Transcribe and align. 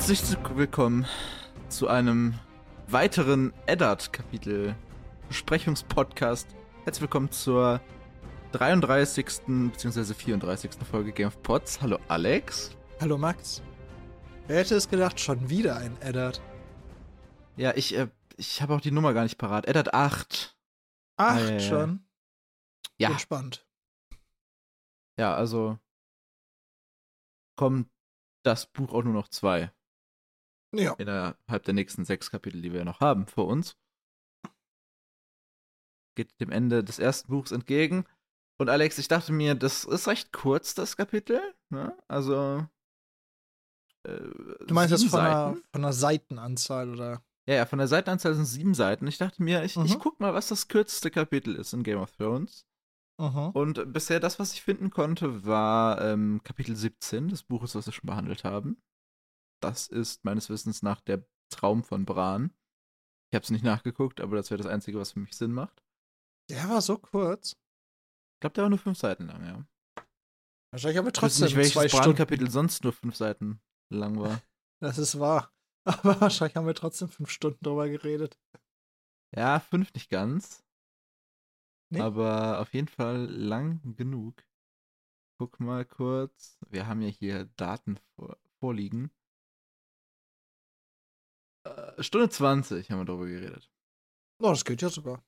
Herzlich 0.00 0.38
willkommen 0.54 1.04
zu 1.68 1.86
einem 1.86 2.32
weiteren 2.88 3.52
Eddard-Kapitel 3.66 4.74
Besprechungspodcast. 5.28 6.48
Herzlich 6.84 7.02
willkommen 7.02 7.30
zur 7.30 7.82
33. 8.52 9.26
bzw. 9.46 10.14
34. 10.14 10.70
Folge 10.90 11.12
Game 11.12 11.28
of 11.28 11.42
Pots. 11.42 11.82
Hallo 11.82 11.98
Alex. 12.08 12.74
Hallo 12.98 13.18
Max. 13.18 13.62
Wer 14.46 14.60
hätte 14.60 14.74
es 14.74 14.88
gedacht, 14.88 15.20
schon 15.20 15.50
wieder 15.50 15.76
ein 15.76 16.00
Eddard? 16.00 16.40
Ja, 17.56 17.74
ich, 17.76 17.94
äh, 17.94 18.08
ich 18.38 18.62
habe 18.62 18.74
auch 18.74 18.80
die 18.80 18.92
Nummer 18.92 19.12
gar 19.12 19.24
nicht 19.24 19.36
parat. 19.36 19.66
Eddard 19.66 19.92
8. 19.92 20.56
Acht 21.18 21.42
äh, 21.42 21.60
schon? 21.60 22.06
Ja. 22.96 23.10
Entspannt. 23.10 23.68
Ja, 25.18 25.34
also 25.34 25.78
kommt 27.54 27.90
das 28.42 28.64
Buch 28.64 28.94
auch 28.94 29.04
nur 29.04 29.12
noch 29.12 29.28
zwei. 29.28 29.70
Ja. 30.72 30.94
Innerhalb 30.94 31.64
der 31.64 31.74
nächsten 31.74 32.04
sechs 32.04 32.30
Kapitel, 32.30 32.62
die 32.62 32.72
wir 32.72 32.84
noch 32.84 33.00
haben 33.00 33.26
vor 33.26 33.46
uns. 33.46 33.76
Geht 36.16 36.40
dem 36.40 36.50
Ende 36.50 36.84
des 36.84 36.98
ersten 36.98 37.28
Buchs 37.28 37.50
entgegen. 37.50 38.04
Und 38.58 38.68
Alex, 38.68 38.98
ich 38.98 39.08
dachte 39.08 39.32
mir, 39.32 39.54
das 39.54 39.84
ist 39.84 40.06
recht 40.06 40.32
kurz, 40.32 40.74
das 40.74 40.96
Kapitel. 40.96 41.40
Ne? 41.70 41.96
Also. 42.08 42.66
Äh, 44.06 44.18
du 44.66 44.74
meinst 44.74 44.92
das 44.92 45.04
von 45.04 45.20
einer, 45.20 45.56
von 45.72 45.84
einer 45.84 45.92
Seitenanzahl, 45.92 46.90
oder? 46.90 47.22
Ja, 47.48 47.54
ja, 47.56 47.66
von 47.66 47.78
der 47.78 47.88
Seitenanzahl 47.88 48.34
sind 48.34 48.44
sieben 48.44 48.74
Seiten. 48.74 49.06
Ich 49.06 49.18
dachte 49.18 49.42
mir, 49.42 49.64
ich, 49.64 49.76
mhm. 49.76 49.86
ich 49.86 49.98
guck 49.98 50.20
mal, 50.20 50.34
was 50.34 50.48
das 50.48 50.68
kürzeste 50.68 51.10
Kapitel 51.10 51.56
ist 51.56 51.72
in 51.72 51.82
Game 51.82 51.98
of 51.98 52.12
Thrones. 52.12 52.66
Mhm. 53.18 53.50
Und 53.50 53.92
bisher 53.92 54.20
das, 54.20 54.38
was 54.38 54.52
ich 54.52 54.62
finden 54.62 54.90
konnte, 54.90 55.44
war 55.44 56.00
ähm, 56.00 56.40
Kapitel 56.44 56.76
17 56.76 57.28
des 57.28 57.42
Buches, 57.42 57.74
was 57.74 57.86
wir 57.86 57.92
schon 57.92 58.06
behandelt 58.06 58.44
haben. 58.44 58.80
Das 59.60 59.86
ist 59.86 60.24
meines 60.24 60.48
Wissens 60.48 60.82
nach 60.82 61.00
der 61.00 61.26
Traum 61.50 61.84
von 61.84 62.04
Bran. 62.04 62.54
Ich 63.30 63.36
habe 63.36 63.44
es 63.44 63.50
nicht 63.50 63.64
nachgeguckt, 63.64 64.20
aber 64.20 64.36
das 64.36 64.50
wäre 64.50 64.62
das 64.62 64.70
Einzige, 64.70 64.98
was 64.98 65.12
für 65.12 65.20
mich 65.20 65.36
Sinn 65.36 65.52
macht. 65.52 65.84
Der 66.50 66.68
war 66.68 66.80
so 66.80 66.98
kurz. 66.98 67.52
Ich 67.52 68.40
glaube, 68.40 68.54
der 68.54 68.62
war 68.64 68.70
nur 68.70 68.78
fünf 68.78 68.98
Seiten 68.98 69.26
lang, 69.26 69.44
ja. 69.44 69.66
Wahrscheinlich 70.72 70.98
aber 70.98 71.12
trotzdem 71.12 71.48
ich 71.48 71.56
weiß 71.56 71.66
nicht, 71.66 71.76
welches 71.76 71.98
Bran-Kapitel 72.00 72.50
sonst 72.50 72.84
nur 72.84 72.92
fünf 72.92 73.16
Seiten 73.16 73.60
lang 73.92 74.18
war. 74.18 74.40
Das 74.82 74.96
ist 74.96 75.20
wahr. 75.20 75.52
Aber 75.84 76.18
wahrscheinlich 76.22 76.56
haben 76.56 76.66
wir 76.66 76.74
trotzdem 76.74 77.10
fünf 77.10 77.28
Stunden 77.28 77.62
drüber 77.62 77.86
geredet. 77.86 78.40
Ja, 79.36 79.60
fünf 79.60 79.92
nicht 79.92 80.08
ganz. 80.08 80.64
Nee. 81.92 82.00
Aber 82.00 82.60
auf 82.60 82.72
jeden 82.72 82.88
Fall 82.88 83.26
lang 83.26 83.82
genug. 83.96 84.42
Guck 85.38 85.60
mal 85.60 85.84
kurz. 85.84 86.58
Wir 86.70 86.86
haben 86.86 87.02
ja 87.02 87.08
hier 87.08 87.44
Daten 87.56 87.98
vor, 88.14 88.38
vorliegen. 88.58 89.10
Äh, 91.64 92.02
Stunde 92.02 92.28
20 92.28 92.90
haben 92.90 93.00
wir 93.00 93.04
darüber 93.04 93.26
geredet. 93.26 93.70
Oh, 94.40 94.50
das 94.50 94.64
geht 94.64 94.82
ja 94.82 94.88
sogar. 94.88 95.24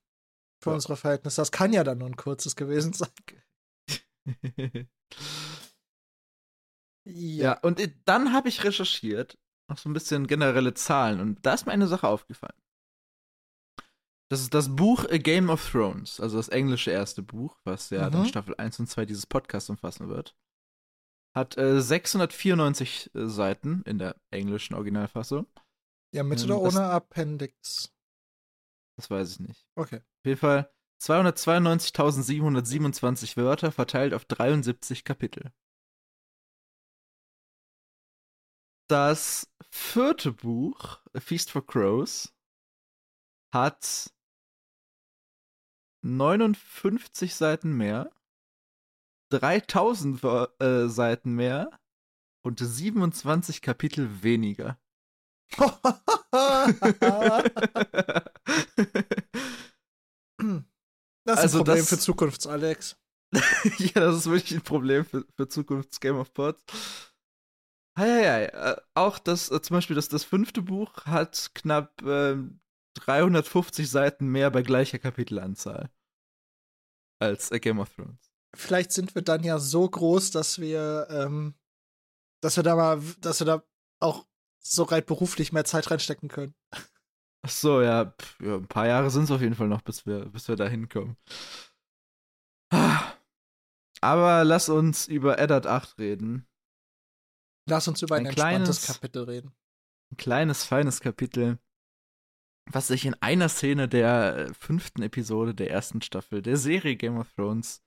Für 0.61 0.71
ja. 0.71 0.75
unsere 0.75 0.95
Verhältnisse. 0.97 1.41
Das 1.41 1.51
kann 1.51 1.73
ja 1.73 1.83
dann 1.83 1.99
nur 1.99 2.07
ein 2.07 2.15
kurzes 2.15 2.55
gewesen 2.55 2.93
sein. 2.93 3.09
ja. 7.05 7.43
ja, 7.43 7.59
und 7.59 7.81
dann 8.05 8.33
habe 8.33 8.49
ich 8.49 8.63
recherchiert, 8.63 9.37
noch 9.69 9.77
so 9.77 9.89
ein 9.89 9.93
bisschen 9.93 10.27
generelle 10.27 10.73
Zahlen, 10.73 11.19
und 11.19 11.45
da 11.45 11.53
ist 11.53 11.65
mir 11.65 11.73
eine 11.73 11.87
Sache 11.87 12.07
aufgefallen. 12.07 12.57
Das 14.33 14.41
ist 14.41 14.53
das 14.53 14.75
Buch 14.75 15.05
A 15.11 15.17
Game 15.17 15.49
of 15.49 15.69
Thrones, 15.69 16.19
also 16.19 16.37
das 16.37 16.49
englische 16.49 16.89
erste 16.89 17.21
Buch, 17.21 17.59
was 17.65 17.91
ja 17.91 18.07
mhm. 18.07 18.13
dann 18.13 18.25
Staffel 18.25 18.55
1 18.57 18.79
und 18.79 18.87
2 18.87 19.05
dieses 19.05 19.27
Podcasts 19.27 19.69
umfassen 19.69 20.07
wird. 20.09 20.35
Hat 21.35 21.57
äh, 21.57 21.81
694 21.81 23.11
äh, 23.13 23.27
Seiten 23.27 23.83
in 23.83 23.99
der 23.99 24.15
englischen 24.31 24.75
Originalfassung. 24.75 25.45
Ja, 26.13 26.23
mit 26.23 26.39
ähm, 26.39 26.45
oder 26.45 26.61
ohne 26.61 26.85
Appendix? 26.85 27.93
Das 28.97 29.09
weiß 29.09 29.31
ich 29.31 29.39
nicht. 29.39 29.65
Okay. 29.75 29.97
Auf 29.97 30.25
jeden 30.25 30.39
Fall 30.39 30.71
292.727 31.01 33.35
Wörter 33.35 33.71
verteilt 33.71 34.13
auf 34.13 34.25
73 34.25 35.03
Kapitel. 35.03 35.51
Das 38.87 39.51
vierte 39.71 40.31
Buch, 40.31 41.01
A 41.13 41.19
Feast 41.19 41.49
for 41.49 41.65
Crows, 41.65 42.31
hat 43.53 44.13
59 46.03 47.33
Seiten 47.33 47.75
mehr, 47.75 48.11
3000 49.31 50.23
äh, 50.59 50.89
Seiten 50.89 51.33
mehr 51.33 51.71
und 52.45 52.59
27 52.59 53.61
Kapitel 53.61 54.21
weniger. 54.21 54.77
das 61.25 61.25
ist 61.25 61.27
also 61.27 61.59
ein 61.59 61.65
Problem 61.65 61.77
das, 61.77 61.89
für 61.89 61.99
Zukunfts-Alex. 61.99 62.97
ja, 63.33 63.91
das 63.93 64.17
ist 64.17 64.29
wirklich 64.29 64.59
ein 64.59 64.63
Problem 64.63 65.05
für, 65.05 65.25
für 65.35 65.47
Zukunfts-Game 65.47 66.17
of 66.17 66.33
Pods. 66.33 66.63
Ja, 67.97 68.05
ja, 68.05 68.39
ja. 68.39 68.81
Auch 68.95 69.19
das, 69.19 69.51
äh, 69.51 69.61
zum 69.61 69.77
Beispiel 69.77 69.95
das, 69.95 70.09
das 70.09 70.23
fünfte 70.23 70.61
Buch 70.61 71.05
hat 71.05 71.51
knapp 71.53 72.01
äh, 72.01 72.35
350 72.95 73.89
Seiten 73.89 74.27
mehr 74.27 74.51
bei 74.51 74.61
gleicher 74.61 74.99
Kapitelanzahl 74.99 75.89
als 77.19 77.51
A 77.51 77.57
Game 77.57 77.79
of 77.79 77.93
Thrones. 77.93 78.31
Vielleicht 78.55 78.91
sind 78.91 79.15
wir 79.15 79.21
dann 79.21 79.43
ja 79.43 79.59
so 79.59 79.89
groß, 79.89 80.31
dass 80.31 80.59
wir, 80.59 81.07
ähm, 81.09 81.55
dass 82.41 82.55
wir 82.55 82.63
da 82.63 82.75
mal, 82.75 83.01
dass 83.19 83.39
wir 83.39 83.45
da 83.45 83.63
auch 83.99 84.25
so 84.65 84.83
rein 84.83 85.05
beruflich 85.05 85.51
mehr 85.51 85.65
Zeit 85.65 85.91
reinstecken 85.91 86.29
können. 86.29 86.55
Ach 87.45 87.49
so, 87.49 87.81
ja, 87.81 88.05
pff, 88.05 88.39
ja 88.39 88.55
ein 88.55 88.67
paar 88.67 88.87
Jahre 88.87 89.09
sind 89.11 89.23
es 89.23 89.31
auf 89.31 89.41
jeden 89.41 89.55
Fall 89.55 89.67
noch, 89.67 89.81
bis 89.81 90.05
wir, 90.05 90.25
bis 90.25 90.47
wir 90.47 90.55
da 90.55 90.67
hinkommen. 90.67 91.17
Aber 94.01 94.43
lass 94.43 94.69
uns 94.69 95.07
über 95.07 95.39
Eddard 95.39 95.67
8 95.67 95.97
reden. 95.99 96.47
Lass 97.69 97.87
uns 97.87 98.01
über 98.01 98.15
ein, 98.15 98.27
ein 98.27 98.33
kleines 98.33 98.85
Kapitel 98.85 99.23
reden. 99.23 99.53
Ein 100.11 100.17
kleines, 100.17 100.65
feines 100.65 100.99
Kapitel, 100.99 101.59
was 102.69 102.87
sich 102.87 103.05
in 103.05 103.15
einer 103.21 103.49
Szene 103.49 103.87
der 103.87 104.35
äh, 104.37 104.53
fünften 104.53 105.01
Episode 105.01 105.55
der 105.55 105.71
ersten 105.71 106.01
Staffel 106.01 106.41
der 106.41 106.57
Serie 106.57 106.95
Game 106.95 107.17
of 107.17 107.31
Thrones 107.33 107.81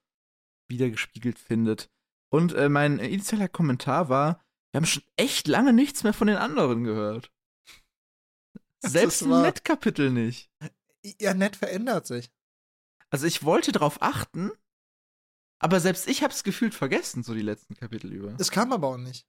wiedergespiegelt 0.68 1.38
findet. 1.38 1.90
Und 2.32 2.54
äh, 2.54 2.68
mein 2.68 2.98
initialer 2.98 3.48
Kommentar 3.48 4.08
war, 4.08 4.45
wir 4.76 4.80
haben 4.80 4.86
schon 4.86 5.04
echt 5.16 5.48
lange 5.48 5.72
nichts 5.72 6.04
mehr 6.04 6.12
von 6.12 6.26
den 6.26 6.36
anderen 6.36 6.84
gehört. 6.84 7.32
Selbst 8.80 9.22
ein 9.22 9.30
Nett-Kapitel 9.30 10.10
nicht. 10.10 10.50
Ja, 11.18 11.32
Nett 11.32 11.56
verändert 11.56 12.06
sich. 12.06 12.30
Also 13.08 13.26
ich 13.26 13.42
wollte 13.42 13.72
darauf 13.72 14.02
achten, 14.02 14.52
aber 15.60 15.80
selbst 15.80 16.06
ich 16.06 16.22
hab's 16.22 16.44
gefühlt 16.44 16.74
vergessen, 16.74 17.22
so 17.22 17.32
die 17.32 17.40
letzten 17.40 17.74
Kapitel 17.74 18.12
über. 18.12 18.36
Es 18.38 18.50
kam 18.50 18.70
aber 18.70 18.88
auch 18.88 18.96
nicht. 18.98 19.26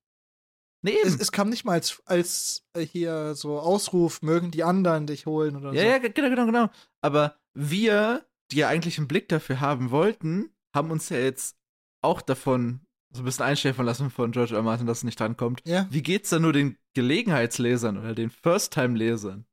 Nee, 0.81 0.97
es, 1.05 1.17
es, 1.17 1.31
kam 1.31 1.47
nicht 1.47 1.63
mal 1.63 1.75
als, 1.75 2.01
als 2.03 2.67
äh, 2.73 2.85
hier 2.85 3.33
so 3.33 3.57
Ausruf, 3.57 4.21
mögen 4.21 4.51
die 4.51 4.65
anderen 4.65 5.07
dich 5.07 5.27
holen 5.27 5.55
oder 5.55 5.71
ja, 5.71 5.81
so. 5.81 5.87
Ja, 5.87 5.97
genau, 5.99 6.29
genau, 6.29 6.45
genau. 6.45 6.69
Aber 6.99 7.39
wir, 7.53 8.27
die 8.51 8.57
ja 8.57 8.67
eigentlich 8.67 8.97
einen 8.97 9.07
Blick 9.07 9.29
dafür 9.29 9.61
haben 9.61 9.91
wollten, 9.91 10.53
haben 10.75 10.91
uns 10.91 11.07
ja 11.07 11.19
jetzt 11.19 11.55
auch 12.01 12.21
davon 12.21 12.81
so 13.11 13.21
ein 13.21 13.25
bisschen 13.25 13.45
einschläfern 13.45 13.85
lassen 13.85 14.09
von 14.09 14.31
George 14.31 14.55
R. 14.55 14.63
Martin, 14.63 14.87
dass 14.87 14.99
es 14.99 15.03
nicht 15.03 15.19
drankommt. 15.19 15.61
Ja. 15.65 15.87
Wie 15.89 16.03
geht's 16.03 16.29
dann 16.29 16.41
nur 16.41 16.53
den 16.53 16.77
Gelegenheitslesern 16.93 17.97
oder 17.97 18.13
den 18.13 18.29
First-Time-Lesern? 18.29 19.45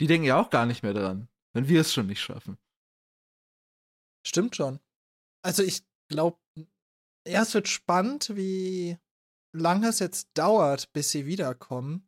Die 0.00 0.06
denken 0.06 0.26
ja 0.26 0.40
auch 0.40 0.50
gar 0.50 0.66
nicht 0.66 0.82
mehr 0.82 0.94
dran, 0.94 1.28
wenn 1.52 1.68
wir 1.68 1.80
es 1.80 1.92
schon 1.92 2.06
nicht 2.06 2.20
schaffen. 2.20 2.56
Stimmt 4.26 4.56
schon. 4.56 4.80
Also 5.42 5.62
ich 5.62 5.82
glaube, 6.08 6.38
ja, 7.26 7.42
es 7.42 7.54
wird 7.54 7.68
spannend, 7.68 8.34
wie 8.34 8.98
lange 9.52 9.88
es 9.88 9.98
jetzt 9.98 10.28
dauert, 10.34 10.92
bis 10.92 11.10
sie 11.10 11.26
wiederkommen. 11.26 12.06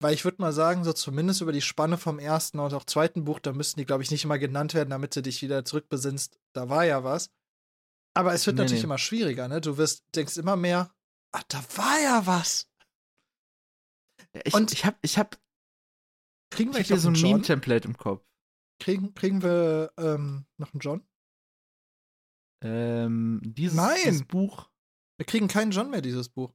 Weil 0.00 0.14
ich 0.14 0.24
würde 0.24 0.42
mal 0.42 0.52
sagen, 0.52 0.82
so 0.82 0.92
zumindest 0.92 1.42
über 1.42 1.52
die 1.52 1.60
Spanne 1.60 1.96
vom 1.96 2.18
ersten 2.18 2.58
und 2.58 2.74
auch 2.74 2.84
zweiten 2.84 3.24
Buch, 3.24 3.38
da 3.38 3.52
müssten 3.52 3.78
die, 3.78 3.86
glaube 3.86 4.02
ich, 4.02 4.10
nicht 4.10 4.24
immer 4.24 4.38
genannt 4.38 4.74
werden, 4.74 4.90
damit 4.90 5.14
du 5.14 5.22
dich 5.22 5.42
wieder 5.42 5.64
zurückbesinnst. 5.64 6.40
Da 6.52 6.68
war 6.68 6.84
ja 6.84 7.04
was. 7.04 7.30
Aber 8.14 8.34
es 8.34 8.46
wird 8.46 8.56
nee, 8.56 8.62
natürlich 8.62 8.82
nee. 8.82 8.86
immer 8.86 8.98
schwieriger, 8.98 9.48
ne? 9.48 9.60
Du 9.60 9.78
wirst, 9.78 10.04
denkst 10.14 10.36
immer 10.36 10.56
mehr, 10.56 10.94
ach, 11.32 11.42
da 11.44 11.62
war 11.76 12.00
ja 12.00 12.26
was. 12.26 12.68
ich, 14.44 14.54
und 14.54 14.72
ich 14.72 14.84
hab, 14.84 14.98
ich 15.02 15.18
hab, 15.18 15.40
kriegen 16.50 16.72
wir 16.74 16.80
ich 16.80 16.90
hab 16.90 16.98
hier 16.98 17.00
so 17.00 17.08
ein 17.08 17.20
Meme-Template 17.20 17.88
im 17.88 17.96
Kopf. 17.96 18.24
Kriegen, 18.78 19.14
kriegen 19.14 19.42
wir 19.42 19.92
ähm, 19.96 20.46
noch 20.58 20.72
einen 20.72 20.80
John? 20.80 21.06
Ähm, 22.62 23.40
dieses, 23.44 23.76
Nein. 23.76 23.98
dieses 24.04 24.24
Buch. 24.24 24.70
Wir 25.18 25.26
kriegen 25.26 25.48
keinen 25.48 25.70
John 25.70 25.90
mehr, 25.90 26.02
dieses 26.02 26.28
Buch. 26.28 26.54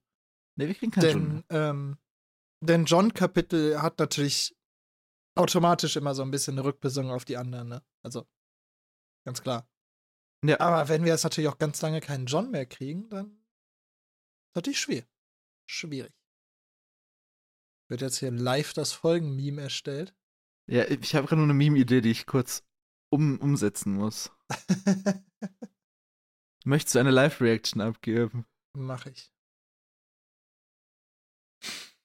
Nee, 0.57 0.67
wir 0.67 0.75
kriegen 0.75 0.91
keinen 0.91 1.01
denn, 1.01 1.13
John 1.13 1.33
mehr. 1.33 1.69
Ähm, 1.69 1.97
denn 2.61 2.85
John-Kapitel 2.85 3.81
hat 3.81 3.99
natürlich 3.99 4.55
automatisch 5.35 5.95
immer 5.95 6.15
so 6.15 6.23
ein 6.23 6.31
bisschen 6.31 6.55
eine 6.55 6.65
Rückbesinnung 6.65 7.11
auf 7.11 7.25
die 7.25 7.37
anderen, 7.37 7.69
ne? 7.69 7.83
Also, 8.03 8.27
ganz 9.25 9.41
klar. 9.41 9.67
Ja. 10.45 10.59
Aber 10.59 10.89
wenn 10.89 11.03
wir 11.03 11.11
jetzt 11.11 11.23
natürlich 11.23 11.49
auch 11.49 11.57
ganz 11.57 11.81
lange 11.81 11.99
keinen 11.99 12.25
John 12.25 12.51
mehr 12.51 12.65
kriegen, 12.65 13.09
dann 13.09 13.27
ist 13.27 14.55
natürlich 14.55 14.79
schwer. 14.79 15.03
Schwierig. 15.65 16.13
Wird 17.89 18.01
jetzt 18.01 18.19
hier 18.19 18.31
live 18.31 18.73
das 18.73 18.93
Folgen-Meme 18.93 19.61
erstellt? 19.61 20.13
Ja, 20.69 20.85
ich 20.85 21.15
habe 21.15 21.27
gerade 21.27 21.37
nur 21.37 21.45
eine 21.45 21.53
Meme-Idee, 21.53 22.01
die 22.01 22.11
ich 22.11 22.25
kurz 22.25 22.63
um, 23.09 23.39
umsetzen 23.39 23.93
muss. 23.93 24.31
Möchtest 26.65 26.95
du 26.95 26.99
eine 26.99 27.11
Live-Reaction 27.11 27.81
abgeben? 27.81 28.45
Mach 28.73 29.05
ich. 29.05 29.31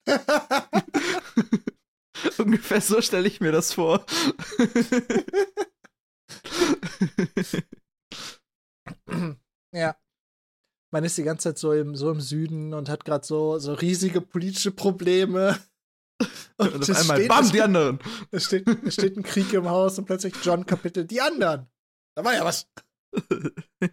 Ungefähr 2.39 2.81
so 2.81 3.03
stelle 3.03 3.27
ich 3.27 3.41
mir 3.41 3.51
das 3.51 3.73
vor. 3.73 4.07
ja. 9.73 9.97
Man 10.93 11.05
ist 11.05 11.17
die 11.17 11.23
ganze 11.23 11.49
Zeit 11.49 11.59
so 11.59 11.73
im, 11.73 11.97
so 11.97 12.11
im 12.11 12.21
Süden 12.21 12.75
und 12.75 12.89
hat 12.89 13.05
gerade 13.05 13.27
so, 13.27 13.59
so 13.59 13.73
riesige 13.73 14.21
politische 14.21 14.73
Probleme. 14.73 15.59
Und, 16.59 16.75
und 16.75 16.89
auf 16.89 17.01
einmal, 17.01 17.17
steht, 17.17 17.29
bam, 17.29 17.51
die 17.51 17.63
anderen. 17.63 17.99
Es 18.31 18.45
steht, 18.45 18.69
es 18.85 18.95
steht 18.95 19.17
ein 19.17 19.25
Krieg 19.25 19.53
im 19.55 19.69
Haus 19.69 19.99
und 19.99 20.05
plötzlich 20.05 20.35
John 20.45 20.67
Kapitel, 20.67 21.05
die 21.05 21.21
anderen. 21.21 21.67
Da 22.15 22.25
war 22.25 22.35
ja 22.35 22.45
was. 22.45 22.69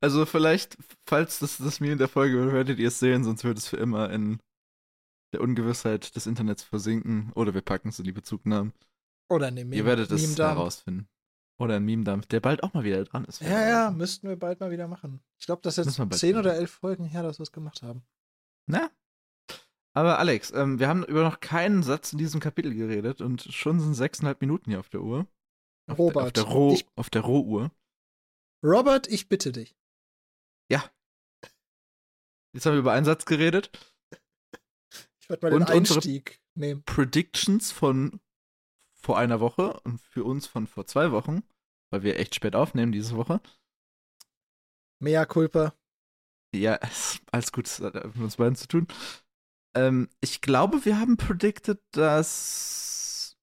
Also 0.00 0.26
vielleicht, 0.26 0.76
falls 1.06 1.40
das, 1.40 1.58
das 1.58 1.80
mir 1.80 1.92
in 1.92 1.98
der 1.98 2.08
Folge 2.08 2.36
wird, 2.36 2.52
werdet 2.52 2.78
ihr 2.78 2.88
es 2.88 3.00
sehen, 3.00 3.24
sonst 3.24 3.42
wird 3.42 3.58
es 3.58 3.66
für 3.66 3.76
immer 3.76 4.10
in 4.10 4.40
der 5.32 5.40
Ungewissheit 5.40 6.14
des 6.14 6.26
Internets 6.26 6.62
versinken. 6.62 7.32
Oder 7.34 7.54
wir 7.54 7.62
packen 7.62 7.88
es 7.88 7.98
in 7.98 8.04
die 8.04 8.12
Bezugnahmen. 8.12 8.72
Oder 9.28 9.50
Meme 9.50 9.74
Ihr 9.74 9.84
werdet 9.84 10.10
es 10.10 10.38
herausfinden. 10.38 11.08
Oder 11.62 11.76
ein 11.76 11.84
Meme-Dampf, 11.84 12.26
der 12.26 12.40
bald 12.40 12.64
auch 12.64 12.74
mal 12.74 12.82
wieder 12.82 13.04
dran 13.04 13.24
ist. 13.24 13.40
Ja, 13.40 13.68
ja, 13.68 13.90
müssten 13.92 14.28
wir 14.28 14.34
bald 14.34 14.58
mal 14.58 14.72
wieder 14.72 14.88
machen. 14.88 15.20
Ich 15.38 15.46
glaube, 15.46 15.62
das 15.62 15.78
ist 15.78 15.96
jetzt 15.96 16.18
zehn 16.18 16.36
oder 16.36 16.56
elf 16.56 16.72
Folgen 16.72 17.04
her, 17.04 17.22
dass 17.22 17.38
wir 17.38 17.44
es 17.44 17.52
gemacht 17.52 17.82
haben. 17.82 18.02
Na? 18.66 18.90
Aber 19.94 20.18
Alex, 20.18 20.50
ähm, 20.50 20.80
wir 20.80 20.88
haben 20.88 21.04
über 21.04 21.22
noch 21.22 21.38
keinen 21.38 21.84
Satz 21.84 22.12
in 22.12 22.18
diesem 22.18 22.40
Kapitel 22.40 22.74
geredet 22.74 23.20
und 23.20 23.42
schon 23.42 23.78
sind 23.78 23.94
sechseinhalb 23.94 24.40
Minuten 24.40 24.70
hier 24.70 24.80
auf 24.80 24.88
der 24.88 25.02
Uhr. 25.02 25.28
Auf 25.88 25.98
Robert. 26.00 26.36
Der, 26.36 26.42
auf, 26.42 26.48
der 26.48 26.56
Roh, 26.56 26.72
ich, 26.72 26.86
auf 26.96 27.10
der 27.10 27.22
Rohuhr. 27.22 27.70
Robert, 28.64 29.06
ich 29.06 29.28
bitte 29.28 29.52
dich. 29.52 29.76
Ja. 30.68 30.82
Jetzt 32.52 32.66
haben 32.66 32.72
wir 32.72 32.80
über 32.80 32.92
einen 32.92 33.06
Satz 33.06 33.24
geredet. 33.24 33.70
Ich 35.20 35.30
werde 35.30 35.46
mal 35.46 35.52
und 35.52 35.68
den 35.68 35.76
Einstieg 35.76 36.40
nehmen. 36.56 36.82
Predictions 36.86 37.70
von 37.70 38.20
vor 38.94 39.18
einer 39.18 39.38
Woche 39.38 39.78
und 39.80 40.00
für 40.00 40.24
uns 40.24 40.48
von 40.48 40.66
vor 40.66 40.86
zwei 40.86 41.12
Wochen, 41.12 41.42
weil 41.92 42.02
wir 42.02 42.18
echt 42.18 42.34
spät 42.34 42.56
aufnehmen 42.56 42.90
diese 42.90 43.16
Woche. 43.16 43.40
Mea 44.98 45.26
culpa. 45.26 45.74
Ja, 46.54 46.78
alles 47.30 47.52
gut, 47.52 47.66
das 47.66 47.80
hat 47.80 47.94
mit 47.94 48.16
uns 48.16 48.36
beiden 48.36 48.56
zu 48.56 48.66
tun. 48.66 48.86
Ähm, 49.74 50.08
ich 50.20 50.40
glaube, 50.40 50.84
wir 50.84 50.98
haben 50.98 51.16
predicted, 51.16 51.80
dass 51.92 53.36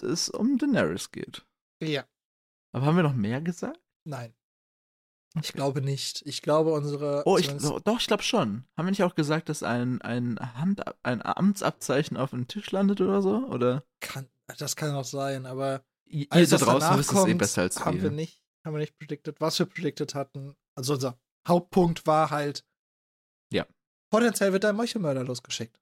es 0.00 0.28
um 0.28 0.58
Daenerys 0.58 1.10
geht. 1.10 1.46
Ja. 1.82 2.04
Aber 2.72 2.86
haben 2.86 2.96
wir 2.96 3.02
noch 3.02 3.14
mehr 3.14 3.40
gesagt? 3.40 3.80
Nein. 4.04 4.34
Okay. 5.34 5.44
Ich 5.44 5.52
glaube 5.52 5.82
nicht. 5.82 6.22
Ich 6.26 6.42
glaube, 6.42 6.72
unsere. 6.72 7.22
Oh, 7.26 7.36
ich, 7.36 7.48
doch, 7.48 8.00
ich 8.00 8.06
glaube 8.06 8.22
schon. 8.22 8.64
Haben 8.76 8.86
wir 8.86 8.90
nicht 8.90 9.02
auch 9.02 9.14
gesagt, 9.14 9.48
dass 9.48 9.62
ein, 9.62 10.00
ein, 10.00 10.38
Hand, 10.38 10.82
ein 11.02 11.24
Amtsabzeichen 11.24 12.16
auf 12.16 12.30
dem 12.30 12.48
Tisch 12.48 12.70
landet 12.70 13.00
oder 13.00 13.20
so? 13.20 13.46
Oder? 13.46 13.84
Kann, 14.00 14.26
das 14.58 14.74
kann 14.74 14.94
auch 14.94 15.04
sein, 15.04 15.44
aber. 15.44 15.84
Ihr 16.08 16.26
da 16.28 16.56
draußen 16.56 16.98
wisst 16.98 17.12
es 17.12 17.24
eh 17.26 17.34
besser 17.34 17.62
als 17.62 17.84
haben 17.84 18.02
wir. 18.02 18.10
Nicht, 18.10 18.42
haben 18.64 18.74
wir 18.74 18.80
nicht 18.80 18.98
predicted, 18.98 19.40
was 19.40 19.58
wir 19.58 19.66
predicted 19.66 20.14
hatten. 20.14 20.54
Also 20.74 20.94
unser 20.94 21.18
Hauptpunkt 21.46 22.06
war 22.06 22.30
halt. 22.30 22.64
Ja. 23.52 23.66
Potenziell 24.10 24.52
wird 24.52 24.64
ein 24.64 24.76
Meuchelmörder 24.76 25.24
losgeschickt. 25.24 25.78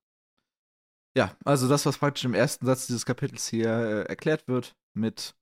Ja, 1.17 1.37
also 1.45 1.69
das, 1.69 1.87
was 1.87 1.99
praktisch 1.99 2.25
im 2.25 2.35
ersten 2.35 2.67
Satz 2.67 2.87
dieses 2.87 3.07
Kapitels 3.07 3.49
hier 3.49 3.71
äh, 3.71 4.03
erklärt 4.03 4.49
wird, 4.49 4.77
mit 4.95 5.35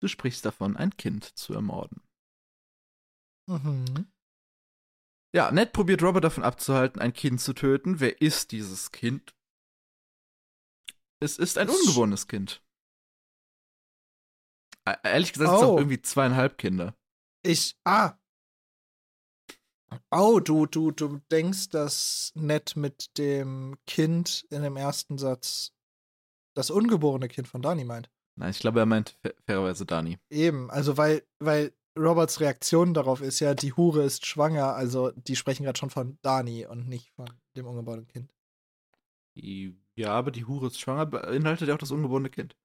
Du 0.00 0.06
sprichst 0.06 0.44
davon, 0.44 0.76
ein 0.76 0.96
Kind 0.96 1.24
zu 1.24 1.54
ermorden. 1.54 2.02
Mhm. 3.48 4.10
Ja, 5.34 5.50
Ned 5.50 5.72
probiert 5.72 6.02
Robert 6.02 6.24
davon 6.24 6.44
abzuhalten, 6.44 7.00
ein 7.00 7.12
Kind 7.12 7.40
zu 7.40 7.52
töten. 7.52 8.00
Wer 8.00 8.20
ist 8.22 8.52
dieses 8.52 8.92
Kind? 8.92 9.34
Es 11.20 11.36
ist 11.36 11.58
ein 11.58 11.68
ungeborenes 11.68 12.28
Kind. 12.28 12.62
Ehrlich 15.02 15.32
gesagt, 15.32 15.50
oh. 15.50 15.54
es 15.54 15.60
sind 15.60 15.68
auch 15.70 15.78
irgendwie 15.78 16.02
zweieinhalb 16.02 16.58
Kinder. 16.58 16.94
Ich, 17.42 17.76
ah. 17.84 18.14
Oh, 20.10 20.40
du, 20.40 20.66
du, 20.66 20.90
du 20.90 21.20
denkst, 21.30 21.70
dass 21.70 22.32
Ned 22.34 22.76
mit 22.76 23.16
dem 23.18 23.76
Kind 23.86 24.46
in 24.50 24.62
dem 24.62 24.76
ersten 24.76 25.18
Satz 25.18 25.72
das 26.54 26.70
ungeborene 26.70 27.28
Kind 27.28 27.48
von 27.48 27.62
Dani 27.62 27.84
meint. 27.84 28.10
Nein, 28.36 28.50
ich 28.50 28.58
glaube, 28.58 28.80
er 28.80 28.86
meint 28.86 29.18
fairerweise 29.46 29.86
Dani. 29.86 30.18
Eben, 30.30 30.70
also 30.70 30.96
weil, 30.96 31.22
weil 31.38 31.72
Roberts 31.98 32.40
Reaktion 32.40 32.94
darauf 32.94 33.20
ist 33.20 33.40
ja, 33.40 33.54
die 33.54 33.72
Hure 33.72 34.04
ist 34.04 34.26
schwanger, 34.26 34.74
also 34.74 35.10
die 35.12 35.36
sprechen 35.36 35.64
gerade 35.64 35.78
schon 35.78 35.90
von 35.90 36.18
Dani 36.22 36.66
und 36.66 36.88
nicht 36.88 37.10
von 37.12 37.28
dem 37.56 37.66
ungeborenen 37.66 38.06
Kind. 38.06 38.32
Ja, 39.34 40.12
aber 40.12 40.30
die 40.30 40.44
Hure 40.44 40.68
ist 40.68 40.80
schwanger 40.80 41.06
beinhaltet 41.06 41.68
ja 41.68 41.74
auch 41.74 41.78
das 41.78 41.90
ungeborene 41.90 42.30
Kind. 42.30 42.56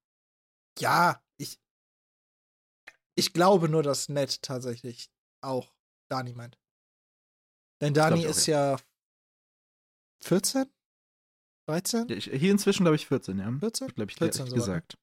Ja, 0.80 1.22
ich. 1.38 1.60
Ich 3.16 3.34
glaube 3.34 3.70
nur, 3.70 3.84
dass 3.84 4.10
Ned 4.10 4.42
tatsächlich 4.42 5.10
auch 5.42 5.74
Dani 6.10 6.34
meint. 6.34 6.58
Denn 7.82 7.94
Dani 7.94 8.24
ist 8.24 8.46
ja 8.48 8.78
14? 10.22 10.66
13? 11.68 12.08
Ja, 12.10 12.16
hier 12.16 12.52
inzwischen 12.52 12.84
glaube 12.84 12.96
ich 12.96 13.08
14, 13.08 13.38
ja. 13.40 13.52
14? 13.60 13.88
Glaube 13.90 14.12
ich, 14.12 14.18
14 14.18 14.48
so 14.48 14.56
gesagt. 14.56 14.98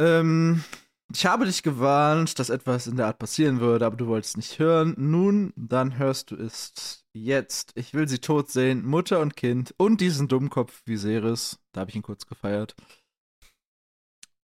Ähm, 0.00 0.64
ich 1.12 1.26
habe 1.26 1.44
dich 1.44 1.62
gewarnt, 1.62 2.38
dass 2.38 2.48
etwas 2.48 2.86
in 2.86 2.96
der 2.96 3.06
Art 3.06 3.18
passieren 3.18 3.60
würde, 3.60 3.84
aber 3.84 3.96
du 3.96 4.06
wolltest 4.06 4.38
nicht 4.38 4.58
hören. 4.58 4.94
Nun, 4.96 5.52
dann 5.56 5.98
hörst 5.98 6.30
du 6.30 6.36
es 6.36 7.04
jetzt. 7.12 7.72
Ich 7.74 7.92
will 7.92 8.08
sie 8.08 8.18
tot 8.18 8.50
sehen, 8.50 8.86
Mutter 8.86 9.20
und 9.20 9.36
Kind 9.36 9.74
und 9.76 10.00
diesen 10.00 10.26
Dummkopf 10.26 10.82
Viserys. 10.86 11.58
Da 11.72 11.82
habe 11.82 11.90
ich 11.90 11.96
ihn 11.96 12.02
kurz 12.02 12.26
gefeiert. 12.26 12.74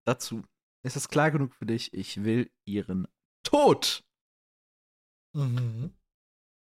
Dazu 0.04 0.43
ist 0.84 0.96
es 0.96 1.08
klar 1.08 1.31
genug 1.31 1.54
für 1.54 1.66
dich. 1.66 1.93
Ich 1.93 2.25
will 2.25 2.50
ihren 2.64 3.06
Tod. 3.44 4.04
Mhm. 5.35 5.92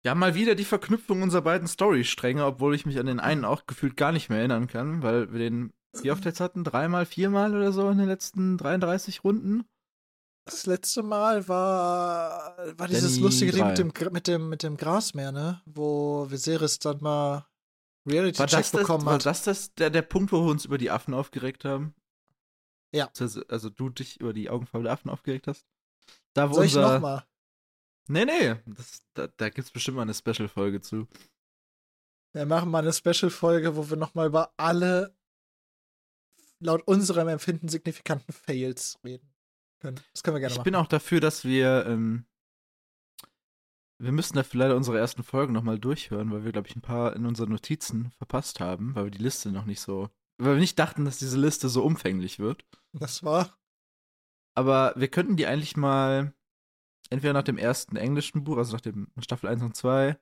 Wir 0.02 0.10
haben 0.10 0.18
mal 0.18 0.34
wieder 0.34 0.54
die 0.54 0.64
Verknüpfung 0.64 1.22
unserer 1.22 1.42
beiden 1.42 1.68
Storystränge, 1.68 2.44
obwohl 2.44 2.74
ich 2.74 2.86
mich 2.86 2.98
an 2.98 3.06
den 3.06 3.20
einen 3.20 3.44
auch 3.44 3.66
gefühlt 3.66 3.96
gar 3.96 4.12
nicht 4.12 4.30
mehr 4.30 4.38
erinnern 4.38 4.66
kann, 4.66 5.02
weil 5.02 5.32
wir 5.32 5.38
den 5.38 5.72
wie 6.00 6.10
oft 6.10 6.24
jetzt 6.24 6.40
hatten? 6.40 6.64
Dreimal, 6.64 7.04
viermal 7.04 7.54
oder 7.54 7.72
so 7.72 7.90
in 7.90 7.98
den 7.98 8.08
letzten 8.08 8.56
33 8.56 9.24
Runden? 9.24 9.64
Das 10.46 10.66
letzte 10.66 11.02
Mal 11.02 11.46
war, 11.48 12.56
war 12.76 12.88
dieses 12.88 13.12
Danny 13.12 13.22
lustige 13.22 13.52
Ding 13.52 13.66
mit 13.66 13.78
dem, 13.78 13.92
mit, 14.12 14.26
dem, 14.26 14.48
mit 14.48 14.62
dem 14.62 14.76
Grasmeer, 14.76 15.30
ne? 15.30 15.62
Wo 15.66 16.26
Viserys 16.30 16.78
dann 16.78 17.00
mal 17.00 17.46
Reality-Check 18.08 18.72
bekommen 18.72 19.04
das, 19.04 19.14
hat. 19.14 19.24
War 19.24 19.32
das, 19.32 19.42
das 19.44 19.74
der, 19.74 19.90
der 19.90 20.02
Punkt, 20.02 20.32
wo 20.32 20.44
wir 20.44 20.50
uns 20.50 20.64
über 20.64 20.78
die 20.78 20.90
Affen 20.90 21.14
aufgeregt 21.14 21.64
haben? 21.64 21.94
Ja. 22.92 23.10
Also, 23.18 23.42
also 23.48 23.70
du 23.70 23.88
dich 23.88 24.20
über 24.20 24.32
die 24.32 24.50
Augenfarbe 24.50 24.84
der 24.84 24.92
Affen 24.92 25.10
aufgeregt 25.10 25.46
hast? 25.46 25.66
Da, 26.34 26.50
wo 26.50 26.54
Soll 26.54 26.64
unser... 26.64 26.86
ich 26.86 26.92
nochmal? 26.94 27.26
Nee, 28.08 28.24
nee, 28.24 28.56
das, 28.66 29.02
da, 29.14 29.28
da 29.28 29.48
gibt's 29.48 29.70
bestimmt 29.70 29.96
mal 29.96 30.02
eine 30.02 30.14
Special-Folge 30.14 30.80
zu. 30.80 31.06
Wir 32.32 32.46
machen 32.46 32.70
mal 32.70 32.80
eine 32.80 32.92
Special-Folge, 32.92 33.76
wo 33.76 33.88
wir 33.88 33.96
nochmal 33.96 34.26
über 34.26 34.52
alle 34.56 35.16
laut 36.58 36.82
unserem 36.86 37.28
Empfinden 37.28 37.68
signifikanten 37.68 38.32
Fails 38.32 38.98
reden 39.04 39.32
können. 39.80 40.00
Das 40.12 40.22
können 40.22 40.36
wir 40.36 40.40
gerne 40.40 40.52
ich 40.52 40.58
machen. 40.58 40.62
Ich 40.62 40.72
bin 40.72 40.74
auch 40.74 40.86
dafür, 40.86 41.20
dass 41.20 41.44
wir 41.44 41.86
ähm, 41.86 42.26
wir 44.02 44.10
müssen 44.10 44.34
dafür 44.34 44.58
leider 44.58 44.76
unsere 44.76 44.98
ersten 44.98 45.22
Folgen 45.22 45.52
nochmal 45.52 45.78
durchhören, 45.78 46.32
weil 46.32 46.44
wir, 46.44 46.50
glaube 46.50 46.66
ich, 46.66 46.74
ein 46.74 46.82
paar 46.82 47.14
in 47.14 47.24
unseren 47.24 47.50
Notizen 47.50 48.10
verpasst 48.18 48.58
haben, 48.58 48.96
weil 48.96 49.04
wir 49.04 49.10
die 49.12 49.22
Liste 49.22 49.52
noch 49.52 49.64
nicht 49.64 49.80
so, 49.80 50.10
weil 50.38 50.54
wir 50.54 50.60
nicht 50.60 50.78
dachten, 50.78 51.04
dass 51.04 51.18
diese 51.18 51.38
Liste 51.38 51.68
so 51.68 51.84
umfänglich 51.84 52.38
wird. 52.38 52.64
Das 52.92 53.22
war. 53.22 53.58
Aber 54.54 54.92
wir 54.96 55.08
könnten 55.08 55.36
die 55.36 55.46
eigentlich 55.46 55.76
mal 55.76 56.34
entweder 57.10 57.32
nach 57.32 57.42
dem 57.42 57.58
ersten 57.58 57.96
englischen 57.96 58.44
Buch, 58.44 58.56
also 58.56 58.72
nach 58.72 58.80
dem 58.80 59.08
Staffel 59.20 59.48
1 59.48 59.62
und 59.62 59.76
2, 59.76 60.18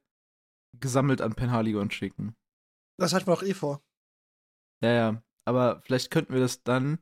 gesammelt 0.79 1.21
an 1.21 1.35
Penhaligon 1.35 1.90
schicken. 1.90 2.37
Das 2.99 3.12
hatten 3.12 3.26
wir 3.26 3.35
auch 3.35 3.43
eh 3.43 3.55
vor. 3.55 3.83
Ja, 4.83 4.93
ja. 4.93 5.23
Aber 5.47 5.81
vielleicht 5.83 6.11
könnten 6.11 6.33
wir 6.33 6.40
das 6.40 6.62
dann, 6.62 6.99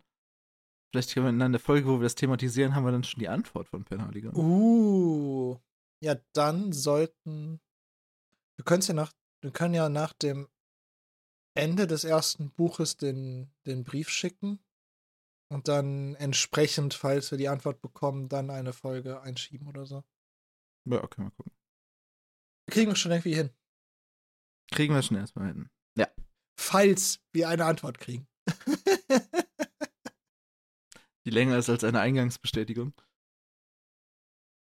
vielleicht 0.91 1.13
können 1.13 1.27
wir 1.27 1.31
in 1.31 1.43
einer 1.43 1.59
Folge, 1.59 1.89
wo 1.89 1.99
wir 1.99 2.05
das 2.05 2.15
thematisieren, 2.15 2.75
haben 2.75 2.85
wir 2.85 2.93
dann 2.93 3.05
schon 3.05 3.21
die 3.21 3.29
Antwort 3.29 3.69
von 3.69 3.85
Penhaligon. 3.85 4.35
Uh. 4.35 5.59
Ja, 6.03 6.17
dann 6.33 6.73
sollten. 6.73 7.61
Wir 8.57 8.65
können 8.65 8.83
ja 8.83 8.95
nach, 8.95 9.13
wir 9.43 9.51
können 9.51 9.75
ja 9.75 9.89
nach 9.89 10.13
dem 10.13 10.49
Ende 11.59 11.87
des 11.89 12.05
ersten 12.05 12.51
Buches 12.51 12.97
den, 12.97 13.51
den 13.67 13.83
Brief 13.83 14.09
schicken 14.09 14.61
und 15.53 15.67
dann 15.67 16.15
entsprechend, 16.15 16.95
falls 16.95 17.33
wir 17.33 17.39
die 17.39 17.49
Antwort 17.49 17.81
bekommen, 17.81 18.29
dann 18.29 18.51
eine 18.51 18.73
Folge 18.73 19.21
einschieben 19.21 19.67
oder 19.67 19.85
so. 19.85 20.05
Ja, 20.89 21.03
okay, 21.03 21.21
mal 21.21 21.31
gucken. 21.33 21.53
Kriegen 22.71 22.93
wir 22.93 22.97
schon 22.97 23.11
irgendwie 23.11 23.35
hin. 23.35 23.51
Kriegen 24.71 24.95
wir 24.95 25.03
schon 25.03 25.17
erstmal 25.17 25.49
hin. 25.49 25.69
Ja. 25.97 26.07
Falls 26.57 27.21
wir 27.33 27.49
eine 27.49 27.65
Antwort 27.65 27.99
kriegen. 27.99 28.29
Die 31.25 31.31
länger 31.31 31.59
ist 31.59 31.69
als 31.69 31.83
eine 31.83 32.01
Eingangsbestätigung. 32.01 32.95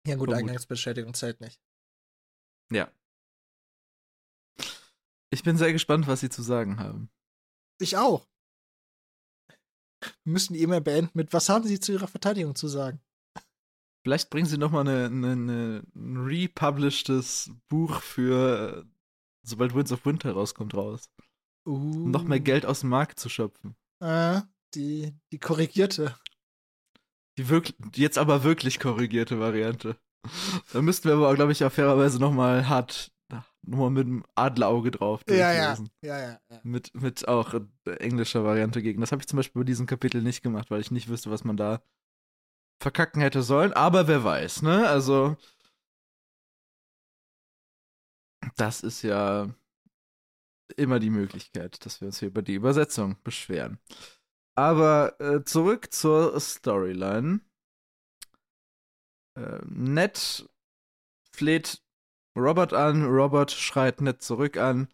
Ja, 0.07 0.17
gut, 0.17 0.29
Vermut. 0.29 0.35
Eingangsbestätigung 0.35 1.15
zählt 1.15 1.41
nicht. 1.41 1.63
Ja. 2.71 2.93
Ich 5.35 5.43
bin 5.43 5.57
sehr 5.57 5.73
gespannt, 5.73 6.07
was 6.07 6.21
Sie 6.21 6.31
zu 6.31 6.43
sagen 6.43 6.79
haben. 6.79 7.11
Ich 7.81 7.97
auch. 7.97 8.29
Wir 10.01 10.33
müssen 10.33 10.55
die 10.55 10.63
E-Mail 10.63 10.81
beenden 10.81 11.11
mit, 11.15 11.33
was 11.33 11.49
haben 11.49 11.67
Sie 11.67 11.81
zu 11.81 11.91
Ihrer 11.91 12.07
Verteidigung 12.07 12.55
zu 12.55 12.69
sagen? 12.69 13.01
Vielleicht 14.05 14.31
bringen 14.31 14.47
Sie 14.47 14.59
noch 14.59 14.71
mal 14.71 14.83
eine, 14.83 15.07
eine, 15.07 15.33
eine, 15.33 15.83
ein 15.97 16.17
republishedes 16.19 17.51
Buch 17.69 18.01
für, 18.01 18.87
sobald 19.43 19.75
Winds 19.75 19.91
of 19.91 20.07
Winter 20.07 20.31
rauskommt, 20.33 20.73
raus. 20.75 21.11
Uh. 21.67 22.05
Um 22.05 22.11
noch 22.13 22.23
mehr 22.23 22.39
uh. 22.39 22.45
Geld 22.45 22.65
aus 22.65 22.81
dem 22.81 22.91
Markt 22.91 23.19
zu 23.19 23.29
schöpfen. 23.29 23.75
Äh, 24.01 24.41
die, 24.77 25.15
die 25.33 25.39
korrigierte. 25.41 26.15
Die, 27.39 27.49
wirklich, 27.49 27.77
jetzt 27.97 28.19
aber 28.19 28.45
wirklich 28.45 28.79
korrigierte 28.79 29.41
Variante. 29.41 29.97
Da 30.73 30.81
müssten 30.81 31.09
wir 31.09 31.17
aber, 31.17 31.35
glaube 31.35 31.51
ich, 31.51 31.65
auch 31.65 31.73
fairerweise 31.73 32.21
noch 32.21 32.33
mal 32.33 32.69
hart 32.69 33.14
nochmal 33.67 33.91
mit 33.91 34.07
dem 34.07 34.25
Adlerauge 34.35 34.91
drauf. 34.91 35.23
Ja, 35.29 35.53
ja. 35.53 35.77
ja, 36.03 36.19
ja, 36.19 36.41
ja. 36.51 36.61
Mit, 36.63 36.95
mit 36.95 37.27
auch 37.29 37.55
englischer 37.85 38.45
Variante 38.45 38.83
gegen. 38.83 39.01
Das 39.01 39.13
habe 39.13 39.23
ich 39.23 39.29
zum 39.29 39.37
Beispiel 39.37 39.61
bei 39.61 39.67
diesem 39.67 39.87
Kapitel 39.87 40.23
nicht 40.23 40.43
gemacht, 40.43 40.71
weil 40.71 40.81
ich 40.81 40.91
nicht 40.91 41.09
wüsste, 41.09 41.31
was 41.31 41.45
man 41.45 41.57
da 41.57 41.83
verkacken 42.81 43.21
hätte 43.21 43.43
sollen. 43.43 43.73
Aber 43.73 44.09
wer 44.09 44.25
weiß, 44.25 44.63
ne? 44.63 44.89
Also. 44.89 45.37
Das 48.57 48.83
ist 48.83 49.03
ja 49.03 49.49
immer 50.77 50.99
die 50.99 51.11
Möglichkeit, 51.11 51.85
dass 51.85 52.01
wir 52.01 52.07
uns 52.07 52.19
hier 52.19 52.29
über 52.29 52.43
die 52.43 52.55
Übersetzung 52.55 53.17
beschweren. 53.23 53.79
Aber 54.55 55.19
äh, 55.21 55.45
zurück 55.45 55.93
zur 55.93 56.39
Storyline. 56.39 57.41
Äh, 59.37 59.61
Ned 59.67 60.49
fleht 61.33 61.84
Robert 62.37 62.73
an, 62.73 63.05
Robert 63.05 63.51
schreit 63.53 64.01
Ned 64.01 64.23
zurück 64.23 64.57
an 64.57 64.89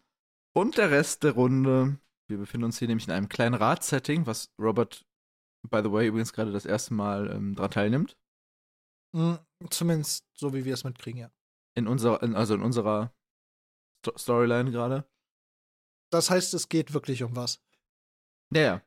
und 0.53 0.77
der 0.77 0.91
Rest 0.91 1.23
der 1.23 1.33
Runde. 1.33 1.99
Wir 2.27 2.37
befinden 2.37 2.65
uns 2.65 2.79
hier 2.79 2.87
nämlich 2.87 3.07
in 3.07 3.13
einem 3.13 3.29
kleinen 3.29 3.55
Radsetting, 3.55 4.25
was 4.25 4.53
Robert, 4.59 5.05
by 5.69 5.81
the 5.83 5.91
way, 5.91 6.07
übrigens 6.07 6.33
gerade 6.33 6.51
das 6.51 6.65
erste 6.65 6.93
Mal 6.93 7.29
ähm, 7.31 7.55
daran 7.55 7.71
teilnimmt. 7.71 8.17
Mhm, 9.13 9.39
zumindest 9.69 10.25
so, 10.37 10.53
wie 10.53 10.65
wir 10.65 10.73
es 10.73 10.83
mitkriegen, 10.83 11.19
ja. 11.19 11.31
In 11.75 11.87
unserer, 11.87 12.21
in, 12.23 12.35
also 12.35 12.53
in 12.53 12.61
unserer 12.61 13.13
Sto 14.01 14.17
Storyline 14.17 14.71
gerade. 14.71 15.05
Das 16.11 16.29
heißt, 16.29 16.53
es 16.53 16.69
geht 16.69 16.93
wirklich 16.93 17.23
um 17.23 17.35
was. 17.35 17.61
Ja, 18.53 18.61
ja. 18.61 18.81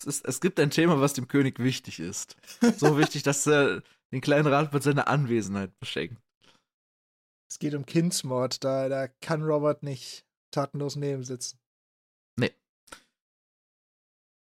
Es, 0.00 0.06
ist, 0.06 0.24
es 0.26 0.40
gibt 0.40 0.58
ein 0.58 0.70
Thema, 0.70 1.00
was 1.00 1.12
dem 1.12 1.28
König 1.28 1.58
wichtig 1.58 2.00
ist. 2.00 2.36
So 2.76 2.98
wichtig, 2.98 3.22
dass 3.22 3.46
er 3.46 3.82
den 4.10 4.20
kleinen 4.20 4.46
Rat 4.46 4.72
mit 4.72 4.82
seiner 4.82 5.08
Anwesenheit 5.08 5.78
beschenkt. 5.78 6.21
Es 7.52 7.58
geht 7.58 7.74
um 7.74 7.84
Kindsmord, 7.84 8.64
da, 8.64 8.88
da 8.88 9.08
kann 9.08 9.42
Robert 9.42 9.82
nicht 9.82 10.26
tatenlos 10.52 10.96
neben 10.96 11.22
sitzen. 11.22 11.60
Nee. 12.34 12.56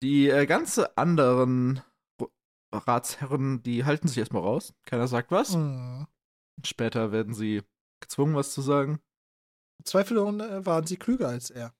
Die 0.01 0.29
äh, 0.29 0.45
ganze 0.45 0.97
anderen 0.97 1.81
Ratsherren, 2.71 3.61
die 3.61 3.83
halten 3.83 4.07
sich 4.07 4.19
erstmal 4.19 4.43
raus. 4.43 4.73
Keiner 4.85 5.09
sagt 5.09 5.31
was. 5.31 5.57
Mhm. 5.57 6.07
Später 6.65 7.11
werden 7.11 7.33
sie 7.33 7.63
gezwungen, 7.99 8.35
was 8.35 8.53
zu 8.53 8.61
sagen. 8.61 9.01
Zweifelsohne 9.83 10.65
waren 10.65 10.87
sie 10.87 10.95
klüger 10.95 11.27
als 11.27 11.49
er. 11.49 11.75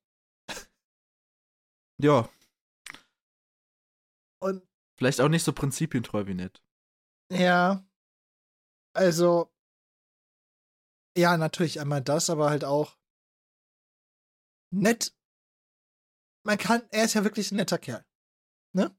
ja. 2.02 2.28
Und 4.42 4.68
vielleicht 4.98 5.22
auch 5.22 5.30
nicht 5.30 5.46
so 5.46 5.54
prinzipientreu 5.54 6.28
wie 6.28 6.34
nett. 6.34 6.62
Ja. 7.32 7.88
Also, 8.94 9.54
ja, 11.18 11.38
natürlich 11.38 11.80
einmal 11.80 12.02
das, 12.02 12.30
aber 12.30 12.50
halt 12.50 12.64
auch 12.64 12.98
nett. 14.72 15.16
Man 16.46 16.58
kann, 16.58 16.82
er 16.90 17.06
ist 17.06 17.14
ja 17.14 17.24
wirklich 17.24 17.52
ein 17.52 17.58
netter 17.58 17.78
Kerl. 17.78 18.06
Ne? 18.74 18.96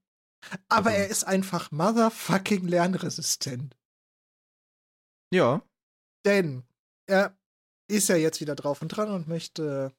Aber 0.69 0.91
also. 0.91 1.01
er 1.01 1.09
ist 1.09 1.25
einfach 1.25 1.71
motherfucking 1.71 2.67
lernresistent. 2.67 3.77
Ja. 5.33 5.63
Denn 6.25 6.65
er 7.07 7.37
ist 7.89 8.09
ja 8.09 8.17
jetzt 8.17 8.41
wieder 8.41 8.55
drauf 8.55 8.81
und 8.81 8.89
dran 8.89 9.11
und 9.11 9.29
möchte 9.29 9.95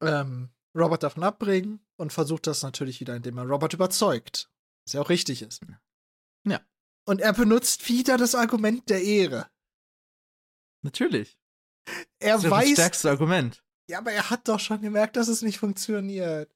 ähm, 0.00 0.50
Robert 0.74 1.02
davon 1.02 1.24
abbringen 1.24 1.84
und 1.96 2.12
versucht 2.12 2.46
das 2.46 2.62
natürlich 2.62 3.00
wieder, 3.00 3.16
indem 3.16 3.38
er 3.38 3.44
Robert 3.44 3.74
überzeugt. 3.74 4.50
Was 4.86 4.94
ja 4.94 5.00
auch 5.00 5.08
richtig 5.08 5.42
ist. 5.42 5.62
Ja. 6.46 6.60
Und 7.06 7.20
er 7.20 7.32
benutzt 7.32 7.88
wieder 7.88 8.16
das 8.16 8.34
Argument 8.34 8.88
der 8.88 9.02
Ehre. 9.02 9.50
Natürlich. 10.84 11.38
Er 12.20 12.34
das 12.34 12.44
ist 12.44 12.50
weiß. 12.50 12.64
Das 12.64 12.72
stärkste 12.72 13.10
Argument. 13.10 13.64
Ja, 13.88 13.98
aber 13.98 14.12
er 14.12 14.30
hat 14.30 14.48
doch 14.48 14.60
schon 14.60 14.80
gemerkt, 14.80 15.16
dass 15.16 15.28
es 15.28 15.42
nicht 15.42 15.58
funktioniert. 15.58 16.54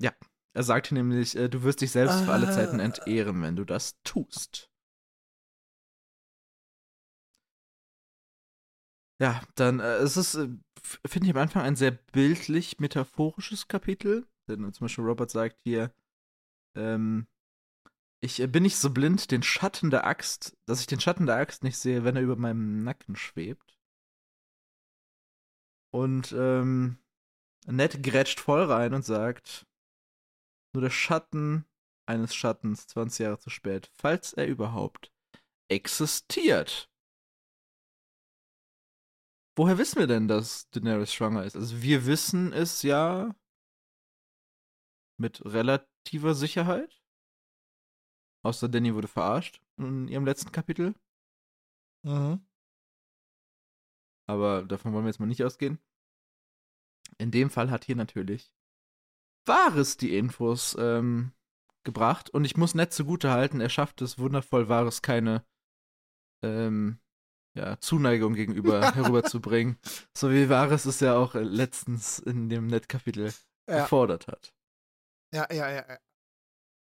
Ja. 0.00 0.12
Er 0.54 0.62
sagte 0.64 0.94
nämlich, 0.94 1.36
äh, 1.36 1.48
du 1.48 1.62
wirst 1.62 1.80
dich 1.80 1.92
selbst 1.92 2.14
ah. 2.14 2.24
für 2.24 2.32
alle 2.32 2.50
Zeiten 2.50 2.80
ah. 2.80 2.84
entehren, 2.84 3.40
wenn 3.40 3.56
du 3.56 3.64
das 3.64 4.00
tust. 4.02 4.68
Ja, 9.20 9.40
dann 9.54 9.80
äh, 9.80 9.98
es 9.98 10.16
ist 10.16 10.34
äh, 10.34 10.48
finde 11.06 11.28
ich 11.28 11.34
am 11.34 11.40
Anfang 11.40 11.62
ein 11.62 11.76
sehr 11.76 11.92
bildlich 11.92 12.80
metaphorisches 12.80 13.68
Kapitel. 13.68 14.26
Denn 14.48 14.72
zum 14.72 14.84
Beispiel 14.84 15.04
Robert 15.04 15.30
sagt 15.30 15.56
hier, 15.64 15.94
ähm, 16.76 17.28
ich 18.22 18.40
äh, 18.40 18.46
bin 18.46 18.62
nicht 18.62 18.76
so 18.76 18.90
blind, 18.90 19.30
den 19.30 19.42
Schatten 19.42 19.90
der 19.90 20.06
Axt, 20.06 20.56
dass 20.66 20.80
ich 20.80 20.86
den 20.86 21.00
Schatten 21.00 21.26
der 21.26 21.36
Axt 21.36 21.64
nicht 21.64 21.76
sehe, 21.76 22.04
wenn 22.04 22.16
er 22.16 22.22
über 22.22 22.36
meinem 22.36 22.84
Nacken 22.84 23.16
schwebt. 23.16 23.78
Und 25.90 26.32
ähm, 26.32 26.98
Ned 27.66 28.02
grätscht 28.02 28.40
voll 28.40 28.62
rein 28.62 28.94
und 28.94 29.04
sagt, 29.04 29.66
nur 30.72 30.82
der 30.82 30.90
Schatten 30.90 31.66
eines 32.06 32.34
Schattens 32.34 32.86
20 32.88 33.24
Jahre 33.24 33.38
zu 33.38 33.50
spät, 33.50 33.90
falls 33.94 34.32
er 34.32 34.46
überhaupt 34.46 35.12
existiert. 35.68 36.88
Woher 39.56 39.78
wissen 39.78 39.98
wir 39.98 40.06
denn, 40.06 40.28
dass 40.28 40.70
Daenerys 40.70 41.12
schwanger 41.12 41.44
ist? 41.44 41.56
Also 41.56 41.82
wir 41.82 42.06
wissen 42.06 42.52
es 42.52 42.82
ja 42.82 43.34
mit 45.18 45.44
relativer 45.44 46.34
Sicherheit. 46.34 47.01
Außer 48.42 48.68
Danny 48.68 48.94
wurde 48.94 49.08
verarscht 49.08 49.60
in 49.76 50.08
ihrem 50.08 50.24
letzten 50.24 50.52
Kapitel. 50.52 50.94
Mhm. 52.04 52.44
Aber 54.26 54.62
davon 54.62 54.92
wollen 54.92 55.04
wir 55.04 55.10
jetzt 55.10 55.20
mal 55.20 55.26
nicht 55.26 55.44
ausgehen. 55.44 55.78
In 57.18 57.30
dem 57.30 57.50
Fall 57.50 57.70
hat 57.70 57.84
hier 57.84 57.96
natürlich 57.96 58.52
Wahres 59.46 59.96
die 59.96 60.16
Infos 60.16 60.76
ähm, 60.78 61.32
gebracht. 61.84 62.30
Und 62.30 62.44
ich 62.44 62.56
muss 62.56 62.74
nett 62.74 62.92
zugute 62.92 63.30
halten, 63.30 63.60
er 63.60 63.68
schafft 63.68 64.02
es 64.02 64.18
wundervoll, 64.18 64.68
Wahres 64.68 65.02
keine 65.02 65.44
ähm, 66.42 66.98
ja, 67.54 67.78
Zuneigung 67.80 68.34
gegenüber 68.34 68.80
herüberzubringen. 68.94 69.78
So 70.16 70.30
wie 70.30 70.48
Wahres 70.48 70.86
es 70.86 71.00
ja 71.00 71.16
auch 71.16 71.34
äh, 71.34 71.42
letztens 71.42 72.18
in 72.18 72.48
dem 72.48 72.66
Nett-Kapitel 72.66 73.32
ja. 73.68 73.82
gefordert 73.82 74.26
hat. 74.26 74.54
Ja, 75.34 75.46
ja, 75.52 75.70
ja, 75.70 75.88
ja. 75.88 75.98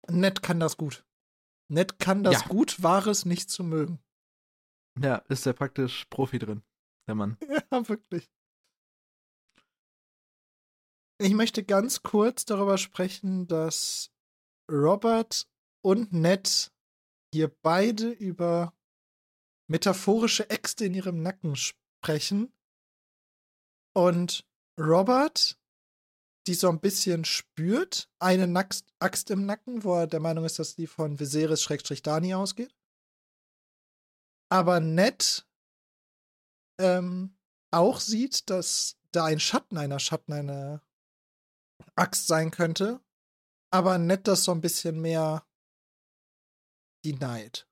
Nett 0.08 0.42
kann 0.42 0.60
das 0.60 0.76
gut. 0.76 1.04
Ned 1.70 2.00
kann 2.00 2.24
das 2.24 2.42
ja. 2.42 2.48
gut, 2.48 2.82
Wahres 2.82 3.24
nicht 3.24 3.48
zu 3.48 3.62
mögen. 3.62 4.00
Ja, 4.98 5.16
ist 5.28 5.46
er 5.46 5.52
praktisch 5.52 6.04
Profi 6.06 6.38
drin, 6.38 6.62
der 7.06 7.14
Mann. 7.14 7.38
Ja, 7.72 7.88
wirklich. 7.88 8.28
Ich 11.20 11.34
möchte 11.34 11.62
ganz 11.62 12.02
kurz 12.02 12.44
darüber 12.44 12.78
sprechen, 12.78 13.46
dass 13.46 14.10
Robert 14.68 15.48
und 15.84 16.12
Ned 16.12 16.72
hier 17.32 17.54
beide 17.62 18.10
über 18.10 18.74
metaphorische 19.68 20.50
Äxte 20.50 20.86
in 20.86 20.94
ihrem 20.94 21.22
Nacken 21.22 21.54
sprechen. 21.54 22.52
Und 23.94 24.44
Robert 24.80 25.59
die 26.46 26.54
so 26.54 26.68
ein 26.68 26.80
bisschen 26.80 27.24
spürt, 27.24 28.08
eine 28.18 28.68
Axt 28.98 29.30
im 29.30 29.46
Nacken, 29.46 29.84
wo 29.84 29.94
er 29.94 30.06
der 30.06 30.20
Meinung 30.20 30.44
ist, 30.44 30.58
dass 30.58 30.74
die 30.74 30.86
von 30.86 31.18
Viserys-Dani 31.18 32.34
ausgeht. 32.34 32.74
Aber 34.50 34.80
Ned 34.80 35.46
ähm, 36.80 37.36
auch 37.70 38.00
sieht, 38.00 38.50
dass 38.50 38.96
da 39.12 39.26
ein 39.26 39.40
Schatten 39.40 39.76
einer 39.76 40.00
Schatten 40.00 40.32
eine 40.32 40.82
Axt 41.94 42.26
sein 42.26 42.50
könnte. 42.50 43.00
Aber 43.70 43.98
Ned 43.98 44.26
das 44.26 44.44
so 44.44 44.52
ein 44.52 44.60
bisschen 44.60 45.00
mehr 45.00 45.46
denied. 47.04 47.68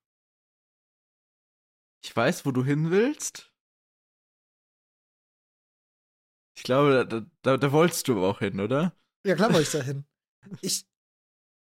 Ich 2.01 2.15
weiß, 2.15 2.45
wo 2.45 2.51
du 2.51 2.63
hin 2.63 2.91
willst. 2.91 3.48
Ich 6.59 6.63
glaube, 6.63 7.07
da, 7.07 7.25
da, 7.41 7.55
da 7.55 7.71
wolltest 7.71 8.09
du 8.09 8.25
auch 8.25 8.39
hin, 8.39 8.59
oder? 8.59 8.93
Ja, 9.25 9.35
klar 9.35 9.53
wollte 9.53 9.61
ich 9.61 9.71
da 9.71 9.81
hin. 9.81 10.05
Ich, 10.59 10.85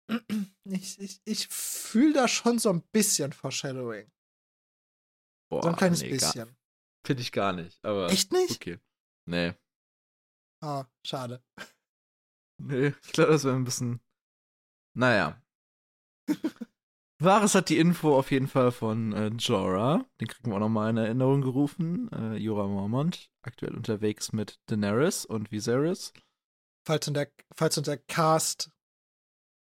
ich, 0.64 1.00
ich, 1.00 1.22
ich 1.26 1.48
fühle 1.48 2.14
da 2.14 2.28
schon 2.28 2.58
so 2.58 2.72
ein 2.72 2.82
bisschen 2.92 3.32
Foreshadowing. 3.32 4.12
Boah, 5.52 5.62
so 5.62 5.70
ein 5.70 5.76
kleines 5.76 6.02
nee, 6.02 6.10
bisschen. 6.10 6.58
Finde 7.06 7.22
ich 7.22 7.32
gar 7.32 7.54
nicht, 7.54 7.86
aber. 7.86 8.10
Echt 8.10 8.32
nicht? 8.32 8.56
Okay. 8.56 8.80
Nee. 9.28 9.54
Ah, 10.64 10.86
schade. 11.06 11.44
Nee, 12.58 12.88
ich 13.04 13.12
glaube, 13.12 13.34
das 13.34 13.44
wäre 13.44 13.56
ein 13.56 13.66
bisschen. 13.66 14.02
Naja. 14.98 15.40
Varys 17.22 17.54
hat 17.54 17.68
die 17.68 17.78
Info 17.78 18.18
auf 18.18 18.32
jeden 18.32 18.48
Fall 18.48 18.72
von 18.72 19.12
äh, 19.12 19.28
Jorah. 19.28 20.06
Den 20.22 20.28
kriegen 20.30 20.50
wir 20.50 20.56
auch 20.56 20.60
nochmal 20.60 20.90
in 20.92 20.98
Erinnerung 20.98 21.42
gerufen. 21.42 22.10
Äh, 22.14 22.38
Jorah 22.38 22.68
Mormont, 22.68 23.30
aktuell 23.42 23.76
unterwegs 23.76 24.32
mit 24.32 24.58
Daenerys 24.68 25.26
und 25.26 25.52
Viserys. 25.52 26.14
Falls 26.86 27.10
unser, 27.10 27.28
falls 27.54 27.78
unser 27.78 27.98
Cast 27.98 28.72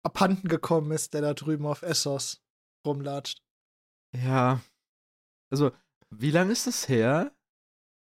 abhanden 0.04 0.50
gekommen 0.50 0.92
ist, 0.92 1.16
der 1.16 1.22
da 1.22 1.34
drüben 1.34 1.66
auf 1.66 1.82
Essos 1.82 2.44
rumlatscht. 2.86 3.42
Ja. 4.16 4.62
Also, 5.50 5.72
wie 6.12 6.32
lange 6.32 6.52
ist 6.52 6.68
das 6.68 6.88
her? 6.90 7.36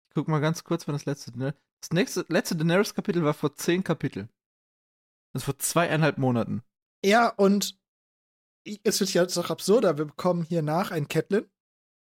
Ich 0.09 0.15
guck 0.15 0.27
mal 0.27 0.41
ganz 0.41 0.65
kurz, 0.65 0.89
wann 0.89 0.95
das 0.95 1.05
letzte. 1.05 1.37
Ne? 1.39 1.55
Das 1.81 1.93
nächste, 1.93 2.27
letzte 2.29 2.57
Daenerys-Kapitel 2.57 3.23
war 3.23 3.35
vor 3.35 3.55
zehn 3.55 3.85
Kapiteln. 3.85 4.29
Das 5.33 5.43
ist 5.43 5.47
vor 5.47 5.59
zweieinhalb 5.59 6.19
Monaten. 6.19 6.63
Ja, 7.05 7.29
und 7.29 7.81
es 8.65 9.01
wird 9.01 9.13
jetzt 9.13 9.37
noch 9.37 9.51
absurder. 9.51 9.99
Wir 9.99 10.07
bekommen 10.07 10.43
hier 10.43 10.63
nach 10.63 10.91
einen 10.91 11.09
Catelyn, 11.09 11.51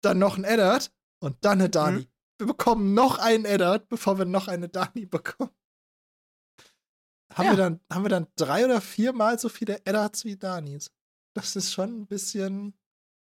dann 0.01 0.19
noch 0.19 0.35
einen 0.35 0.43
Eddard 0.43 0.91
und 1.19 1.37
dann 1.45 1.59
eine 1.59 1.69
Dani. 1.69 2.01
Mhm. 2.01 2.07
Wir 2.39 2.47
bekommen 2.47 2.93
noch 2.93 3.19
einen 3.19 3.45
Eddard, 3.45 3.87
bevor 3.89 4.17
wir 4.17 4.25
noch 4.25 4.47
eine 4.47 4.69
Dani 4.69 5.05
bekommen. 5.05 5.51
Haben, 7.33 7.45
ja. 7.45 7.51
wir 7.51 7.57
dann, 7.57 7.79
haben 7.91 8.03
wir 8.03 8.09
dann 8.09 8.27
drei 8.35 8.65
oder 8.65 8.81
viermal 8.81 9.39
so 9.39 9.49
viele 9.49 9.77
Eddards 9.85 10.23
wie 10.25 10.37
Danis? 10.37 10.91
Das 11.35 11.55
ist 11.55 11.73
schon 11.73 12.01
ein 12.01 12.07
bisschen. 12.07 12.77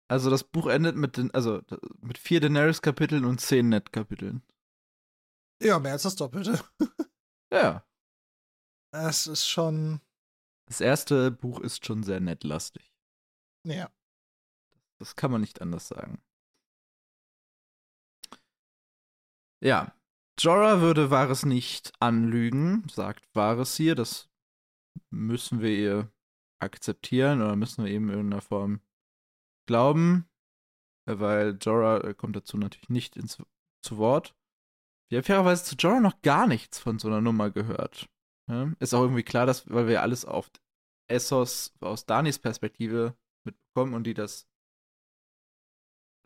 Also 0.07 0.31
das 0.31 0.43
Buch 0.43 0.67
endet 0.67 0.95
mit 0.95 1.17
den, 1.17 1.31
also 1.31 1.61
mit 2.01 2.17
vier 2.17 2.39
Daenerys-Kapiteln 2.39 3.25
und 3.25 3.39
zehn 3.39 3.69
Ned-Kapiteln. 3.69 4.41
Ja, 5.61 5.77
mehr 5.77 5.91
als 5.93 6.03
das 6.03 6.15
Doppelte. 6.15 6.59
ja. 7.53 7.85
Es 8.91 9.27
ist 9.27 9.47
schon. 9.47 10.01
Das 10.65 10.81
erste 10.81 11.29
Buch 11.31 11.59
ist 11.59 11.85
schon 11.85 12.03
sehr 12.03 12.19
nettlastig. 12.19 12.88
Ja. 13.69 13.89
Das 14.99 15.15
kann 15.15 15.31
man 15.31 15.41
nicht 15.41 15.61
anders 15.61 15.87
sagen. 15.87 16.21
Ja. 19.61 19.93
Jorah 20.39 20.79
würde 20.79 21.11
Varys 21.11 21.45
nicht 21.45 21.91
anlügen, 21.99 22.87
sagt 22.89 23.27
Varys 23.35 23.75
hier. 23.75 23.95
Das 23.95 24.29
müssen 25.09 25.61
wir 25.61 25.77
ihr 25.77 26.11
akzeptieren 26.61 27.41
oder 27.41 27.55
müssen 27.55 27.83
wir 27.83 27.91
eben 27.91 28.09
in 28.09 28.15
irgendeiner 28.15 28.41
Form 28.41 28.81
glauben. 29.67 30.29
Weil 31.05 31.57
Jorah 31.59 32.13
kommt 32.13 32.35
dazu 32.35 32.57
natürlich 32.57 32.89
nicht 32.89 33.17
ins, 33.17 33.41
zu 33.81 33.97
Wort. 33.97 34.35
Wir 35.09 35.19
haben 35.19 35.25
fairerweise 35.25 35.63
zu 35.65 35.75
Jorah 35.75 35.99
noch 35.99 36.21
gar 36.21 36.47
nichts 36.47 36.79
von 36.79 36.99
so 36.99 37.07
einer 37.07 37.21
Nummer 37.21 37.49
gehört. 37.49 38.09
Ja? 38.47 38.71
Ist 38.79 38.93
auch 38.93 39.01
irgendwie 39.01 39.23
klar, 39.23 39.45
dass, 39.45 39.69
weil 39.69 39.87
wir 39.87 40.01
alles 40.01 40.23
auf 40.23 40.51
Essos 41.09 41.73
aus 41.81 42.05
Danis 42.05 42.39
Perspektive 42.39 43.17
mitbekommen 43.45 43.93
und 43.93 44.03
die 44.03 44.13
das 44.13 44.47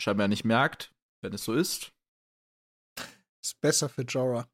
scheinbar 0.02 0.28
nicht 0.28 0.44
merkt, 0.46 0.94
wenn 1.22 1.34
es 1.34 1.44
so 1.44 1.54
ist. 1.54 1.94
Ist 3.44 3.60
besser 3.62 3.90
für 3.90 4.04
Jorah. 4.04 4.50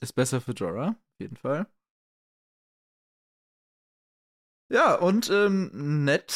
Ist 0.00 0.14
besser 0.14 0.40
für 0.40 0.52
Jorah, 0.52 0.90
auf 0.90 1.20
jeden 1.20 1.36
Fall. 1.36 1.66
Ja, 4.68 4.96
und 4.96 5.30
ähm, 5.30 6.04
Ned 6.04 6.30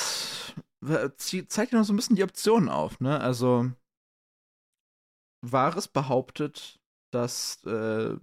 zeigt 1.16 1.72
ja 1.72 1.78
noch 1.78 1.84
so 1.84 1.92
ein 1.92 1.96
bisschen 1.96 2.16
die 2.16 2.24
Optionen 2.24 2.68
auf, 2.68 3.00
ne? 3.00 3.20
Also, 3.20 3.72
Varys 5.42 5.88
behauptet, 5.88 6.80
dass 7.12 7.62
äh, 7.64 8.16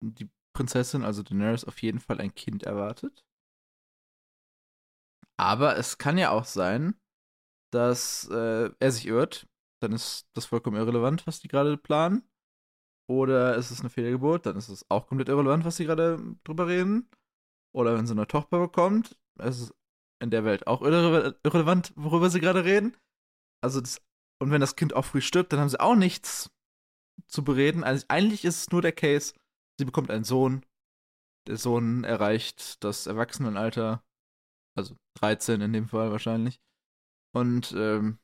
die 0.00 0.30
Prinzessin, 0.54 1.04
also 1.04 1.22
Daenerys, 1.22 1.64
auf 1.64 1.82
jeden 1.82 2.00
Fall 2.00 2.20
ein 2.20 2.34
Kind 2.34 2.62
erwartet. 2.62 3.24
Aber 5.38 5.76
es 5.76 5.98
kann 5.98 6.18
ja 6.18 6.30
auch 6.30 6.44
sein, 6.44 6.94
dass 7.72 8.28
äh, 8.30 8.70
er 8.78 8.92
sich 8.92 9.06
irrt. 9.06 9.46
Dann 9.80 9.92
ist 9.92 10.28
das 10.34 10.46
vollkommen 10.46 10.76
irrelevant, 10.76 11.26
was 11.26 11.40
die 11.40 11.48
gerade 11.48 11.76
planen. 11.76 12.28
Oder 13.08 13.54
ist 13.56 13.70
es 13.70 13.80
eine 13.80 13.88
Fehlgeburt, 13.88 14.44
dann 14.44 14.56
ist 14.56 14.68
es 14.68 14.84
auch 14.90 15.06
komplett 15.06 15.28
irrelevant, 15.28 15.64
was 15.64 15.76
sie 15.76 15.86
gerade 15.86 16.36
drüber 16.44 16.66
reden. 16.66 17.08
Oder 17.74 17.96
wenn 17.96 18.06
sie 18.06 18.12
eine 18.12 18.26
Tochter 18.26 18.58
bekommt, 18.58 19.16
ist 19.38 19.60
es 19.60 19.74
in 20.20 20.30
der 20.30 20.44
Welt 20.44 20.66
auch 20.66 20.82
irre 20.82 21.38
irrelevant, 21.42 21.92
worüber 21.96 22.28
sie 22.28 22.40
gerade 22.40 22.64
reden. 22.64 22.96
Also 23.62 23.80
das, 23.80 24.02
und 24.42 24.50
wenn 24.50 24.60
das 24.60 24.76
Kind 24.76 24.94
auch 24.94 25.04
früh 25.04 25.20
stirbt, 25.20 25.52
dann 25.52 25.60
haben 25.60 25.68
sie 25.68 25.80
auch 25.80 25.94
nichts 25.94 26.50
zu 27.26 27.44
bereden. 27.44 27.84
Also 27.84 28.04
eigentlich 28.08 28.44
ist 28.44 28.56
es 28.62 28.70
nur 28.70 28.82
der 28.82 28.92
Case, 28.92 29.34
sie 29.78 29.84
bekommt 29.84 30.10
einen 30.10 30.24
Sohn. 30.24 30.66
Der 31.46 31.56
Sohn 31.56 32.04
erreicht 32.04 32.82
das 32.84 33.06
Erwachsenenalter 33.06 34.02
also 34.78 34.96
13 35.14 35.60
in 35.60 35.72
dem 35.72 35.88
Fall 35.88 36.10
wahrscheinlich. 36.10 36.60
Und 37.34 37.72
ähm, 37.72 38.18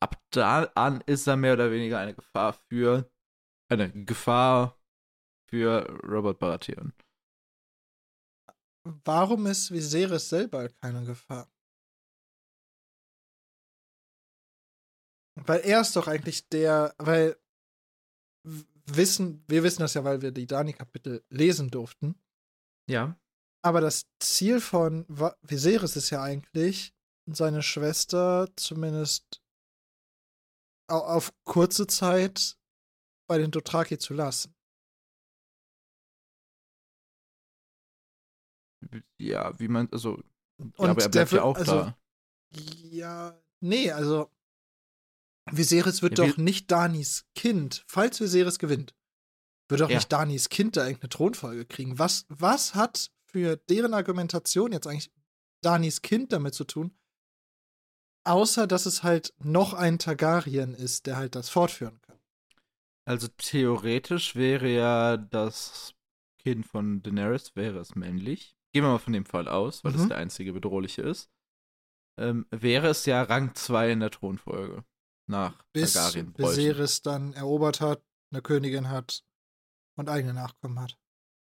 ab 0.00 0.20
da 0.30 0.64
an 0.74 1.00
ist 1.02 1.26
er 1.26 1.36
mehr 1.36 1.52
oder 1.52 1.70
weniger 1.70 1.98
eine 1.98 2.14
Gefahr 2.14 2.54
für 2.68 3.10
eine 3.70 3.92
Gefahr 4.04 4.78
für 5.48 5.86
Robert 6.02 6.38
Baratheon. 6.38 6.92
Warum 9.04 9.46
ist 9.46 9.70
Viserys 9.70 10.28
selber 10.28 10.68
keine 10.68 11.04
Gefahr? 11.04 11.50
Weil 15.34 15.60
er 15.60 15.82
ist 15.82 15.94
doch 15.94 16.08
eigentlich 16.08 16.48
der, 16.48 16.94
weil 16.98 17.36
wissen, 18.44 19.44
wir 19.46 19.62
wissen 19.62 19.82
das 19.82 19.94
ja, 19.94 20.04
weil 20.04 20.22
wir 20.22 20.32
die 20.32 20.46
Dani-Kapitel 20.46 21.22
lesen 21.28 21.70
durften. 21.70 22.18
Ja. 22.88 23.18
Aber 23.68 23.82
das 23.82 24.06
Ziel 24.18 24.62
von 24.62 25.04
Viserys 25.42 25.94
ist 25.94 26.08
ja 26.08 26.22
eigentlich, 26.22 26.94
seine 27.26 27.62
Schwester 27.62 28.48
zumindest 28.56 29.42
auf 30.90 31.34
kurze 31.44 31.86
Zeit 31.86 32.56
bei 33.28 33.36
den 33.36 33.50
Dothraki 33.50 33.98
zu 33.98 34.14
lassen. 34.14 34.54
Ja, 39.18 39.58
wie 39.60 39.68
man, 39.68 39.86
also, 39.92 40.14
Und 40.56 40.78
ja, 40.78 40.88
aber 40.88 41.02
er 41.02 41.08
bleibt 41.10 41.32
ja 41.32 41.42
auch 41.42 41.58
also, 41.58 41.72
da. 41.72 41.98
Ja, 42.56 43.38
nee, 43.60 43.90
also 43.90 44.30
Viserys 45.52 46.00
wird 46.00 46.16
ja, 46.18 46.26
doch 46.26 46.38
nicht 46.38 46.70
Danis 46.70 47.26
Kind, 47.34 47.84
falls 47.86 48.18
Viserys 48.18 48.58
gewinnt. 48.58 48.96
Wird 49.68 49.82
doch 49.82 49.90
ja. 49.90 49.96
nicht 49.96 50.10
Danis 50.10 50.48
Kind 50.48 50.78
da 50.78 50.86
irgendeine 50.86 51.10
Thronfolge 51.10 51.66
kriegen. 51.66 51.98
Was, 51.98 52.24
was 52.30 52.74
hat 52.74 53.12
für 53.30 53.56
deren 53.56 53.94
Argumentation 53.94 54.72
jetzt 54.72 54.86
eigentlich 54.86 55.10
Danis 55.60 56.02
Kind 56.02 56.32
damit 56.32 56.54
zu 56.54 56.64
tun, 56.64 56.96
außer 58.24 58.66
dass 58.66 58.86
es 58.86 59.02
halt 59.02 59.34
noch 59.38 59.74
ein 59.74 59.98
Targaryen 59.98 60.74
ist, 60.74 61.06
der 61.06 61.16
halt 61.16 61.34
das 61.34 61.48
fortführen 61.48 62.00
kann. 62.02 62.18
Also 63.04 63.28
theoretisch 63.38 64.36
wäre 64.36 64.68
ja 64.68 65.16
das 65.16 65.94
Kind 66.38 66.66
von 66.66 67.02
Daenerys, 67.02 67.56
wäre 67.56 67.78
es 67.78 67.94
männlich. 67.94 68.54
Gehen 68.72 68.84
wir 68.84 68.90
mal 68.90 68.98
von 68.98 69.14
dem 69.14 69.24
Fall 69.24 69.48
aus, 69.48 69.82
weil 69.82 69.92
mhm. 69.92 69.96
das 69.96 70.08
der 70.08 70.18
einzige 70.18 70.52
bedrohliche 70.52 71.02
ist. 71.02 71.30
Ähm, 72.18 72.46
wäre 72.50 72.88
es 72.88 73.06
ja 73.06 73.22
Rang 73.22 73.54
2 73.54 73.92
in 73.92 74.00
der 74.00 74.10
Thronfolge. 74.10 74.84
Nach 75.26 75.62
Bis 75.72 75.94
Targaryen. 75.94 76.32
Bis 76.32 76.56
Viserys 76.56 77.02
dann 77.02 77.32
erobert 77.32 77.80
hat, 77.80 78.02
eine 78.30 78.42
Königin 78.42 78.88
hat 78.88 79.24
und 79.96 80.08
eigene 80.08 80.34
Nachkommen 80.34 80.80
hat. 80.80 80.98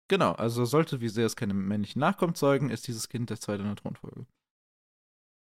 Genau, 0.10 0.34
also 0.34 0.66
sollte 0.66 1.02
Viserys 1.02 1.36
keine 1.36 1.54
männlichen 1.54 2.00
Nachkommen 2.00 2.36
zeugen, 2.36 2.70
ist 2.70 2.88
dieses 2.88 3.10
Kind 3.10 3.30
der 3.30 3.40
zweite 3.40 3.62
in 3.62 3.68
der 3.68 3.76
Thronfolge. 3.76 4.26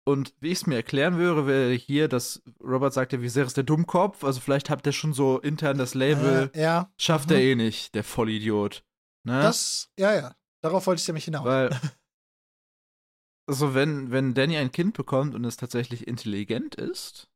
Und 0.07 0.35
wie 0.41 0.49
ich 0.49 0.59
es 0.59 0.67
mir 0.67 0.77
erklären 0.77 1.17
würde, 1.17 1.47
wäre 1.47 1.73
hier, 1.73 2.09
dass 2.09 2.43
Robert 2.63 2.93
sagte, 2.93 3.23
Viserys 3.23 3.55
der 3.55 3.65
Dummkopf, 3.65 4.23
also 4.23 4.39
vielleicht 4.41 4.69
habt 4.69 4.87
ihr 4.87 4.93
schon 4.93 5.15
so 5.15 5.41
intern 5.41 5.79
das 5.79 5.95
Label, 5.95 6.51
äh, 6.53 6.61
ja. 6.61 6.93
schafft 6.99 7.31
mhm. 7.31 7.37
er 7.37 7.43
eh 7.43 7.55
nicht, 7.55 7.95
der 7.95 8.05
Vollidiot. 8.05 8.85
Ne? 9.27 9.41
Das, 9.41 9.91
ja, 9.99 10.15
ja, 10.15 10.37
darauf 10.63 10.87
wollte 10.87 11.01
ich 11.01 11.09
nämlich 11.09 11.25
hinaus. 11.25 11.47
Weil, 11.47 11.71
also 13.49 13.75
wenn, 13.75 14.11
wenn 14.11 14.35
Danny 14.35 14.59
ein 14.59 14.73
Kind 14.73 14.95
bekommt 14.95 15.35
und 15.35 15.45
es 15.47 15.57
tatsächlich 15.57 16.07
intelligent 16.07 16.75
ist 16.75 17.31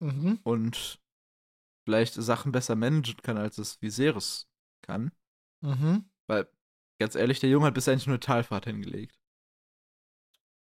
mhm. 0.00 0.40
und 0.42 1.00
vielleicht 1.84 2.14
Sachen 2.14 2.50
besser 2.50 2.74
managen 2.74 3.22
kann, 3.22 3.38
als 3.38 3.58
es 3.58 3.80
Viserys 3.80 4.48
kann, 4.84 5.12
Mhm. 5.62 6.04
Weil, 6.26 6.48
ganz 7.00 7.14
ehrlich, 7.14 7.40
der 7.40 7.50
Junge 7.50 7.66
hat 7.66 7.74
bisher 7.74 7.92
eigentlich 7.92 8.06
nur 8.06 8.14
eine 8.14 8.20
Talfahrt 8.20 8.66
hingelegt. 8.66 9.18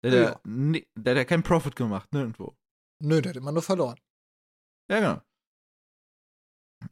Der, 0.05 0.13
ja. 0.13 0.41
der, 0.45 1.15
der, 1.15 1.21
hat 1.21 1.29
keinen 1.29 1.43
Profit 1.43 1.77
gemacht, 1.77 2.13
nirgendwo. 2.13 2.57
Nö, 3.01 3.21
der 3.21 3.31
hat 3.31 3.37
immer 3.37 3.53
nur 3.53 3.63
verloren. 3.63 3.99
Ja, 4.91 5.01
genau. 5.01 5.23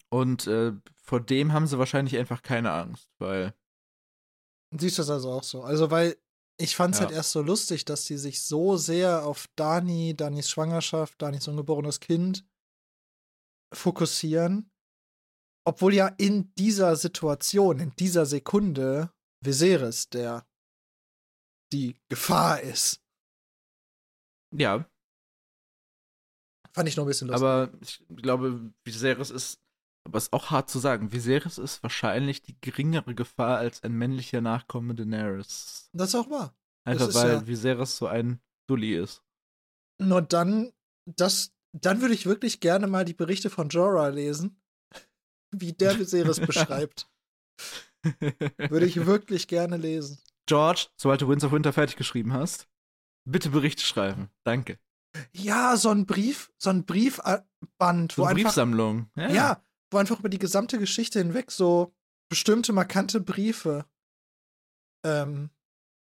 Und 0.09 0.47
äh, 0.47 0.73
vor 1.03 1.21
dem 1.21 1.53
haben 1.53 1.67
sie 1.67 1.79
wahrscheinlich 1.79 2.17
einfach 2.17 2.43
keine 2.43 2.73
Angst, 2.73 3.11
weil. 3.19 3.55
Siehst 4.77 4.99
du 4.99 5.03
das 5.03 5.11
also 5.11 5.33
auch 5.33 5.43
so? 5.43 5.63
Also, 5.63 5.91
weil 5.91 6.17
ich 6.61 6.77
fand 6.77 6.95
es 6.95 7.01
ja. 7.01 7.07
halt 7.07 7.17
erst 7.17 7.33
so 7.33 7.43
lustig, 7.43 7.85
dass 7.85 8.05
sie 8.05 8.19
sich 8.19 8.43
so 8.43 8.77
sehr 8.77 9.25
auf 9.27 9.49
Dani, 9.57 10.15
Danis 10.17 10.51
Schwangerschaft, 10.51 11.21
Danis 11.21 11.49
ungeborenes 11.49 12.01
Kind 12.01 12.45
fokussieren. 13.73 14.71
Obwohl 15.65 15.95
ja 15.95 16.09
in 16.19 16.53
dieser 16.55 16.97
Situation, 16.97 17.79
in 17.81 17.93
dieser 17.97 18.27
Sekunde, 18.27 19.13
Viserys 19.45 20.09
der 20.09 20.47
die 21.73 22.01
Gefahr 22.09 22.61
ist. 22.61 23.01
Ja. 24.53 24.89
Fand 26.73 26.89
ich 26.89 26.97
noch 26.97 27.05
ein 27.05 27.09
bisschen 27.09 27.29
lustig. 27.29 27.47
Aber 27.47 27.73
ich 27.81 28.03
glaube, 28.09 28.73
Viserys 28.85 29.31
ist 29.31 29.61
aber 30.07 30.19
es 30.19 30.25
ist 30.25 30.33
auch 30.33 30.51
hart 30.51 30.71
zu 30.71 30.79
sagen. 30.79 31.13
Viserys 31.13 31.59
ist 31.59 31.83
wahrscheinlich 31.83 32.43
die 32.43 32.59
geringere 32.61 33.15
Gefahr 33.15 33.59
als 33.59 33.83
ein 33.83 33.93
männlicher 33.93 34.41
Nachkomme 34.41 34.95
Daenerys. 34.95 35.91
Das 35.93 36.09
ist 36.09 36.15
auch 36.15 36.31
wahr. 36.31 36.57
Einfach 36.85 37.13
weil 37.15 37.33
ja 37.33 37.47
Viserys 37.47 37.97
so 37.97 38.07
ein 38.07 38.41
Dulli 38.69 38.97
ist. 38.97 39.23
Nur 40.01 40.23
dann, 40.23 40.73
das, 41.07 41.53
dann 41.73 42.01
würde 42.01 42.15
ich 42.15 42.27
wirklich 42.27 42.61
gerne 42.61 42.87
mal 42.87 43.05
die 43.05 43.15
Berichte 43.15 43.51
von 43.51 43.69
Jorah 43.69 44.09
lesen, 44.09 44.60
wie 45.51 45.73
der 45.73 45.99
Viserys 45.99 46.41
beschreibt. 46.47 47.09
würde 48.59 48.87
ich 48.87 49.07
wirklich 49.07 49.49
gerne 49.49 49.77
lesen. 49.77 50.19
George, 50.47 50.87
sobald 50.97 51.21
du 51.21 51.29
Winds 51.29 51.45
of 51.45 51.53
Winter 51.53 51.73
fertig 51.73 51.97
geschrieben 51.97 52.33
hast, 52.33 52.67
bitte 53.25 53.51
Berichte 53.51 53.85
schreiben. 53.85 54.31
Danke. 54.45 54.79
Ja, 55.33 55.77
so 55.77 55.91
ein 55.91 56.07
Brief, 56.07 56.53
so 56.59 56.71
ein 56.71 56.85
Briefband. 56.85 58.13
So 58.13 58.25
eine 58.25 58.35
Briefsammlung. 58.35 59.11
Ja. 59.17 59.31
ja, 59.31 59.65
wo 59.91 59.99
einfach 59.99 60.19
über 60.21 60.29
die 60.29 60.39
gesamte 60.39 60.79
Geschichte 60.79 61.19
hinweg 61.19 61.51
so 61.51 61.95
bestimmte 62.29 62.73
markante 62.73 63.21
Briefe 63.21 63.87
ähm, 65.05 65.51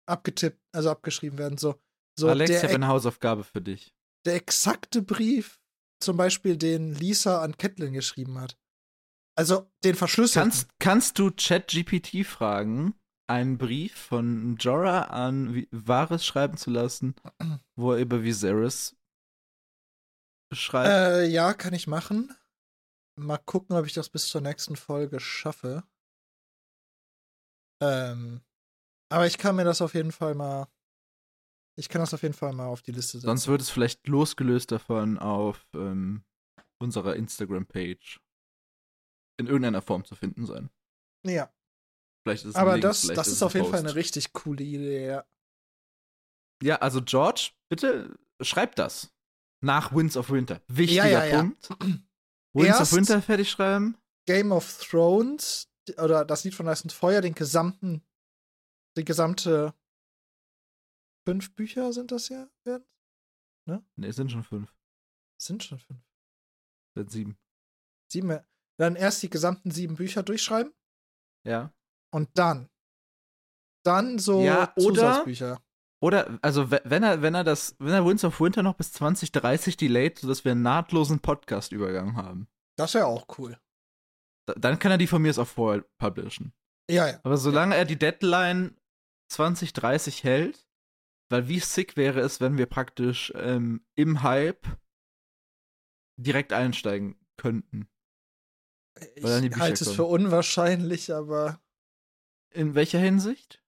abgetippt, 0.07 0.61
also 0.71 0.91
abgeschrieben 0.91 1.37
werden. 1.37 1.57
So, 1.57 1.79
so 2.17 2.29
Alex, 2.29 2.51
ich 2.51 2.63
habe 2.63 2.75
eine 2.75 2.87
Hausaufgabe 2.87 3.43
für 3.43 3.61
dich. 3.61 3.95
Der 4.25 4.35
exakte 4.35 5.01
Brief, 5.01 5.59
zum 5.99 6.17
Beispiel, 6.17 6.57
den 6.57 6.93
Lisa 6.93 7.41
an 7.41 7.57
Catelyn 7.57 7.93
geschrieben 7.93 8.39
hat. 8.39 8.57
Also 9.35 9.71
den 9.83 9.95
verschlüsselt. 9.95 10.43
Kannst, 10.43 10.69
kannst 10.79 11.19
du 11.19 11.31
ChatGPT 11.31 12.25
fragen, 12.25 12.93
einen 13.27 13.57
Brief 13.57 13.95
von 13.95 14.57
Jorah 14.57 15.03
an 15.03 15.65
Varys 15.71 16.25
schreiben 16.25 16.57
zu 16.57 16.69
lassen, 16.69 17.15
wo 17.75 17.93
er 17.93 17.99
über 17.99 18.23
Viserys 18.23 18.95
beschreibt? 20.49 20.89
Äh, 20.89 21.27
ja, 21.27 21.53
kann 21.53 21.73
ich 21.73 21.87
machen. 21.87 22.35
Mal 23.17 23.37
gucken, 23.37 23.75
ob 23.75 23.85
ich 23.85 23.93
das 23.93 24.09
bis 24.09 24.27
zur 24.27 24.41
nächsten 24.41 24.75
Folge 24.75 25.19
schaffe. 25.19 25.83
Ähm, 27.81 28.41
aber 29.09 29.27
ich 29.27 29.37
kann 29.37 29.55
mir 29.55 29.65
das 29.65 29.81
auf 29.81 29.93
jeden 29.93 30.11
Fall 30.11 30.35
mal. 30.35 30.67
Ich 31.77 31.89
kann 31.89 32.01
das 32.01 32.13
auf 32.13 32.21
jeden 32.21 32.33
Fall 32.33 32.53
mal 32.53 32.67
auf 32.67 32.81
die 32.81 32.91
Liste 32.91 33.17
setzen. 33.17 33.27
Sonst 33.27 33.47
wird 33.47 33.61
es 33.61 33.69
vielleicht 33.69 34.07
losgelöst 34.07 34.71
davon 34.71 35.17
auf 35.17 35.65
ähm, 35.73 36.23
unserer 36.79 37.15
Instagram-Page 37.15 38.19
in 39.41 39.47
irgendeiner 39.47 39.81
Form 39.81 40.05
zu 40.05 40.15
finden 40.15 40.45
sein. 40.45 40.69
Ja. 41.25 41.53
Vielleicht 42.23 42.45
ist 42.45 42.51
es 42.51 42.55
Aber 42.55 42.73
Link, 42.73 42.83
das, 42.83 43.07
das 43.07 43.27
ist, 43.27 43.33
ist 43.33 43.43
auf 43.43 43.53
jeden 43.53 43.69
Fall 43.69 43.79
eine 43.79 43.95
richtig 43.95 44.33
coole 44.33 44.63
Idee, 44.63 45.07
ja. 45.07 45.25
Ja, 46.63 46.75
also 46.77 47.01
George, 47.01 47.51
bitte 47.69 48.17
schreib 48.41 48.75
das. 48.75 49.11
Nach 49.63 49.93
Winds 49.93 50.17
of 50.17 50.29
Winter. 50.29 50.61
Wichtiger 50.67 51.07
ja, 51.07 51.25
ja, 51.25 51.39
Punkt. 51.39 51.69
Winds 52.53 52.67
Erst 52.67 52.81
of 52.81 52.93
Winter 52.93 53.21
fertig 53.21 53.49
schreiben. 53.49 53.97
Game 54.25 54.51
of 54.51 54.83
Thrones 54.83 55.69
oder 55.97 56.25
das 56.25 56.43
Lied 56.43 56.55
von 56.55 56.67
Eis 56.67 56.83
und 56.83 56.91
Feuer, 56.91 57.21
den 57.21 57.33
gesamten, 57.33 58.03
die 58.97 59.05
gesamte 59.05 59.73
fünf 61.25 61.53
Bücher 61.55 61.93
sind 61.93 62.11
das 62.11 62.29
ja, 62.29 62.49
werden? 62.63 62.85
Ne? 63.65 63.83
Ne, 63.95 64.07
es 64.07 64.15
sind 64.15 64.31
schon 64.31 64.43
fünf. 64.43 64.73
Sind 65.39 65.63
schon 65.63 65.79
fünf. 65.79 66.01
Sind 66.95 67.11
sieben. 67.11 67.37
Sieben. 68.11 68.39
Dann 68.81 68.95
erst 68.95 69.21
die 69.21 69.29
gesamten 69.29 69.69
sieben 69.69 69.93
Bücher 69.93 70.23
durchschreiben. 70.23 70.73
Ja. 71.45 71.71
Und 72.11 72.29
dann. 72.33 72.67
Dann 73.85 74.17
so 74.17 74.41
ja, 74.41 74.73
oder, 74.75 74.95
Zusatzbücher. 74.95 75.61
Oder, 76.01 76.39
also 76.41 76.71
wenn 76.71 77.03
er, 77.03 77.21
wenn 77.21 77.35
er 77.35 77.43
das, 77.43 77.75
wenn 77.77 77.93
er 77.93 78.03
Winds 78.03 78.23
of 78.23 78.41
Winter 78.41 78.63
noch 78.63 78.73
bis 78.73 78.91
2030 78.93 79.77
delayt, 79.77 80.17
sodass 80.17 80.45
wir 80.45 80.53
einen 80.53 80.63
nahtlosen 80.63 81.19
Podcast-Übergang 81.19 82.15
haben. 82.15 82.47
Das 82.75 82.95
wäre 82.95 83.05
auch 83.05 83.27
cool. 83.37 83.55
Da, 84.47 84.55
dann 84.55 84.79
kann 84.79 84.89
er 84.89 84.97
die 84.97 85.05
von 85.05 85.21
mir 85.21 85.37
auch 85.37 85.47
vorher 85.47 85.85
publishen. 85.99 86.51
Ja, 86.89 87.07
ja. 87.07 87.19
Aber 87.21 87.37
solange 87.37 87.75
er 87.75 87.85
die 87.85 87.99
Deadline 87.99 88.75
2030 89.31 90.23
hält, 90.23 90.67
weil 91.29 91.47
wie 91.47 91.59
sick 91.59 91.97
wäre 91.97 92.21
es, 92.21 92.41
wenn 92.41 92.57
wir 92.57 92.65
praktisch 92.65 93.31
ähm, 93.35 93.85
im 93.93 94.23
Hype 94.23 94.65
direkt 96.17 96.51
einsteigen 96.51 97.23
könnten. 97.37 97.90
Ich 99.15 99.23
halte 99.25 99.83
es 99.83 99.91
für 99.91 100.05
unwahrscheinlich, 100.05 101.13
aber. 101.13 101.59
In 102.53 102.75
welcher 102.75 102.99
Hinsicht? 102.99 103.63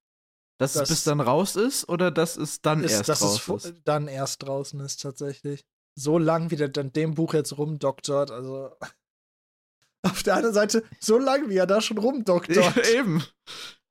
Dass 0.57 0.73
das 0.73 0.83
es 0.83 0.89
bis 0.89 1.03
dann 1.05 1.19
raus 1.19 1.55
ist 1.55 1.89
oder 1.89 2.11
dass 2.11 2.37
es 2.37 2.61
dann 2.61 2.83
ist, 2.83 2.91
erst 2.91 3.09
dass 3.09 3.21
raus 3.21 3.47
es 3.47 3.65
ist? 3.65 3.81
dann 3.85 4.07
erst 4.07 4.43
draußen 4.43 4.79
ist, 4.81 5.01
tatsächlich. 5.01 5.65
So 5.95 6.17
lang, 6.17 6.51
wie 6.51 6.55
der 6.55 6.69
dann 6.69 6.91
dem 6.93 7.15
Buch 7.15 7.33
jetzt 7.33 7.57
rumdoktort, 7.57 8.31
also. 8.31 8.75
Auf 10.05 10.21
der 10.23 10.35
anderen 10.35 10.53
Seite, 10.53 10.83
so 10.99 11.17
lang, 11.17 11.49
wie 11.49 11.57
er 11.57 11.67
da 11.67 11.81
schon 11.81 11.97
rumdoktort. 11.97 12.75
Ja, 12.75 12.83
eben. 12.99 13.23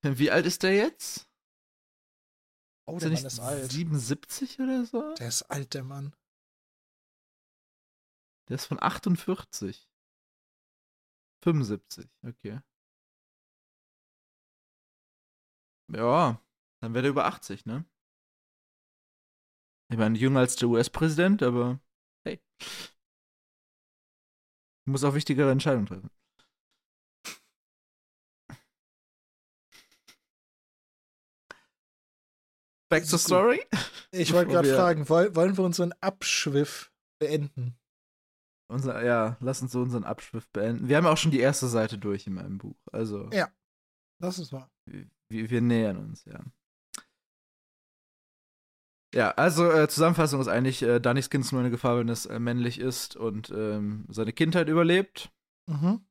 Wie 0.03 0.31
alt 0.31 0.47
ist 0.47 0.63
der 0.63 0.75
jetzt? 0.75 1.29
Oh, 2.87 2.99
der 2.99 3.13
ist 3.13 3.23
Mann 3.23 3.27
ist 3.27 3.41
alt. 3.41 3.73
77 3.73 4.61
oder 4.61 4.85
so? 4.85 5.15
Der 5.15 5.29
ist 5.29 5.43
alt, 5.43 5.75
der 5.75 5.85
Mann. 5.85 6.15
Der 8.49 8.57
ist 8.57 8.67
von 8.67 8.83
48. 8.83 9.89
75, 11.43 12.09
okay. 12.27 12.61
Ja, 15.89 16.41
dann 16.81 16.95
wäre 16.95 17.07
er 17.07 17.11
über 17.11 17.27
80, 17.27 17.67
ne? 17.67 17.85
Ich 19.91 19.99
meine, 19.99 20.17
jünger 20.19 20.41
als 20.41 20.57
der 20.57 20.69
US-Präsident, 20.69 21.43
aber 21.43 21.81
hey. 22.25 22.41
Muss 24.87 25.05
auch 25.05 25.15
wichtigere 25.15 25.51
Entscheidungen 25.51 25.87
treffen. 25.87 26.11
Back 32.89 33.07
to 33.09 33.19
story? 33.19 33.67
Ich 34.11 34.33
wollte 34.33 34.51
gerade 34.51 34.75
fragen, 34.75 35.09
wollen 35.09 35.57
wir 35.57 35.65
unseren 35.65 35.93
Abschwiff 36.01 36.93
beenden? 37.19 37.79
Unser, 38.69 39.05
ja, 39.05 39.37
lass 39.41 39.61
uns 39.61 39.73
so 39.73 39.83
unseren 39.83 40.05
Abschrift 40.05 40.53
beenden. 40.53 40.89
Wir 40.89 40.97
haben 40.97 41.07
auch 41.07 41.17
schon 41.17 41.31
die 41.31 41.41
erste 41.41 41.67
Seite 41.69 41.99
durch 41.99 42.27
in 42.27 42.35
meinem 42.35 42.59
Buch. 42.59 42.77
Also. 42.91 43.29
Ja, 43.33 43.51
das 44.19 44.39
ist 44.39 44.53
wahr. 44.53 44.71
Wir, 44.87 45.51
wir 45.51 45.61
nähern 45.61 45.99
uns, 45.99 46.25
ja. 46.25 46.41
Ja, 49.15 49.33
also 49.33 49.71
äh, 49.71 49.89
Zusammenfassung 49.89 50.41
ist 50.41 50.49
eigentlich, 50.49 50.83
äh, 50.83 50.99
Dannys 50.99 51.29
Kind 51.29 51.45
ist 51.45 51.53
nur 51.53 51.61
eine 51.61 51.71
Gefahr, 51.71 51.99
wenn 51.99 52.09
es 52.09 52.25
äh, 52.25 52.39
männlich 52.39 52.79
ist 52.79 53.15
und 53.15 53.51
ähm, 53.51 54.07
seine 54.09 54.33
Kindheit 54.33 54.69
überlebt. 54.69 55.31
Mhm. 55.67 56.07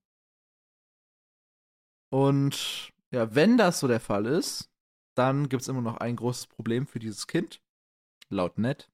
Und 2.12 2.92
ja, 3.12 3.34
wenn 3.34 3.58
das 3.58 3.80
so 3.80 3.88
der 3.88 4.00
Fall 4.00 4.28
ist, 4.28 4.70
dann 5.16 5.50
gibt 5.50 5.64
es 5.64 5.68
immer 5.68 5.82
noch 5.82 5.98
ein 5.98 6.16
großes 6.16 6.48
Problem 6.48 6.86
für 6.86 7.00
dieses 7.00 7.26
Kind, 7.26 7.62
laut 8.30 8.58
Ned. 8.58 8.92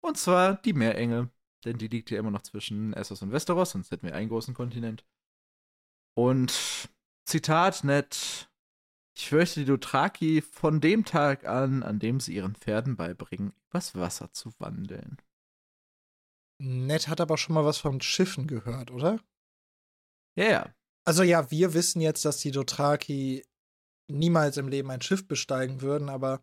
Und 0.00 0.16
zwar 0.16 0.54
die 0.54 0.72
Meerenge. 0.72 1.30
Denn 1.64 1.78
die 1.78 1.88
liegt 1.88 2.10
ja 2.10 2.18
immer 2.18 2.30
noch 2.30 2.42
zwischen 2.42 2.92
Essos 2.94 3.22
und 3.22 3.32
Westeros, 3.32 3.70
sonst 3.70 3.90
hätten 3.90 4.06
wir 4.06 4.14
einen 4.14 4.28
großen 4.28 4.54
Kontinent. 4.54 5.04
Und 6.14 6.88
Zitat 7.24 7.84
nett. 7.84 8.50
Ich 9.16 9.28
fürchte, 9.28 9.60
die 9.60 9.66
Dothraki 9.66 10.40
von 10.40 10.80
dem 10.80 11.04
Tag 11.04 11.44
an, 11.44 11.82
an 11.82 11.98
dem 11.98 12.20
sie 12.20 12.34
ihren 12.34 12.54
Pferden 12.54 12.96
beibringen, 12.96 13.52
übers 13.68 13.94
Wasser 13.94 14.32
zu 14.32 14.52
wandeln. 14.58 15.18
Ned 16.58 17.08
hat 17.08 17.20
aber 17.20 17.38
schon 17.38 17.54
mal 17.54 17.64
was 17.64 17.78
von 17.78 18.00
Schiffen 18.00 18.46
gehört, 18.46 18.90
oder? 18.90 19.20
Ja, 20.36 20.44
ja. 20.44 20.74
Also 21.04 21.22
ja, 21.22 21.50
wir 21.50 21.74
wissen 21.74 22.00
jetzt, 22.00 22.24
dass 22.24 22.38
die 22.38 22.50
Dothraki 22.50 23.44
niemals 24.08 24.56
im 24.56 24.68
Leben 24.68 24.90
ein 24.90 25.02
Schiff 25.02 25.26
besteigen 25.26 25.80
würden, 25.80 26.08
aber 26.08 26.42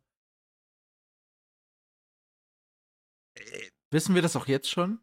Wissen 3.91 4.15
wir 4.15 4.21
das 4.21 4.35
auch 4.35 4.47
jetzt 4.47 4.69
schon? 4.69 4.99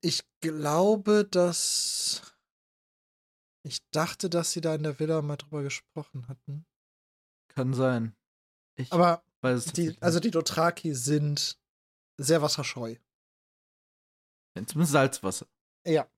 Ich 0.00 0.22
glaube, 0.40 1.24
dass. 1.30 2.22
Ich 3.62 3.80
dachte, 3.90 4.30
dass 4.30 4.52
sie 4.52 4.60
da 4.60 4.74
in 4.74 4.84
der 4.84 4.98
Villa 4.98 5.20
mal 5.22 5.36
drüber 5.36 5.62
gesprochen 5.62 6.28
hatten. 6.28 6.64
Kann 7.48 7.74
sein. 7.74 8.14
Ich 8.76 8.92
Aber 8.92 9.22
die, 9.76 10.00
also 10.00 10.20
die 10.20 10.30
Dothraki 10.30 10.94
sind 10.94 11.58
sehr 12.16 12.42
wasserscheu. 12.42 12.96
Zumindest 14.54 14.92
Salzwasser. 14.92 15.46
Ja. 15.86 16.08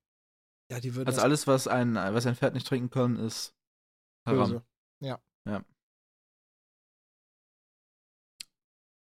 Ja, 0.71 0.79
die 0.79 0.95
würden. 0.95 1.07
Also 1.07 1.21
alles, 1.21 1.47
was 1.47 1.67
ein, 1.67 1.95
was 1.95 2.25
ein 2.25 2.35
Pferd 2.35 2.53
nicht 2.53 2.67
trinken 2.67 2.89
kann, 2.89 3.17
ist 3.17 3.55
haram. 4.25 4.51
böse. 4.51 4.65
Ja. 5.01 5.21
Ja. 5.45 5.65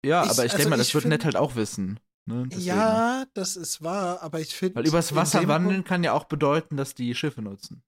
Ja, 0.05 0.25
Ich- 0.25 0.31
aber 0.31 0.45
ich 0.45 0.53
also 0.53 0.57
denke 0.57 0.71
mal, 0.71 0.77
das 0.79 0.95
wird 0.95 1.05
Ned 1.05 1.25
halt 1.25 1.37
auch 1.37 1.55
wissen. 1.55 2.01
Ne? 2.29 2.49
Ja, 2.59 3.27
das 3.35 3.57
ist 3.57 3.83
wahr, 3.83 4.23
aber 4.23 4.41
ich 4.41 4.55
finde. 4.55 4.77
Weil 4.77 4.87
übers 4.87 5.15
Wasser 5.15 5.47
wandeln 5.49 5.83
kann 5.85 6.05
ja 6.05 6.13
auch 6.13 6.25
bedeuten, 6.25 6.77
dass 6.77 6.95
die 6.95 7.15
Schiffe 7.15 7.43
nutzen. 7.43 7.83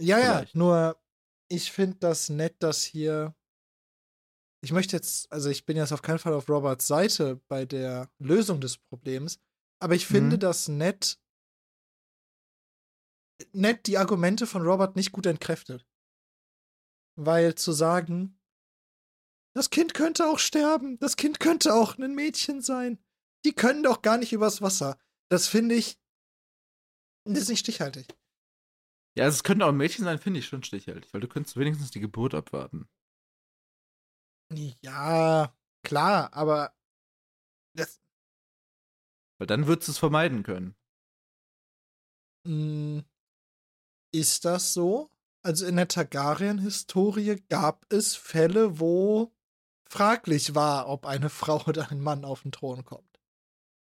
Ja, 0.00 0.18
ja, 0.18 0.38
vielleicht. 0.38 0.54
nur 0.54 1.00
ich 1.48 1.72
finde 1.72 1.96
das 1.98 2.28
nett, 2.28 2.56
dass 2.62 2.82
hier. 2.84 3.34
Ich 4.62 4.72
möchte 4.72 4.96
jetzt, 4.96 5.30
also 5.30 5.50
ich 5.50 5.66
bin 5.66 5.76
jetzt 5.76 5.92
auf 5.92 6.00
keinen 6.02 6.18
Fall 6.18 6.32
auf 6.32 6.48
Roberts 6.48 6.86
Seite 6.86 7.36
bei 7.48 7.66
der 7.66 8.10
Lösung 8.18 8.60
des 8.60 8.78
Problems, 8.78 9.38
aber 9.78 9.94
ich 9.94 10.06
finde 10.06 10.36
Mhm. 10.36 10.40
das 10.40 10.68
nett, 10.68 11.18
nett 13.52 13.86
die 13.86 13.98
Argumente 13.98 14.46
von 14.46 14.62
Robert 14.62 14.96
nicht 14.96 15.12
gut 15.12 15.26
entkräftet. 15.26 15.86
Weil 17.16 17.54
zu 17.56 17.72
sagen, 17.72 18.40
das 19.54 19.68
Kind 19.70 19.92
könnte 19.94 20.26
auch 20.26 20.38
sterben, 20.38 20.98
das 20.98 21.16
Kind 21.16 21.40
könnte 21.40 21.74
auch 21.74 21.98
ein 21.98 22.14
Mädchen 22.14 22.60
sein, 22.62 23.03
die 23.44 23.52
können 23.52 23.82
doch 23.82 24.02
gar 24.02 24.18
nicht 24.18 24.32
übers 24.32 24.62
Wasser. 24.62 24.98
Das 25.28 25.48
finde 25.48 25.74
ich, 25.74 25.98
das 27.24 27.42
ist 27.42 27.48
nicht 27.48 27.60
stichhaltig. 27.60 28.14
Ja, 29.16 29.24
also 29.24 29.36
es 29.36 29.44
könnte 29.44 29.64
auch 29.64 29.70
ein 29.70 29.76
Mädchen 29.76 30.04
sein, 30.04 30.18
finde 30.18 30.40
ich 30.40 30.46
schon 30.46 30.62
stichhaltig, 30.62 31.12
weil 31.14 31.20
du 31.20 31.28
könntest 31.28 31.56
wenigstens 31.56 31.90
die 31.90 32.00
Geburt 32.00 32.34
abwarten. 32.34 32.88
Ja, 34.82 35.54
klar, 35.82 36.32
aber 36.32 36.74
das, 37.74 38.00
Weil 39.38 39.46
dann 39.46 39.66
würdest 39.66 39.88
du 39.88 39.92
es 39.92 39.98
vermeiden 39.98 40.42
können. 40.42 40.74
mh, 42.44 43.00
mm, 43.00 43.04
ist 44.12 44.44
das 44.44 44.72
so? 44.74 45.10
Also 45.42 45.66
in 45.66 45.76
der 45.76 45.88
Targaryen-Historie 45.88 47.42
gab 47.48 47.84
es 47.92 48.14
Fälle, 48.16 48.78
wo 48.80 49.32
fraglich 49.84 50.54
war, 50.54 50.88
ob 50.88 51.06
eine 51.06 51.30
Frau 51.30 51.62
oder 51.66 51.90
ein 51.90 52.00
Mann 52.00 52.24
auf 52.24 52.42
den 52.42 52.52
Thron 52.52 52.84
kommt. 52.84 53.13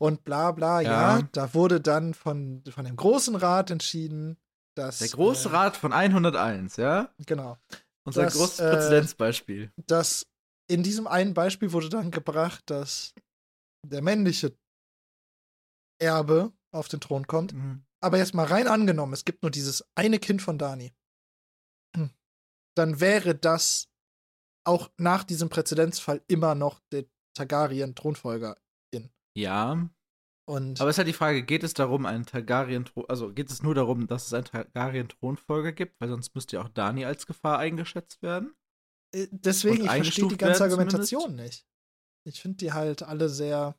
Und 0.05 0.23
bla 0.25 0.53
bla, 0.53 0.83
ja, 0.83 1.19
Ja. 1.19 1.29
da 1.33 1.55
wurde 1.55 1.81
dann 1.81 2.13
von, 2.13 2.63
von 2.69 2.85
dem 2.85 2.95
Großen 2.97 3.35
Rat 3.37 3.71
entschieden, 3.71 4.37
dass. 4.77 4.99
Der 4.99 5.09
große 5.09 5.49
äh, 5.49 5.53
Rat 5.53 5.77
von 5.79 5.95
101, 5.95 6.77
ja? 6.77 7.11
Genau. 7.25 7.57
Unser 8.07 8.25
Das, 8.25 8.35
großes 8.35 8.61
äh, 8.61 8.71
Präzedenzbeispiel. 8.71 9.73
dass 9.87 10.27
in 10.71 10.83
diesem 10.83 11.07
einen 11.07 11.33
Beispiel 11.33 11.73
wurde 11.73 11.89
dann 11.89 12.11
gebracht, 12.11 12.65
dass 12.67 13.15
der 13.87 14.03
männliche 14.03 14.55
Erbe 15.99 16.53
auf 16.71 16.89
den 16.89 17.01
Thron 17.01 17.27
kommt. 17.27 17.55
Mhm. 17.55 17.87
Aber 18.03 18.19
jetzt 18.19 18.35
mal 18.35 18.47
rein 18.47 18.69
angenommen, 18.69 19.15
es 19.15 19.25
gibt 19.25 19.43
nur 19.43 19.51
dieses 19.51 19.87
eine 19.95 20.19
Kind 20.19 20.43
von 20.43 20.59
Dani. 20.59 20.93
Hm. 21.97 22.11
Dann 22.77 23.01
wäre 23.01 23.35
das 23.35 23.89
auch 24.67 24.91
nach 24.99 25.25
diesem 25.25 25.49
Präzedenzfall 25.49 26.23
immer 26.29 26.55
noch 26.55 26.81
der 26.93 27.07
Targaryen-Thronfolger. 27.39 28.59
Ja, 29.37 29.89
Und 30.47 30.81
aber 30.81 30.91
es 30.91 30.95
ist 30.95 30.99
halt 30.99 31.09
die 31.09 31.13
Frage, 31.13 31.43
geht 31.43 31.65
es 31.65 31.75
darum, 31.75 32.07
einen 32.07 32.27
Targaryen, 32.27 32.89
also 33.09 33.33
geht 33.33 33.51
es 33.51 33.63
nur 33.63 33.75
darum, 33.75 34.07
dass 34.07 34.27
es 34.27 34.35
einen 34.35 34.45
Targaryen-Thronfolger 34.45 35.73
gibt, 35.73 36.01
weil 36.01 36.09
sonst 36.09 36.35
müsste 36.35 36.57
ja 36.57 36.63
auch 36.63 36.69
Dani 36.69 37.05
als 37.05 37.27
Gefahr 37.27 37.59
eingeschätzt 37.59 38.23
werden. 38.23 38.55
äh, 39.13 39.27
deswegen, 39.31 39.85
ich 39.85 39.91
verstehe 39.91 40.29
die 40.29 40.37
ganze 40.37 40.65
Argumentation 40.65 41.35
nicht. 41.35 41.67
Ich 42.27 42.41
finde 42.41 42.57
die 42.59 42.73
halt 42.73 43.03
alle 43.03 43.29
sehr. 43.29 43.77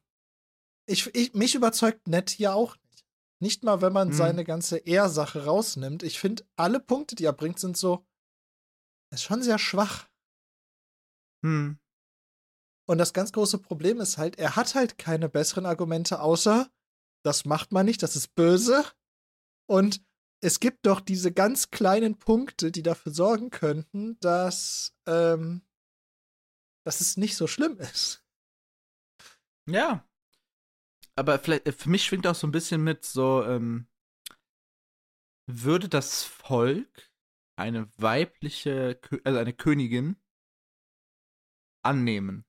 Ich, 0.87 1.13
ich, 1.15 1.33
mich 1.33 1.55
überzeugt 1.55 2.07
Ned 2.07 2.29
hier 2.29 2.53
auch 2.53 2.75
nicht. 2.75 3.05
Nicht 3.41 3.63
mal, 3.63 3.81
wenn 3.81 3.91
man 3.93 4.09
Hm. 4.09 4.13
seine 4.13 4.43
ganze 4.43 4.77
Ehrsache 4.77 5.45
rausnimmt. 5.45 6.03
Ich 6.03 6.19
finde, 6.19 6.45
alle 6.57 6.79
Punkte, 6.79 7.15
die 7.15 7.25
er 7.25 7.33
bringt, 7.33 7.59
sind 7.59 7.75
so. 7.75 8.05
Ist 9.11 9.23
schon 9.23 9.41
sehr 9.41 9.57
schwach. 9.57 10.07
Hm. 11.43 11.79
Und 12.87 12.99
das 12.99 13.13
ganz 13.13 13.31
große 13.31 13.57
Problem 13.57 13.99
ist 13.99 14.17
halt, 14.17 14.37
er 14.37 14.55
hat 14.55 14.75
halt 14.75 14.97
keine 14.97 15.27
besseren 15.29 15.65
Argumente, 15.65 16.19
außer, 16.19 16.69
das 17.23 17.45
macht 17.45 17.71
man 17.71 17.85
nicht, 17.85 18.03
das 18.03 18.15
ist 18.15 18.35
böse. 18.35 18.85
Und 19.67 20.05
es 20.41 20.59
gibt 20.59 20.85
doch 20.85 20.99
diese 21.01 21.31
ganz 21.31 21.71
kleinen 21.71 22.19
Punkte, 22.19 22.71
die 22.71 22.83
dafür 22.83 23.11
sorgen 23.11 23.49
könnten, 23.49 24.19
dass, 24.19 24.95
ähm, 25.07 25.65
dass 26.85 27.01
es 27.01 27.17
nicht 27.17 27.35
so 27.35 27.47
schlimm 27.47 27.79
ist. 27.79 28.23
Ja. 29.67 30.07
Aber 31.15 31.39
vielleicht, 31.39 31.65
äh, 31.65 31.71
für 31.71 31.89
mich 31.89 32.05
schwingt 32.05 32.27
auch 32.27 32.35
so 32.35 32.45
ein 32.45 32.51
bisschen 32.51 32.83
mit 32.83 33.05
so, 33.05 33.43
ähm, 33.43 33.87
würde 35.47 35.89
das 35.89 36.23
Volk 36.23 37.11
eine 37.57 37.89
weibliche, 37.97 38.99
also 39.23 39.39
eine 39.39 39.53
Königin 39.53 40.17
annehmen? 41.83 42.45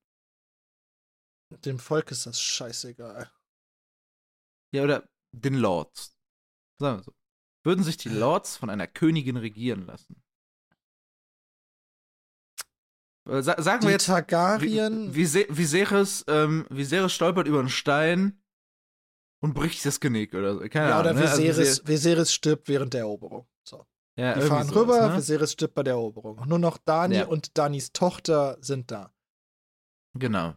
Dem 1.50 1.78
Volk 1.78 2.10
ist 2.10 2.26
das 2.26 2.40
scheißegal. 2.40 3.30
Ja, 4.74 4.82
oder 4.82 5.08
den 5.32 5.54
Lords. 5.54 6.16
Sagen 6.80 6.98
wir 6.98 7.02
so. 7.04 7.12
Würden 7.64 7.84
sich 7.84 7.96
die 7.96 8.08
Lords 8.08 8.56
von 8.56 8.70
einer 8.70 8.86
Königin 8.86 9.36
regieren 9.36 9.86
lassen? 9.86 10.22
Äh, 13.28 13.42
Sa 13.42 13.60
sagen 13.60 13.80
Die 13.80 13.86
wir 13.86 13.92
jetzt, 13.92 14.06
Targaryen, 14.06 15.14
Wie, 15.14 15.24
Vise- 15.24 15.46
Viserys, 15.48 16.24
ähm, 16.28 16.66
Viserys 16.70 17.12
stolpert 17.12 17.46
über 17.48 17.58
einen 17.60 17.68
Stein 17.68 18.40
und 19.42 19.54
bricht 19.54 19.84
das 19.84 20.00
Genick 20.00 20.34
oder 20.34 20.54
so. 20.54 20.60
Keine 20.68 20.90
ja, 20.90 21.00
oder 21.00 21.10
Ahnung. 21.10 21.22
ne? 21.22 21.30
Also 21.30 21.42
Viserys, 21.42 21.80
Viser- 21.82 21.88
Viserys 21.88 22.32
stirbt 22.32 22.68
während 22.68 22.94
der 22.94 23.00
Eroberung. 23.00 23.48
So. 23.68 23.84
ja, 24.16 24.34
Die 24.34 24.42
fahren 24.42 24.66
sowas, 24.68 24.76
rüber, 24.82 25.08
Ne? 25.08 25.16
Viserys 25.16 25.52
stirbt 25.52 25.74
bei 25.74 25.82
der 25.82 25.94
Eroberung. 25.94 26.46
Nur 26.46 26.58
noch 26.58 26.78
Dani 26.78 27.16
Ja. 27.16 27.26
und 27.26 27.56
Danis 27.58 27.92
Tochter 27.92 28.58
sind 28.60 28.90
da. 28.90 29.12
Genau. 30.14 30.54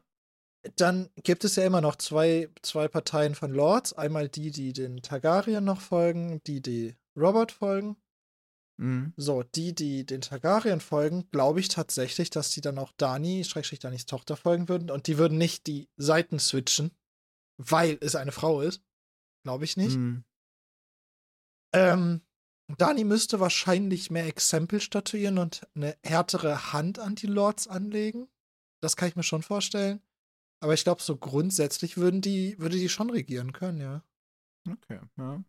Dann 0.76 1.10
gibt 1.24 1.46
es 1.46 1.56
ja 1.56 1.66
immer 1.66 1.82
noch 1.82 1.96
zwei, 1.96 2.50
zwei 2.62 2.88
Parteien 2.88 3.36
von 3.36 3.52
Lords. 3.54 3.94
Einmal 3.94 4.28
die, 4.28 4.52
die 4.52 4.74
den 4.74 5.02
Targaryen 5.02 5.64
noch 5.64 5.82
folgen, 5.82 6.42
die, 6.46 6.62
die 6.62 6.96
Robert 7.16 7.52
folgen. 7.52 7.96
Mhm. 8.78 9.14
So, 9.18 9.44
die, 9.44 9.74
die 9.74 10.06
den 10.06 10.22
Targaryen 10.22 10.82
folgen, 10.82 11.30
glaube 11.32 11.60
ich 11.60 11.70
tatsächlich, 11.70 12.30
dass 12.30 12.52
die 12.52 12.62
dann 12.62 12.78
auch 12.78 12.92
Dani, 12.98 13.44
Schrägstrich 13.44 13.80
Danis 13.80 14.06
Tochter 14.06 14.36
folgen 14.36 14.70
würden. 14.70 14.90
Und 14.90 15.08
die 15.08 15.18
würden 15.18 15.38
nicht 15.38 15.68
die 15.68 15.90
Seiten 15.98 16.40
switchen, 16.40 16.92
weil 17.58 17.98
es 18.02 18.16
eine 18.16 18.32
Frau 18.32 18.62
ist. 18.62 18.82
Glaube 19.44 19.66
ich 19.66 19.78
nicht. 19.78 19.98
Mhm. 19.98 20.24
Ähm, 21.74 22.22
Dani 22.78 23.04
müsste 23.04 23.40
wahrscheinlich 23.40 24.12
mehr 24.12 24.28
Exempel 24.28 24.80
statuieren 24.82 25.38
und 25.38 25.68
eine 25.76 25.98
härtere 26.04 26.74
Hand 26.74 27.00
an 27.00 27.16
die 27.16 27.28
Lords 27.28 27.68
anlegen. 27.68 28.28
Das 28.82 28.96
kann 28.96 29.10
ich 29.10 29.16
mir 29.16 29.24
schon 29.24 29.44
vorstellen. 29.44 30.02
Aber 30.62 30.74
ich 30.74 30.84
glaube, 30.84 31.02
so 31.02 31.16
grundsätzlich 31.16 31.98
würden 31.98 32.22
die, 32.22 32.60
würde 32.60 32.78
die 32.78 32.90
schon 32.90 33.10
regieren 33.10 33.54
können, 33.54 33.80
ja. 33.80 34.04
Okay, 34.70 35.00
ja. 35.18 35.44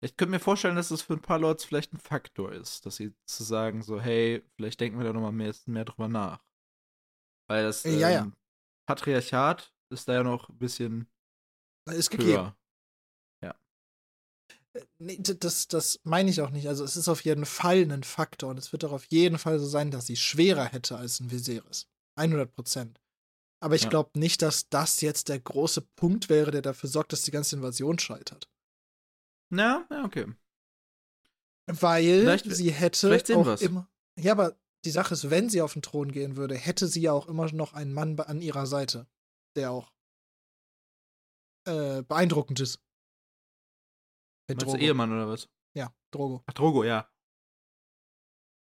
Ich 0.00 0.16
könnte 0.16 0.30
mir 0.32 0.40
vorstellen, 0.40 0.76
dass 0.76 0.90
es 0.90 1.02
für 1.02 1.14
ein 1.14 1.22
paar 1.22 1.38
Lords 1.38 1.64
vielleicht 1.64 1.92
ein 1.92 1.98
Faktor 1.98 2.52
ist, 2.52 2.86
dass 2.86 2.96
sie 2.96 3.14
zu 3.26 3.44
sagen, 3.44 3.82
so, 3.82 4.00
hey, 4.00 4.42
vielleicht 4.56 4.80
denken 4.80 4.98
wir 4.98 5.04
da 5.04 5.12
nochmal 5.12 5.32
mehr, 5.32 5.54
mehr 5.66 5.84
drüber 5.84 6.08
nach. 6.08 6.44
Weil 7.48 7.64
das 7.64 7.84
Äh, 7.84 8.00
ja, 8.00 8.10
ja. 8.10 8.22
ähm, 8.22 8.34
Patriarchat 8.88 9.72
ist 9.90 10.08
da 10.08 10.14
ja 10.14 10.22
noch 10.22 10.48
ein 10.48 10.58
bisschen 10.58 11.08
Ist 11.86 12.10
gegeben. 12.10 12.28
höher. 12.32 12.56
Nee, 14.98 15.16
d- 15.18 15.34
das, 15.38 15.68
das 15.68 16.00
meine 16.04 16.30
ich 16.30 16.40
auch 16.42 16.50
nicht. 16.50 16.68
Also 16.68 16.84
es 16.84 16.96
ist 16.96 17.08
auf 17.08 17.24
jeden 17.24 17.46
Fall 17.46 17.90
ein 17.90 18.02
Faktor 18.02 18.50
und 18.50 18.58
es 18.58 18.72
wird 18.72 18.84
auch 18.84 18.92
auf 18.92 19.06
jeden 19.06 19.38
Fall 19.38 19.58
so 19.58 19.66
sein, 19.66 19.90
dass 19.90 20.06
sie 20.06 20.16
schwerer 20.16 20.66
hätte 20.66 20.96
als 20.98 21.20
ein 21.20 21.30
Viserys. 21.30 21.88
100 22.18 22.52
Prozent. 22.54 23.00
Aber 23.60 23.74
ich 23.74 23.84
Ja. 23.84 23.88
glaube 23.88 24.18
nicht, 24.18 24.42
dass 24.42 24.68
das 24.68 25.00
jetzt 25.00 25.28
der 25.28 25.40
große 25.40 25.80
Punkt 25.80 26.28
wäre, 26.28 26.50
der 26.50 26.62
dafür 26.62 26.88
sorgt, 26.90 27.12
dass 27.12 27.22
die 27.22 27.30
ganze 27.30 27.56
Invasion 27.56 27.98
scheitert. 27.98 28.50
Ja, 29.50 29.86
ja, 29.90 30.04
okay. 30.04 30.26
Weil 31.66 32.20
Vielleicht- 32.20 32.44
sie 32.54 32.70
hätte 32.70 33.08
vielleicht 33.08 33.30
auch 33.32 33.46
wir's. 33.46 33.62
immer. 33.62 33.90
Ja, 34.18 34.32
aber 34.32 34.56
die 34.84 34.90
Sache 34.90 35.14
ist, 35.14 35.30
wenn 35.30 35.48
sie 35.50 35.62
auf 35.62 35.72
den 35.72 35.82
Thron 35.82 36.12
gehen 36.12 36.36
würde, 36.36 36.54
hätte 36.56 36.86
sie 36.86 37.00
ja 37.00 37.12
auch 37.12 37.26
immer 37.28 37.50
noch 37.52 37.72
einen 37.72 37.92
Mann 37.92 38.18
an 38.20 38.40
ihrer 38.40 38.66
Seite, 38.66 39.08
der 39.56 39.70
auch 39.72 39.92
äh, 41.66 42.02
beeindruckend 42.02 42.60
ist. 42.60 42.76
Mit 44.48 44.58
Meinst 44.58 44.66
Drogo. 44.66 44.76
Ehemann 44.78 45.12
oder 45.12 45.26
was? 45.28 45.48
Ja, 45.74 45.92
Drogo. 46.12 46.44
Ach, 46.46 46.52
Drogo, 46.52 46.84
ja. 46.84 47.10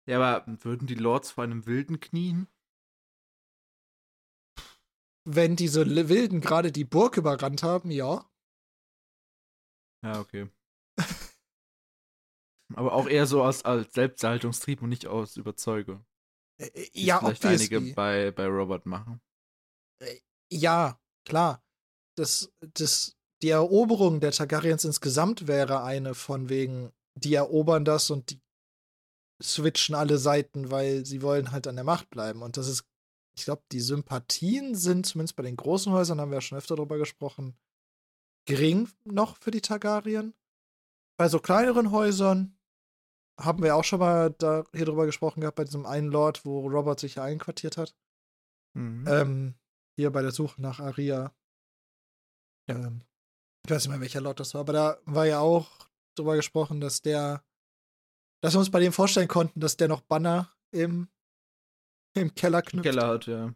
Ja, 0.08 0.18
aber 0.22 0.46
würden 0.64 0.88
die 0.88 0.96
Lords 0.96 1.32
vor 1.32 1.44
einem 1.44 1.66
Wilden 1.66 2.00
knien? 2.00 2.48
Wenn 5.28 5.56
diese 5.56 5.86
Wilden 6.10 6.40
gerade 6.40 6.72
die 6.72 6.86
Burg 6.86 7.18
überrannt 7.18 7.64
haben, 7.64 7.90
ja. 7.92 8.30
Ja, 10.04 10.20
okay. 10.20 10.50
aber 12.76 12.94
auch 12.94 13.08
eher 13.08 13.26
so 13.26 13.44
aus, 13.44 13.66
als 13.66 13.94
Selbsterhaltungstrieb 13.94 14.82
und 14.82 14.90
nicht 14.90 15.08
aus 15.08 15.36
Überzeugung. 15.38 16.06
Äh, 16.58 16.90
ja, 16.94 17.20
vielleicht 17.20 17.44
obviously. 17.44 17.76
einige 17.76 17.94
bei, 17.96 18.32
bei 18.32 18.48
Robert 18.48 18.86
machen. 18.86 19.22
Ja, 20.52 21.00
klar. 21.26 21.64
Das, 22.18 22.54
das, 22.74 23.18
die 23.42 23.50
Eroberung 23.50 24.20
der 24.20 24.32
Targaryens 24.32 24.86
insgesamt 24.86 25.48
wäre 25.48 25.84
eine 25.84 26.14
von 26.16 26.50
wegen, 26.50 26.94
die 27.16 27.34
erobern 27.34 27.84
das 27.84 28.10
und 28.10 28.32
die 28.32 28.42
switchen 29.44 29.96
alle 29.96 30.18
Seiten, 30.18 30.72
weil 30.72 31.06
sie 31.06 31.22
wollen 31.22 31.52
halt 31.52 31.68
an 31.68 31.76
der 31.76 31.84
Macht 31.84 32.10
bleiben. 32.10 32.42
Und 32.42 32.58
das 32.58 32.68
ist, 32.68 32.86
ich 33.38 33.46
glaube, 33.46 33.64
die 33.72 33.82
Sympathien 33.82 34.76
sind, 34.76 35.06
zumindest 35.06 35.36
bei 35.36 35.44
den 35.44 35.58
großen 35.58 35.92
Häusern, 35.92 36.22
haben 36.22 36.32
wir 36.32 36.38
ja 36.38 36.42
schon 36.42 36.58
öfter 36.58 36.76
drüber 36.76 36.98
gesprochen, 36.98 37.58
gering 38.46 38.90
noch 39.04 39.38
für 39.38 39.52
die 39.52 39.62
Targaryen. 39.62 40.34
Bei 41.18 41.28
so 41.28 41.40
kleineren 41.40 41.92
Häusern 41.92 42.58
haben 43.40 43.64
wir 43.64 43.76
auch 43.76 43.84
schon 43.84 44.00
mal 44.00 44.32
da 44.32 44.64
hier 44.74 44.86
drüber 44.86 45.06
gesprochen 45.06 45.42
gehabt, 45.42 45.58
bei 45.58 45.66
diesem 45.66 45.86
einen 45.86 46.08
Lord, 46.08 46.46
wo 46.46 46.68
Robert 46.68 47.00
sich 47.00 47.16
ja 47.16 47.24
einquartiert 47.24 47.78
hat. 47.78 47.96
Mhm. 48.74 49.06
Ähm, 49.08 49.56
hier 49.98 50.12
bei 50.12 50.22
der 50.22 50.32
Suche 50.32 50.62
nach 50.62 50.80
Aria. 50.80 51.34
Ähm, 52.68 53.02
ich 53.66 53.72
weiß 53.72 53.84
nicht 53.84 53.92
mehr, 53.92 54.02
welcher 54.02 54.22
Lord 54.22 54.40
das 54.40 54.54
war, 54.54 54.62
aber 54.62 54.74
da 54.74 54.98
war 55.06 55.26
ja 55.26 55.40
auch 55.40 55.90
drüber 56.16 56.36
gesprochen, 56.36 56.80
dass 56.80 57.02
der, 57.02 57.44
dass 58.42 58.54
wir 58.54 58.60
uns 58.60 58.72
bei 58.72 58.80
dem 58.80 58.94
vorstellen 58.94 59.28
konnten, 59.28 59.60
dass 59.60 59.78
der 59.78 59.88
noch 59.88 60.02
Banner 60.02 60.54
im, 60.72 61.10
im 62.16 62.34
Keller 62.34 62.62
knüpft. 62.62 62.86
Im 62.86 62.92
Keller 62.92 63.08
hat, 63.08 63.26
ja. 63.28 63.54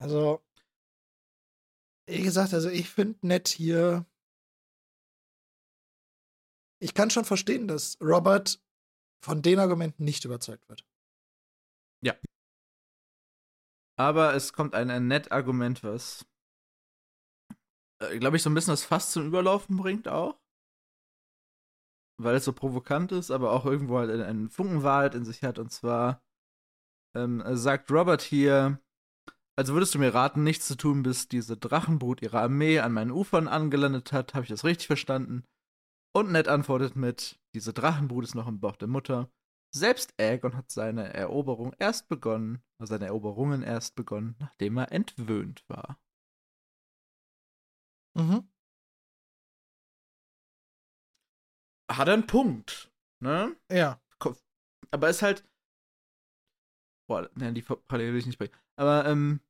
Also, 0.00 0.44
wie 2.06 2.22
gesagt, 2.22 2.52
also 2.52 2.68
ich 2.68 2.90
finde 2.90 3.26
nett 3.26 3.48
hier. 3.48 4.06
Ich 6.80 6.92
kann 6.92 7.10
schon 7.10 7.24
verstehen, 7.24 7.66
dass 7.66 7.98
Robert 8.00 8.60
von 9.24 9.40
den 9.40 9.58
Argumenten 9.58 10.04
nicht 10.04 10.24
überzeugt 10.24 10.68
wird. 10.68 10.84
Ja. 12.02 12.14
Aber 13.96 14.34
es 14.34 14.52
kommt 14.52 14.74
ein, 14.74 14.90
ein 14.90 15.06
nett 15.06 15.32
Argument, 15.32 15.82
was, 15.82 16.26
äh, 18.00 18.18
glaube 18.18 18.36
ich, 18.36 18.42
so 18.42 18.50
ein 18.50 18.54
bisschen 18.54 18.72
das 18.72 18.84
Fass 18.84 19.12
zum 19.12 19.26
Überlaufen 19.26 19.78
bringt 19.78 20.08
auch. 20.08 20.38
Weil 22.20 22.36
es 22.36 22.44
so 22.44 22.52
provokant 22.52 23.12
ist, 23.12 23.30
aber 23.30 23.52
auch 23.52 23.64
irgendwo 23.64 23.98
halt 23.98 24.10
einen 24.10 24.50
Funkenwahrheit 24.50 25.14
in 25.14 25.24
sich 25.24 25.42
hat. 25.42 25.58
Und 25.58 25.72
zwar 25.72 26.22
ähm, 27.14 27.42
sagt 27.56 27.90
Robert 27.90 28.22
hier, 28.22 28.80
also 29.56 29.74
würdest 29.74 29.94
du 29.94 29.98
mir 29.98 30.14
raten, 30.14 30.42
nichts 30.42 30.66
zu 30.66 30.76
tun, 30.76 31.02
bis 31.02 31.28
diese 31.28 31.56
Drachenbrut 31.56 32.22
ihrer 32.22 32.42
Armee 32.42 32.80
an 32.80 32.92
meinen 32.92 33.12
Ufern 33.12 33.48
angelandet 33.48 34.12
hat? 34.12 34.34
Habe 34.34 34.44
ich 34.44 34.50
das 34.50 34.64
richtig 34.64 34.88
verstanden? 34.88 35.44
Und 36.12 36.32
Ned 36.32 36.48
antwortet 36.48 36.96
mit, 36.96 37.40
diese 37.54 37.72
Drachenbrut 37.72 38.24
ist 38.24 38.34
noch 38.34 38.48
im 38.48 38.60
Bauch 38.60 38.76
der 38.76 38.88
Mutter. 38.88 39.30
Selbst 39.74 40.14
Aegon 40.20 40.56
hat 40.56 40.70
seine 40.70 41.12
Eroberung 41.14 41.74
erst 41.78 42.08
begonnen, 42.08 42.62
also 42.78 42.94
seine 42.94 43.06
Eroberungen 43.06 43.62
erst 43.62 43.96
begonnen, 43.96 44.36
nachdem 44.38 44.76
er 44.76 44.92
entwöhnt 44.92 45.64
war. 45.68 46.00
Mhm. 48.16 48.48
Hat 51.90 52.08
er 52.08 52.14
einen 52.14 52.26
Punkt, 52.26 52.92
ne? 53.20 53.56
Ja. 53.70 54.00
Aber 54.90 55.10
ist 55.10 55.22
halt. 55.22 55.44
Boah, 57.06 57.28
ne, 57.34 57.52
die 57.52 57.62
Parallele 57.62 58.12
will 58.12 58.20
ich 58.20 58.26
nicht 58.26 58.38
bringen. 58.38 58.54
Aber 58.76 59.06
ähm, 59.06 59.40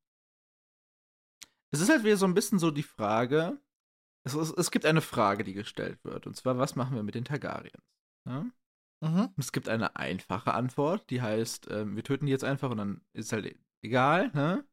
es 1.70 1.80
ist 1.80 1.88
halt 1.88 2.04
wieder 2.04 2.16
so 2.16 2.26
ein 2.26 2.34
bisschen 2.34 2.58
so 2.58 2.70
die 2.70 2.82
Frage. 2.82 3.58
Es, 4.24 4.34
es, 4.34 4.52
es 4.52 4.70
gibt 4.70 4.86
eine 4.86 5.00
Frage, 5.00 5.44
die 5.44 5.54
gestellt 5.54 6.02
wird. 6.04 6.26
Und 6.26 6.36
zwar, 6.36 6.58
was 6.58 6.76
machen 6.76 6.96
wir 6.96 7.02
mit 7.02 7.14
den 7.14 7.24
Targaryens? 7.24 7.84
Ja? 8.26 8.46
Mhm. 9.00 9.34
Es 9.36 9.52
gibt 9.52 9.68
eine 9.68 9.96
einfache 9.96 10.54
Antwort, 10.54 11.10
die 11.10 11.20
heißt, 11.20 11.68
ähm, 11.70 11.96
wir 11.96 12.04
töten 12.04 12.26
die 12.26 12.32
jetzt 12.32 12.44
einfach 12.44 12.70
und 12.70 12.78
dann 12.78 13.00
ist 13.12 13.32
halt 13.32 13.58
egal, 13.82 14.30
ne? 14.32 14.64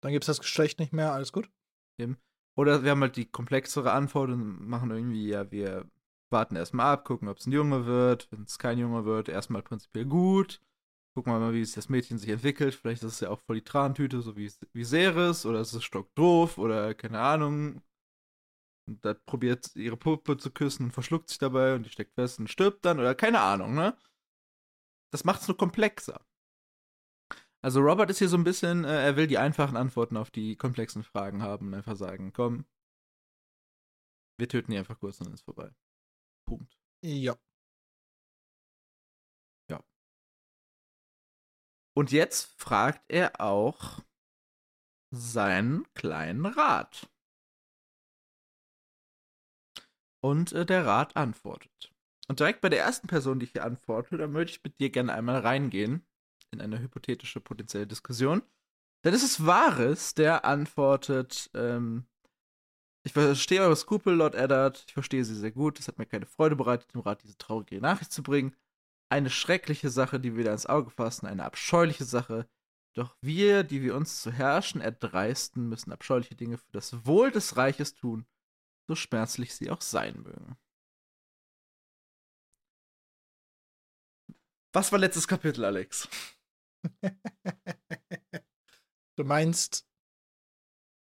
Dann 0.00 0.12
gibt 0.12 0.24
es 0.24 0.28
das 0.28 0.40
Geschlecht 0.40 0.78
nicht 0.78 0.92
mehr, 0.92 1.12
alles 1.12 1.32
gut. 1.32 1.50
Eben. 1.98 2.16
Oder 2.56 2.84
wir 2.84 2.92
haben 2.92 3.00
halt 3.00 3.16
die 3.16 3.26
komplexere 3.26 3.92
Antwort 3.92 4.30
und 4.30 4.66
machen 4.66 4.90
irgendwie, 4.90 5.28
ja, 5.28 5.50
wir 5.50 5.90
warten 6.30 6.56
erstmal 6.56 6.92
ab, 6.92 7.04
gucken, 7.04 7.28
ob 7.28 7.38
es 7.38 7.46
ein 7.46 7.52
Junge 7.52 7.86
wird. 7.86 8.30
Wenn 8.30 8.42
es 8.42 8.58
kein 8.58 8.78
Junge 8.78 9.04
wird, 9.04 9.28
erstmal 9.28 9.62
prinzipiell 9.62 10.06
gut. 10.06 10.60
Gucken 11.14 11.32
wir 11.32 11.40
mal, 11.40 11.52
wie 11.52 11.64
das 11.64 11.88
Mädchen 11.88 12.18
sich 12.18 12.30
entwickelt. 12.30 12.74
Vielleicht 12.74 13.02
ist 13.02 13.14
es 13.14 13.20
ja 13.20 13.30
auch 13.30 13.40
voll 13.40 13.56
die 13.56 13.64
Trantüte, 13.64 14.22
so 14.22 14.36
wie, 14.36 14.50
wie 14.72 14.84
Ceres, 14.84 15.44
oder 15.44 15.60
ist 15.60 15.72
es 15.72 15.82
stockdoof, 15.84 16.56
oder 16.58 16.94
keine 16.94 17.20
Ahnung. 17.20 17.82
Und 18.86 19.04
da 19.04 19.14
probiert 19.14 19.74
ihre 19.76 19.96
Puppe 19.96 20.36
zu 20.36 20.50
küssen 20.50 20.84
und 20.84 20.92
verschluckt 20.92 21.28
sich 21.28 21.38
dabei 21.38 21.74
und 21.74 21.84
die 21.84 21.90
steckt 21.90 22.14
fest 22.14 22.38
und 22.38 22.48
stirbt 22.48 22.84
dann, 22.84 22.98
oder 23.00 23.14
keine 23.14 23.40
Ahnung, 23.40 23.74
ne? 23.74 23.96
Das 25.12 25.24
macht 25.24 25.42
es 25.42 25.48
nur 25.48 25.56
komplexer. 25.56 26.20
Also 27.62 27.80
Robert 27.80 28.10
ist 28.10 28.18
hier 28.18 28.28
so 28.28 28.36
ein 28.36 28.44
bisschen, 28.44 28.84
äh, 28.84 29.04
er 29.04 29.16
will 29.16 29.26
die 29.26 29.38
einfachen 29.38 29.76
Antworten 29.76 30.16
auf 30.16 30.30
die 30.30 30.56
komplexen 30.56 31.02
Fragen 31.02 31.42
haben 31.42 31.68
und 31.68 31.74
einfach 31.74 31.96
sagen, 31.96 32.32
komm, 32.32 32.64
wir 34.38 34.48
töten 34.48 34.72
die 34.72 34.78
einfach 34.78 34.98
kurz 34.98 35.20
und 35.20 35.26
dann 35.26 35.34
ist 35.34 35.44
vorbei. 35.44 35.70
Punkt. 36.46 36.78
Ja. 37.02 37.36
Und 42.00 42.12
jetzt 42.12 42.58
fragt 42.58 43.04
er 43.08 43.42
auch 43.42 44.00
seinen 45.14 45.84
kleinen 45.92 46.46
Rat. 46.46 47.10
Und 50.24 50.52
äh, 50.52 50.64
der 50.64 50.86
Rat 50.86 51.14
antwortet. 51.14 51.92
Und 52.26 52.40
direkt 52.40 52.62
bei 52.62 52.70
der 52.70 52.80
ersten 52.80 53.06
Person, 53.06 53.38
die 53.38 53.44
hier 53.44 53.66
antwortet, 53.66 54.18
da 54.18 54.28
möchte 54.28 54.56
ich 54.56 54.64
mit 54.64 54.80
dir 54.80 54.88
gerne 54.88 55.12
einmal 55.12 55.40
reingehen 55.40 56.02
in 56.50 56.62
eine 56.62 56.80
hypothetische 56.80 57.38
potenzielle 57.38 57.86
Diskussion. 57.86 58.40
Denn 59.04 59.12
es 59.12 59.22
ist 59.22 59.44
Wahres, 59.44 60.14
der 60.14 60.46
antwortet, 60.46 61.50
ähm, 61.52 62.06
ich 63.04 63.12
verstehe 63.12 63.60
eure 63.60 63.76
Skrupel, 63.76 64.14
Lord 64.14 64.34
Eddard, 64.34 64.84
ich 64.86 64.94
verstehe 64.94 65.26
sie 65.26 65.34
sehr 65.34 65.52
gut, 65.52 65.78
es 65.78 65.86
hat 65.86 65.98
mir 65.98 66.06
keine 66.06 66.24
Freude 66.24 66.56
bereitet, 66.56 66.94
dem 66.94 67.02
Rat 67.02 67.22
diese 67.22 67.36
traurige 67.36 67.78
Nachricht 67.82 68.10
zu 68.10 68.22
bringen 68.22 68.56
eine 69.10 69.30
schreckliche 69.30 69.90
Sache, 69.90 70.20
die 70.20 70.36
wir 70.36 70.44
da 70.44 70.52
ins 70.52 70.66
Auge 70.66 70.90
fassen, 70.90 71.26
eine 71.26 71.44
abscheuliche 71.44 72.04
Sache. 72.04 72.48
Doch 72.94 73.16
wir, 73.20 73.64
die 73.64 73.82
wir 73.82 73.94
uns 73.94 74.22
zu 74.22 74.32
herrschen 74.32 74.80
erdreisten, 74.80 75.68
müssen 75.68 75.92
abscheuliche 75.92 76.34
Dinge 76.34 76.58
für 76.58 76.72
das 76.72 77.04
Wohl 77.06 77.30
des 77.30 77.56
Reiches 77.56 77.94
tun, 77.94 78.26
so 78.88 78.94
schmerzlich 78.94 79.54
sie 79.54 79.70
auch 79.70 79.80
sein 79.80 80.22
mögen. 80.22 80.56
Was 84.72 84.92
war 84.92 84.98
letztes 85.00 85.26
Kapitel, 85.26 85.64
Alex? 85.64 86.08
du 89.16 89.24
meinst 89.24 89.86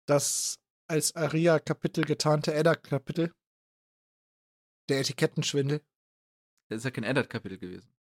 das 0.07 0.61
als 0.87 1.17
Aria-Kapitel 1.17 2.05
getarnte 2.05 2.53
Edda-Kapitel? 2.53 3.35
Der 4.91 5.01
Etikettenschwindel? 5.01 5.83
Das 6.69 6.79
ist 6.79 6.85
ja 6.85 6.91
kein 6.91 7.05
Eddard-Kapitel 7.05 7.59
gewesen. 7.59 7.93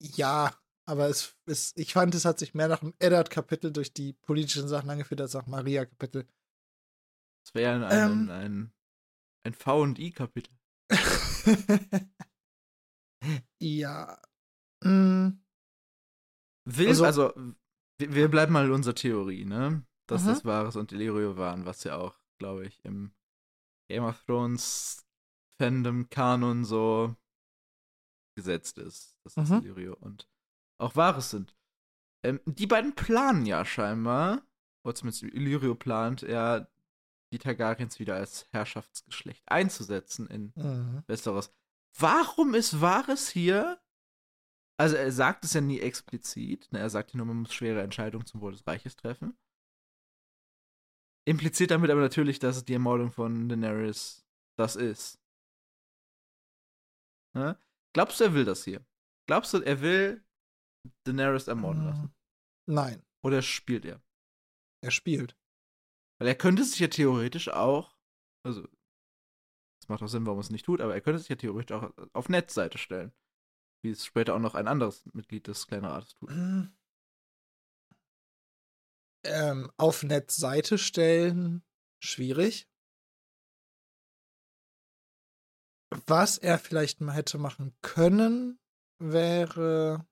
Ja, 0.00 0.56
aber 0.84 1.08
es, 1.08 1.36
es, 1.46 1.72
ich 1.76 1.92
fand, 1.92 2.14
es 2.14 2.24
hat 2.24 2.38
sich 2.38 2.54
mehr 2.54 2.68
nach 2.68 2.80
dem 2.80 2.94
Eddard-Kapitel 2.98 3.72
durch 3.72 3.92
die 3.92 4.14
politischen 4.14 4.68
Sachen 4.68 4.90
angefühlt 4.90 5.20
als 5.20 5.34
nach 5.34 5.46
Maria-Kapitel. 5.46 6.26
Das 7.44 7.54
wäre 7.54 7.80
ja 7.80 7.86
ein, 7.86 8.10
ähm, 8.10 8.30
ein, 8.30 8.72
ein 9.44 9.54
V&I-Kapitel. 9.54 10.52
ja. 13.60 14.20
Mm. 14.84 15.28
Will, 16.64 16.88
also, 16.88 17.04
also 17.04 17.32
wir, 17.98 18.14
wir, 18.14 18.28
bleiben 18.28 18.52
mal 18.52 18.66
in 18.66 18.72
unserer 18.72 18.94
Theorie, 18.94 19.44
ne? 19.44 19.84
Dass 20.06 20.24
mhm. 20.24 20.28
das 20.28 20.44
Wahres 20.44 20.76
und 20.76 20.92
Illyrio 20.92 21.36
waren, 21.36 21.64
was 21.64 21.84
ja 21.84 21.96
auch, 21.96 22.18
glaube 22.38 22.66
ich, 22.66 22.84
im 22.84 23.12
Game 23.88 24.04
of 24.04 24.22
Thrones 24.24 25.06
Fandom 25.58 26.08
Kanon 26.08 26.64
so 26.64 27.16
gesetzt 28.42 28.78
ist, 28.78 29.16
dass 29.24 29.34
das 29.34 29.48
mhm. 29.48 29.58
Illyrio 29.58 29.96
und 30.00 30.28
auch 30.78 30.96
Wahres 30.96 31.30
sind. 31.30 31.56
Ähm, 32.24 32.40
die 32.44 32.66
beiden 32.66 32.94
planen 32.94 33.46
ja 33.46 33.64
scheinbar, 33.64 34.42
oder 34.84 34.94
zumindest 34.94 35.22
Illyrio 35.22 35.74
plant, 35.74 36.22
ja, 36.22 36.66
die 37.32 37.38
Targaryens 37.38 37.98
wieder 37.98 38.16
als 38.16 38.46
Herrschaftsgeschlecht 38.50 39.42
einzusetzen 39.46 40.26
in 40.28 40.52
mhm. 40.54 41.02
Westeros. 41.06 41.52
Warum 41.98 42.54
ist 42.54 42.80
Wahres 42.80 43.28
hier? 43.28 43.80
Also 44.78 44.96
er 44.96 45.12
sagt 45.12 45.44
es 45.44 45.52
ja 45.52 45.60
nie 45.60 45.80
explizit. 45.80 46.70
Ne? 46.72 46.80
Er 46.80 46.90
sagt 46.90 47.12
ja 47.12 47.18
nur, 47.18 47.26
man 47.26 47.36
muss 47.38 47.54
schwere 47.54 47.82
Entscheidungen 47.82 48.26
zum 48.26 48.40
Wohl 48.40 48.52
des 48.52 48.66
Reiches 48.66 48.96
treffen. 48.96 49.36
Impliziert 51.24 51.70
damit 51.70 51.90
aber 51.90 52.00
natürlich, 52.00 52.38
dass 52.38 52.64
die 52.64 52.72
Ermordung 52.72 53.12
von 53.12 53.48
Daenerys 53.48 54.24
das 54.56 54.76
ist. 54.76 55.20
Ne? 57.34 57.56
Glaubst 57.94 58.20
du, 58.20 58.24
er 58.24 58.34
will 58.34 58.44
das 58.44 58.64
hier? 58.64 58.84
Glaubst 59.28 59.52
du, 59.54 59.58
er 59.58 59.80
will 59.80 60.24
Daenerys 61.06 61.48
ermorden 61.48 61.84
lassen? 61.84 62.02
Hm, 62.02 62.74
nein. 62.74 63.02
Oder 63.24 63.42
spielt 63.42 63.84
er? 63.84 64.02
Er 64.82 64.90
spielt. 64.90 65.36
Weil 66.18 66.28
er 66.28 66.34
könnte 66.34 66.64
sich 66.64 66.78
ja 66.80 66.88
theoretisch 66.88 67.48
auch, 67.48 67.96
also, 68.44 68.66
es 69.80 69.88
macht 69.88 70.02
auch 70.02 70.08
Sinn, 70.08 70.26
warum 70.26 70.38
er 70.38 70.42
es 70.42 70.50
nicht 70.50 70.64
tut, 70.64 70.80
aber 70.80 70.94
er 70.94 71.00
könnte 71.00 71.18
sich 71.18 71.28
ja 71.28 71.36
theoretisch 71.36 71.76
auch 71.76 71.92
auf 72.12 72.28
Netzseite 72.28 72.78
stellen. 72.78 73.12
Wie 73.84 73.90
es 73.90 74.06
später 74.06 74.34
auch 74.34 74.40
noch 74.40 74.54
ein 74.54 74.68
anderes 74.68 75.04
Mitglied 75.12 75.46
des 75.46 75.66
kleinen 75.66 75.84
Rates 75.84 76.14
tut. 76.14 76.30
Hm. 76.30 76.72
Ähm, 79.24 79.70
auf 79.76 80.02
Netzseite 80.02 80.78
stellen, 80.78 81.64
schwierig. 82.02 82.68
Was 86.06 86.38
er 86.38 86.58
vielleicht 86.58 87.00
mal 87.00 87.12
hätte 87.12 87.38
machen 87.38 87.76
können, 87.82 88.58
wäre. 88.98 90.06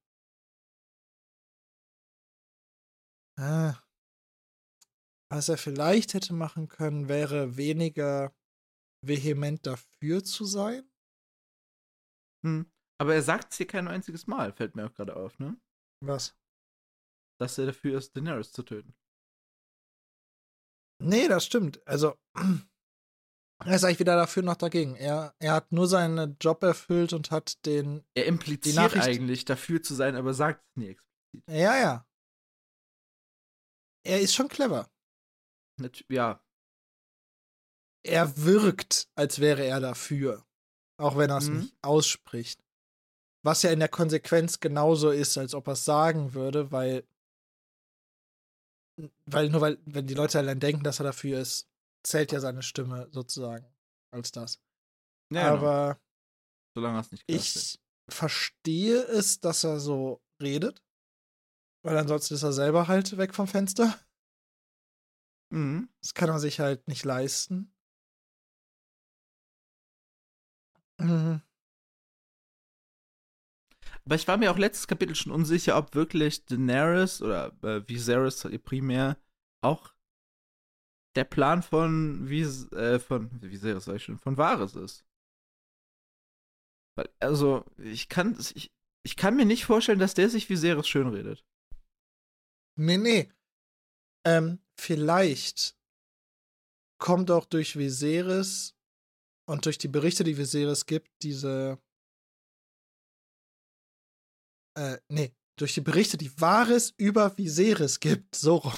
Ah, 3.38 3.80
was 5.32 5.48
er 5.48 5.56
vielleicht 5.56 6.14
hätte 6.14 6.34
machen 6.34 6.68
können, 6.68 7.08
wäre 7.08 7.56
weniger 7.56 8.34
vehement 9.06 9.64
dafür 9.64 10.24
zu 10.24 10.44
sein. 10.44 10.90
Hm. 12.44 12.70
Aber 13.00 13.14
er 13.14 13.22
sagt 13.22 13.52
es 13.52 13.58
hier 13.58 13.66
kein 13.66 13.88
einziges 13.88 14.26
Mal, 14.26 14.52
fällt 14.52 14.74
mir 14.74 14.86
auch 14.86 14.94
gerade 14.94 15.16
auf, 15.16 15.38
ne? 15.38 15.58
Was? 16.04 16.36
Dass 17.40 17.56
er 17.58 17.66
dafür 17.66 17.96
ist, 17.96 18.16
Daenerys 18.16 18.52
zu 18.52 18.62
töten. 18.62 18.94
Nee, 21.02 21.28
das 21.28 21.46
stimmt. 21.46 21.86
Also, 21.86 22.14
er 23.64 23.76
ist 23.76 23.84
eigentlich 23.84 24.00
wieder 24.00 24.16
dafür 24.16 24.42
noch 24.42 24.56
dagegen. 24.56 24.96
Er, 24.96 25.34
er 25.38 25.52
hat 25.52 25.72
nur 25.72 25.86
seinen 25.86 26.36
Job 26.40 26.62
erfüllt 26.62 27.12
und 27.12 27.30
hat 27.30 27.64
den. 27.66 28.04
Er 28.14 28.26
impliziert 28.26 28.96
eigentlich 28.96 29.44
dafür 29.44 29.82
zu 29.82 29.94
sein, 29.94 30.16
aber 30.16 30.32
sagt 30.32 30.64
es 30.64 30.76
nie 30.76 30.88
explizit. 30.88 31.48
Ja, 31.48 31.78
ja. 31.78 32.06
Er 34.02 34.20
ist 34.20 34.34
schon 34.34 34.48
clever. 34.48 34.90
Ja. 36.08 36.42
Er 38.02 38.36
wirkt, 38.38 39.08
als 39.14 39.40
wäre 39.40 39.64
er 39.64 39.80
dafür. 39.80 40.46
Auch 40.96 41.16
wenn 41.16 41.30
er 41.30 41.38
es 41.38 41.48
mhm. 41.48 41.58
nicht 41.61 41.74
ausspricht. 41.82 42.64
Was 43.42 43.62
ja 43.62 43.70
in 43.70 43.78
der 43.78 43.88
Konsequenz 43.88 44.61
genauso 44.61 45.11
ist, 45.11 45.36
als 45.38 45.54
ob 45.54 45.66
er 45.66 45.74
es 45.74 45.84
sagen 45.84 46.34
würde, 46.34 46.72
weil. 46.72 47.04
Weil 49.24 49.48
nur 49.48 49.61
weil, 49.61 49.78
wenn 49.84 50.06
die 50.06 50.14
Leute 50.14 50.38
allein 50.38 50.61
denken, 50.61 50.82
dass 50.82 51.00
er 51.00 51.04
dafür 51.04 51.40
ist, 51.40 51.70
zählt 52.03 52.32
ja 52.32 52.40
seine 52.40 52.62
Stimme 52.62 53.09
sozusagen 53.11 53.66
als 54.12 54.32
das. 54.32 54.61
Ja, 55.32 55.55
genau. 55.55 55.66
Aber. 55.66 55.94
Genau. 55.94 56.01
Solange 56.74 57.01
es 57.01 57.11
nicht 57.11 57.24
Ich 57.26 57.55
wird. 57.55 57.80
verstehe 58.12 59.03
es, 59.03 59.40
dass 59.40 59.64
er 59.64 59.80
so 59.80 60.22
redet. 60.40 60.82
Weil 61.84 61.96
ansonsten 61.96 62.34
ist 62.34 62.42
er 62.42 62.53
selber 62.53 62.88
halt 62.88 63.16
weg 63.16 63.34
vom 63.34 63.46
Fenster. 63.46 63.98
Mhm. 65.53 65.88
Das 66.01 66.14
kann 66.14 66.28
man 66.28 66.38
sich 66.38 66.61
halt 66.61 66.86
nicht 66.88 67.05
leisten. 67.05 67.74
Mhm. 71.01 71.42
Aber 74.05 74.14
ich 74.14 74.28
war 74.28 74.36
mir 74.36 74.51
auch 74.51 74.59
letztes 74.59 74.86
Kapitel 74.86 75.14
schon 75.14 75.32
unsicher, 75.32 75.76
ob 75.76 75.94
wirklich 75.94 76.44
Daenerys 76.46 77.22
oder 77.22 77.53
äh, 77.62 77.86
Viserys 77.88 78.46
primär 78.62 79.16
auch 79.62 79.94
der 81.16 81.24
Plan 81.24 81.62
von 81.62 82.28
wie 82.28 82.42
äh, 82.42 82.98
von 82.98 83.30
Viserys 83.42 83.84
sag 83.84 83.96
ich 83.96 84.04
schon, 84.04 84.18
von 84.18 84.36
Varys 84.36 84.74
ist. 84.74 85.04
Weil, 86.96 87.08
also, 87.18 87.64
ich 87.78 88.08
kann 88.08 88.38
ich, 88.54 88.70
ich 89.04 89.16
kann 89.16 89.36
mir 89.36 89.46
nicht 89.46 89.64
vorstellen, 89.64 89.98
dass 89.98 90.14
der 90.14 90.28
sich 90.28 90.48
Viserys 90.48 90.88
schönredet. 90.88 91.44
Nee, 92.78 92.98
nee. 92.98 93.32
Ähm, 94.24 94.61
vielleicht 94.78 95.76
kommt 96.98 97.30
auch 97.30 97.46
durch 97.46 97.76
Viserys 97.76 98.76
und 99.48 99.64
durch 99.66 99.78
die 99.78 99.88
Berichte, 99.88 100.24
die 100.24 100.36
Viserys 100.36 100.86
gibt, 100.86 101.11
diese 101.22 101.80
äh, 104.76 104.98
nee, 105.08 105.34
durch 105.56 105.74
die 105.74 105.80
Berichte, 105.80 106.16
die 106.16 106.40
Wahres 106.40 106.94
über 106.96 107.36
Viserys 107.36 108.00
gibt. 108.00 108.34
So 108.34 108.56
rum. 108.56 108.72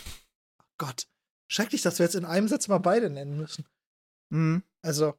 Oh 0.59 0.65
Gott. 0.79 1.07
Schrecklich, 1.53 1.83
dass 1.83 1.99
wir 1.99 2.07
jetzt 2.07 2.15
in 2.15 2.25
einem 2.25 2.49
Satz 2.49 2.67
mal 2.69 2.79
beide 2.79 3.11
nennen 3.11 3.37
müssen. 3.37 3.67
Mhm. 4.31 4.63
Also, 4.81 5.15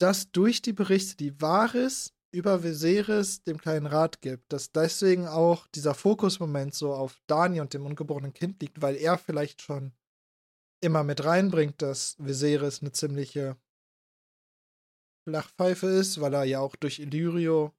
dass 0.00 0.32
durch 0.32 0.60
die 0.60 0.72
Berichte, 0.72 1.16
die 1.16 1.40
Wahres 1.40 2.12
über 2.34 2.64
Viserys 2.64 3.44
dem 3.44 3.58
kleinen 3.58 3.86
Rat 3.86 4.20
gibt, 4.20 4.52
dass 4.52 4.72
deswegen 4.72 5.28
auch 5.28 5.68
dieser 5.68 5.94
Fokusmoment 5.94 6.74
so 6.74 6.94
auf 6.94 7.22
Dani 7.28 7.60
und 7.60 7.74
dem 7.74 7.86
ungeborenen 7.86 8.34
Kind 8.34 8.60
liegt, 8.60 8.82
weil 8.82 8.96
er 8.96 9.18
vielleicht 9.18 9.62
schon 9.62 9.92
immer 10.82 11.04
mit 11.04 11.24
reinbringt, 11.24 11.80
dass 11.80 12.16
Viserys 12.18 12.80
eine 12.80 12.90
ziemliche 12.90 13.56
Flachpfeife 15.28 15.86
ist, 15.86 16.20
weil 16.20 16.34
er 16.34 16.42
ja 16.42 16.58
auch 16.58 16.74
durch 16.74 16.98
Illyrio 16.98 17.72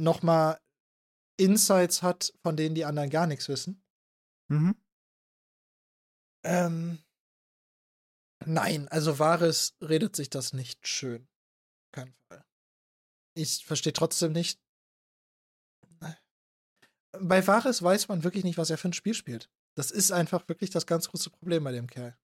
nochmal 0.00 0.58
Insights 1.38 2.02
hat, 2.02 2.32
von 2.40 2.56
denen 2.56 2.74
die 2.74 2.86
anderen 2.86 3.10
gar 3.10 3.26
nichts 3.26 3.50
wissen. 3.50 3.82
Mhm. 4.50 4.76
Ähm, 6.44 6.98
nein, 8.44 8.88
also 8.88 9.18
Vares 9.18 9.76
redet 9.80 10.16
sich 10.16 10.30
das 10.30 10.52
nicht 10.52 10.86
schön. 10.86 11.28
Kein 11.92 12.14
Fall. 12.28 12.44
Ich 13.36 13.64
verstehe 13.64 13.92
trotzdem 13.92 14.32
nicht. 14.32 14.60
Bei 17.20 17.46
Vares 17.46 17.82
weiß 17.82 18.08
man 18.08 18.22
wirklich 18.22 18.44
nicht, 18.44 18.58
was 18.58 18.70
er 18.70 18.78
für 18.78 18.88
ein 18.88 18.92
Spiel 18.92 19.14
spielt. 19.14 19.50
Das 19.76 19.90
ist 19.90 20.12
einfach 20.12 20.48
wirklich 20.48 20.70
das 20.70 20.86
ganz 20.86 21.08
große 21.08 21.30
Problem 21.30 21.64
bei 21.64 21.72
dem 21.72 21.86
Kerl. 21.86 22.18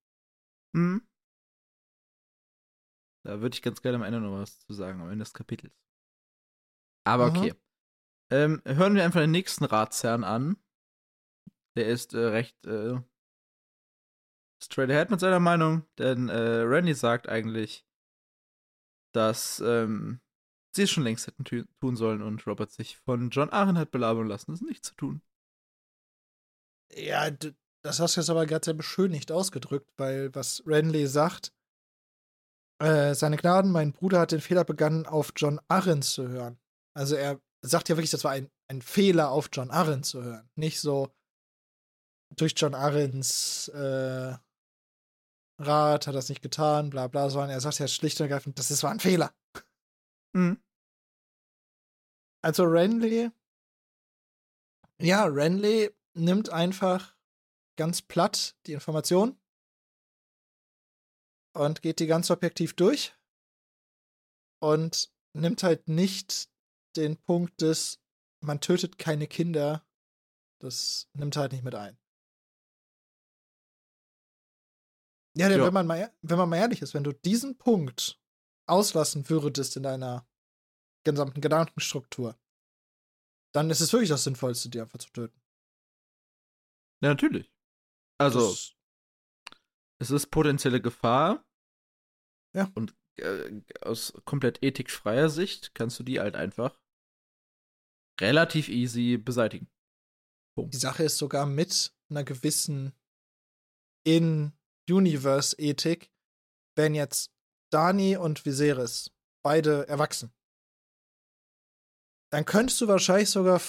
Mhm. 0.74 1.06
Da 3.24 3.40
würde 3.40 3.54
ich 3.54 3.62
ganz 3.62 3.80
gerne 3.80 3.96
am 3.96 4.02
Ende 4.02 4.20
noch 4.20 4.38
was 4.38 4.58
zu 4.60 4.74
sagen, 4.74 5.00
am 5.00 5.10
Ende 5.10 5.24
des 5.24 5.32
Kapitels. 5.32 5.72
Aber 7.06 7.28
okay. 7.28 7.52
Mhm. 7.52 7.58
Ähm, 8.30 8.62
hören 8.64 8.94
wir 8.94 9.04
einfach 9.04 9.20
den 9.20 9.30
nächsten 9.30 9.64
Ratsherrn 9.64 10.24
an. 10.24 10.56
Der 11.76 11.88
ist 11.88 12.14
äh, 12.14 12.18
recht 12.18 12.64
äh, 12.66 13.00
straight 14.64 14.90
ahead 14.90 15.10
mit 15.10 15.20
seiner 15.20 15.40
Meinung, 15.40 15.86
denn 15.98 16.28
äh, 16.28 16.60
Randy 16.62 16.94
sagt 16.94 17.28
eigentlich, 17.28 17.86
dass 19.12 19.60
ähm, 19.60 20.20
sie 20.74 20.82
es 20.82 20.90
schon 20.90 21.04
längst 21.04 21.26
hätten 21.26 21.44
tun 21.44 21.96
sollen 21.96 22.22
und 22.22 22.46
Robert 22.46 22.70
sich 22.70 22.96
von 22.98 23.30
John 23.30 23.50
Aaron 23.50 23.78
hat 23.78 23.90
belabern 23.90 24.26
lassen, 24.26 24.52
es 24.52 24.60
nicht 24.60 24.84
zu 24.84 24.94
tun. 24.94 25.22
Ja, 26.92 27.30
das 27.30 28.00
hast 28.00 28.16
du 28.16 28.20
jetzt 28.20 28.30
aber 28.30 28.46
gerade 28.46 28.64
sehr 28.64 28.74
beschönigt 28.74 29.30
ausgedrückt, 29.30 29.90
weil 29.96 30.34
was 30.34 30.62
Renly 30.66 31.06
sagt, 31.06 31.52
äh, 32.80 33.14
seine 33.14 33.36
Gnaden, 33.36 33.70
mein 33.70 33.92
Bruder 33.92 34.20
hat 34.20 34.32
den 34.32 34.40
Fehler 34.40 34.64
begangen, 34.64 35.06
auf 35.06 35.32
John 35.36 35.60
Arryn 35.68 36.02
zu 36.02 36.28
hören. 36.28 36.58
Also 36.94 37.14
er 37.14 37.40
sagt 37.62 37.88
ja 37.88 37.96
wirklich, 37.96 38.10
das 38.10 38.24
war 38.24 38.32
ein, 38.32 38.50
ein 38.68 38.82
Fehler, 38.82 39.30
auf 39.30 39.48
John 39.52 39.70
Arryn 39.70 40.02
zu 40.02 40.22
hören. 40.22 40.48
Nicht 40.56 40.80
so 40.80 41.14
durch 42.36 42.54
John 42.56 42.74
Arryns 42.74 43.68
äh, 43.68 44.34
Rat 45.58 46.06
hat 46.06 46.14
das 46.14 46.28
nicht 46.28 46.42
getan, 46.42 46.90
bla 46.90 47.06
bla, 47.06 47.30
sondern 47.30 47.50
er 47.50 47.60
sagt 47.60 47.78
ja 47.78 47.88
schlicht 47.88 48.20
und 48.20 48.24
ergreifend, 48.24 48.58
das 48.58 48.70
ist, 48.70 48.82
war 48.82 48.90
ein 48.90 49.00
Fehler. 49.00 49.34
Mhm. 50.32 50.60
Also 52.42 52.64
Renly, 52.64 53.30
ja, 55.00 55.24
Renly 55.24 55.90
nimmt 56.14 56.50
einfach 56.50 57.16
ganz 57.76 58.02
platt 58.02 58.56
die 58.66 58.72
Information 58.72 59.40
und 61.54 61.82
geht 61.82 62.00
die 62.00 62.06
ganz 62.06 62.30
objektiv 62.30 62.74
durch 62.74 63.14
und 64.60 65.12
nimmt 65.34 65.62
halt 65.62 65.88
nicht 65.88 66.50
den 66.96 67.16
Punkt 67.16 67.60
des, 67.60 68.00
man 68.40 68.60
tötet 68.60 68.98
keine 68.98 69.26
Kinder, 69.26 69.84
das 70.60 71.08
nimmt 71.12 71.36
halt 71.36 71.52
nicht 71.52 71.64
mit 71.64 71.74
ein. 71.74 71.98
Ja, 75.36 75.48
denn 75.48 75.58
ja. 75.58 75.66
Wenn, 75.66 75.74
man 75.74 75.86
mal, 75.86 76.12
wenn 76.22 76.38
man 76.38 76.48
mal 76.48 76.56
ehrlich 76.56 76.82
ist, 76.82 76.94
wenn 76.94 77.04
du 77.04 77.12
diesen 77.12 77.58
Punkt 77.58 78.20
auslassen 78.66 79.28
würdest 79.28 79.76
in 79.76 79.82
deiner 79.82 80.26
gesamten 81.04 81.40
Gedankenstruktur, 81.40 82.38
dann 83.52 83.70
ist 83.70 83.80
es 83.80 83.92
wirklich 83.92 84.10
das 84.10 84.24
Sinnvollste, 84.24 84.68
die 84.68 84.80
einfach 84.80 84.98
zu 84.98 85.10
töten. 85.10 85.40
Ja, 87.02 87.10
natürlich. 87.10 87.52
Also, 88.18 88.50
das 88.50 88.74
es 89.98 90.10
ist 90.10 90.30
potenzielle 90.30 90.80
Gefahr. 90.80 91.44
Ja. 92.54 92.70
Und 92.74 92.96
äh, 93.16 93.62
aus 93.80 94.12
komplett 94.24 94.62
ethikfreier 94.62 95.28
Sicht 95.28 95.74
kannst 95.74 95.98
du 95.98 96.02
die 96.02 96.20
halt 96.20 96.36
einfach 96.36 96.80
relativ 98.20 98.68
easy 98.68 99.16
beseitigen. 99.16 99.68
Punkt. 100.56 100.74
Die 100.74 100.78
Sache 100.78 101.02
ist 101.04 101.18
sogar 101.18 101.46
mit 101.46 101.92
einer 102.10 102.24
gewissen 102.24 102.92
In-Universe-Ethik, 104.86 106.10
wenn 106.76 106.94
jetzt 106.94 107.30
Dani 107.70 108.16
und 108.16 108.44
Viserys 108.44 109.10
beide 109.42 109.88
erwachsen. 109.88 110.32
Dann 112.30 112.44
könntest 112.44 112.80
du 112.80 112.88
wahrscheinlich 112.88 113.30
sogar 113.30 113.60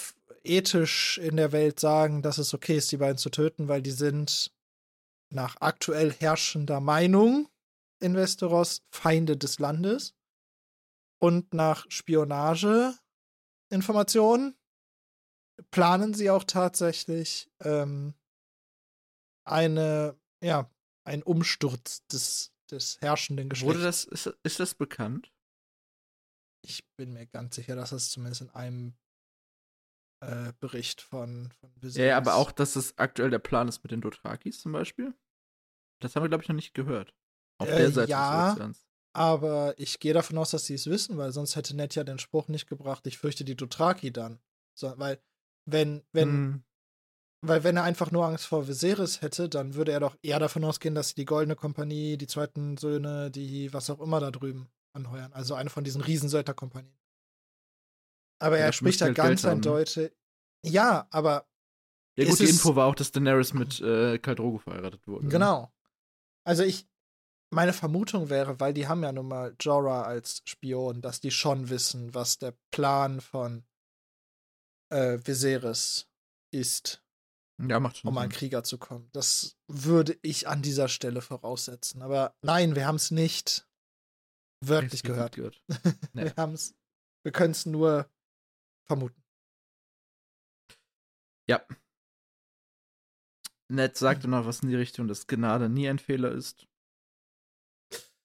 ethisch 0.43 1.17
in 1.17 1.37
der 1.37 1.51
Welt 1.51 1.79
sagen, 1.79 2.21
dass 2.21 2.37
es 2.37 2.53
okay 2.53 2.77
ist, 2.77 2.91
die 2.91 2.97
beiden 2.97 3.17
zu 3.17 3.29
töten, 3.29 3.67
weil 3.67 3.81
die 3.81 3.91
sind 3.91 4.51
nach 5.31 5.57
aktuell 5.59 6.13
herrschender 6.13 6.79
Meinung 6.79 7.49
in 7.99 8.15
Westeros 8.15 8.83
Feinde 8.91 9.37
des 9.37 9.59
Landes. 9.59 10.13
Und 11.19 11.53
nach 11.53 11.85
Spionage 11.89 12.93
Informationen 13.69 14.55
planen 15.71 16.13
sie 16.13 16.29
auch 16.29 16.43
tatsächlich 16.43 17.49
ähm, 17.61 18.13
eine, 19.45 20.17
ja, 20.41 20.69
ein 21.05 21.23
Umsturz 21.23 22.05
des, 22.07 22.51
des 22.69 22.99
herrschenden 23.01 23.49
Geschlechts. 23.49 23.73
Wurde 23.73 23.83
das, 23.83 24.03
ist, 24.03 24.33
ist 24.43 24.59
das 24.59 24.75
bekannt? 24.75 25.31
ich 26.69 26.85
bin 26.95 27.13
mir 27.13 27.25
ganz 27.25 27.55
sicher, 27.55 27.75
dass 27.75 27.91
das 27.91 28.09
zumindest 28.09 28.41
in 28.41 28.49
einem 28.51 28.95
äh, 30.21 30.53
Bericht 30.59 31.01
von, 31.01 31.51
von. 31.59 31.71
Ja, 31.81 32.17
aber 32.17 32.35
auch, 32.35 32.51
dass 32.51 32.75
es 32.75 32.97
aktuell 32.97 33.29
der 33.29 33.39
Plan 33.39 33.67
ist 33.67 33.83
mit 33.83 33.91
den 33.91 34.01
Dothrakis 34.01 34.61
zum 34.61 34.71
Beispiel. 34.71 35.13
Das 36.01 36.15
haben 36.15 36.23
wir, 36.23 36.29
glaube 36.29 36.43
ich, 36.43 36.49
noch 36.49 36.55
nicht 36.55 36.73
gehört. 36.73 37.13
Auf 37.57 37.69
äh, 37.69 37.77
der 37.77 37.91
Seite 37.91 38.11
ja, 38.11 38.49
des 38.49 38.55
Ozeans. 38.55 38.87
Aber 39.13 39.73
ich 39.77 39.99
gehe 39.99 40.13
davon 40.13 40.37
aus, 40.37 40.51
dass 40.51 40.65
sie 40.65 40.73
es 40.73 40.87
wissen, 40.87 41.17
weil 41.17 41.31
sonst 41.31 41.55
hätte 41.55 41.75
Ned 41.75 41.95
ja 41.95 42.03
den 42.03 42.19
Spruch 42.19 42.49
nicht 42.49 42.67
gebracht, 42.67 43.07
ich 43.07 43.17
fürchte 43.17 43.45
die 43.45 43.55
Dothraki 43.55 44.11
dann. 44.11 44.39
So, 44.77 44.93
weil, 44.97 45.21
wenn, 45.65 46.03
wenn, 46.11 46.29
hm. 46.29 46.63
Weil 47.47 47.63
wenn 47.63 47.77
er 47.77 47.83
einfach 47.83 48.11
nur 48.11 48.25
Angst 48.25 48.45
vor 48.45 48.67
Viserys 48.67 49.21
hätte, 49.21 49.49
dann 49.49 49.75
würde 49.75 49.91
er 49.91 49.99
doch 49.99 50.15
eher 50.21 50.39
davon 50.39 50.63
ausgehen, 50.63 50.95
dass 50.95 51.09
sie 51.09 51.15
die 51.15 51.25
Goldene 51.25 51.55
Kompanie, 51.55 52.17
die 52.17 52.27
zweiten 52.27 52.77
Söhne, 52.77 53.31
die 53.31 53.73
was 53.73 53.89
auch 53.89 53.99
immer 53.99 54.19
da 54.19 54.31
drüben 54.31 54.69
anheuern. 54.93 55.33
Also 55.33 55.55
eine 55.55 55.69
von 55.69 55.83
diesen 55.83 56.01
Riesensöldnerkompanien. 56.01 56.95
Aber 58.39 58.59
ja, 58.59 58.65
er 58.65 58.73
spricht 58.73 59.01
da 59.01 59.11
ganz 59.11 59.43
ne? 59.43 59.51
eindeutig. 59.51 60.11
Ja, 60.63 61.07
aber. 61.09 61.47
Ja, 62.17 62.29
gut, 62.29 62.39
die 62.39 62.49
Info 62.49 62.75
war 62.75 62.87
auch, 62.87 62.95
dass 62.95 63.11
Daenerys 63.11 63.53
mit 63.53 63.81
äh, 63.81 64.17
Khal 64.19 64.35
Drogo 64.35 64.57
verheiratet 64.57 65.05
wurde. 65.07 65.25
Ne? 65.25 65.31
Genau. 65.31 65.71
Also 66.45 66.63
ich, 66.63 66.87
meine 67.51 67.73
Vermutung 67.73 68.29
wäre, 68.29 68.59
weil 68.59 68.73
die 68.73 68.87
haben 68.87 69.03
ja 69.03 69.11
nun 69.11 69.27
mal 69.27 69.55
Jorah 69.59 70.03
als 70.03 70.41
Spion, 70.45 71.01
dass 71.01 71.19
die 71.19 71.31
schon 71.31 71.69
wissen, 71.69 72.13
was 72.13 72.37
der 72.37 72.53
Plan 72.71 73.19
von 73.19 73.65
äh, 74.89 75.19
Viserys 75.23 76.07
ist. 76.51 77.04
Ja, 77.57 77.79
macht 77.79 77.97
schon 77.97 78.09
um 78.09 78.17
an 78.17 78.29
Krieger 78.29 78.63
zu 78.63 78.77
kommen. 78.77 79.09
Das 79.13 79.57
würde 79.67 80.17
ich 80.21 80.47
an 80.47 80.61
dieser 80.61 80.89
Stelle 80.89 81.21
voraussetzen. 81.21 82.01
Aber 82.01 82.35
nein, 82.41 82.75
wir 82.75 82.85
haben 82.85 82.95
es 82.95 83.11
nicht 83.11 83.67
wörtlich 84.61 85.03
gehört. 85.03 85.35
gehört. 85.35 85.63
Nee. 86.13 86.25
wir 86.25 86.35
haben's, 86.35 86.75
wir 87.23 87.31
können 87.31 87.51
es 87.51 87.65
nur 87.65 88.09
vermuten. 88.85 89.23
Ja. 91.47 91.65
Ned 93.67 93.97
sagte 93.97 94.27
noch 94.27 94.45
was 94.45 94.61
in 94.61 94.69
die 94.69 94.75
Richtung, 94.75 95.07
dass 95.07 95.27
Gnade 95.27 95.69
nie 95.69 95.89
ein 95.89 95.99
Fehler 95.99 96.31
ist. 96.31 96.67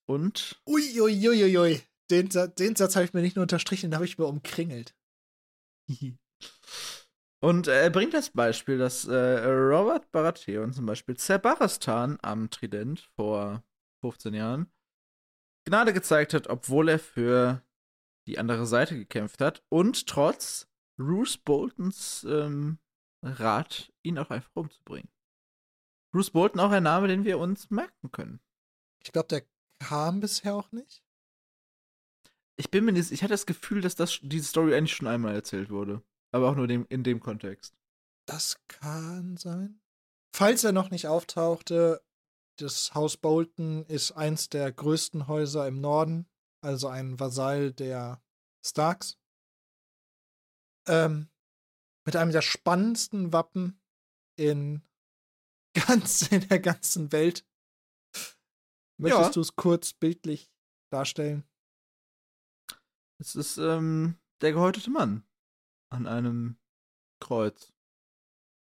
Und? 0.06 0.60
Uiuiuiui. 0.66 1.28
Ui, 1.28 1.44
ui, 1.44 1.58
ui. 1.58 1.82
Den, 2.10 2.28
den 2.28 2.74
Satz 2.74 2.96
habe 2.96 3.04
ich 3.04 3.12
mir 3.12 3.22
nicht 3.22 3.36
nur 3.36 3.42
unterstrichen, 3.44 3.90
den 3.90 3.94
habe 3.94 4.04
ich 4.04 4.18
mir 4.18 4.26
umkringelt. 4.26 4.96
Und 7.42 7.68
er 7.68 7.88
bringt 7.88 8.12
das 8.12 8.30
Beispiel, 8.30 8.76
dass 8.76 9.06
äh, 9.06 9.14
Robert 9.46 10.10
Baratheon 10.12 10.72
zum 10.72 10.84
Beispiel 10.84 11.16
Zerbaristan 11.16 12.18
am 12.20 12.50
Trident 12.50 13.00
vor 13.16 13.64
15 14.02 14.34
Jahren 14.34 14.70
Gnade 15.64 15.92
gezeigt 15.92 16.34
hat, 16.34 16.48
obwohl 16.48 16.88
er 16.88 16.98
für 16.98 17.62
die 18.26 18.38
andere 18.38 18.66
Seite 18.66 18.96
gekämpft 18.96 19.40
hat 19.40 19.62
und 19.70 20.06
trotz 20.06 20.68
Bruce 20.98 21.38
Boltons 21.38 22.24
ähm, 22.28 22.78
Rat, 23.22 23.92
ihn 24.02 24.18
auch 24.18 24.30
einfach 24.30 24.54
umzubringen. 24.54 25.10
Bruce 26.12 26.30
Bolton 26.30 26.60
auch 26.60 26.70
ein 26.70 26.82
Name, 26.82 27.08
den 27.08 27.24
wir 27.24 27.38
uns 27.38 27.70
merken 27.70 28.10
können. 28.10 28.40
Ich 29.02 29.12
glaube, 29.12 29.28
der 29.28 29.42
kam 29.78 30.20
bisher 30.20 30.54
auch 30.54 30.72
nicht. 30.72 31.02
Ich 32.56 32.70
bin 32.70 32.84
mir 32.84 32.92
nicht, 32.92 33.10
ich 33.10 33.22
hatte 33.22 33.32
das 33.32 33.46
Gefühl, 33.46 33.80
dass 33.80 33.94
das, 33.94 34.18
diese 34.22 34.46
Story 34.46 34.74
eigentlich 34.74 34.94
schon 34.94 35.08
einmal 35.08 35.34
erzählt 35.34 35.70
wurde. 35.70 36.02
Aber 36.32 36.50
auch 36.50 36.54
nur 36.54 36.66
dem, 36.66 36.86
in 36.88 37.02
dem 37.02 37.20
Kontext. 37.20 37.74
Das 38.26 38.60
kann 38.68 39.36
sein. 39.36 39.80
Falls 40.34 40.62
er 40.62 40.72
noch 40.72 40.90
nicht 40.90 41.06
auftauchte, 41.06 42.04
das 42.56 42.94
Haus 42.94 43.16
Bolton 43.16 43.84
ist 43.86 44.12
eins 44.12 44.48
der 44.48 44.70
größten 44.70 45.26
Häuser 45.26 45.66
im 45.66 45.80
Norden, 45.80 46.28
also 46.62 46.88
ein 46.88 47.18
Vasall 47.18 47.72
der 47.72 48.22
Starks. 48.64 49.18
Ähm, 50.86 51.28
mit 52.06 52.16
einem 52.16 52.32
der 52.32 52.42
spannendsten 52.42 53.32
Wappen 53.32 53.80
in 54.36 54.82
ganz 55.86 56.30
in 56.30 56.46
der 56.48 56.60
ganzen 56.60 57.12
Welt. 57.12 57.46
Möchtest 58.98 59.22
ja. 59.22 59.30
du 59.30 59.40
es 59.40 59.56
kurz 59.56 59.92
bildlich 59.92 60.52
darstellen? 60.92 61.44
Es 63.18 63.34
ist 63.34 63.58
ähm, 63.58 64.18
der 64.40 64.52
gehäutete 64.52 64.90
Mann 64.90 65.24
an 65.90 66.06
einem 66.06 66.56
Kreuz. 67.20 67.72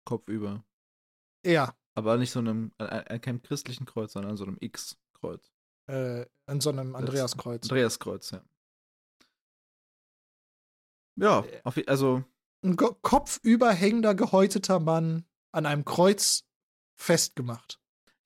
Kopfüber. 0.06 0.66
Ja. 1.46 1.76
Aber 1.96 2.18
nicht 2.18 2.32
so 2.32 2.40
einem, 2.40 2.72
an, 2.78 2.88
an 2.88 3.22
keinem 3.22 3.42
christlichen 3.42 3.86
Kreuz, 3.86 4.14
sondern 4.14 4.32
an 4.32 4.38
so 4.38 4.46
einem 4.46 4.58
X-Kreuz. 4.60 5.52
Äh, 5.88 6.26
an 6.46 6.62
so 6.62 6.70
einem 6.70 6.96
Andreaskreuz. 6.96 7.64
Andreaskreuz, 7.64 8.32
ja. 8.32 8.44
Ja, 11.18 11.46
äh, 11.46 11.62
auf, 11.64 11.78
also. 11.88 12.24
Ein 12.64 12.76
kopfüberhängender, 12.76 14.16
gehäuteter 14.16 14.80
Mann 14.80 15.26
an 15.52 15.66
einem 15.66 15.86
Kreuz 15.86 16.48
festgemacht. 16.96 17.80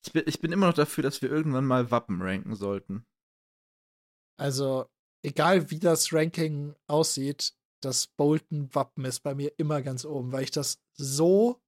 Ich 0.06 0.12
bin, 0.12 0.24
ich 0.28 0.40
bin 0.40 0.52
immer 0.52 0.68
noch 0.68 0.74
dafür, 0.74 1.04
dass 1.04 1.22
wir 1.22 1.32
irgendwann 1.32 1.66
mal 1.66 1.90
Wappen 1.90 2.22
ranken 2.22 2.56
sollten. 2.56 3.06
Also, 4.38 4.90
egal 5.24 5.72
wie 5.72 5.80
das 5.80 6.14
Ranking 6.14 6.76
aussieht, 6.88 7.56
das 7.86 8.08
Bolton-Wappen 8.08 9.06
ist 9.06 9.22
bei 9.22 9.36
mir 9.36 9.54
immer 9.58 9.82
ganz 9.82 10.06
oben, 10.06 10.32
weil 10.32 10.44
ich 10.44 10.52
das 10.52 10.80
so 10.94 11.62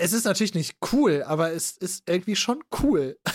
es 0.00 0.12
ist 0.12 0.24
natürlich 0.24 0.54
nicht 0.54 0.78
cool, 0.92 1.24
aber 1.24 1.52
es 1.52 1.76
ist 1.76 2.08
irgendwie 2.08 2.36
schon 2.36 2.62
cool. 2.82 3.18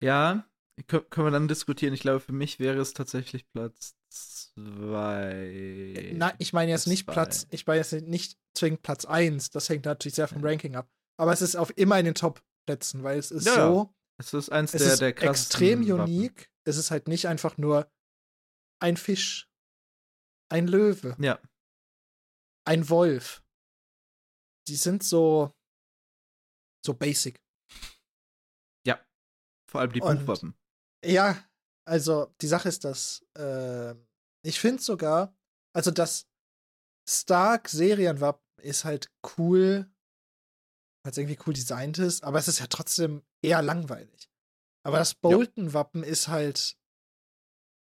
Ja, 0.00 0.48
können 0.86 1.06
wir 1.10 1.32
dann 1.32 1.48
diskutieren. 1.48 1.92
Ich 1.92 2.02
glaube, 2.02 2.20
für 2.20 2.32
mich 2.32 2.60
wäre 2.60 2.78
es 2.78 2.92
tatsächlich 2.92 3.50
Platz 3.50 3.96
zwei. 4.10 6.12
Nein, 6.14 6.34
ich 6.38 6.52
meine 6.52 6.70
jetzt 6.70 6.86
nicht 6.86 7.06
zwei. 7.06 7.14
Platz, 7.14 7.48
ich 7.50 7.66
meine 7.66 7.80
jetzt 7.80 7.92
nicht 7.92 8.38
zwingend 8.54 8.82
Platz 8.82 9.06
eins. 9.06 9.50
Das 9.50 9.68
hängt 9.68 9.86
natürlich 9.86 10.14
sehr 10.14 10.28
vom 10.28 10.44
Ranking 10.44 10.76
ab. 10.76 10.88
Aber 11.16 11.32
es 11.32 11.42
ist 11.42 11.56
auf 11.56 11.76
immer 11.76 11.98
in 11.98 12.04
den 12.04 12.14
Top-Plätzen, 12.14 13.02
weil 13.02 13.18
es 13.18 13.32
ist 13.32 13.46
ja, 13.46 13.54
so. 13.54 13.92
Es 14.18 14.32
ist 14.32 14.50
eins 14.50 14.72
es 14.72 14.84
der, 14.84 14.92
ist 14.92 15.00
der 15.00 15.20
extrem 15.20 15.80
unique. 15.80 16.42
Wappen. 16.42 16.52
Es 16.62 16.76
ist 16.76 16.92
halt 16.92 17.08
nicht 17.08 17.26
einfach 17.26 17.58
nur 17.58 17.90
ein 18.80 18.96
Fisch, 18.96 19.50
ein 20.50 20.66
Löwe, 20.66 21.16
ja. 21.18 21.40
ein 22.64 22.88
Wolf, 22.88 23.42
die 24.68 24.76
sind 24.76 25.02
so, 25.02 25.54
so 26.84 26.94
basic. 26.94 27.42
Ja. 28.86 29.04
Vor 29.70 29.80
allem 29.80 29.92
die 29.92 30.00
Und, 30.00 30.20
Buchwappen. 30.20 30.54
Ja, 31.04 31.42
also 31.86 32.34
die 32.40 32.48
Sache 32.48 32.68
ist, 32.68 32.84
dass 32.84 33.24
äh, 33.36 33.94
ich 34.42 34.60
finde 34.60 34.82
sogar, 34.82 35.34
also 35.74 35.90
das 35.90 36.26
Stark-Serienwappen 37.08 38.62
ist 38.62 38.84
halt 38.84 39.10
cool, 39.38 39.90
weil 41.02 41.12
es 41.12 41.18
irgendwie 41.18 41.38
cool 41.46 41.54
designt 41.54 41.98
ist, 41.98 42.22
aber 42.22 42.38
es 42.38 42.48
ist 42.48 42.58
ja 42.58 42.66
trotzdem 42.66 43.22
eher 43.42 43.62
langweilig. 43.62 44.30
Aber 44.84 44.98
das 44.98 45.14
Bolton-Wappen 45.14 46.02
ist 46.02 46.28
halt. 46.28 46.77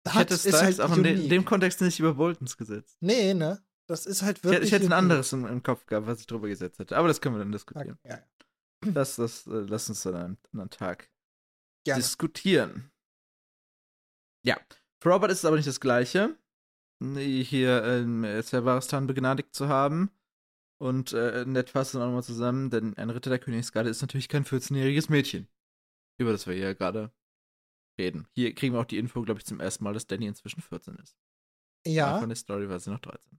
Ich 0.06 0.14
hätte 0.14 0.34
es 0.34 0.52
halt 0.52 0.80
auch 0.80 0.96
in 0.96 1.28
dem 1.28 1.44
Kontext 1.44 1.80
nicht 1.80 1.98
über 1.98 2.14
Boltons 2.14 2.56
gesetzt. 2.56 2.96
Nee, 3.00 3.34
ne? 3.34 3.62
Das 3.86 4.06
ist 4.06 4.22
halt 4.22 4.42
wirklich. 4.44 4.62
Ich, 4.62 4.66
ich 4.68 4.72
hätte 4.72 4.86
ein 4.86 4.92
anderes 4.92 5.32
im, 5.32 5.46
im, 5.46 5.62
Kopf 5.62 5.86
gehabt, 5.86 6.06
was 6.06 6.20
ich 6.20 6.26
drüber 6.26 6.48
gesetzt 6.48 6.78
hätte. 6.78 6.96
Aber 6.96 7.08
das 7.08 7.20
können 7.20 7.34
wir 7.34 7.40
dann 7.40 7.52
diskutieren. 7.52 7.98
Ja, 8.04 8.10
ja. 8.16 8.22
Das, 8.92 9.16
das, 9.16 9.46
äh, 9.46 9.64
lass 9.66 9.88
uns 9.88 10.02
dann 10.02 10.14
an 10.14 10.38
einem 10.52 10.68
Tag 10.68 11.08
Gerne. 11.84 12.02
diskutieren. 12.02 12.90
Ja. 14.44 14.58
Für 15.00 15.08
Robert 15.08 15.30
ist 15.30 15.38
es 15.38 15.44
aber 15.46 15.56
nicht 15.56 15.68
das 15.68 15.80
Gleiche, 15.80 16.36
hier 17.00 17.82
in 17.84 18.24
äh, 18.24 18.42
Servaristan 18.42 19.06
begnadigt 19.06 19.54
zu 19.54 19.68
haben. 19.68 20.10
Und 20.78 21.14
äh, 21.14 21.46
nett 21.46 21.70
fassen 21.70 21.98
wir 21.98 22.04
nochmal 22.04 22.24
zusammen, 22.24 22.68
denn 22.68 22.94
ein 22.98 23.08
Ritter 23.08 23.30
der 23.30 23.38
Königsgarde 23.38 23.88
ist 23.88 24.02
natürlich 24.02 24.28
kein 24.28 24.44
14-jähriges 24.44 25.10
Mädchen. 25.10 25.48
Über 26.18 26.32
das 26.32 26.46
wir 26.46 26.54
hier 26.54 26.74
gerade 26.74 27.10
reden. 27.98 28.26
Hier 28.34 28.54
kriegen 28.54 28.74
wir 28.74 28.80
auch 28.80 28.86
die 28.86 28.98
Info, 28.98 29.22
glaube 29.22 29.40
ich, 29.40 29.46
zum 29.46 29.60
ersten 29.60 29.84
Mal, 29.84 29.94
dass 29.94 30.06
Danny 30.06 30.26
inzwischen 30.26 30.62
14 30.62 30.96
ist. 30.96 31.16
Ja. 31.86 32.18
Von 32.18 32.28
der 32.28 32.36
Story 32.36 32.68
war 32.68 32.80
sie 32.80 32.90
noch 32.90 33.00
13 33.00 33.38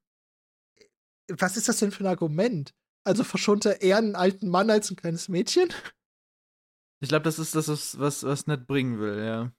was 1.30 1.58
ist 1.58 1.68
das 1.68 1.78
denn 1.78 1.92
für 1.92 2.04
ein 2.04 2.08
Argument? 2.10 2.74
Also 3.04 3.24
verschont 3.24 3.66
er 3.66 3.82
eher 3.82 3.98
einen 3.98 4.16
alten 4.16 4.50
Mann 4.50 4.70
als 4.70 4.90
ein 4.90 4.96
kleines 4.96 5.30
Mädchen? 5.30 5.70
Ich 7.02 7.10
glaube, 7.10 7.24
das 7.24 7.40
ist 7.40 7.54
das, 7.54 8.00
was, 8.00 8.24
was 8.24 8.48
Ned 8.48 8.66
bringen 8.66 9.00
will, 9.00 9.24
ja. 9.24 9.52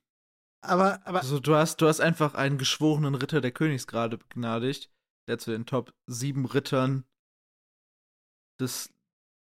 Aber, 0.63 1.07
aber. 1.07 1.21
Also, 1.21 1.39
du 1.39 1.55
hast, 1.55 1.81
du 1.83 1.87
hast 1.87 2.01
einfach 2.01 2.35
einen 2.35 2.57
geschworenen 2.57 3.15
Ritter 3.15 3.43
der 3.43 3.53
Königsgrade 3.53 4.17
begnadigt, 4.17 4.91
der 5.29 5.39
zu 5.39 5.51
den 5.51 5.67
Top 5.67 5.95
7 6.07 6.47
Rittern 6.47 7.05
des 8.59 8.93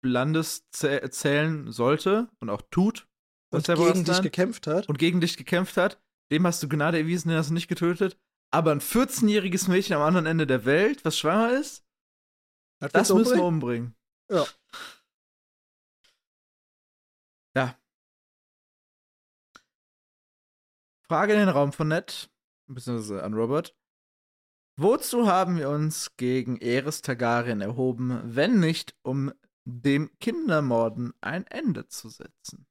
Landes 0.03 0.69
zählen 0.71 1.71
sollte 1.71 2.31
und 2.41 2.49
auch 2.49 2.63
tut. 2.71 3.07
Und 3.53 3.67
gegen 3.67 4.05
dich 4.05 4.23
gekämpft 4.23 4.67
hat. 4.67 4.89
Und 4.89 4.99
gegen 4.99 5.21
dich 5.21 5.37
gekämpft 5.37 5.77
hat. 5.77 6.01
Dem 6.31 6.47
hast 6.47 6.63
du 6.63 6.69
Gnade 6.69 6.99
erwiesen, 6.99 7.29
den 7.29 7.39
hast 7.39 7.51
du 7.51 7.55
nicht 7.55 7.69
getötet. 7.69 8.19
Aber 8.51 8.73
ein 8.73 8.81
14-jähriges 8.81 9.69
Mädchen 9.69 9.97
am 9.97 10.03
anderen 10.03 10.27
Ende 10.27 10.47
der 10.47 10.65
Welt, 10.65 11.05
was 11.05 11.19
schwanger 11.19 11.59
ist, 11.59 11.85
das, 12.81 12.93
das 12.93 13.15
müssen 13.15 13.37
wir 13.37 13.45
umbringen. 13.45 13.95
Ja. 14.31 14.47
Ja. 17.55 17.79
Frage 21.07 21.35
in 21.35 21.39
den 21.39 21.49
Raum 21.51 21.73
von 21.73 21.89
Ned, 21.89 22.31
beziehungsweise 22.67 23.23
an 23.23 23.35
Robert. 23.35 23.77
Wozu 24.77 25.27
haben 25.27 25.59
wir 25.59 25.69
uns 25.69 26.17
gegen 26.17 26.57
Eris 26.57 27.03
Targaryen 27.03 27.61
erhoben, 27.61 28.21
wenn 28.25 28.59
nicht, 28.59 28.97
um 29.03 29.33
dem 29.65 30.11
Kindermorden 30.19 31.13
ein 31.21 31.47
Ende 31.47 31.87
zu 31.87 32.09
setzen? 32.09 32.67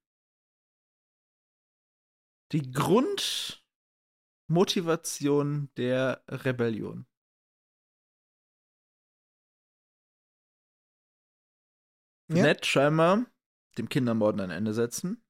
Die 2.51 2.71
Grundmotivation 2.71 5.69
der 5.77 6.23
Rebellion. 6.27 7.07
Ja. 12.27 12.43
Ned 12.43 12.65
scheinbar 12.65 13.25
dem 13.77 13.87
Kindermorden 13.89 14.41
ein 14.41 14.51
Ende 14.51 14.73
setzen. 14.73 15.23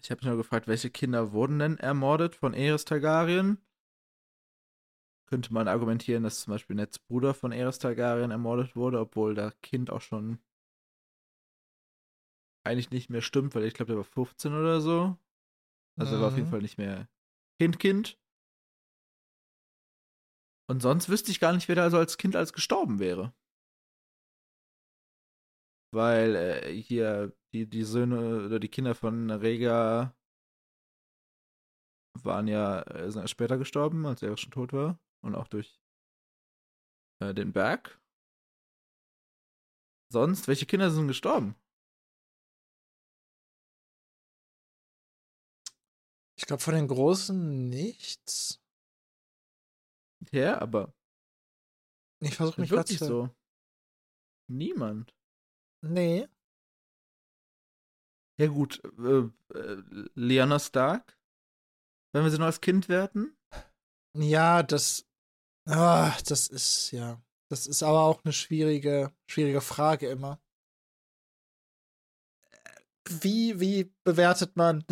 Ich 0.00 0.10
habe 0.10 0.20
mich 0.20 0.26
nur 0.26 0.36
gefragt, 0.36 0.66
welche 0.66 0.90
Kinder 0.90 1.32
wurden 1.32 1.58
denn 1.58 1.78
ermordet 1.78 2.34
von 2.34 2.52
Eris 2.54 2.84
Targaryen? 2.84 3.58
Könnte 5.26 5.54
man 5.54 5.68
argumentieren, 5.68 6.24
dass 6.24 6.42
zum 6.42 6.52
Beispiel 6.52 6.76
Neds 6.76 6.98
Bruder 6.98 7.34
von 7.34 7.52
Eris 7.52 7.78
Targaryen 7.78 8.30
ermordet 8.30 8.76
wurde, 8.76 9.00
obwohl 9.00 9.34
das 9.34 9.58
Kind 9.62 9.90
auch 9.90 10.00
schon 10.00 10.38
eigentlich 12.64 12.90
nicht 12.90 13.10
mehr 13.10 13.22
stimmt, 13.22 13.54
weil 13.54 13.64
ich 13.64 13.74
glaube, 13.74 13.92
der 13.92 13.96
war 13.96 14.04
15 14.04 14.54
oder 14.54 14.80
so. 14.80 15.16
Also 15.98 16.12
mhm. 16.12 16.18
er 16.18 16.20
war 16.22 16.28
auf 16.28 16.36
jeden 16.36 16.46
mhm. 16.46 16.50
Fall 16.50 16.62
nicht 16.62 16.78
mehr 16.78 17.08
Kind-Kind. 17.60 18.18
Und 20.70 20.80
sonst 20.80 21.08
wüsste 21.08 21.30
ich 21.30 21.40
gar 21.40 21.52
nicht, 21.52 21.68
wer 21.68 21.76
da 21.76 21.82
also 21.82 21.98
als 21.98 22.16
Kind 22.16 22.36
als 22.36 22.52
gestorben 22.52 22.98
wäre 22.98 23.34
weil 25.92 26.34
äh, 26.36 26.74
hier 26.74 27.32
die, 27.52 27.68
die 27.68 27.84
Söhne 27.84 28.46
oder 28.46 28.58
die 28.58 28.68
Kinder 28.68 28.94
von 28.94 29.30
Rega 29.30 30.16
waren 32.22 32.48
ja 32.48 32.82
äh, 32.82 33.28
später 33.28 33.58
gestorben, 33.58 34.06
als 34.06 34.22
er 34.22 34.36
schon 34.36 34.50
tot 34.50 34.72
war. 34.72 34.98
Und 35.22 35.34
auch 35.34 35.48
durch 35.48 35.80
äh, 37.20 37.32
den 37.32 37.52
Berg. 37.52 38.00
Sonst, 40.10 40.48
welche 40.48 40.66
Kinder 40.66 40.90
sind 40.90 41.08
gestorben? 41.08 41.54
Ich 46.42 46.46
glaube, 46.48 46.60
von 46.60 46.74
den 46.74 46.88
Großen 46.88 47.68
nichts. 47.68 48.60
Ja, 50.32 50.60
aber. 50.60 50.92
Ich 52.18 52.34
versuche 52.34 52.60
mich 52.60 52.70
wirklich 52.70 52.98
so. 52.98 53.30
Niemand. 54.50 55.14
Nee. 55.82 56.28
Ja, 58.40 58.48
gut. 58.48 58.82
Äh, 58.98 59.30
äh, 59.56 59.82
Leona 60.16 60.58
Stark? 60.58 61.16
Wenn 62.12 62.24
wir 62.24 62.30
sie 62.32 62.38
noch 62.38 62.46
als 62.46 62.60
Kind 62.60 62.88
werten? 62.88 63.36
Ja, 64.18 64.64
das. 64.64 65.06
Ah, 65.68 66.12
das 66.26 66.48
ist, 66.48 66.90
ja. 66.90 67.22
Das 67.50 67.68
ist 67.68 67.84
aber 67.84 68.00
auch 68.00 68.24
eine 68.24 68.32
schwierige, 68.32 69.14
schwierige 69.30 69.60
Frage 69.60 70.08
immer. 70.08 70.42
Wie, 73.08 73.60
wie 73.60 73.94
bewertet 74.02 74.56
man 74.56 74.84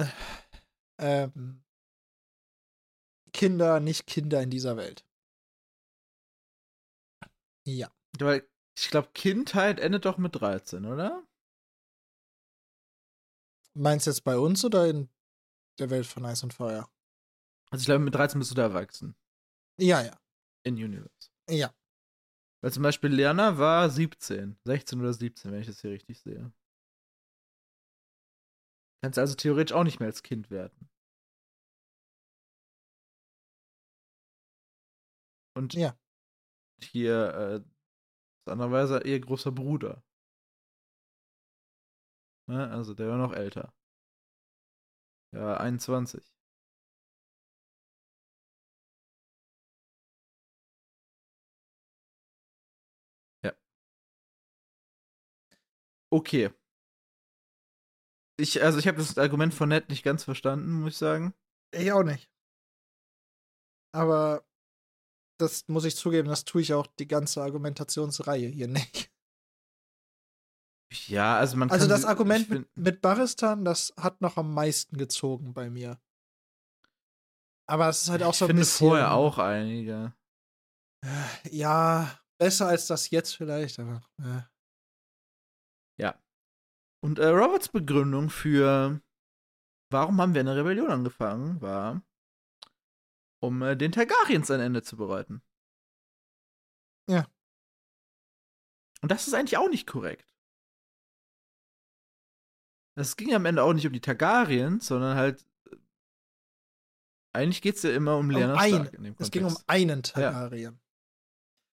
ähm, 1.00 1.62
Kinder, 3.32 3.80
nicht 3.80 4.06
Kinder 4.06 4.42
in 4.42 4.50
dieser 4.50 4.76
Welt? 4.76 5.04
Ja. 7.64 7.90
Weil 8.18 8.48
ich 8.76 8.90
glaube, 8.90 9.08
Kindheit 9.14 9.80
endet 9.80 10.04
doch 10.04 10.18
mit 10.18 10.34
13, 10.36 10.84
oder? 10.84 11.26
Meinst 13.74 14.06
du 14.06 14.10
jetzt 14.10 14.24
bei 14.24 14.36
uns 14.36 14.64
oder 14.64 14.88
in 14.88 15.08
der 15.78 15.90
Welt 15.90 16.06
von 16.06 16.24
Eis 16.24 16.42
und 16.42 16.52
Feuer? 16.52 16.90
Also 17.70 17.82
ich 17.82 17.86
glaube, 17.86 18.04
mit 18.04 18.14
13 18.14 18.38
bist 18.38 18.50
du 18.50 18.54
da 18.56 18.62
erwachsen. 18.62 19.14
Ja, 19.78 20.02
ja. 20.02 20.18
In 20.64 20.74
Universe. 20.74 21.30
Ja. 21.48 21.72
Weil 22.62 22.72
zum 22.72 22.82
Beispiel 22.82 23.10
Lerner 23.10 23.58
war 23.58 23.88
17, 23.88 24.58
16 24.64 25.00
oder 25.00 25.14
17, 25.14 25.52
wenn 25.52 25.60
ich 25.60 25.66
das 25.66 25.80
hier 25.80 25.92
richtig 25.92 26.20
sehe. 26.20 26.52
Kannst 29.02 29.18
also 29.18 29.34
theoretisch 29.34 29.74
auch 29.74 29.84
nicht 29.84 30.00
mehr 30.00 30.08
als 30.08 30.22
Kind 30.22 30.50
werden. 30.50 30.89
Und 35.60 35.74
ja. 35.74 35.94
hier 36.80 37.64
äh, 38.46 38.50
andererweise 38.50 39.02
ihr 39.04 39.20
großer 39.20 39.52
Bruder. 39.52 40.02
Ne? 42.46 42.70
Also 42.70 42.94
der 42.94 43.08
war 43.08 43.18
noch 43.18 43.34
älter. 43.34 43.74
Ja, 45.32 45.58
21. 45.58 46.24
Ja. 53.42 53.52
Okay. 56.10 56.50
Ich, 58.38 58.62
also 58.62 58.78
ich 58.78 58.88
habe 58.88 58.96
das 58.96 59.18
Argument 59.18 59.52
von 59.52 59.68
Ned 59.68 59.90
nicht 59.90 60.02
ganz 60.04 60.24
verstanden, 60.24 60.80
muss 60.80 60.94
ich 60.94 60.98
sagen. 60.98 61.34
Ich 61.72 61.92
auch 61.92 62.02
nicht. 62.02 62.30
Aber 63.92 64.42
das 65.40 65.68
muss 65.68 65.84
ich 65.84 65.96
zugeben, 65.96 66.28
das 66.28 66.44
tue 66.44 66.62
ich 66.62 66.74
auch 66.74 66.86
die 66.86 67.08
ganze 67.08 67.42
Argumentationsreihe 67.42 68.48
hier 68.48 68.68
nicht. 68.68 69.10
Ja, 71.06 71.38
also 71.38 71.56
man 71.56 71.70
Also 71.70 71.86
das 71.86 72.04
Argument 72.04 72.50
mit, 72.50 72.76
mit 72.76 73.00
Baristan, 73.00 73.64
das 73.64 73.94
hat 73.96 74.20
noch 74.20 74.36
am 74.36 74.52
meisten 74.52 74.96
gezogen 74.96 75.54
bei 75.54 75.70
mir. 75.70 76.00
Aber 77.68 77.88
es 77.88 78.02
ist 78.02 78.10
halt 78.10 78.24
auch 78.24 78.34
so 78.34 78.46
ein 78.46 78.56
bisschen. 78.56 78.62
Ich 78.62 78.68
finde 78.70 78.90
vorher 78.90 79.12
auch 79.12 79.38
einige. 79.38 80.12
Ja, 81.50 82.20
besser 82.38 82.66
als 82.66 82.88
das 82.88 83.10
jetzt 83.10 83.36
vielleicht, 83.36 83.78
aber. 83.78 84.02
Äh. 84.18 84.42
Ja. 86.00 86.20
Und 87.02 87.20
äh, 87.20 87.28
Roberts 87.28 87.68
Begründung 87.68 88.28
für, 88.28 89.00
warum 89.90 90.20
haben 90.20 90.34
wir 90.34 90.40
eine 90.40 90.56
Rebellion 90.56 90.90
angefangen, 90.90 91.60
war, 91.60 92.02
um 93.40 93.62
äh, 93.62 93.76
den 93.76 93.92
Targaryens 93.92 94.50
ein 94.50 94.60
Ende 94.60 94.82
zu 94.82 94.96
bereiten. 94.96 95.42
Ja. 97.08 97.26
Und 99.02 99.10
das 99.10 99.26
ist 99.26 99.34
eigentlich 99.34 99.56
auch 99.56 99.68
nicht 99.68 99.86
korrekt. 99.86 100.34
Es 102.96 103.16
ging 103.16 103.34
am 103.34 103.46
Ende 103.46 103.62
auch 103.62 103.72
nicht 103.72 103.86
um 103.86 103.92
die 103.92 104.00
Targaryens, 104.00 104.86
sondern 104.86 105.16
halt. 105.16 105.44
Äh, 105.70 105.76
eigentlich 107.32 107.62
geht 107.62 107.76
es 107.76 107.82
ja 107.82 107.92
immer 107.92 108.16
um 108.16 108.30
Lyanna 108.30 108.54
um 108.54 108.58
ein, 108.58 108.74
Stark 108.74 108.94
in 108.94 109.02
dem 109.04 109.14
Es 109.18 109.30
ging 109.30 109.44
um 109.44 109.56
einen 109.66 110.02
Targaryen. 110.02 110.80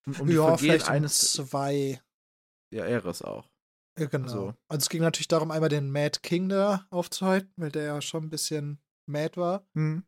Ja. 0.05 0.13
Um, 0.13 0.21
um 0.21 0.29
ja, 0.29 0.57
vielleicht 0.57 0.89
eines. 0.89 1.37
Um 1.37 1.47
zwei. 1.47 2.01
Ja, 2.73 2.85
Eris 2.85 3.21
auch. 3.21 3.49
Ja, 3.99 4.05
genau. 4.05 4.27
So. 4.27 4.53
Also 4.67 4.83
es 4.83 4.89
ging 4.89 5.01
natürlich 5.01 5.27
darum, 5.27 5.51
einmal 5.51 5.69
den 5.69 5.91
Mad 5.91 6.19
King 6.21 6.49
da 6.49 6.85
aufzuhalten, 6.91 7.51
weil 7.57 7.71
der 7.71 7.83
ja 7.83 8.01
schon 8.01 8.25
ein 8.25 8.29
bisschen 8.29 8.79
mad 9.07 9.35
war. 9.37 9.65
Mhm. 9.73 10.05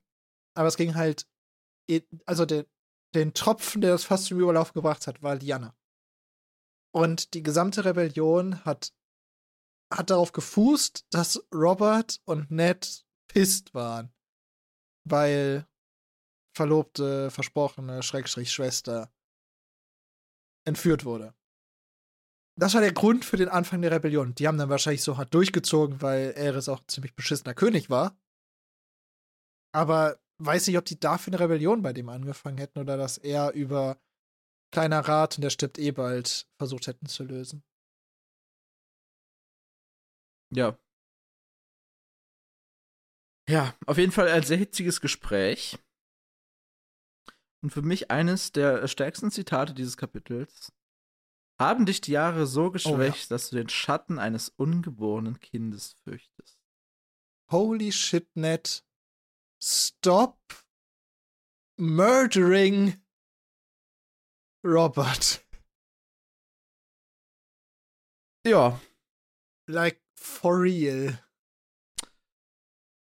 Aber 0.56 0.68
es 0.68 0.78
ging 0.78 0.96
halt 0.96 1.28
also 2.26 2.46
den, 2.46 2.66
den 3.16 3.34
Tropfen, 3.34 3.82
der 3.82 3.92
das 3.92 4.04
fast 4.04 4.26
zum 4.26 4.40
Überlauf 4.40 4.74
gebracht 4.74 5.08
hat, 5.08 5.22
war 5.24 5.36
Liana. 5.36 5.76
Und 6.92 7.34
die 7.34 7.44
gesamte 7.44 7.86
Rebellion 7.86 8.64
hat, 8.66 8.94
hat 9.94 10.10
darauf 10.10 10.32
gefußt, 10.32 11.06
dass 11.12 11.46
Robert 11.54 12.20
und 12.26 12.52
Ned 12.52 13.06
pisst 13.28 13.74
waren. 13.74 14.14
Weil 15.08 15.68
Verlobte, 16.56 17.32
versprochene, 17.32 18.04
Schrägstrich 18.04 18.52
Schwester 18.52 19.12
entführt 20.68 21.06
wurde. 21.06 21.34
Das 22.60 22.74
war 22.74 22.82
der 22.82 22.92
Grund 22.92 23.24
für 23.24 23.38
den 23.38 23.48
Anfang 23.48 23.82
der 23.82 23.92
Rebellion. 23.92 24.36
Die 24.36 24.48
haben 24.48 24.58
dann 24.58 24.70
wahrscheinlich 24.70 25.04
so 25.04 25.18
hart 25.18 25.34
durchgezogen, 25.34 26.02
weil 26.02 26.34
Eris 26.36 26.68
auch 26.68 26.82
ein 26.82 26.88
ziemlich 26.88 27.16
beschissener 27.16 27.54
König 27.54 27.90
war. 27.90 28.20
Aber 29.72 30.20
weiß 30.40 30.68
nicht, 30.68 30.78
ob 30.78 30.86
die 30.86 31.00
dafür 31.00 31.34
eine 31.34 31.42
Rebellion 31.42 31.82
bei 31.82 31.94
dem 31.94 32.10
angefangen 32.10 32.58
hätten 32.58 32.80
oder 32.80 32.98
das 32.98 33.18
eher 33.18 33.54
über 33.54 34.00
kleiner 34.72 35.00
Rat 35.00 35.38
und 35.38 35.42
der 35.42 35.50
stirbt 35.50 35.78
eh 35.78 35.92
bald 35.92 36.48
versucht 36.58 36.88
hätten 36.88 37.08
zu 37.08 37.24
lösen. 37.24 37.64
Ja. 40.52 40.78
Ja, 43.50 43.76
auf 43.86 43.98
jeden 43.98 44.12
Fall 44.12 44.28
ein 44.28 44.44
sehr 44.44 44.58
hitziges 44.58 45.02
Gespräch. 45.02 45.80
Und 47.62 47.72
für 47.72 47.82
mich 47.82 48.10
eines 48.10 48.52
der 48.52 48.88
stärksten 48.88 49.32
Zitate 49.32 49.74
dieses 49.74 49.98
Kapitels. 49.98 50.72
Haben 51.60 51.86
dich 51.86 52.00
die 52.00 52.14
Jahre 52.14 52.48
so 52.48 52.72
geschwächt, 52.72 53.18
oh, 53.18 53.34
ja. 53.34 53.36
dass 53.36 53.50
du 53.50 53.58
den 53.58 53.68
Schatten 53.68 54.18
eines 54.18 54.48
ungeborenen 54.50 55.42
Kindes 55.42 55.94
fürchtest? 56.04 56.58
Holy 57.52 57.92
shit, 57.92 58.34
Ned. 58.36 58.86
Stop 59.62 60.38
murdering 61.78 63.02
Robert. 64.64 65.46
Ja. 68.46 68.80
Like, 69.68 70.02
for 70.16 70.62
real. 70.62 71.20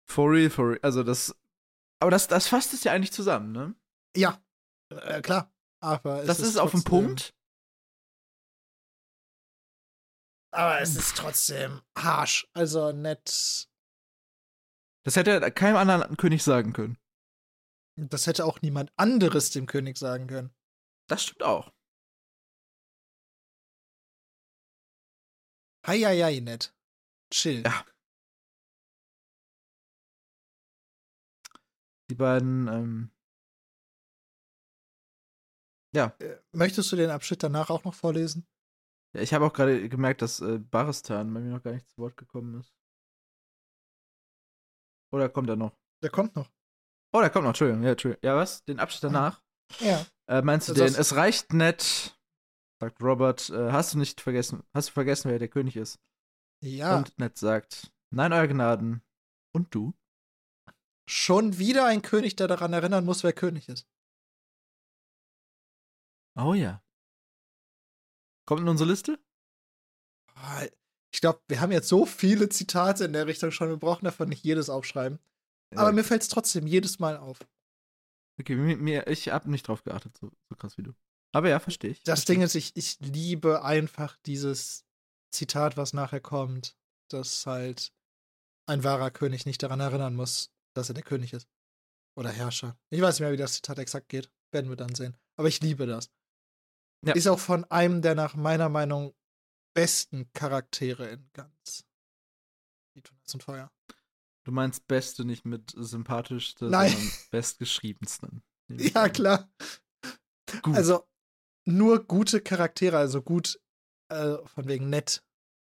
For 0.07 0.30
real, 0.30 0.51
for 0.51 0.70
real. 0.70 0.80
Also, 0.82 1.03
das 1.03 1.34
Aber 2.01 2.11
das, 2.11 2.28
das 2.28 2.49
fasst 2.49 2.74
es 2.74 2.84
ja 2.84 2.92
eigentlich 2.92 3.12
zusammen, 3.12 3.53
ne? 3.53 3.74
Ja, 4.14 4.42
äh, 4.90 5.22
klar. 5.22 5.51
Aber 5.80 6.24
das 6.24 6.38
ist, 6.38 6.51
ist 6.51 6.57
auf 6.59 6.70
den 6.70 6.84
Punkt. 6.84 7.34
Aber 10.51 10.80
es 10.80 10.97
ist 10.97 11.16
trotzdem 11.16 11.82
harsh. 11.97 12.47
Also 12.53 12.92
nett. 12.92 13.68
Das 15.05 15.16
hätte 15.16 15.38
keinem 15.52 15.76
anderen 15.76 16.16
König 16.16 16.42
sagen 16.42 16.72
können. 16.72 16.98
Das 17.96 18.26
hätte 18.26 18.44
auch 18.44 18.62
niemand 18.62 18.92
anderes 18.96 19.50
dem 19.50 19.66
König 19.66 19.98
sagen 19.98 20.26
können. 20.26 20.55
Das 21.09 21.22
stimmt 21.22 21.42
auch. 21.42 21.72
Heieiei, 25.86 26.40
nett. 26.40 26.74
Chill. 27.30 27.62
Ja. 27.62 27.84
Die 32.11 32.14
beiden, 32.14 32.68
ähm, 32.68 33.11
ja. 35.94 36.14
Äh, 36.18 36.38
möchtest 36.52 36.90
du 36.90 36.96
den 36.96 37.11
Abschnitt 37.11 37.42
danach 37.42 37.70
auch 37.70 37.84
noch 37.84 37.94
vorlesen? 37.94 38.46
Ja, 39.14 39.20
ich 39.20 39.32
habe 39.34 39.44
auch 39.46 39.52
gerade 39.52 39.88
gemerkt, 39.88 40.22
dass 40.22 40.40
äh, 40.40 40.59
Baristan 40.59 41.32
bei 41.32 41.40
mir 41.40 41.52
noch 41.52 41.62
gar 41.62 41.72
nicht 41.72 41.88
zu 41.88 41.98
Wort 41.98 42.16
gekommen 42.16 42.59
ist. 42.61 42.74
Oder 45.15 45.29
kommt 45.29 45.49
er 45.49 45.55
noch? 45.55 45.79
Der 46.03 46.11
kommt 46.11 46.35
noch. 46.35 46.51
Oh, 47.12 47.21
der 47.21 47.31
kommt 47.31 47.45
noch, 47.45 47.51
Entschuldigung. 47.51 47.85
Ja, 47.85 47.93
Entschuldigung. 47.93 48.29
ja 48.29 48.35
was? 48.37 48.65
Den 48.65 48.81
Abschnitt 48.81 49.05
danach? 49.05 49.41
Ja. 49.79 50.05
Äh, 50.27 50.43
meinst 50.43 50.69
du 50.69 50.73
also 50.73 50.85
den? 50.85 50.95
Es 51.01 51.15
reicht 51.15 51.53
nett, 51.53 52.19
sagt 52.81 53.01
Robert. 53.01 53.49
Äh, 53.51 53.71
hast 53.71 53.95
du 53.95 53.99
nicht 53.99 54.21
vergessen, 54.21 54.65
hast 54.75 54.89
du 54.89 54.93
vergessen, 54.93 55.31
wer 55.31 55.39
der 55.39 55.47
König 55.47 55.77
ist? 55.77 56.01
Ja. 56.65 56.97
Und 56.97 57.17
nett 57.21 57.39
sagt, 57.39 57.93
nein, 58.11 58.33
euer 58.33 58.49
Gnaden. 58.49 59.03
Und 59.53 59.73
du? 59.73 59.95
Schon 61.09 61.59
wieder 61.59 61.87
ein 61.87 62.03
König, 62.03 62.35
der 62.35 62.49
daran 62.49 62.73
erinnern 62.73 63.05
muss, 63.05 63.23
wer 63.23 63.33
König 63.33 63.69
ist. 63.69 63.87
Oh 66.37 66.55
ja. 66.55 66.83
Kommt 68.47 68.62
in 68.62 68.69
unsere 68.69 68.91
Liste? 68.91 69.21
Ich 71.15 71.21
glaube, 71.21 71.41
wir 71.47 71.61
haben 71.61 71.71
jetzt 71.71 71.89
so 71.89 72.07
viele 72.07 72.49
Zitate 72.49 73.05
in 73.05 73.12
der 73.12 73.29
Richtung 73.29 73.53
schon, 73.53 73.69
wir 73.69 73.77
brauchen 73.77 74.05
davon 74.05 74.29
nicht 74.29 74.43
jedes 74.43 74.69
aufschreiben. 74.69 75.21
Ja. 75.73 75.79
Aber 75.79 75.93
mir 75.93 76.03
fällt 76.03 76.23
es 76.23 76.29
trotzdem 76.29 76.67
jedes 76.67 76.99
Mal 76.99 77.17
auf. 77.17 77.39
Okay, 78.41 78.57
mir, 78.57 79.07
ich 79.07 79.29
habe 79.29 79.49
nicht 79.49 79.69
drauf 79.69 79.85
geachtet, 79.85 80.19
so, 80.19 80.33
so, 80.51 80.57
krass 80.57 80.77
wie 80.77 80.83
du. 80.83 80.93
Aber 81.31 81.49
ja, 81.49 81.61
verstehe 81.61 81.93
ich. 81.93 82.03
Das 82.03 82.25
Ding 82.25 82.43
ist, 82.43 82.57
ich, 82.57 82.73
ich 82.75 82.99
liebe 82.99 83.62
einfach 83.62 84.17
dieses 84.27 84.85
Zitat, 85.31 85.77
was 85.77 85.93
nachher 85.93 86.19
kommt, 86.19 86.77
dass 87.09 87.47
halt 87.47 87.93
ein 88.67 88.83
wahrer 88.83 89.12
König 89.12 89.47
nicht 89.47 89.62
daran 89.62 89.79
erinnern 89.79 90.17
muss, 90.17 90.51
dass 90.75 90.89
er 90.89 90.95
der 90.95 91.05
König 91.05 91.33
ist. 91.33 91.47
Oder 92.17 92.31
Herrscher. 92.31 92.77
Ich 92.91 93.01
weiß 93.01 93.15
nicht 93.15 93.21
mehr, 93.21 93.33
wie 93.33 93.37
das 93.37 93.55
Zitat 93.55 93.79
exakt 93.79 94.09
geht. 94.09 94.33
Werden 94.51 94.69
wir 94.69 94.77
dann 94.77 94.97
sehen. 94.97 95.17
Aber 95.37 95.47
ich 95.47 95.61
liebe 95.61 95.87
das. 95.87 96.11
Ja. 97.07 97.15
Ist 97.15 97.29
auch 97.29 97.39
von 97.39 97.65
einem 97.67 98.03
der 98.03 98.17
nach 98.17 98.35
meiner 98.35 98.69
Meinung 98.69 99.15
besten 99.75 100.33
Charaktere 100.33 101.09
in 101.09 101.29
ganz 101.33 101.85
Lied 102.95 103.09
von 103.09 103.18
Eis 103.25 103.35
und 103.35 103.43
Feuer. 103.43 103.72
Du 104.45 104.53
meinst 104.53 104.87
beste 104.87 105.25
nicht 105.25 105.45
mit 105.45 105.72
sympathischste, 105.77 106.66
Nein. 106.66 106.93
sondern 106.93 107.12
bestgeschriebensten. 107.31 108.43
Ja, 108.68 109.09
klar. 109.09 109.51
Gut. 110.62 110.77
Also 110.77 111.07
nur 111.66 112.05
gute 112.07 112.41
Charaktere, 112.41 112.99
also 112.99 113.22
gut 113.22 113.61
äh, 114.09 114.37
von 114.47 114.68
wegen 114.68 114.91
nett 114.91 115.25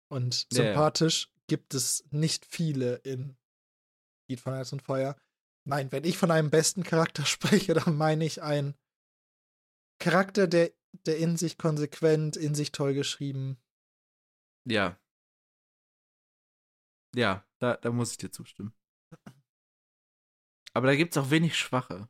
und 0.09 0.47
sympathisch, 0.53 1.25
ja, 1.25 1.29
ja. 1.29 1.43
gibt 1.47 1.75
es 1.75 2.05
nicht 2.11 2.45
viele 2.45 2.97
in 2.97 3.37
Lied 4.29 4.41
von 4.41 4.55
Eis 4.55 4.73
und 4.73 4.83
Feuer. 4.83 5.17
Nein, 5.65 5.91
wenn 5.91 6.05
ich 6.05 6.19
von 6.19 6.31
einem 6.31 6.51
besten 6.51 6.83
Charakter 6.83 7.25
spreche, 7.27 7.75
dann 7.75 7.97
meine 7.97 8.25
ich 8.25 8.43
einen 8.43 8.75
Charakter, 9.99 10.47
der, 10.47 10.73
der 11.07 11.19
in 11.19 11.37
sich 11.37 11.57
konsequent, 11.59 12.37
in 12.37 12.55
sich 12.55 12.73
toll 12.73 12.95
geschrieben. 12.95 13.59
Ja. 14.67 14.99
Ja, 17.15 17.47
da, 17.59 17.77
da 17.77 17.91
muss 17.91 18.13
ich 18.13 18.19
dir 18.19 18.31
zustimmen. 18.31 18.75
Aber 20.75 20.89
da 20.89 20.97
gibt 20.97 21.17
es 21.17 21.23
auch 21.23 21.31
wenig 21.31 21.57
Schwache. 21.57 22.09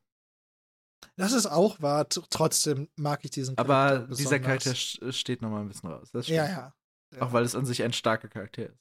Das 1.17 1.33
ist 1.33 1.47
auch 1.47 1.81
wahr, 1.81 2.09
trotzdem 2.09 2.91
mag 2.97 3.25
ich 3.25 3.31
diesen 3.31 3.55
Charakter. 3.55 3.73
Aber 3.73 3.99
besonders. 4.07 4.19
dieser 4.19 4.41
Charakter 4.41 4.75
steht 5.13 5.41
nochmal 5.41 5.63
ein 5.63 5.69
bisschen 5.69 5.91
raus. 5.91 6.11
ja, 6.13 6.47
ja, 6.47 6.75
ja. 7.15 7.23
Auch 7.23 7.33
weil 7.33 7.45
es 7.45 7.55
an 7.55 7.65
sich 7.65 7.83
ein 7.83 7.93
starker 7.93 8.29
Charakter 8.29 8.71
ist. 8.71 8.79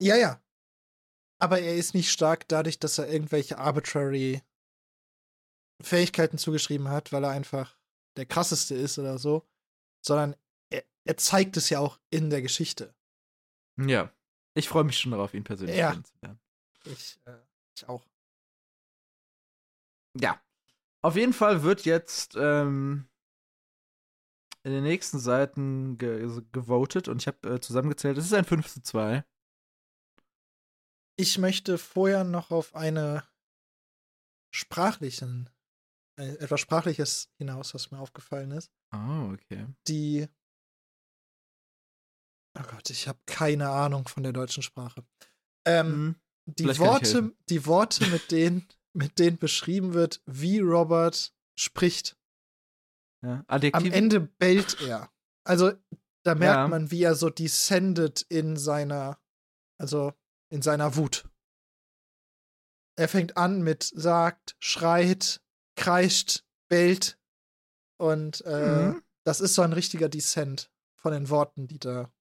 Ja, 0.00 0.16
ja. 0.16 0.40
Aber 1.40 1.60
er 1.60 1.76
ist 1.76 1.94
nicht 1.94 2.10
stark 2.10 2.46
dadurch, 2.48 2.78
dass 2.78 2.98
er 2.98 3.08
irgendwelche 3.08 3.58
arbitrary 3.58 4.42
Fähigkeiten 5.82 6.38
zugeschrieben 6.38 6.88
hat, 6.88 7.12
weil 7.12 7.24
er 7.24 7.30
einfach 7.30 7.78
der 8.16 8.26
krasseste 8.26 8.74
ist 8.74 8.98
oder 8.98 9.18
so, 9.18 9.46
sondern 10.04 10.36
er, 10.70 10.84
er 11.04 11.16
zeigt 11.16 11.56
es 11.56 11.70
ja 11.70 11.78
auch 11.80 12.00
in 12.10 12.30
der 12.30 12.42
Geschichte. 12.42 12.94
Ja. 13.78 14.12
Ich 14.54 14.68
freue 14.68 14.84
mich 14.84 14.98
schon 14.98 15.12
darauf, 15.12 15.34
ihn 15.34 15.44
persönlich 15.44 15.76
ja. 15.76 15.92
kennenzulernen. 15.92 16.40
Ich, 16.84 17.20
äh, 17.26 17.38
ich 17.76 17.88
auch. 17.88 18.04
Ja. 20.14 20.40
Auf 21.02 21.16
jeden 21.16 21.32
Fall 21.32 21.62
wird 21.62 21.84
jetzt 21.84 22.34
ähm, 22.36 23.08
in 24.64 24.72
den 24.72 24.82
nächsten 24.82 25.18
Seiten 25.18 25.96
ge 25.96 26.42
gewotet 26.52 27.08
und 27.08 27.22
ich 27.22 27.26
habe 27.26 27.54
äh, 27.54 27.60
zusammengezählt, 27.60 28.18
es 28.18 28.26
ist 28.26 28.34
ein 28.34 28.44
5 28.44 28.66
zu 28.68 28.82
2. 28.82 29.24
Ich 31.16 31.38
möchte 31.38 31.78
vorher 31.78 32.24
noch 32.24 32.50
auf 32.50 32.74
eine 32.74 33.24
sprachlichen, 34.52 35.50
äh, 36.18 36.34
etwas 36.36 36.60
Sprachliches 36.60 37.30
hinaus, 37.38 37.74
was 37.74 37.90
mir 37.90 37.98
aufgefallen 37.98 38.50
ist. 38.52 38.72
Oh, 38.92 39.32
okay. 39.32 39.66
Die. 39.86 40.28
Oh 42.58 42.64
Gott, 42.70 42.90
ich 42.90 43.06
habe 43.06 43.18
keine 43.26 43.70
Ahnung 43.70 44.08
von 44.08 44.22
der 44.22 44.32
deutschen 44.32 44.62
Sprache. 44.62 45.04
Ähm, 45.64 45.86
hm, 45.86 46.16
die 46.46 46.78
Worte, 46.78 47.32
die 47.48 47.66
Worte, 47.66 48.06
mit 48.06 48.30
denen, 48.30 48.66
mit 48.92 49.18
denen 49.18 49.38
beschrieben 49.38 49.94
wird, 49.94 50.22
wie 50.26 50.58
Robert 50.58 51.32
spricht. 51.58 52.16
Ja, 53.24 53.44
Am 53.48 53.86
Ende 53.86 54.20
bellt 54.20 54.80
er. 54.80 55.10
Also 55.44 55.72
da 56.24 56.34
merkt 56.34 56.56
ja. 56.56 56.68
man, 56.68 56.90
wie 56.90 57.02
er 57.02 57.14
so 57.14 57.30
descendet 57.30 58.22
in 58.22 58.56
seiner, 58.56 59.18
also 59.78 60.12
in 60.50 60.62
seiner 60.62 60.96
Wut. 60.96 61.28
Er 62.96 63.08
fängt 63.08 63.36
an 63.36 63.62
mit 63.62 63.84
sagt, 63.84 64.56
schreit, 64.58 65.40
kreischt, 65.76 66.44
bellt 66.68 67.18
und 68.00 68.44
äh, 68.44 68.88
mhm. 68.88 69.02
das 69.24 69.40
ist 69.40 69.54
so 69.54 69.62
ein 69.62 69.72
richtiger 69.72 70.08
Descent 70.08 70.70
von 70.96 71.12
den 71.12 71.30
Worten, 71.30 71.68
die 71.68 71.78
da 71.78 72.12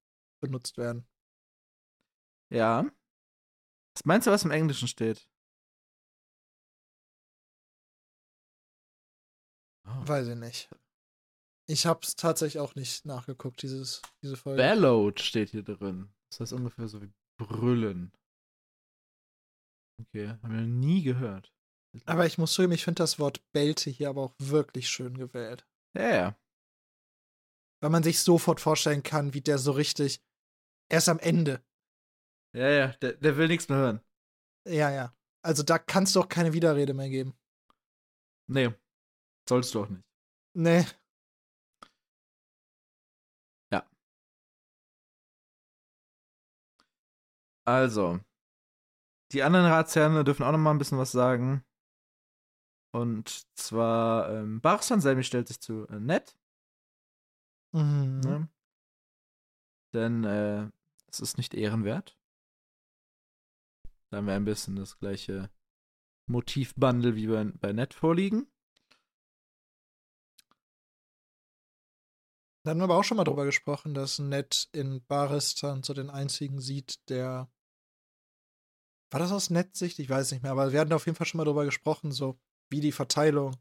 benutzt 0.48 0.78
werden. 0.78 1.08
Ja. 2.50 2.90
Was 3.96 4.06
meinst 4.06 4.28
du, 4.28 4.32
was 4.32 4.46
im 4.46 4.52
Englischen 4.52 4.88
steht? 4.88 5.30
Oh. 9.86 10.08
Weiß 10.08 10.28
ich 10.28 10.36
nicht. 10.36 10.70
Ich 11.70 11.86
hab's 11.86 12.16
tatsächlich 12.16 12.60
auch 12.60 12.76
nicht 12.76 13.06
nachgeguckt, 13.06 13.62
dieses, 13.62 14.02
diese 14.24 14.38
Folge. 14.38 14.62
Bellowed 14.62 15.20
steht 15.20 15.50
hier 15.50 15.64
drin. 15.64 16.14
Das 16.30 16.40
heißt 16.40 16.54
ungefähr 16.54 16.88
so 16.88 17.02
wie 17.02 17.12
brüllen. 17.38 18.14
Okay, 20.00 20.30
haben 20.30 20.54
wir 20.54 20.62
nie 20.62 21.04
gehört. 21.04 21.52
Aber 22.06 22.26
ich 22.26 22.38
muss 22.38 22.54
zugeben, 22.54 22.74
ich 22.74 22.84
finde 22.84 23.02
das 23.04 23.20
Wort 23.20 23.42
Belte 23.52 23.90
hier 23.90 24.10
aber 24.10 24.22
auch 24.22 24.36
wirklich 24.40 24.90
schön 24.90 25.18
gewählt. 25.18 25.68
Ja, 25.96 26.10
ja. 26.10 26.40
Weil 27.82 27.90
man 27.90 28.04
sich 28.04 28.20
sofort 28.20 28.62
vorstellen 28.62 29.04
kann, 29.04 29.34
wie 29.34 29.42
der 29.42 29.58
so 29.58 29.72
richtig 29.72 30.22
erst 30.90 31.10
am 31.10 31.20
Ende. 31.20 31.64
Ja, 32.54 32.70
ja, 32.70 32.88
der, 33.02 33.14
der 33.14 33.38
will 33.38 33.48
nichts 33.48 33.70
mehr 33.70 33.78
hören. 33.78 34.02
Ja, 34.66 34.90
ja. 34.90 35.14
Also 35.42 35.64
da 35.64 35.78
kannst 35.80 36.16
du 36.16 36.22
auch 36.22 36.30
keine 36.30 36.54
Widerrede 36.54 36.94
mehr 36.94 37.10
geben. 37.10 37.38
Nee. 38.48 38.74
Sollst 39.48 39.74
du 39.74 39.84
auch 39.84 39.90
nicht. 39.90 40.04
Nee. 40.54 40.86
Also, 47.68 48.22
die 49.34 49.44
anderen 49.44 49.66
Ratsherren 49.66 50.24
dürfen 50.24 50.44
auch 50.44 50.54
noch 50.54 50.58
mal 50.58 50.72
ein 50.72 50.78
bisschen 50.78 50.98
was 51.00 51.12
sagen. 51.12 51.66
Und 52.94 53.46
zwar, 53.58 54.30
ähm, 54.32 54.62
Bachsan 54.62 55.02
Selmi 55.02 55.24
stellt 55.26 55.50
sich 55.50 55.60
zu 55.60 55.86
äh, 55.90 56.00
nett. 56.00 56.38
Mhm. 57.74 58.22
Ne? 58.22 58.50
Denn 59.94 60.24
äh, 60.24 60.70
es 61.20 61.30
ist 61.30 61.38
nicht 61.38 61.54
ehrenwert. 61.54 62.18
Da 64.10 64.18
haben 64.18 64.28
wir 64.28 64.36
ein 64.36 64.46
bisschen 64.46 64.76
das 64.76 64.98
gleiche 65.00 65.50
Motivbundle 66.28 67.16
wie 67.16 67.28
bei, 67.28 67.44
bei 67.46 67.74
Nett 67.74 67.94
vorliegen. 67.94 68.48
Da 72.64 72.72
hatten 72.72 72.80
wir 72.80 72.86
aber 72.86 72.98
auch 72.98 73.04
schon 73.04 73.18
mal 73.18 73.24
drüber 73.24 73.46
gesprochen, 73.46 73.94
dass 73.94 74.20
Nett 74.20 74.70
in 74.74 75.04
Baristan 75.06 75.84
so 75.84 75.94
den 75.94 76.10
einzigen 76.10 76.60
sieht, 76.60 77.10
der 77.10 77.50
war 79.10 79.20
das 79.20 79.32
aus 79.32 79.50
Netzsicht? 79.50 80.00
Ich 80.00 80.10
weiß 80.10 80.32
nicht 80.32 80.44
mehr, 80.44 80.52
aber 80.52 80.74
wir 80.74 80.80
hatten 80.82 80.94
auf 80.94 81.06
jeden 81.06 81.16
Fall 81.16 81.28
schon 81.28 81.38
mal 81.38 81.46
darüber 81.46 81.66
gesprochen, 81.66 82.12
so 82.12 82.40
wie 82.70 82.82
die 82.82 82.92
Verteilung 82.92 83.56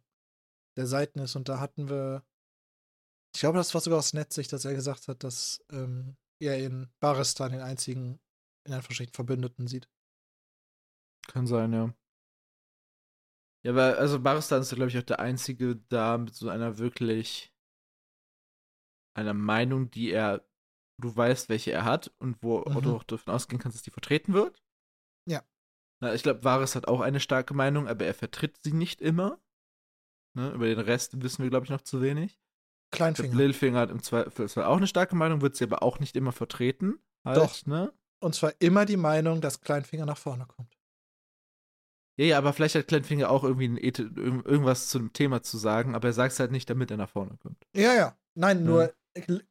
der 0.76 0.86
Seiten 0.86 1.20
ist. 1.20 1.36
Und 1.36 1.48
da 1.48 1.60
hatten 1.60 1.88
wir, 1.88 2.24
ich 3.32 3.40
glaube, 3.40 3.58
das 3.58 3.72
war 3.74 3.80
sogar 3.80 4.00
aus 4.00 4.12
Netzsicht, 4.12 4.52
dass 4.52 4.64
er 4.64 4.74
gesagt 4.74 5.06
hat, 5.06 5.22
dass 5.22 5.64
ähm, 5.70 6.16
er 6.38 6.58
in 6.58 6.90
Baristan 7.00 7.52
den 7.52 7.60
einzigen, 7.60 8.20
in 8.64 8.74
Anführungsstrichen, 8.74 9.14
Verbündeten 9.14 9.66
sieht. 9.66 9.88
Kann 11.28 11.46
sein, 11.46 11.72
ja. 11.72 11.94
Ja, 13.64 13.74
weil, 13.74 13.94
also 13.96 14.20
Baristan 14.20 14.62
ist, 14.62 14.74
glaube 14.74 14.90
ich, 14.90 14.98
auch 14.98 15.02
der 15.02 15.18
einzige 15.18 15.76
da 15.88 16.18
mit 16.18 16.34
so 16.34 16.48
einer 16.48 16.78
wirklich 16.78 17.52
einer 19.16 19.34
Meinung, 19.34 19.90
die 19.90 20.10
er, 20.10 20.46
du 21.00 21.16
weißt, 21.16 21.48
welche 21.48 21.72
er 21.72 21.84
hat 21.84 22.14
und 22.18 22.42
wo 22.42 22.60
mhm. 22.60 22.82
du 22.82 22.96
auch 22.96 23.02
davon 23.02 23.34
ausgehen 23.34 23.60
kannst, 23.60 23.76
dass 23.76 23.82
die 23.82 23.90
vertreten 23.90 24.34
wird. 24.34 24.62
Ja. 25.28 25.42
Na, 26.00 26.14
ich 26.14 26.22
glaube, 26.22 26.44
Varys 26.44 26.76
hat 26.76 26.86
auch 26.86 27.00
eine 27.00 27.20
starke 27.20 27.54
Meinung, 27.54 27.88
aber 27.88 28.04
er 28.04 28.14
vertritt 28.14 28.56
sie 28.62 28.72
nicht 28.72 29.00
immer. 29.00 29.40
Ne? 30.36 30.52
Über 30.52 30.66
den 30.66 30.78
Rest 30.78 31.20
wissen 31.22 31.42
wir, 31.42 31.50
glaube 31.50 31.64
ich, 31.64 31.70
noch 31.70 31.80
zu 31.80 32.02
wenig. 32.02 32.38
Kleinfinger. 32.90 33.34
Littlefinger 33.34 33.80
hat 33.80 33.90
im 33.90 34.02
Zweifel 34.02 34.64
auch 34.64 34.76
eine 34.76 34.86
starke 34.86 35.16
Meinung, 35.16 35.40
wird 35.40 35.56
sie 35.56 35.64
aber 35.64 35.82
auch 35.82 35.98
nicht 35.98 36.16
immer 36.16 36.32
vertreten. 36.32 36.98
Halt, 37.24 37.36
Doch. 37.38 37.66
Ne? 37.66 37.92
Und 38.20 38.34
zwar 38.34 38.52
immer 38.60 38.86
die 38.86 38.96
Meinung, 38.96 39.40
dass 39.40 39.60
Kleinfinger 39.60 40.06
nach 40.06 40.18
vorne 40.18 40.46
kommt. 40.46 40.72
Ja, 42.18 42.24
ja, 42.24 42.38
aber 42.38 42.52
vielleicht 42.52 42.74
hat 42.74 42.88
Kleinfinger 42.88 43.28
auch 43.30 43.44
irgendwie 43.44 43.68
ein 43.68 43.76
Eth 43.76 43.98
irgendwas 43.98 44.88
zum 44.88 45.12
Thema 45.12 45.42
zu 45.42 45.58
sagen, 45.58 45.94
aber 45.94 46.08
er 46.08 46.14
sagt 46.14 46.32
es 46.32 46.40
halt 46.40 46.50
nicht, 46.50 46.70
damit 46.70 46.90
er 46.90 46.96
nach 46.96 47.10
vorne 47.10 47.36
kommt. 47.42 47.58
Ja, 47.74 47.94
ja. 47.94 48.16
Nein, 48.34 48.64
nur 48.64 48.94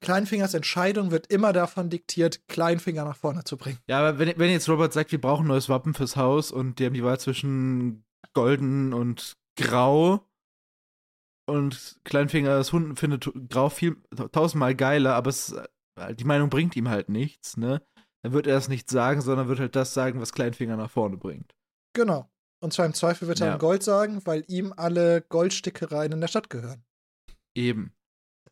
Kleinfingers 0.01 0.53
Entscheidung 0.53 1.11
wird 1.11 1.27
immer 1.27 1.53
davon 1.53 1.89
diktiert, 1.89 2.47
Kleinfinger 2.47 3.03
nach 3.03 3.17
vorne 3.17 3.43
zu 3.43 3.57
bringen. 3.57 3.79
Ja, 3.87 3.99
aber 3.99 4.19
wenn, 4.19 4.37
wenn 4.37 4.51
jetzt 4.51 4.69
Robert 4.69 4.93
sagt, 4.93 5.11
wir 5.11 5.21
brauchen 5.21 5.45
ein 5.45 5.49
neues 5.49 5.69
Wappen 5.69 5.93
fürs 5.93 6.15
Haus 6.15 6.51
und 6.51 6.79
die 6.79 6.85
haben 6.85 6.93
die 6.93 7.03
Wahl 7.03 7.19
zwischen 7.19 8.03
golden 8.33 8.93
und 8.93 9.37
grau 9.55 10.27
und 11.45 11.99
Kleinfinger 12.03 12.57
das 12.57 12.73
Hund 12.73 12.99
findet 12.99 13.31
grau 13.49 13.69
viel 13.69 13.97
tausendmal 14.31 14.75
geiler, 14.75 15.15
aber 15.15 15.29
es, 15.29 15.55
die 16.17 16.23
Meinung 16.23 16.49
bringt 16.49 16.75
ihm 16.75 16.89
halt 16.89 17.09
nichts, 17.09 17.57
ne? 17.57 17.81
Dann 18.23 18.33
wird 18.33 18.47
er 18.47 18.55
das 18.55 18.67
nicht 18.67 18.89
sagen, 18.89 19.21
sondern 19.21 19.47
wird 19.47 19.59
halt 19.59 19.75
das 19.75 19.93
sagen, 19.93 20.19
was 20.19 20.33
Kleinfinger 20.33 20.77
nach 20.77 20.89
vorne 20.89 21.17
bringt. 21.17 21.55
Genau. 21.93 22.29
Und 22.63 22.73
zwar 22.73 22.87
im 22.87 22.95
Zweifel 22.95 23.27
wird 23.27 23.41
er 23.41 23.47
ja. 23.47 23.57
Gold 23.57 23.83
sagen, 23.83 24.25
weil 24.25 24.43
ihm 24.47 24.73
alle 24.75 25.21
Goldstickereien 25.21 26.11
in 26.11 26.21
der 26.21 26.27
Stadt 26.27 26.49
gehören. 26.49 26.83
Eben. 27.53 27.93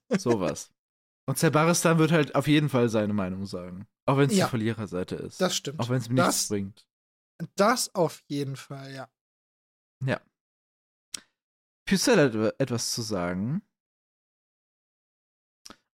Sowas. 0.18 0.72
Und 1.26 1.38
Zerbaristan 1.38 1.98
wird 1.98 2.12
halt 2.12 2.36
auf 2.36 2.48
jeden 2.48 2.70
Fall 2.70 2.89
seine 2.89 3.14
Meinung 3.14 3.46
sagen. 3.46 3.88
Auch 4.06 4.18
wenn 4.18 4.30
es 4.30 4.36
ja, 4.36 4.46
die 4.46 4.50
Verliererseite 4.50 5.16
ist. 5.16 5.41
Das 5.41 5.56
stimmt. 5.56 5.80
Auch 5.80 5.89
wenn 5.89 5.98
es 5.98 6.08
ihm 6.08 6.16
das, 6.16 6.28
nichts 6.28 6.48
bringt. 6.50 6.88
Das 7.56 7.96
auf 7.96 8.24
jeden 8.28 8.56
Fall, 8.56 8.94
ja. 8.94 9.10
Ja. 10.06 10.22
Pucelle 11.86 12.47
hat 12.47 12.59
etwas 12.59 12.91
zu 12.91 13.01
sagen. 13.01 13.61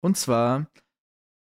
Und 0.00 0.16
zwar, 0.16 0.70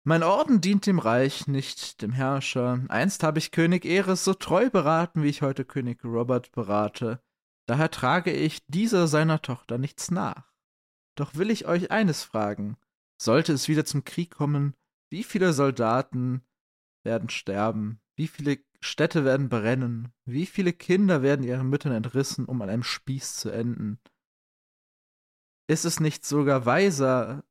mein 0.05 0.23
Orden 0.23 0.61
dient 0.61 0.87
dem 0.87 0.99
Reich, 0.99 1.47
nicht 1.47 2.03
dem 2.03 2.13
Herrscher. 2.13 2.85
Einst 2.89 3.23
habe 3.23 3.39
ich 3.39 3.53
König 3.53 3.85
Eres 3.85 4.25
so 4.25 4.35
treu 4.35 4.69
beraten, 4.69 5.23
wie 5.23 5.29
ich 5.29 5.43
heute 5.43 5.65
König 5.65 6.05
Robert 6.05 6.51
berate. 6.53 7.23
Daher 7.67 7.91
trage 7.91 8.33
ich 8.33 8.67
dieser 8.67 9.07
seiner 9.07 9.41
Tochter 9.41 9.79
nichts 9.79 10.11
nach. 10.11 10.53
Doch 11.15 11.37
will 11.37 11.51
ich 11.51 11.67
euch 11.67 11.91
eines 11.91 12.25
fragen. 12.25 12.77
Sollte 13.21 13.53
es 13.53 13.69
wieder 13.69 13.85
zum 13.85 14.05
Krieg 14.05 14.33
kommen, 14.33 14.75
wie 15.11 15.23
viele 15.23 15.53
Soldaten 15.53 16.43
werden 17.05 17.29
sterben? 17.29 18.01
Wie 18.17 18.27
viele 18.27 18.59
Städte 18.81 19.25
werden 19.25 19.49
brennen? 19.49 20.13
Wie 20.25 20.47
viele 20.47 20.73
Kinder 20.73 21.23
werden 21.23 21.45
ihren 21.45 21.69
Müttern 21.69 21.93
entrissen, 21.93 22.47
um 22.47 22.61
an 22.63 22.71
einem 22.71 22.83
Spieß 22.83 23.37
zu 23.37 23.51
enden? 23.51 24.01
Ist 25.73 25.87
es 25.87 26.01
nicht 26.01 26.27
sogar 26.27 26.67
weiser, 26.67 27.45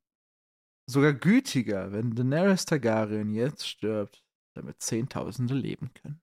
sogar 0.87 1.11
gütiger, 1.11 1.91
wenn 1.91 2.13
Daenerys 2.13 2.65
Targaryen 2.65 3.33
jetzt 3.33 3.67
stirbt, 3.67 4.23
damit 4.53 4.79
Zehntausende 4.79 5.55
leben 5.55 5.91
können? 5.95 6.21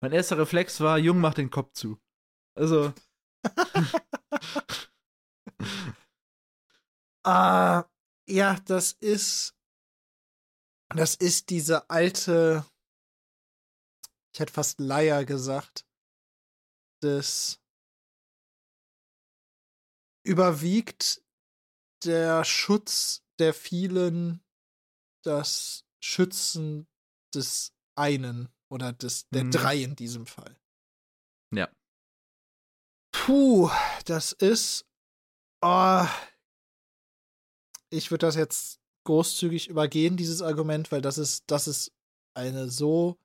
Mein 0.00 0.12
erster 0.12 0.38
Reflex 0.38 0.80
war, 0.80 0.96
Jung 0.96 1.18
macht 1.18 1.38
den 1.38 1.50
Kopf 1.50 1.72
zu. 1.72 2.00
Also. 2.54 2.94
ah, 7.24 7.82
ja, 8.28 8.60
das 8.64 8.92
ist. 8.92 9.56
Das 10.94 11.16
ist 11.16 11.50
diese 11.50 11.90
alte. 11.90 12.64
Ich 14.32 14.38
hätte 14.38 14.52
fast 14.52 14.78
Leier 14.78 15.24
gesagt. 15.24 15.84
Das 17.02 17.60
überwiegt 20.24 21.22
der 22.04 22.44
Schutz 22.44 23.22
der 23.38 23.54
vielen 23.54 24.42
das 25.22 25.84
Schützen 26.00 26.86
des 27.34 27.72
einen 27.96 28.48
oder 28.70 28.92
des 28.92 29.28
der 29.28 29.44
mhm. 29.44 29.50
drei 29.50 29.76
in 29.82 29.96
diesem 29.96 30.26
Fall. 30.26 30.56
Ja. 31.54 31.68
Puh, 33.12 33.70
das 34.04 34.32
ist. 34.32 34.86
Oh, 35.62 36.06
ich 37.90 38.10
würde 38.10 38.26
das 38.26 38.36
jetzt 38.36 38.80
großzügig 39.04 39.68
übergehen, 39.68 40.16
dieses 40.16 40.42
Argument, 40.42 40.92
weil 40.92 41.00
das 41.00 41.18
ist, 41.18 41.44
das 41.46 41.66
ist 41.66 41.92
eine 42.34 42.68
so 42.68 43.18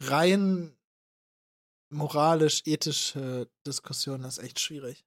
rein 0.00 0.77
moralisch-ethische 1.90 3.48
Diskussion, 3.66 4.22
das 4.22 4.38
ist 4.38 4.44
echt 4.44 4.60
schwierig. 4.60 5.04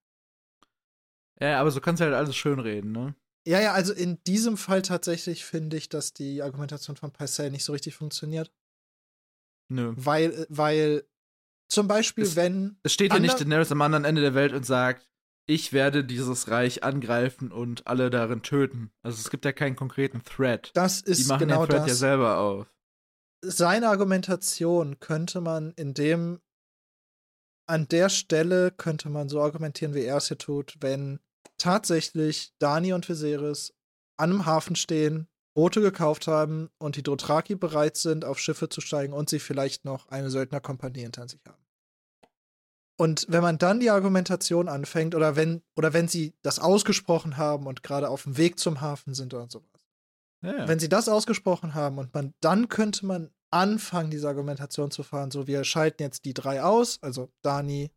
Ja, 1.40 1.60
aber 1.60 1.72
so 1.72 1.82
kannst 1.82 2.02
du 2.02 2.06
halt 2.06 2.14
alles 2.14 2.36
schönreden, 2.36 2.92
ne? 2.92 3.16
Ja, 3.48 3.60
ja, 3.60 3.74
also 3.74 3.94
in 3.94 4.24
diesem 4.26 4.56
Fall 4.56 4.84
tatsächlich 4.84 5.46
finde 5.46 5.78
ich, 5.78 5.90
dass 5.90 6.14
die 6.14 6.44
Argumentation 6.44 6.96
von 6.96 7.12
Parcell 7.12 7.50
nicht 7.50 7.66
so 7.66 7.74
richtig 7.74 7.96
funktioniert. 7.96 8.52
Nö. 9.70 9.94
Weil, 9.96 10.46
weil 10.50 11.08
zum 11.68 11.88
Beispiel, 11.88 12.26
es, 12.26 12.36
wenn. 12.36 12.78
Es 12.84 12.94
steht 12.94 13.14
ja 13.14 13.20
nicht 13.20 13.40
Daenerys 13.40 13.72
am 13.72 13.82
anderen 13.82 14.06
Ende 14.06 14.22
der 14.22 14.36
Welt 14.36 14.54
und 14.54 14.66
sagt, 14.66 15.10
ich 15.48 15.74
werde 15.74 16.04
dieses 16.04 16.50
Reich 16.50 16.84
angreifen 16.84 17.52
und 17.52 17.88
alle 17.88 18.10
darin 18.10 18.44
töten. 18.44 18.92
Also 19.02 19.20
es 19.20 19.30
gibt 19.32 19.46
ja 19.46 19.52
keinen 19.52 19.76
konkreten 19.76 20.22
Thread. 20.24 20.72
Das 20.76 21.02
ist 21.02 21.24
Die 21.24 21.28
machen 21.28 21.40
genau 21.40 21.66
den 21.66 21.70
Thread 21.70 21.82
das. 21.82 21.88
ja 21.88 21.96
selber 21.96 22.38
auf. 22.38 22.68
Seine 23.44 23.90
Argumentation 23.90 25.00
könnte 25.00 25.42
man 25.42 25.72
in 25.72 25.96
dem 25.96 26.42
an 27.72 27.88
der 27.88 28.09
Stelle 28.09 28.69
könnte 28.69 29.09
man 29.09 29.30
so 29.30 29.41
argumentieren, 29.41 29.93
wie 29.93 30.03
er 30.03 30.17
es 30.17 30.28
hier 30.28 30.38
tut, 30.38 30.76
wenn 30.82 31.22
tatsächlich 31.57 32.53
Dani 32.59 32.91
und 32.91 33.07
Viserys 33.07 33.74
an 34.17 34.32
einem 34.32 34.45
Hafen 34.45 34.76
stehen, 34.76 35.30
Boote 35.53 35.80
gekauft 35.80 36.28
haben 36.28 36.69
und 36.80 36.97
die 36.97 37.03
Dothraki 37.03 37.55
bereit 37.55 37.95
sind, 37.95 38.26
auf 38.26 38.39
Schiffe 38.39 38.67
zu 38.67 38.82
steigen 38.82 39.13
und 39.13 39.30
sie 39.30 39.39
vielleicht 39.39 39.86
noch 39.86 40.09
eine 40.09 40.30
Söldnerkompanie 40.30 41.01
hinter 41.01 41.30
sich 41.30 41.39
haben. 41.47 41.65
Und 42.97 43.26
wenn 43.30 43.41
man 43.41 43.57
dann 43.57 43.80
die 43.80 43.89
Argumentation 43.89 44.67
anfängt, 44.67 45.15
oder 45.15 45.38
wenn, 45.38 45.61
oder 45.78 45.93
wenn 45.93 46.09
sie 46.09 46.34
das 46.41 46.59
ausgesprochen 46.59 47.38
haben 47.38 47.67
und 47.67 47.84
gerade 47.84 48.09
auf 48.09 48.24
dem 48.24 48.36
Weg 48.38 48.59
zum 48.59 48.82
Hafen 48.82 49.13
sind 49.13 49.34
oder 49.34 49.49
sowas. 49.49 49.88
Ja. 50.43 50.67
Wenn 50.67 50.80
sie 50.80 50.89
das 50.89 51.07
ausgesprochen 51.07 51.74
haben 51.74 51.99
und 51.99 52.13
man, 52.13 52.34
dann 52.41 52.67
könnte 52.67 53.05
man 53.05 53.32
anfangen, 53.52 54.12
diese 54.12 54.28
Argumentation 54.28 54.91
zu 54.91 55.04
fahren, 55.04 55.32
so 55.32 55.47
wir 55.47 55.64
schalten 55.64 56.02
jetzt 56.04 56.26
die 56.26 56.34
drei 56.34 56.64
aus, 56.64 57.02
also 57.04 57.32
Dani, 57.41 57.91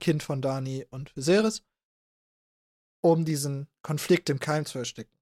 Kind 0.00 0.22
von 0.22 0.42
Dani 0.42 0.86
und 0.90 1.14
Viserys, 1.16 1.62
um 3.02 3.24
diesen 3.24 3.68
Konflikt 3.82 4.30
im 4.30 4.40
Keim 4.40 4.66
zu 4.66 4.78
ersticken 4.78 5.16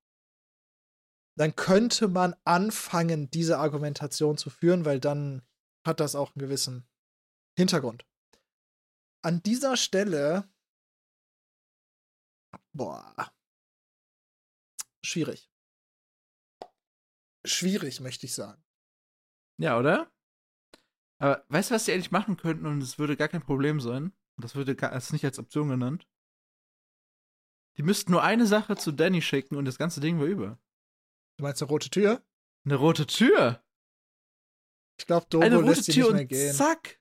dann 1.37 1.57
könnte 1.57 2.09
man 2.09 2.35
anfangen, 2.45 3.31
diese 3.31 3.59
Argumentation 3.59 4.39
zu 4.39 4.51
führen, 4.51 4.85
weil 4.85 5.01
dann 5.01 5.43
hat 5.85 6.01
das 6.01 6.15
auch 6.15 6.35
einen 6.35 6.41
gewissen 6.41 6.87
Hintergrund. 7.57 8.07
An 9.23 9.43
dieser 9.43 9.77
Stelle, 9.77 10.49
boah, 12.73 13.33
schwierig. 15.05 15.51
Schwierig, 17.45 18.01
möchte 18.01 18.27
ich 18.27 18.35
sagen. 18.35 18.64
Ja, 19.59 19.79
oder? 19.79 20.11
Aber 21.19 21.45
weißt 21.49 21.71
du, 21.71 21.75
was 21.75 21.85
die 21.85 21.93
eigentlich 21.93 22.11
machen 22.11 22.37
könnten 22.37 22.67
und 22.67 22.83
es 22.83 22.99
würde 22.99 23.17
gar 23.17 23.29
kein 23.29 23.43
Problem 23.43 23.81
sein? 23.81 24.13
Das 24.37 24.55
würde 24.55 24.75
gar, 24.75 24.91
das 24.91 25.13
nicht 25.13 25.25
als 25.25 25.39
Option 25.39 25.69
genannt. 25.69 26.09
Die 27.77 27.83
müssten 27.83 28.13
nur 28.13 28.23
eine 28.23 28.47
Sache 28.47 28.77
zu 28.77 28.93
Danny 28.93 29.23
schicken 29.23 29.57
und 29.57 29.65
das 29.65 29.79
ganze 29.79 30.01
Ding 30.01 30.19
war 30.19 30.27
über. 30.27 30.59
Du 31.37 31.45
meinst 31.45 31.63
eine 31.63 31.69
rote 31.69 31.91
Tür? 31.91 32.23
Eine 32.65 32.77
rote 32.77 33.07
Tür? 33.07 33.65
Ich 34.99 35.07
glaube, 35.07 35.27
Dobo 35.29 35.45
eine 35.45 35.57
rote 35.57 35.69
lässt 35.69 35.93
Tür 35.93 36.07
nicht 36.07 36.15
mehr 36.15 36.25
gehen. 36.27 36.55
Zack. 36.55 37.01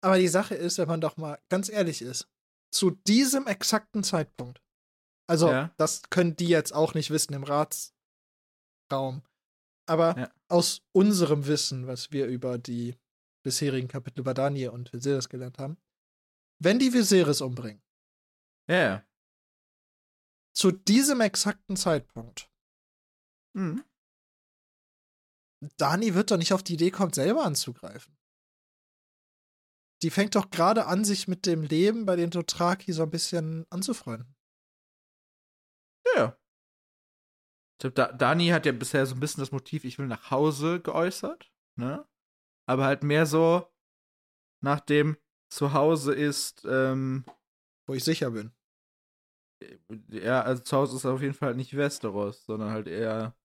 Aber 0.00 0.18
die 0.18 0.28
Sache 0.28 0.54
ist, 0.54 0.78
wenn 0.78 0.88
man 0.88 1.00
doch 1.00 1.16
mal 1.16 1.40
ganz 1.48 1.68
ehrlich 1.68 2.02
ist, 2.02 2.28
zu 2.70 2.90
diesem 2.90 3.46
exakten 3.46 4.04
Zeitpunkt, 4.04 4.62
also 5.26 5.48
ja. 5.48 5.72
das 5.78 6.02
können 6.10 6.36
die 6.36 6.48
jetzt 6.48 6.72
auch 6.72 6.94
nicht 6.94 7.10
wissen 7.10 7.32
im 7.32 7.44
Ratsraum, 7.44 9.22
aber 9.86 10.18
ja. 10.18 10.30
Aus 10.54 10.82
unserem 10.92 11.48
Wissen, 11.48 11.88
was 11.88 12.12
wir 12.12 12.26
über 12.26 12.58
die 12.58 12.96
bisherigen 13.44 13.88
Kapitel 13.88 14.20
über 14.20 14.34
Daniel 14.34 14.68
und 14.68 14.92
Viserys 14.92 15.28
gelernt 15.28 15.58
haben, 15.58 15.76
wenn 16.60 16.78
die 16.78 16.92
Viserys 16.92 17.40
umbringen. 17.40 17.82
Ja. 18.68 18.76
Yeah. 18.76 19.06
Zu 20.56 20.70
diesem 20.70 21.20
exakten 21.20 21.76
Zeitpunkt. 21.76 22.48
Mhm. 23.56 23.84
Dani 25.76 26.14
wird 26.14 26.30
doch 26.30 26.36
nicht 26.36 26.52
auf 26.52 26.62
die 26.62 26.74
Idee 26.74 26.92
kommen, 26.92 27.12
selber 27.12 27.44
anzugreifen. 27.44 28.16
Die 30.02 30.10
fängt 30.10 30.36
doch 30.36 30.50
gerade 30.50 30.86
an, 30.86 31.04
sich 31.04 31.26
mit 31.26 31.46
dem 31.46 31.62
Leben 31.62 32.06
bei 32.06 32.14
den 32.14 32.30
Dothraki 32.30 32.92
so 32.92 33.02
ein 33.02 33.10
bisschen 33.10 33.66
anzufreunden. 33.70 34.36
Ja. 36.14 36.38
Ich 37.74 37.78
glaube, 37.80 37.94
da 37.94 38.12
Dani 38.12 38.48
hat 38.48 38.66
ja 38.66 38.72
bisher 38.72 39.04
so 39.06 39.14
ein 39.14 39.20
bisschen 39.20 39.40
das 39.40 39.52
Motiv, 39.52 39.84
ich 39.84 39.98
will 39.98 40.06
nach 40.06 40.30
Hause 40.30 40.80
geäußert, 40.80 41.52
ne? 41.76 42.06
Aber 42.66 42.84
halt 42.84 43.02
mehr 43.02 43.26
so 43.26 43.66
nach 44.62 44.80
dem 44.80 45.16
Zuhause 45.50 46.14
ist, 46.14 46.64
ähm, 46.64 47.24
Wo 47.86 47.94
ich 47.94 48.04
sicher 48.04 48.30
bin. 48.30 48.52
Ja, 50.08 50.42
also 50.42 50.62
zu 50.62 50.76
Hause 50.76 50.96
ist 50.96 51.06
auf 51.06 51.20
jeden 51.20 51.34
Fall 51.34 51.54
nicht 51.54 51.76
Westeros, 51.76 52.44
sondern 52.44 52.70
halt 52.70 52.86
eher 52.86 53.36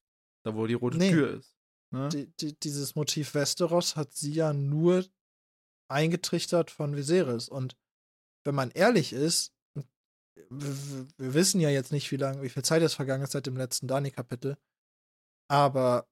da, 0.43 0.55
wo 0.55 0.65
die 0.67 0.73
rote 0.73 0.97
nee. 0.97 1.11
Tür 1.11 1.37
ist. 1.37 1.57
Ne? 1.91 2.09
Die, 2.09 2.27
die, 2.37 2.59
dieses 2.59 2.95
Motiv 2.95 3.33
Westeros 3.33 3.95
hat 3.95 4.13
sie 4.13 4.33
ja 4.33 4.53
nur 4.53 5.05
eingetrichtert 5.89 6.71
von 6.71 6.95
Viserys. 6.95 7.49
Und 7.49 7.77
wenn 8.45 8.55
man 8.55 8.71
ehrlich 8.71 9.13
ist, 9.13 9.53
wir, 10.49 11.33
wissen 11.33 11.59
ja 11.61 11.69
jetzt 11.69 11.91
nicht, 11.91 12.11
wie 12.11 12.17
lange, 12.17 12.41
wie 12.41 12.49
viel 12.49 12.63
Zeit 12.63 12.81
es 12.81 12.93
vergangen 12.93 13.23
ist 13.23 13.31
seit 13.31 13.45
dem 13.45 13.57
letzten 13.57 13.87
Dani-Kapitel, 13.87 14.57
aber 15.49 16.07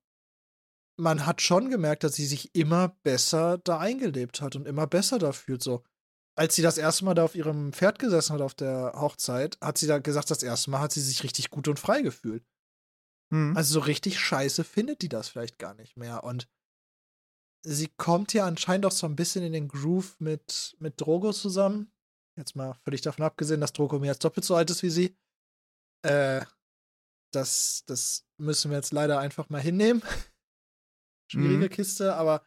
man 0.99 1.25
hat 1.25 1.41
schon 1.41 1.69
gemerkt, 1.69 2.03
dass 2.03 2.15
sie 2.15 2.25
sich 2.25 2.55
immer 2.55 2.89
besser 3.03 3.59
da 3.59 3.79
eingelebt 3.79 4.41
hat 4.41 4.55
und 4.55 4.67
immer 4.67 4.87
besser 4.87 5.19
da 5.19 5.31
fühlt. 5.31 5.61
So, 5.61 5.83
als 6.35 6.55
sie 6.55 6.61
das 6.61 6.77
erste 6.77 7.05
Mal 7.05 7.13
da 7.13 7.23
auf 7.23 7.35
ihrem 7.35 7.71
Pferd 7.71 7.99
gesessen 7.99 8.33
hat 8.33 8.41
auf 8.41 8.55
der 8.55 8.93
Hochzeit, 8.95 9.57
hat 9.61 9.77
sie 9.77 9.87
da 9.87 9.99
gesagt, 9.99 10.31
das 10.31 10.43
erste 10.43 10.71
Mal 10.71 10.81
hat 10.81 10.91
sie 10.91 11.01
sich 11.01 11.23
richtig 11.23 11.49
gut 11.49 11.67
und 11.67 11.79
frei 11.79 12.01
gefühlt. 12.01 12.43
Mhm. 13.29 13.55
Also 13.55 13.75
so 13.75 13.79
richtig 13.81 14.19
scheiße 14.19 14.63
findet 14.63 15.01
die 15.01 15.09
das 15.09 15.29
vielleicht 15.29 15.59
gar 15.59 15.75
nicht 15.75 15.97
mehr. 15.97 16.23
Und 16.23 16.47
sie 17.63 17.89
kommt 17.97 18.33
ja 18.33 18.45
anscheinend 18.45 18.85
auch 18.85 18.91
so 18.91 19.05
ein 19.05 19.15
bisschen 19.15 19.43
in 19.43 19.53
den 19.53 19.67
Groove 19.67 20.19
mit, 20.19 20.75
mit 20.79 20.99
Drogo 20.99 21.31
zusammen. 21.31 21.91
Jetzt 22.37 22.55
mal 22.55 22.75
völlig 22.83 23.01
davon 23.01 23.25
abgesehen, 23.25 23.61
dass 23.61 23.73
Drogo 23.73 23.97
mehr 23.99 24.11
als 24.11 24.19
doppelt 24.19 24.45
so 24.45 24.55
alt 24.55 24.69
ist 24.69 24.83
wie 24.83 24.89
sie. 24.91 25.17
Äh, 26.03 26.45
das, 27.33 27.83
das 27.87 28.25
müssen 28.37 28.69
wir 28.69 28.77
jetzt 28.77 28.93
leider 28.93 29.19
einfach 29.19 29.49
mal 29.49 29.61
hinnehmen. 29.61 30.03
Schwierige 31.31 31.65
mhm. 31.65 31.69
Kiste, 31.69 32.15
aber 32.15 32.45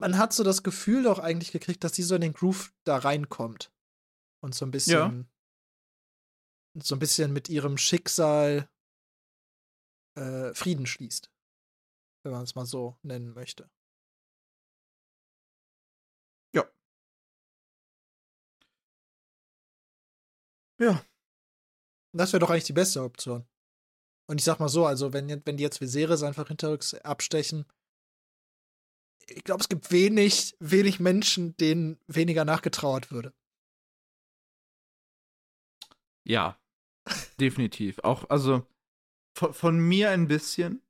man 0.00 0.16
hat 0.16 0.32
so 0.32 0.42
das 0.44 0.62
Gefühl 0.62 1.02
doch 1.02 1.18
eigentlich 1.18 1.52
gekriegt, 1.52 1.84
dass 1.84 1.94
sie 1.94 2.02
so 2.02 2.14
in 2.14 2.22
den 2.22 2.32
Groove 2.32 2.72
da 2.84 2.96
reinkommt. 2.96 3.72
Und 4.40 4.54
so 4.54 4.64
ein 4.64 4.70
bisschen, 4.70 5.28
ja. 6.74 6.82
so 6.82 6.94
ein 6.94 7.00
bisschen 7.00 7.32
mit 7.32 7.48
ihrem 7.48 7.76
Schicksal 7.76 8.68
äh, 10.16 10.54
Frieden 10.54 10.86
schließt. 10.86 11.30
Wenn 12.24 12.32
man 12.32 12.44
es 12.44 12.54
mal 12.54 12.66
so 12.66 12.96
nennen 13.02 13.34
möchte. 13.34 13.70
Ja. 20.78 21.04
Das 22.12 22.32
wäre 22.32 22.40
doch 22.40 22.50
eigentlich 22.50 22.64
die 22.64 22.72
beste 22.72 23.02
Option. 23.02 23.46
Und 24.26 24.38
ich 24.38 24.44
sag 24.44 24.60
mal 24.60 24.68
so, 24.68 24.86
also 24.86 25.12
wenn, 25.12 25.28
wenn 25.46 25.56
die 25.56 25.62
jetzt 25.62 25.80
Viserys 25.80 26.22
einfach 26.22 26.48
hinterrücks 26.48 26.94
abstechen, 26.94 27.64
ich 29.26 29.44
glaube, 29.44 29.60
es 29.60 29.68
gibt 29.68 29.90
wenig, 29.90 30.56
wenig 30.58 31.00
Menschen, 31.00 31.56
denen 31.56 31.98
weniger 32.06 32.44
nachgetrauert 32.44 33.10
würde. 33.10 33.34
Ja, 36.24 36.58
definitiv. 37.40 37.98
Auch, 38.00 38.28
also 38.30 38.66
von, 39.36 39.54
von, 39.54 39.78
mir 39.78 40.10
ein 40.10 40.28
bisschen. 40.28 40.82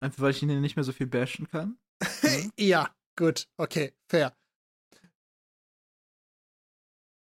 Einfach 0.00 0.22
weil 0.22 0.30
ich 0.32 0.42
ihn 0.42 0.60
nicht 0.60 0.76
mehr 0.76 0.84
so 0.84 0.92
viel 0.92 1.06
bashen 1.06 1.48
kann. 1.48 1.78
Ne? 2.22 2.50
ja, 2.58 2.94
gut, 3.16 3.48
okay, 3.56 3.94
fair. 4.08 4.36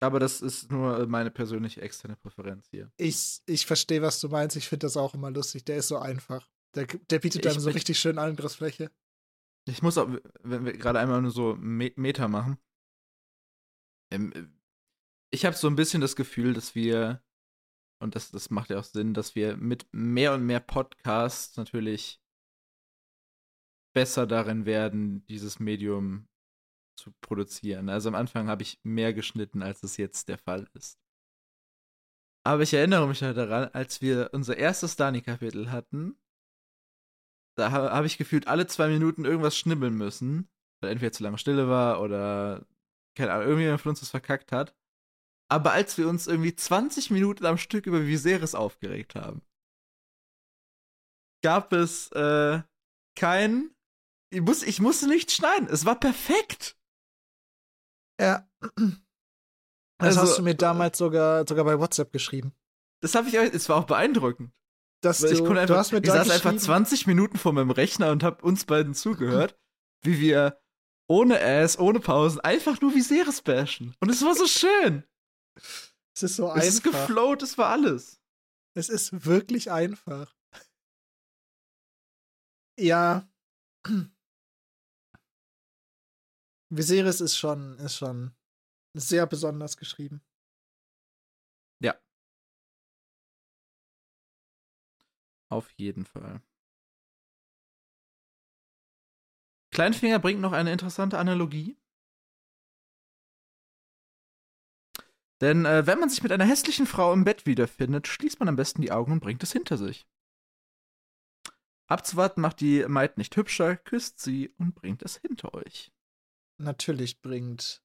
Aber 0.01 0.19
das 0.19 0.41
ist 0.41 0.71
nur 0.71 1.05
meine 1.05 1.29
persönliche 1.29 1.81
externe 1.81 2.15
Präferenz 2.15 2.67
hier. 2.71 2.91
Ich, 2.97 3.41
ich 3.45 3.67
verstehe, 3.67 4.01
was 4.01 4.19
du 4.19 4.29
meinst. 4.29 4.55
Ich 4.55 4.67
finde 4.67 4.87
das 4.87 4.97
auch 4.97 5.13
immer 5.13 5.29
lustig. 5.29 5.63
Der 5.65 5.77
ist 5.77 5.89
so 5.89 5.97
einfach. 5.97 6.49
Der, 6.75 6.87
der 6.87 7.19
bietet 7.19 7.45
einem 7.45 7.59
so 7.59 7.69
richtig 7.69 7.99
schön 7.99 8.17
Angriffsfläche. 8.17 8.91
Ich 9.67 9.83
muss 9.83 9.99
auch, 9.99 10.09
wenn 10.41 10.65
wir 10.65 10.73
gerade 10.73 10.99
einmal 10.99 11.21
nur 11.21 11.31
so 11.31 11.55
Meta 11.55 12.27
machen. 12.27 12.57
Ähm, 14.11 14.57
ich 15.31 15.45
habe 15.45 15.55
so 15.55 15.67
ein 15.67 15.75
bisschen 15.75 16.01
das 16.01 16.15
Gefühl, 16.15 16.53
dass 16.53 16.73
wir, 16.73 17.23
und 18.01 18.15
das, 18.15 18.31
das 18.31 18.49
macht 18.49 18.71
ja 18.71 18.79
auch 18.79 18.83
Sinn, 18.83 19.13
dass 19.13 19.35
wir 19.35 19.55
mit 19.55 19.87
mehr 19.91 20.33
und 20.33 20.43
mehr 20.43 20.59
Podcasts 20.61 21.57
natürlich 21.57 22.19
besser 23.93 24.25
darin 24.25 24.65
werden, 24.65 25.25
dieses 25.27 25.59
Medium 25.59 26.27
zu 27.01 27.11
produzieren. 27.21 27.89
Also 27.89 28.09
am 28.09 28.15
Anfang 28.15 28.47
habe 28.47 28.63
ich 28.63 28.79
mehr 28.83 29.13
geschnitten, 29.13 29.61
als 29.61 29.83
es 29.83 29.97
jetzt 29.97 30.29
der 30.29 30.37
Fall 30.37 30.67
ist. 30.73 30.99
Aber 32.43 32.63
ich 32.63 32.73
erinnere 32.73 33.07
mich 33.07 33.21
halt 33.21 33.37
daran, 33.37 33.69
als 33.73 34.01
wir 34.01 34.29
unser 34.33 34.57
erstes 34.57 34.95
Dani-Kapitel 34.95 35.71
hatten, 35.71 36.15
da 37.57 37.71
habe 37.71 38.07
ich 38.07 38.17
gefühlt 38.17 38.47
alle 38.47 38.65
zwei 38.65 38.87
Minuten 38.87 39.25
irgendwas 39.25 39.57
schnibbeln 39.57 39.95
müssen, 39.95 40.49
weil 40.81 40.91
entweder 40.91 41.11
zu 41.11 41.23
lange 41.23 41.37
Stille 41.37 41.67
war 41.67 42.01
oder 42.01 42.65
keine 43.15 43.33
Ahnung, 43.33 43.47
irgendjemand 43.47 43.81
von 43.81 43.89
uns 43.91 43.99
das 43.99 44.09
verkackt 44.09 44.51
hat. 44.51 44.75
Aber 45.49 45.73
als 45.73 45.97
wir 45.97 46.07
uns 46.07 46.27
irgendwie 46.27 46.55
20 46.55 47.11
Minuten 47.11 47.45
am 47.45 47.57
Stück 47.57 47.85
über 47.85 48.07
Viserys 48.07 48.55
aufgeregt 48.55 49.15
haben, 49.15 49.41
gab 51.43 51.73
es 51.73 52.11
äh, 52.13 52.61
kein. 53.15 53.75
Ich, 54.33 54.41
muss, 54.41 54.63
ich 54.63 54.79
musste 54.79 55.07
nicht 55.07 55.31
schneiden. 55.31 55.67
Es 55.69 55.85
war 55.85 55.99
perfekt. 55.99 56.77
Ja. 58.21 58.47
Das 59.97 60.17
also, 60.17 60.21
hast 60.21 60.37
du 60.37 60.43
mir 60.43 60.55
damals 60.55 60.97
sogar, 60.97 61.47
sogar 61.47 61.65
bei 61.65 61.79
WhatsApp 61.79 62.11
geschrieben. 62.11 62.53
Das 63.01 63.15
habe 63.15 63.29
ich 63.29 63.37
euch, 63.37 63.53
es 63.53 63.67
war 63.67 63.77
auch 63.77 63.85
beeindruckend. 63.85 64.53
Dass 65.01 65.19
du, 65.19 65.27
ich, 65.27 65.41
einfach, 65.41 65.65
du 65.65 65.75
hast 65.75 65.91
mir 65.91 66.03
ich 66.03 66.09
saß 66.09 66.29
einfach 66.29 66.55
20 66.55 67.07
Minuten 67.07 67.37
vor 67.37 67.53
meinem 67.53 67.71
Rechner 67.71 68.11
und 68.11 68.23
habe 68.23 68.43
uns 68.45 68.65
beiden 68.65 68.93
zugehört, 68.93 69.59
wie 70.03 70.19
wir 70.19 70.61
ohne 71.07 71.41
Ass, 71.41 71.79
ohne 71.79 71.99
Pausen, 71.99 72.39
einfach 72.39 72.79
nur 72.81 72.93
wie 72.93 73.01
Seres 73.01 73.41
bashen. 73.41 73.95
Und 73.99 74.09
es 74.09 74.23
war 74.23 74.35
so 74.35 74.45
schön. 74.45 75.03
Es 76.15 76.23
ist 76.23 76.35
so 76.35 76.47
einfach. 76.49 76.61
Es 76.61 76.75
ist 76.75 76.83
geflowt, 76.83 77.41
es 77.41 77.57
war 77.57 77.69
alles. 77.69 78.21
Es 78.75 78.89
ist 78.89 79.25
wirklich 79.25 79.71
einfach. 79.71 80.35
Ja. 82.79 83.27
Viserys 86.71 87.19
ist 87.19 87.37
schon, 87.37 87.77
ist 87.79 87.97
schon 87.97 88.33
sehr 88.93 89.27
besonders 89.27 89.75
geschrieben. 89.75 90.21
Ja. 91.81 91.99
Auf 95.49 95.69
jeden 95.71 96.05
Fall. 96.05 96.41
Kleinfinger 99.71 100.19
bringt 100.19 100.39
noch 100.39 100.53
eine 100.53 100.71
interessante 100.71 101.17
Analogie. 101.17 101.77
Denn 105.41 105.65
äh, 105.65 105.85
wenn 105.87 105.99
man 105.99 106.09
sich 106.09 106.23
mit 106.23 106.31
einer 106.31 106.45
hässlichen 106.45 106.85
Frau 106.85 107.11
im 107.11 107.25
Bett 107.25 107.45
wiederfindet, 107.45 108.07
schließt 108.07 108.39
man 108.39 108.47
am 108.47 108.55
besten 108.55 108.81
die 108.81 108.91
Augen 108.91 109.11
und 109.11 109.19
bringt 109.19 109.43
es 109.43 109.51
hinter 109.51 109.77
sich. 109.77 110.07
Abzuwarten 111.87 112.39
macht 112.39 112.61
die 112.61 112.85
Maid 112.87 113.17
nicht 113.17 113.35
hübscher, 113.35 113.75
küsst 113.75 114.21
sie 114.21 114.53
und 114.57 114.75
bringt 114.75 115.01
es 115.01 115.17
hinter 115.17 115.53
euch 115.53 115.91
natürlich 116.61 117.21
bringt, 117.21 117.83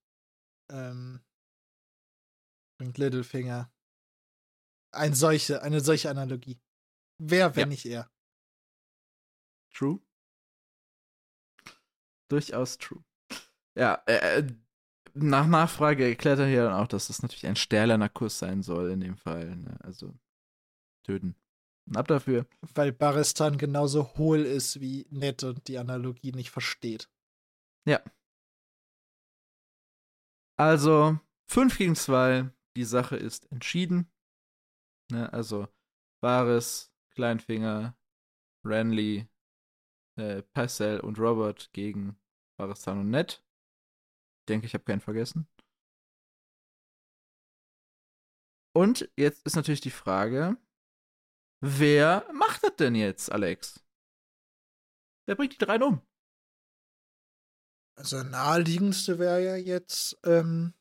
ähm, 0.71 1.21
bringt 2.79 2.99
Littlefinger 2.99 3.73
ein 4.97 5.15
solche, 5.15 5.63
eine 5.63 5.81
solche 5.81 6.11
Analogie. 6.11 6.59
Wer, 7.19 7.55
wenn 7.55 7.63
ja. 7.63 7.67
nicht 7.67 7.87
er? 7.87 8.11
True. 9.73 10.01
Durchaus 12.29 12.79
true. 12.79 13.05
Ja, 13.77 14.03
äh, 14.07 14.41
äh, 14.41 14.47
nach 15.15 15.47
Nachfrage 15.47 16.09
erklärt 16.09 16.39
er 16.39 16.47
hier 16.47 16.65
dann 16.65 16.75
auch, 16.75 16.89
dass 16.89 17.09
das 17.09 17.23
natürlich 17.23 17.47
ein 17.47 17.57
stählerner 17.57 18.09
Kuss 18.09 18.39
sein 18.39 18.63
soll 18.63 18.91
in 18.91 19.01
dem 19.01 19.17
Fall. 19.17 19.57
Ne? 19.57 19.79
Also 19.83 20.19
töten. 21.05 21.37
Ab 21.95 22.09
dafür. 22.09 22.47
Weil 22.75 22.93
Baristan 22.93 23.59
genauso 23.59 24.17
hohl 24.17 24.41
ist 24.41 24.81
wie 24.81 25.07
nett 25.11 25.45
und 25.45 25.69
die 25.69 25.79
Analogie 25.79 26.33
nicht 26.33 26.51
versteht. 26.51 27.09
Ja, 27.87 28.03
also 30.57 31.19
5 31.49 31.79
gegen 31.79 31.95
2, 31.95 32.51
die 32.77 32.85
Sache 32.85 33.17
ist 33.17 33.51
entschieden. 33.53 34.11
Ne, 35.11 35.33
also 35.33 35.69
Baris, 36.21 36.93
Kleinfinger, 37.11 37.97
Renly 38.65 39.29
äh, 40.17 40.43
Parcell 40.43 41.01
und 41.01 41.19
Robert 41.19 41.73
gegen 41.73 42.19
Baristan 42.59 43.01
und 43.01 43.11
Ned. 43.11 43.45
Ich 44.41 44.47
denke, 44.47 44.67
ich 44.67 44.75
habe 44.75 44.85
keinen 44.85 45.01
vergessen. 45.01 45.49
Und 48.75 49.11
jetzt 49.17 49.47
ist 49.47 49.57
natürlich 49.57 49.81
die 49.81 49.91
Frage, 49.91 50.57
wer 51.61 52.31
macht 52.33 52.63
das 52.63 52.77
denn 52.77 52.95
jetzt, 52.95 53.33
Alex? 53.33 53.83
Wer 55.27 55.35
bringt 55.35 55.55
die 55.55 55.65
dreien 55.65 55.83
um? 55.83 56.03
Also 57.97 58.23
naheliegendste 58.23 59.19
wäre 59.19 59.43
ja 59.43 59.57
jetzt, 59.57 60.19
ähm, 60.25 60.75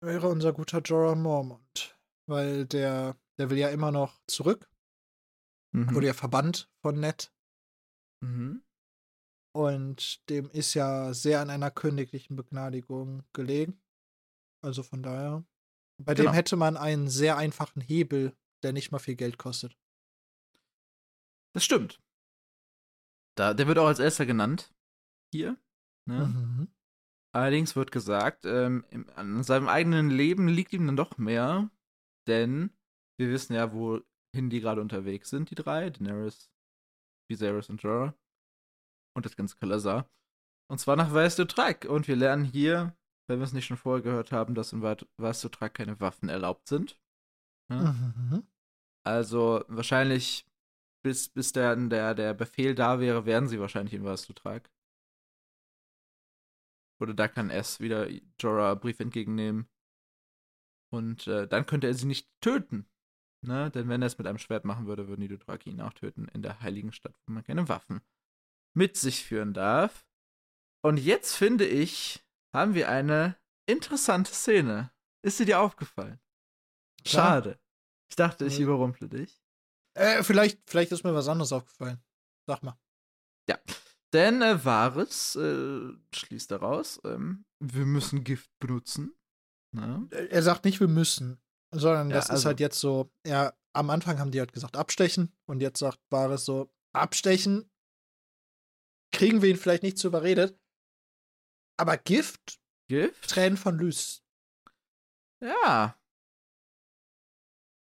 wäre 0.00 0.28
unser 0.28 0.52
guter 0.52 0.80
Jorah 0.80 1.14
Mormont. 1.14 1.98
Weil 2.26 2.66
der, 2.66 3.16
der 3.38 3.50
will 3.50 3.58
ja 3.58 3.70
immer 3.70 3.90
noch 3.90 4.20
zurück. 4.26 4.70
Mhm. 5.72 5.94
Wurde 5.94 6.06
ja 6.08 6.14
verbannt 6.14 6.70
von 6.82 7.00
Ned. 7.00 7.32
Mhm. 8.20 8.62
Und 9.54 10.28
dem 10.28 10.50
ist 10.50 10.74
ja 10.74 11.14
sehr 11.14 11.40
an 11.40 11.50
einer 11.50 11.70
königlichen 11.70 12.36
Begnadigung 12.36 13.22
gelegen. 13.32 13.80
Also 14.62 14.82
von 14.82 15.02
daher. 15.02 15.44
Bei 15.98 16.14
genau. 16.14 16.30
dem 16.30 16.34
hätte 16.34 16.56
man 16.56 16.76
einen 16.76 17.08
sehr 17.08 17.36
einfachen 17.36 17.80
Hebel, 17.80 18.36
der 18.62 18.72
nicht 18.72 18.90
mal 18.90 18.98
viel 18.98 19.14
Geld 19.14 19.38
kostet. 19.38 19.76
Das 21.52 21.64
stimmt. 21.64 22.02
Da, 23.36 23.54
der 23.54 23.66
wird 23.68 23.78
auch 23.78 23.86
als 23.86 24.00
erster 24.00 24.26
genannt. 24.26 24.73
Hier. 25.34 25.56
Ne? 26.08 26.26
Mhm. 26.26 26.68
Allerdings 27.34 27.74
wird 27.74 27.90
gesagt, 27.90 28.44
ähm, 28.44 28.84
im, 28.90 29.08
an 29.16 29.42
seinem 29.42 29.66
eigenen 29.66 30.08
Leben 30.08 30.46
liegt 30.46 30.72
ihm 30.72 30.86
dann 30.86 30.94
doch 30.94 31.18
mehr, 31.18 31.70
denn 32.28 32.70
wir 33.18 33.30
wissen 33.30 33.54
ja, 33.54 33.72
wohin 33.72 34.50
die 34.50 34.60
gerade 34.60 34.80
unterwegs 34.80 35.30
sind, 35.30 35.50
die 35.50 35.56
drei, 35.56 35.90
Daenerys, 35.90 36.52
Viserys 37.28 37.68
und 37.68 37.82
Jorah 37.82 38.14
und 39.16 39.26
das 39.26 39.34
ganze 39.34 39.56
Kalazar. 39.56 40.08
Und 40.70 40.78
zwar 40.78 40.94
nach 40.94 41.12
Weißdotrak. 41.12 41.86
Und 41.86 42.06
wir 42.06 42.14
lernen 42.14 42.44
hier, 42.44 42.96
wenn 43.28 43.40
wir 43.40 43.44
es 43.44 43.52
nicht 43.52 43.66
schon 43.66 43.76
vorher 43.76 44.02
gehört 44.02 44.30
haben, 44.30 44.54
dass 44.54 44.72
in 44.72 44.82
Weißdotrak 44.82 45.74
keine 45.74 45.98
Waffen 45.98 46.28
erlaubt 46.28 46.68
sind. 46.68 47.00
Ja? 47.72 47.92
Mhm. 47.92 48.46
Also 49.04 49.64
wahrscheinlich, 49.66 50.46
bis, 51.04 51.28
bis 51.28 51.50
der, 51.52 51.74
der, 51.74 52.14
der 52.14 52.34
Befehl 52.34 52.76
da 52.76 53.00
wäre, 53.00 53.26
werden 53.26 53.48
sie 53.48 53.58
wahrscheinlich 53.58 53.94
in 53.94 54.04
Weißdotrak. 54.04 54.70
Oder 57.00 57.14
da 57.14 57.28
kann 57.28 57.50
S 57.50 57.80
wieder 57.80 58.08
Jorah 58.38 58.74
Brief 58.74 59.00
entgegennehmen. 59.00 59.68
Und 60.92 61.26
äh, 61.26 61.48
dann 61.48 61.66
könnte 61.66 61.86
er 61.86 61.94
sie 61.94 62.06
nicht 62.06 62.28
töten. 62.40 62.88
Ne? 63.42 63.70
Denn 63.70 63.88
wenn 63.88 64.02
er 64.02 64.06
es 64.06 64.18
mit 64.18 64.26
einem 64.26 64.38
Schwert 64.38 64.64
machen 64.64 64.86
würde, 64.86 65.08
würden 65.08 65.20
die 65.20 65.28
Dothraki 65.28 65.70
ihn 65.70 65.80
auch 65.80 65.92
töten 65.92 66.28
in 66.28 66.42
der 66.42 66.60
heiligen 66.60 66.92
Stadt, 66.92 67.14
wo 67.26 67.32
man 67.32 67.44
keine 67.44 67.68
Waffen 67.68 68.00
mit 68.76 68.96
sich 68.96 69.24
führen 69.24 69.54
darf. 69.54 70.06
Und 70.82 70.98
jetzt 70.98 71.36
finde 71.36 71.66
ich, 71.66 72.24
haben 72.54 72.74
wir 72.74 72.88
eine 72.88 73.36
interessante 73.66 74.32
Szene. 74.32 74.92
Ist 75.22 75.38
sie 75.38 75.44
dir 75.44 75.60
aufgefallen? 75.60 76.20
Schade. 77.06 77.58
Ich 78.10 78.16
dachte, 78.16 78.44
ich 78.44 78.60
überrumple 78.60 79.08
dich. 79.08 79.42
Äh, 79.94 80.22
vielleicht, 80.22 80.68
vielleicht 80.68 80.92
ist 80.92 81.04
mir 81.04 81.14
was 81.14 81.28
anderes 81.28 81.52
aufgefallen. 81.52 82.02
Sag 82.46 82.62
mal. 82.62 82.78
Ja. 83.48 83.58
Denn 84.14 84.42
äh, 84.42 84.64
Varys 84.64 85.34
äh, 85.34 85.92
schließt 86.14 86.52
daraus, 86.52 87.00
ähm, 87.04 87.44
wir 87.58 87.84
müssen 87.84 88.22
Gift 88.22 88.48
benutzen. 88.60 89.12
Ne? 89.72 90.06
Er 90.30 90.42
sagt 90.44 90.64
nicht, 90.64 90.78
wir 90.78 90.86
müssen, 90.86 91.42
sondern 91.72 92.10
ja, 92.10 92.14
das 92.14 92.30
also, 92.30 92.40
ist 92.40 92.46
halt 92.46 92.60
jetzt 92.60 92.78
so, 92.78 93.10
ja, 93.26 93.52
am 93.72 93.90
Anfang 93.90 94.20
haben 94.20 94.30
die 94.30 94.38
halt 94.38 94.52
gesagt, 94.52 94.76
abstechen 94.76 95.36
und 95.46 95.60
jetzt 95.60 95.80
sagt 95.80 95.98
Varys 96.10 96.44
so, 96.44 96.72
abstechen, 96.92 97.68
kriegen 99.10 99.42
wir 99.42 99.50
ihn 99.50 99.56
vielleicht 99.56 99.82
nicht 99.82 99.98
zu 99.98 100.06
überredet, 100.06 100.56
aber 101.76 101.96
Gift? 101.96 102.60
Gift? 102.88 103.28
Tränen 103.28 103.56
von 103.56 103.76
Lys. 103.76 104.22
Ja. 105.42 105.98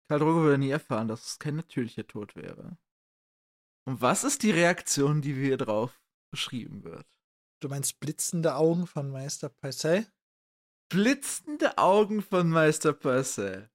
Karl 0.07 0.19
Drogo 0.19 0.43
würde 0.43 0.59
nie 0.59 0.69
erfahren, 0.69 1.09
dass 1.09 1.27
es 1.27 1.39
kein 1.39 1.57
natürlicher 1.57 2.07
Tod 2.07 2.37
wäre. 2.37 2.77
Und 3.85 3.99
was 3.99 4.23
ist 4.23 4.43
die 4.43 4.51
Reaktion, 4.51 5.21
die 5.21 5.35
wir 5.35 5.57
drauf 5.57 6.00
beschrieben 6.31 6.83
wird. 6.83 7.05
Du 7.61 7.69
meinst 7.69 7.99
blitzende 7.99 8.55
Augen 8.55 8.87
von 8.87 9.11
Meister 9.11 9.49
Parcell? 9.49 10.07
Blitzende 10.89 11.77
Augen 11.77 12.21
von 12.21 12.49
Meister 12.49 12.93
Parcell. 12.93 13.69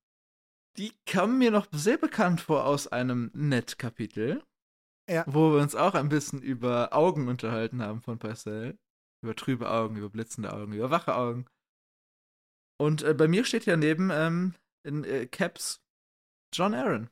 Die 0.76 0.92
kamen 1.06 1.38
mir 1.38 1.50
noch 1.50 1.68
sehr 1.72 1.96
bekannt 1.96 2.40
vor 2.40 2.66
aus 2.66 2.88
einem 2.88 3.30
Net-Kapitel. 3.32 4.42
Ja. 5.08 5.24
Wo 5.26 5.52
wir 5.52 5.62
uns 5.62 5.74
auch 5.74 5.94
ein 5.94 6.08
bisschen 6.08 6.42
über 6.42 6.92
Augen 6.92 7.28
unterhalten 7.28 7.80
haben 7.80 8.02
von 8.02 8.18
Parcell. 8.18 8.76
Über 9.22 9.36
trübe 9.36 9.70
Augen, 9.70 9.96
über 9.96 10.10
blitzende 10.10 10.52
Augen, 10.52 10.72
über 10.72 10.90
wache 10.90 11.14
Augen. 11.14 11.46
Und 12.78 13.02
äh, 13.02 13.14
bei 13.14 13.28
mir 13.28 13.44
steht 13.44 13.64
ja 13.66 13.76
neben 13.76 14.10
ähm, 14.10 14.54
in 14.84 15.04
äh, 15.04 15.26
Caps 15.26 15.80
John 16.52 16.74
Aaron. 16.74 17.08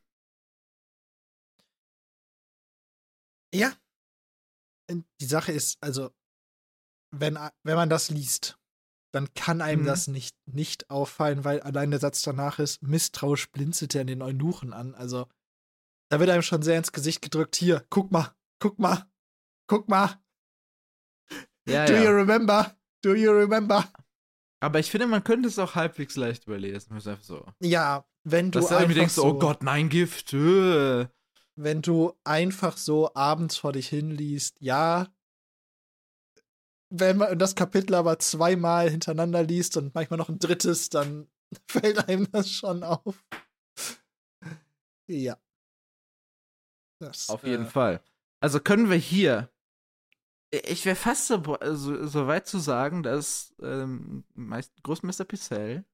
Ja, 3.55 3.73
die 4.89 5.27
Sache 5.27 5.53
ist, 5.53 5.79
also, 5.81 6.11
wenn, 7.11 7.39
wenn 7.63 7.77
man 7.77 7.91
das 7.91 8.11
liest, 8.11 8.59
dann 9.13 9.33
kann 9.35 9.63
einem 9.63 9.83
mhm. 9.83 9.87
das 9.87 10.09
nicht, 10.09 10.37
nicht 10.47 10.91
auffallen, 10.91 11.45
weil 11.45 11.61
allein 11.61 11.91
der 11.91 12.01
Satz 12.01 12.23
danach 12.23 12.59
ist, 12.59 12.83
misstrauisch 12.83 13.51
blinzelte 13.51 13.99
er 13.99 14.03
in 14.03 14.09
den 14.09 14.23
Eunuchen 14.23 14.73
an. 14.73 14.95
Also, 14.95 15.29
da 16.11 16.19
wird 16.21 16.31
einem 16.31 16.43
schon 16.43 16.63
sehr 16.63 16.79
ins 16.79 16.93
Gesicht 16.93 17.23
gedrückt, 17.23 17.57
hier, 17.57 17.85
guck 17.91 18.11
mal, 18.11 18.35
guck 18.61 18.79
mal, 18.79 19.09
guck 19.69 19.89
mal. 19.89 20.21
Ja, 21.69 21.87
Do 21.87 21.95
ja. 21.95 22.03
you 22.03 22.11
remember? 22.11 22.77
Do 23.03 23.15
you 23.15 23.31
remember? 23.31 23.89
Aber 24.61 24.79
ich 24.79 24.91
finde, 24.91 25.07
man 25.07 25.23
könnte 25.23 25.49
es 25.49 25.59
auch 25.59 25.75
halbwegs 25.75 26.17
leicht 26.17 26.47
überlesen. 26.47 26.95
Einfach 26.95 27.23
so. 27.23 27.47
Ja, 27.61 28.07
wenn 28.25 28.51
du 28.51 28.61
Dass 28.61 28.73
einfach 28.73 28.89
du 28.89 28.95
denkst, 28.95 29.19
oh 29.19 29.23
so, 29.23 29.27
oh 29.29 29.39
Gott, 29.39 29.63
nein, 29.63 29.89
Gift. 29.89 30.33
Äh 30.33 31.07
wenn 31.57 31.83
du 31.83 32.15
einfach 32.25 32.77
so 32.77 33.15
abends 33.15 33.57
vor 33.57 33.73
dich 33.73 33.89
hinliest, 33.89 34.57
ja. 34.61 35.09
Wenn 36.91 37.17
man 37.19 37.39
das 37.39 37.55
Kapitel 37.55 37.95
aber 37.95 38.19
zweimal 38.19 38.91
hintereinander 38.91 39.43
liest 39.43 39.77
und 39.77 39.95
manchmal 39.95 40.19
noch 40.19 40.29
ein 40.29 40.39
drittes, 40.39 40.89
dann 40.91 41.29
fällt 41.69 42.09
einem 42.09 42.31
das 42.31 42.51
schon 42.51 42.83
auf. 42.83 43.25
Ja. 45.09 45.39
Das, 47.01 47.29
auf 47.29 47.45
jeden 47.45 47.67
äh, 47.67 47.71
Fall. 47.71 48.03
Also 48.41 48.61
können 48.61 48.91
wir 48.91 48.97
hier. 48.97 49.51
Ich 50.51 50.87
wäre 50.87 50.97
fast 50.97 51.27
so, 51.27 51.43
so, 51.73 52.07
so, 52.07 52.27
weit 52.29 52.47
zu 52.47 52.59
sagen, 52.59 53.03
dass 53.03 53.55
ähm, 53.61 54.25
Großmeister 54.85 55.25
Picel 55.25 55.85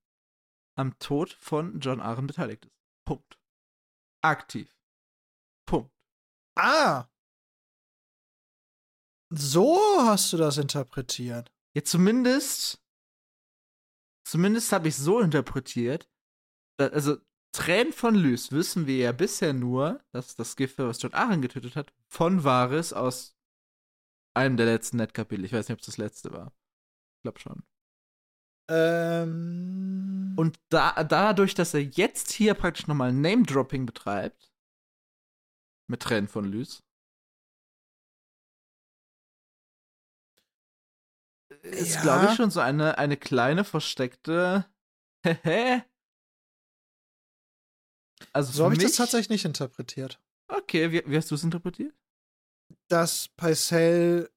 am 0.77 0.99
Tod 0.99 1.33
von 1.33 1.81
John 1.81 2.01
Aaron 2.01 2.27
beteiligt 2.27 2.67
ist. 2.67 2.75
Punkt. 3.07 3.39
Aktiv. 4.23 4.80
Punkt. 5.71 5.91
Ah. 6.57 7.09
So 9.33 9.79
hast 10.01 10.33
du 10.33 10.37
das 10.37 10.59
interpretiert. 10.59 11.53
Ja, 11.75 11.85
zumindest. 11.85 12.83
Zumindest 14.27 14.73
habe 14.73 14.89
ich 14.89 14.97
so 14.97 15.21
interpretiert. 15.21 16.11
Also, 16.79 17.19
Tränen 17.53 17.93
von 17.93 18.15
Lys 18.15 18.53
wissen 18.53 18.87
wir 18.87 18.97
ja 18.97 19.13
bisher 19.13 19.53
nur, 19.53 20.03
dass 20.13 20.37
das 20.37 20.57
Gift, 20.57 20.79
was 20.79 21.03
John 21.03 21.15
Aaron 21.15 21.43
getötet 21.43 21.77
hat, 21.77 21.93
von 22.09 22.45
Varys 22.45 22.93
aus 22.93 23.37
einem 24.35 24.57
der 24.57 24.67
letzten 24.67 24.99
Netkapitel. 24.99 25.45
Ich 25.45 25.53
weiß 25.53 25.69
nicht, 25.69 25.75
ob 25.75 25.81
es 25.81 25.87
das 25.87 25.99
letzte 25.99 26.33
war. 26.33 26.53
Ich 27.17 27.23
glaube 27.23 27.39
schon. 27.39 27.63
Ähm. 28.69 30.35
Und 30.37 30.59
da, 30.69 31.03
dadurch, 31.05 31.55
dass 31.55 31.75
er 31.75 31.83
jetzt 31.83 32.31
hier 32.33 32.55
praktisch 32.55 32.87
nochmal 32.87 33.13
Name-Dropping 33.13 33.85
betreibt, 33.85 34.50
mit 35.91 36.01
Tränen 36.01 36.29
von 36.29 36.45
Lys. 36.45 36.83
Ist, 41.63 41.97
ja. 41.97 42.03
glaube 42.03 42.27
ich, 42.27 42.37
schon 42.37 42.51
so 42.51 42.61
eine, 42.61 42.97
eine 42.97 43.17
kleine 43.17 43.65
versteckte. 43.65 44.65
Also 48.33 48.53
so 48.53 48.65
habe 48.65 48.75
ich 48.75 48.83
das 48.83 48.97
tatsächlich 48.97 49.31
nicht 49.31 49.45
interpretiert. 49.47 50.21
Okay, 50.47 50.93
wie, 50.93 51.03
wie 51.07 51.17
hast 51.17 51.31
du 51.31 51.35
es 51.35 51.43
interpretiert? 51.43 51.95
Dass 52.89 53.29
Paisel 53.29 54.31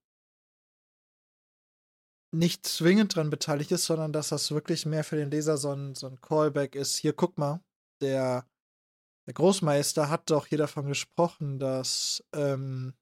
nicht 2.34 2.65
zwingend 2.65 3.15
dran 3.15 3.30
beteiligt 3.30 3.71
ist, 3.71 3.85
sondern 3.85 4.13
dass 4.13 4.30
das 4.30 4.51
wirklich 4.51 4.85
mehr 4.85 5.03
für 5.03 5.17
den 5.17 5.30
Leser 5.30 5.57
so 5.57 5.73
ein, 5.73 5.95
so 5.95 6.07
ein 6.07 6.21
Callback 6.21 6.75
ist. 6.75 6.95
Hier, 6.95 7.13
guck 7.13 7.38
mal, 7.38 7.61
der 8.01 8.47
der 9.25 9.33
Großmeister 9.33 10.09
hat 10.09 10.29
doch 10.29 10.47
hier 10.47 10.57
davon 10.57 10.87
gesprochen, 10.87 11.59
dass, 11.59 12.23
ähm, 12.33 12.93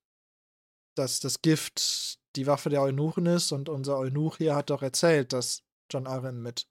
dass 0.95 1.19
das 1.19 1.41
Gift 1.41 2.19
die 2.35 2.47
Waffe 2.47 2.69
der 2.69 2.81
Eunuchen 2.81 3.25
ist 3.25 3.51
und 3.51 3.69
unser 3.69 3.97
Eunuch 3.97 4.37
hier 4.37 4.55
hat 4.55 4.69
doch 4.69 4.81
erzählt, 4.81 5.33
dass 5.33 5.63
John 5.91 6.07
Arryn 6.07 6.41
mit 6.41 6.67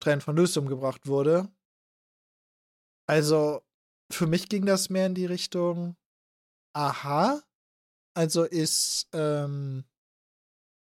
Tränen 0.00 0.20
von 0.20 0.36
Lys 0.36 0.56
umgebracht 0.56 1.06
wurde. 1.06 1.50
Also, 3.08 3.62
für 4.12 4.26
mich 4.26 4.48
ging 4.48 4.66
das 4.66 4.90
mehr 4.90 5.06
in 5.06 5.14
die 5.14 5.26
Richtung, 5.26 5.96
aha, 6.74 7.42
Also 8.14 8.44
ist 8.44 9.08
ähm, 9.12 9.84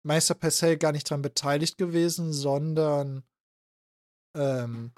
Meister 0.03 0.35
Purcell 0.35 0.77
gar 0.77 0.91
nicht 0.91 1.09
dran 1.09 1.21
beteiligt 1.21 1.77
gewesen, 1.77 2.33
sondern 2.33 3.23
ähm, 4.35 4.93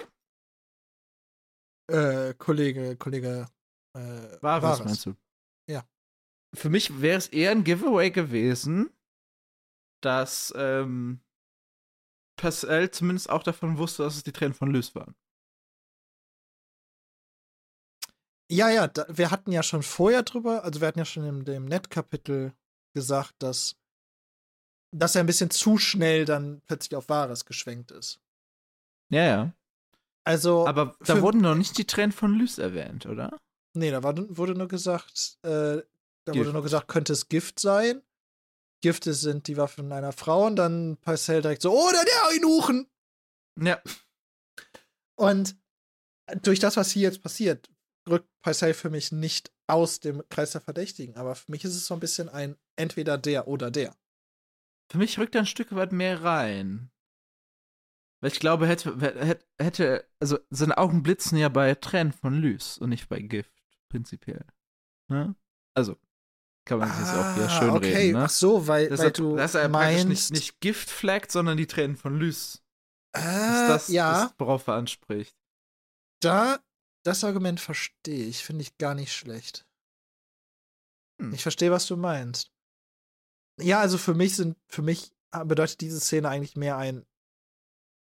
äh, 1.87 2.33
Kollege, 2.35 2.95
Kollege 2.97 3.47
äh, 3.95 4.41
War 4.41 4.61
was, 4.61 4.83
meinst 4.83 5.05
du? 5.05 5.15
Ja. 5.69 5.85
Für 6.53 6.69
mich 6.69 7.01
wäre 7.01 7.17
es 7.17 7.27
eher 7.27 7.51
ein 7.51 7.63
Giveaway 7.63 8.11
gewesen, 8.11 8.91
dass 10.01 10.53
ähm, 10.55 11.21
Purcell 12.37 12.91
zumindest 12.91 13.29
auch 13.29 13.43
davon 13.43 13.77
wusste, 13.77 14.03
dass 14.03 14.15
es 14.15 14.23
die 14.23 14.31
Tränen 14.31 14.53
von 14.53 14.71
Lys 14.71 14.95
waren. 14.95 15.15
Ja, 18.51 18.69
ja, 18.69 18.87
da, 18.87 19.05
wir 19.07 19.31
hatten 19.31 19.51
ja 19.51 19.63
schon 19.63 19.81
vorher 19.81 20.23
drüber, 20.23 20.65
also 20.65 20.81
wir 20.81 20.87
hatten 20.89 20.99
ja 20.99 21.05
schon 21.05 21.23
in 21.23 21.45
dem 21.45 21.65
Net-Kapitel 21.65 22.53
gesagt, 22.93 23.35
dass, 23.39 23.77
dass 24.93 25.15
er 25.15 25.21
ein 25.21 25.27
bisschen 25.27 25.51
zu 25.51 25.77
schnell 25.77 26.25
dann 26.25 26.61
plötzlich 26.67 26.97
auf 26.97 27.07
Wahres 27.07 27.45
geschwenkt 27.45 27.91
ist. 27.91 28.19
Ja, 29.09 29.23
ja. 29.23 29.53
Also. 30.23 30.67
Aber 30.67 30.95
da 30.99 31.21
wurden 31.21 31.41
noch 31.41 31.55
nicht 31.55 31.77
die 31.77 31.85
Tränen 31.85 32.11
von 32.11 32.33
Lys 32.37 32.57
erwähnt, 32.57 33.05
oder? 33.05 33.37
Nee, 33.73 33.91
da 33.91 34.03
war, 34.03 34.15
wurde 34.37 34.53
nur 34.53 34.67
gesagt, 34.67 35.39
äh, 35.43 35.49
da 35.49 35.83
Gift. 36.25 36.37
wurde 36.37 36.53
nur 36.53 36.63
gesagt, 36.63 36.87
könnte 36.87 37.13
es 37.13 37.29
Gift 37.29 37.59
sein. 37.59 38.01
Gifte 38.83 39.13
sind 39.13 39.47
die 39.47 39.57
Waffen 39.57 39.91
einer 39.91 40.11
Frau 40.11 40.47
und 40.47 40.55
dann 40.55 40.97
Parcell 40.97 41.41
direkt 41.41 41.61
so, 41.61 41.71
oder 41.71 42.03
der 42.03 42.35
Eunuchen! 42.35 42.89
Ja. 43.59 43.81
Und 45.15 45.55
durch 46.41 46.59
das, 46.59 46.77
was 46.77 46.91
hier 46.91 47.03
jetzt 47.03 47.21
passiert, 47.21 47.69
rückt 48.09 48.27
Parcell 48.41 48.73
für 48.73 48.89
mich 48.89 49.11
nicht 49.11 49.51
aus 49.67 49.99
dem 49.99 50.23
Kreis 50.29 50.51
der 50.51 50.61
Verdächtigen, 50.61 51.15
aber 51.15 51.35
für 51.35 51.51
mich 51.51 51.63
ist 51.63 51.75
es 51.75 51.85
so 51.85 51.93
ein 51.93 51.99
bisschen 51.99 52.27
ein 52.27 52.57
entweder 52.75 53.17
der 53.17 53.47
oder 53.47 53.69
der. 53.71 53.95
Für 54.91 54.97
mich 54.97 55.17
rückt 55.19 55.35
er 55.35 55.41
ein 55.41 55.47
Stück 55.47 55.73
weit 55.75 55.91
mehr 55.91 56.23
rein. 56.23 56.91
Weil 58.21 58.31
ich 58.31 58.39
glaube, 58.39 58.67
hätte, 58.67 59.39
hätte, 59.59 60.07
also 60.19 60.37
seine 60.51 60.77
Augen 60.77 61.01
blitzen 61.01 61.37
ja 61.37 61.49
bei 61.49 61.73
Tränen 61.75 62.13
von 62.13 62.35
Lys 62.35 62.77
und 62.77 62.89
nicht 62.89 63.09
bei 63.09 63.19
Gift, 63.19 63.51
prinzipiell. 63.89 64.45
Ne? 65.07 65.35
Also, 65.73 65.97
kann 66.65 66.79
man 66.79 66.89
sich 66.89 67.07
ah, 67.07 67.31
auch 67.31 67.35
hier 67.35 67.49
schön 67.49 67.69
okay. 67.71 67.95
reden. 67.95 68.19
Ne? 68.19 68.25
Ach 68.25 68.29
so, 68.29 68.67
weil, 68.67 68.89
dass 68.89 68.99
weil 68.99 69.07
er, 69.07 69.11
du 69.11 69.35
dass 69.35 69.55
er 69.55 69.69
meinst, 69.69 70.07
nicht, 70.07 70.31
nicht 70.31 70.61
Gift 70.61 70.91
flaggt, 70.91 71.31
sondern 71.31 71.57
die 71.57 71.65
Tränen 71.65 71.97
von 71.97 72.17
Lys. 72.17 72.61
Äh, 73.15 73.19
ist 73.19 73.67
das, 73.69 73.87
ja. 73.87 74.25
Das, 74.25 74.35
worauf 74.37 74.67
er 74.67 74.75
anspricht. 74.75 75.35
Da, 76.21 76.59
das 77.03 77.23
Argument 77.23 77.59
verstehe 77.59 78.25
ich, 78.25 78.43
finde 78.43 78.61
ich 78.61 78.77
gar 78.77 78.93
nicht 78.93 79.13
schlecht. 79.13 79.65
Hm. 81.19 81.33
Ich 81.33 81.41
verstehe, 81.41 81.71
was 81.71 81.87
du 81.87 81.97
meinst. 81.97 82.51
Ja, 83.59 83.79
also 83.79 83.97
für 83.97 84.13
mich 84.13 84.35
sind, 84.35 84.57
für 84.67 84.83
mich 84.83 85.11
bedeutet 85.45 85.81
diese 85.81 85.99
Szene 85.99 86.29
eigentlich 86.29 86.55
mehr 86.55 86.77
ein, 86.77 87.05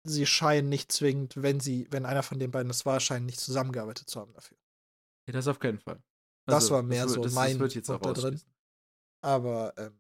sie 0.05 0.27
scheinen 0.27 0.69
nicht 0.69 0.93
zwingend, 0.93 1.43
wenn 1.43 1.61
sie, 1.61 1.89
wenn 1.91 2.07
einer 2.07 2.23
von 2.23 2.39
den 2.39 2.51
beiden 2.51 2.69
das 2.69 2.87
war, 2.87 3.01
scheinen 3.01 3.27
nicht 3.27 3.41
zusammengearbeitet 3.41 4.09
zu 4.09 4.21
haben 4.21 4.33
dafür. 4.35 4.59
Ja, 5.27 5.33
das 5.33 5.49
auf 5.49 5.59
keinen 5.59 5.79
Fall. 5.79 6.03
Also, 6.47 6.59
das 6.59 6.71
war 6.71 6.83
mehr 6.83 7.05
das, 7.05 7.15
so 7.15 7.23
das, 7.23 7.33
mein 7.33 7.59
das 7.59 7.75
jetzt 7.75 7.87
Punkt 7.87 8.05
da 8.05 8.13
drin. 8.13 8.41
Aber 9.23 9.73
ähm, 9.79 9.99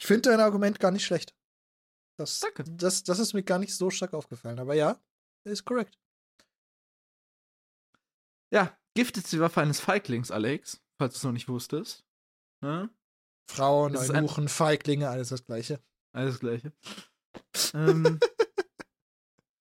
ich 0.00 0.06
finde 0.06 0.30
dein 0.30 0.40
Argument 0.40 0.80
gar 0.80 0.90
nicht 0.90 1.04
schlecht. 1.04 1.34
Das, 2.18 2.40
Danke. 2.40 2.64
Das, 2.64 3.04
das 3.04 3.20
ist 3.20 3.32
mir 3.32 3.44
gar 3.44 3.58
nicht 3.58 3.74
so 3.74 3.90
stark 3.90 4.14
aufgefallen. 4.14 4.58
Aber 4.58 4.74
ja, 4.74 5.00
ist 5.44 5.64
korrekt. 5.64 5.98
Ja, 8.52 8.76
Gift 8.94 9.16
ist 9.16 9.32
die 9.32 9.40
Waffe 9.40 9.60
eines 9.60 9.80
Feiglings, 9.80 10.30
Alex, 10.30 10.82
falls 10.98 11.14
du 11.14 11.18
es 11.18 11.24
noch 11.24 11.32
nicht 11.32 11.48
wusstest. 11.48 12.04
Ne? 12.60 12.90
Frauen, 13.50 13.96
Eunuchen, 13.96 14.48
Feiglinge, 14.48 15.08
alles 15.08 15.30
das 15.30 15.44
Gleiche. 15.44 15.80
Alles 16.12 16.34
das 16.34 16.40
Gleiche. 16.40 16.72
ähm, 17.74 18.20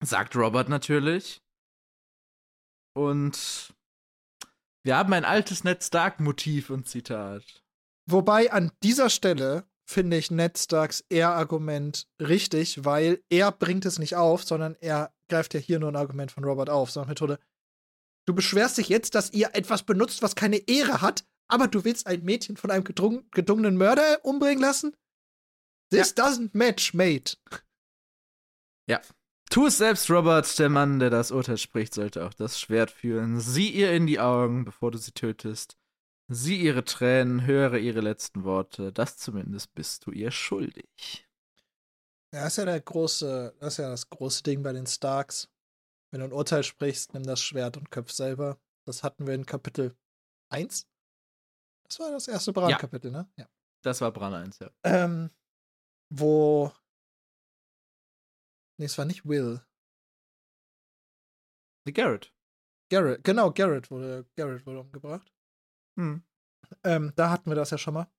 sagt 0.02 0.36
Robert 0.36 0.70
natürlich. 0.70 1.42
Und 2.94 3.74
wir 4.84 4.98
haben 4.98 5.14
ein 5.14 5.26
altes 5.26 5.64
Ned 5.64 5.84
Stark-Motiv 5.84 6.70
und 6.70 6.88
Zitat. 6.88 7.64
Wobei 8.10 8.52
an 8.52 8.72
dieser 8.84 9.10
Stelle 9.10 9.66
finde 9.86 10.18
ich 10.18 10.32
Ned 10.32 10.58
Starks 10.58 11.04
Ehr-Argument 11.10 12.08
richtig, 12.20 12.84
weil 12.84 13.24
er 13.30 13.52
bringt 13.52 13.86
es 13.86 14.00
nicht 14.00 14.16
auf, 14.16 14.44
sondern 14.44 14.76
er 14.82 15.14
greift 15.30 15.54
ja 15.54 15.60
hier 15.60 15.80
nur 15.80 15.90
ein 15.90 15.96
Argument 15.96 16.32
von 16.32 16.44
Robert 16.44 16.70
auf. 16.70 16.92
So 16.92 17.02
eine 17.02 17.10
Methode. 17.10 17.40
Du 18.28 18.34
beschwerst 18.34 18.78
dich 18.78 18.90
jetzt, 18.90 19.16
dass 19.16 19.32
ihr 19.32 19.52
etwas 19.54 19.84
benutzt, 19.84 20.22
was 20.22 20.36
keine 20.36 20.58
Ehre 20.68 21.02
hat, 21.02 21.26
aber 21.48 21.68
du 21.68 21.84
willst 21.84 22.08
ein 22.08 22.24
Mädchen 22.24 22.58
von 22.58 22.72
einem 22.72 22.84
gedungenen 22.84 23.78
Mörder 23.78 24.24
umbringen 24.24 24.62
lassen? 24.62 24.96
This 25.92 26.14
ja. 26.18 26.26
doesn't 26.26 26.52
match, 26.54 26.94
mate. 26.94 27.38
Ja. 28.88 29.02
Tu 29.52 29.66
es 29.66 29.78
selbst, 29.78 30.10
Robert, 30.10 30.58
der 30.60 30.70
Mann, 30.70 31.00
der 31.00 31.10
das 31.10 31.30
Urteil 31.30 31.58
spricht, 31.58 31.94
sollte 31.94 32.26
auch 32.26 32.34
das 32.34 32.58
Schwert 32.58 32.90
führen. 32.90 33.42
Sieh 33.42 33.70
ihr 33.70 33.92
in 33.92 34.08
die 34.08 34.22
Augen, 34.22 34.64
bevor 34.64 34.92
du 34.92 34.98
sie 34.98 35.12
tötest. 35.12 35.78
Sieh 36.30 36.56
ihre 36.56 36.86
Tränen, 36.86 37.46
höre 37.46 37.78
ihre 37.78 38.00
letzten 38.00 38.46
Worte. 38.46 38.94
Das 38.94 39.18
zumindest 39.18 39.74
bist 39.74 40.06
du 40.06 40.12
ihr 40.12 40.32
schuldig. 40.32 41.28
Ja, 42.34 42.46
das 42.46 42.54
ist 42.54 42.58
ja 42.60 42.66
der 42.66 42.80
große, 42.80 43.54
das 43.60 43.74
ist 43.74 43.78
ja 43.80 43.90
das 43.90 44.10
große 44.10 44.42
Ding 44.44 44.64
bei 44.64 44.72
den 44.72 44.88
Starks. 44.88 45.50
Wenn 46.12 46.22
du 46.22 46.28
ein 46.28 46.34
Urteil 46.34 46.64
sprichst, 46.64 47.14
nimm 47.14 47.24
das 47.24 47.42
Schwert 47.42 47.76
und 47.76 47.92
köpf 47.92 48.12
selber. 48.12 48.58
Das 48.86 49.04
hatten 49.04 49.28
wir 49.28 49.34
in 49.34 49.46
Kapitel 49.46 49.98
1. 50.48 50.88
Das 51.90 52.00
war 52.00 52.10
das 52.12 52.30
erste 52.30 52.54
Bran-Kapitel, 52.54 53.12
ja. 53.12 53.24
ne? 53.24 53.32
Ja. 53.36 53.50
Das 53.84 54.00
war 54.00 54.14
Bran 54.14 54.34
1, 54.34 54.60
ja. 54.60 54.72
Ähm, 54.86 55.30
wo 56.10 56.72
Nee, 58.82 58.88
es 58.88 58.98
war 58.98 59.06
nicht 59.06 59.28
Will. 59.28 59.62
Garrett. 61.86 62.34
Garrett, 62.90 63.24
genau, 63.24 63.52
Garrett 63.52 63.92
wurde, 63.92 64.26
Garrett 64.36 64.66
wurde 64.66 64.80
umgebracht. 64.80 65.32
Hm. 66.00 66.24
Ähm, 66.84 67.14
da 67.16 67.30
hatten 67.30 67.52
wir 67.52 67.56
das 67.56 67.70
ja 67.70 67.78
schon 67.78 67.94
mal. 67.94 68.12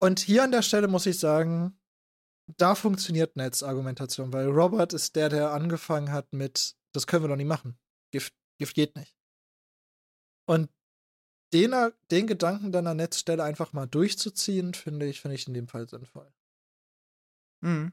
Und 0.00 0.20
hier 0.20 0.44
an 0.44 0.52
der 0.52 0.62
Stelle 0.62 0.86
muss 0.86 1.06
ich 1.06 1.18
sagen, 1.18 1.76
da 2.56 2.76
funktioniert 2.76 3.34
Netzargumentation, 3.34 4.32
weil 4.32 4.46
Robert 4.46 4.92
ist 4.92 5.16
der, 5.16 5.28
der 5.28 5.50
angefangen 5.50 6.12
hat 6.12 6.32
mit, 6.32 6.76
das 6.92 7.08
können 7.08 7.24
wir 7.24 7.28
doch 7.28 7.34
nicht 7.34 7.48
machen. 7.48 7.80
Gift, 8.12 8.32
Gift 8.60 8.76
geht 8.76 8.94
nicht. 8.94 9.16
Und 10.46 10.70
den, 11.52 11.74
den 12.12 12.28
Gedanken 12.28 12.70
dann 12.70 12.86
an 12.86 12.98
Netzstelle 12.98 13.42
einfach 13.42 13.72
mal 13.72 13.86
durchzuziehen, 13.86 14.74
finde 14.74 15.06
ich, 15.06 15.20
finde 15.20 15.34
ich 15.34 15.48
in 15.48 15.54
dem 15.54 15.66
Fall 15.66 15.88
sinnvoll. 15.88 16.32
Mhm. 17.60 17.92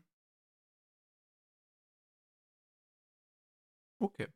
Okay. 4.05 4.27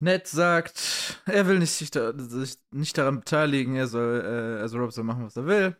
Ned 0.00 0.28
sagt, 0.28 1.22
er 1.26 1.46
will 1.48 1.58
nicht 1.58 1.72
sich, 1.72 1.90
da, 1.90 2.12
sich 2.16 2.58
nicht 2.70 2.96
daran 2.96 3.20
beteiligen, 3.20 3.74
er 3.74 3.88
soll, 3.88 4.20
äh, 4.20 4.60
also 4.60 4.78
Rob 4.78 4.92
soll 4.92 5.04
machen, 5.04 5.24
was 5.24 5.36
er 5.36 5.46
will. 5.46 5.76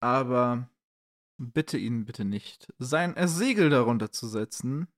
Aber 0.00 0.68
bitte 1.38 1.78
ihn 1.78 2.04
bitte 2.04 2.24
nicht, 2.24 2.72
sein 2.78 3.14
Segel 3.28 3.70
darunter 3.70 4.10
zu 4.10 4.26
setzen. 4.28 4.88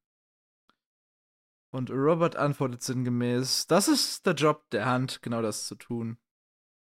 Und 1.70 1.91
Robert 1.91 2.37
antwortet 2.37 2.83
sinngemäß, 2.83 3.66
das 3.66 3.89
ist 3.89 4.27
der 4.27 4.35
Job 4.35 4.70
der 4.70 4.87
Hand, 4.87 5.23
genau 5.23 5.43
das 5.43 5.66
zu 5.66 5.74
tun. 5.74 6.19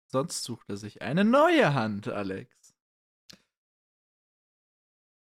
Sonst 0.07 0.43
sucht 0.43 0.69
er 0.69 0.77
sich 0.77 1.01
eine 1.01 1.23
neue 1.25 1.73
Hand, 1.73 2.07
Alex. 2.07 2.73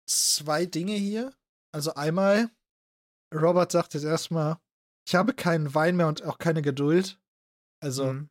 Zwei 0.06 0.66
Dinge 0.66 0.94
hier. 0.94 1.34
Also 1.72 1.94
einmal, 1.94 2.50
Robert 3.34 3.72
sagt 3.72 3.94
jetzt 3.94 4.04
erstmal, 4.04 4.58
ich 5.06 5.14
habe 5.14 5.34
keinen 5.34 5.74
Wein 5.74 5.96
mehr 5.96 6.08
und 6.08 6.22
auch 6.24 6.38
keine 6.38 6.62
Geduld. 6.62 7.20
Also, 7.80 8.12
mhm. 8.12 8.30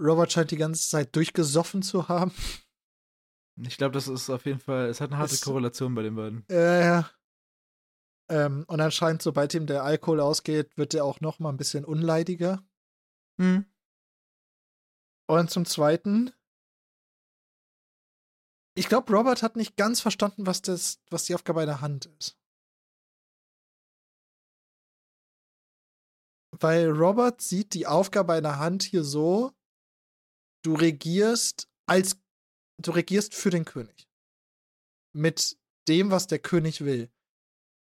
Robert 0.00 0.30
scheint 0.30 0.50
die 0.50 0.56
ganze 0.56 0.88
Zeit 0.88 1.16
durchgesoffen 1.16 1.82
zu 1.82 2.08
haben. 2.08 2.32
Ich 3.62 3.78
glaube, 3.78 3.92
das 3.92 4.06
ist 4.06 4.28
auf 4.28 4.44
jeden 4.44 4.60
Fall, 4.60 4.86
es 4.88 5.00
hat 5.00 5.10
eine 5.10 5.18
harte 5.18 5.34
es, 5.34 5.40
Korrelation 5.40 5.94
bei 5.94 6.02
den 6.02 6.14
beiden. 6.14 6.44
Ja, 6.50 6.80
ja. 6.80 7.10
Ähm, 8.28 8.64
und 8.68 8.80
anscheinend, 8.80 9.22
sobald 9.22 9.54
ihm 9.54 9.66
der 9.66 9.82
Alkohol 9.82 10.20
ausgeht, 10.20 10.76
wird 10.76 10.94
er 10.94 11.04
auch 11.04 11.20
noch 11.20 11.38
mal 11.38 11.48
ein 11.48 11.56
bisschen 11.56 11.84
unleidiger. 11.84 12.62
Mhm. 13.38 13.64
Und 15.28 15.50
zum 15.50 15.64
Zweiten, 15.64 16.32
ich 18.76 18.88
glaube, 18.88 19.12
Robert 19.12 19.42
hat 19.42 19.56
nicht 19.56 19.76
ganz 19.76 20.00
verstanden, 20.00 20.46
was, 20.46 20.60
das, 20.60 21.00
was 21.10 21.24
die 21.24 21.34
Aufgabe 21.34 21.62
einer 21.62 21.80
Hand 21.80 22.06
ist. 22.18 22.38
Weil 26.60 26.90
Robert 26.90 27.40
sieht 27.40 27.74
die 27.74 27.86
Aufgabe 27.86 28.34
einer 28.34 28.58
Hand 28.58 28.82
hier 28.82 29.04
so, 29.04 29.52
du 30.62 30.74
regierst 30.74 31.68
als 31.86 32.18
du 32.78 32.90
regierst 32.90 33.34
für 33.34 33.50
den 33.50 33.64
König. 33.64 34.08
Mit 35.14 35.58
dem, 35.88 36.10
was 36.10 36.26
der 36.26 36.38
König 36.38 36.84
will. 36.84 37.10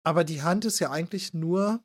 Aber 0.05 0.23
die 0.23 0.41
Hand 0.41 0.65
ist 0.65 0.79
ja 0.79 0.91
eigentlich 0.91 1.33
nur 1.33 1.83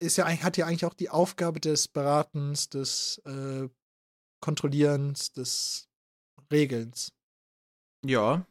ist 0.00 0.16
ja 0.16 0.26
hat 0.26 0.56
ja 0.56 0.66
eigentlich 0.66 0.84
auch 0.84 0.94
die 0.94 1.10
Aufgabe 1.10 1.60
des 1.60 1.88
Beratens, 1.88 2.68
des 2.68 3.18
äh, 3.24 3.68
Kontrollierens, 4.40 5.32
des 5.32 5.88
Regelns. 6.52 7.12
Ja. 8.04 8.46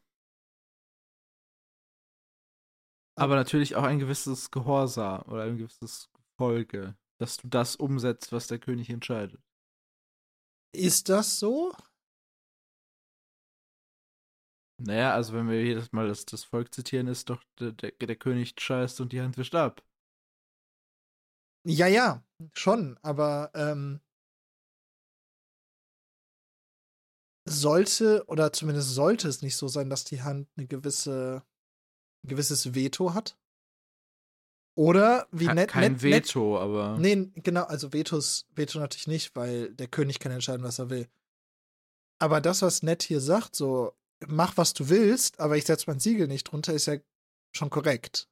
Aber 3.16 3.36
natürlich 3.36 3.76
auch 3.76 3.84
ein 3.84 4.00
gewisses 4.00 4.52
Gehorsam 4.52 5.22
oder 5.24 5.44
ein 5.44 5.58
gewisses 5.58 6.10
Folge, 6.38 6.96
dass 7.20 7.38
du 7.38 7.48
das 7.48 7.76
umsetzt, 7.76 8.32
was 8.32 8.48
der 8.48 8.60
König 8.60 8.90
entscheidet. 8.90 9.42
Ist 10.74 11.10
das 11.10 11.40
so? 11.40 11.74
Naja, 14.80 15.14
also 15.14 15.34
wenn 15.34 15.50
wir 15.50 15.64
jedes 15.64 15.92
Mal 15.92 16.08
das, 16.08 16.26
das 16.26 16.44
Volk 16.44 16.74
zitieren, 16.74 17.08
ist 17.08 17.30
doch 17.30 17.44
der, 17.60 17.72
der, 17.72 17.92
der 17.92 18.16
König 18.16 18.54
scheißt 18.60 19.02
und 19.02 19.12
die 19.12 19.22
Hand 19.22 19.38
wischt 19.38 19.56
ab. 19.56 19.84
Ja, 21.66 21.88
ja, 21.88 22.24
schon, 22.54 22.98
aber 23.02 23.52
ähm, 23.56 24.00
sollte 27.50 28.24
oder 28.28 28.54
zumindest 28.54 28.94
sollte 28.94 29.28
es 29.28 29.42
nicht 29.42 29.56
so 29.56 29.68
sein, 29.68 29.90
dass 29.90 30.04
die 30.04 30.22
Hand 30.22 30.48
eine 30.56 30.68
gewisse 30.68 31.44
ein 32.24 32.30
gewisses 32.30 32.74
Veto 32.74 33.14
hat? 33.14 33.38
Oder 34.78 35.28
wie 35.32 35.48
nett. 35.48 35.72
Kein 35.72 35.94
net, 35.94 36.04
Veto, 36.04 36.54
net, 36.54 36.62
aber. 36.62 36.98
Nee, 37.00 37.32
genau, 37.38 37.64
also 37.64 37.94
Vetos, 37.94 38.46
Veto 38.54 38.78
natürlich 38.78 39.08
nicht, 39.08 39.36
weil 39.36 39.74
der 39.74 39.88
König 39.88 40.20
kann 40.20 40.32
entscheiden, 40.32 40.64
was 40.64 40.78
er 40.78 40.92
will. 40.92 41.08
Aber 42.20 42.42
das, 42.42 42.62
was 42.62 42.84
Ned 42.84 43.02
hier 43.02 43.20
sagt, 43.20 43.56
so, 43.56 43.94
mach 44.28 44.56
was 44.56 44.76
du 44.76 44.88
willst, 44.88 45.40
aber 45.40 45.58
ich 45.58 45.66
setze 45.66 45.86
mein 45.88 46.00
Siegel 46.00 46.28
nicht 46.28 46.44
drunter, 46.44 46.74
ist 46.74 46.86
ja 46.86 46.98
schon 47.56 47.72
korrekt. 47.72 48.30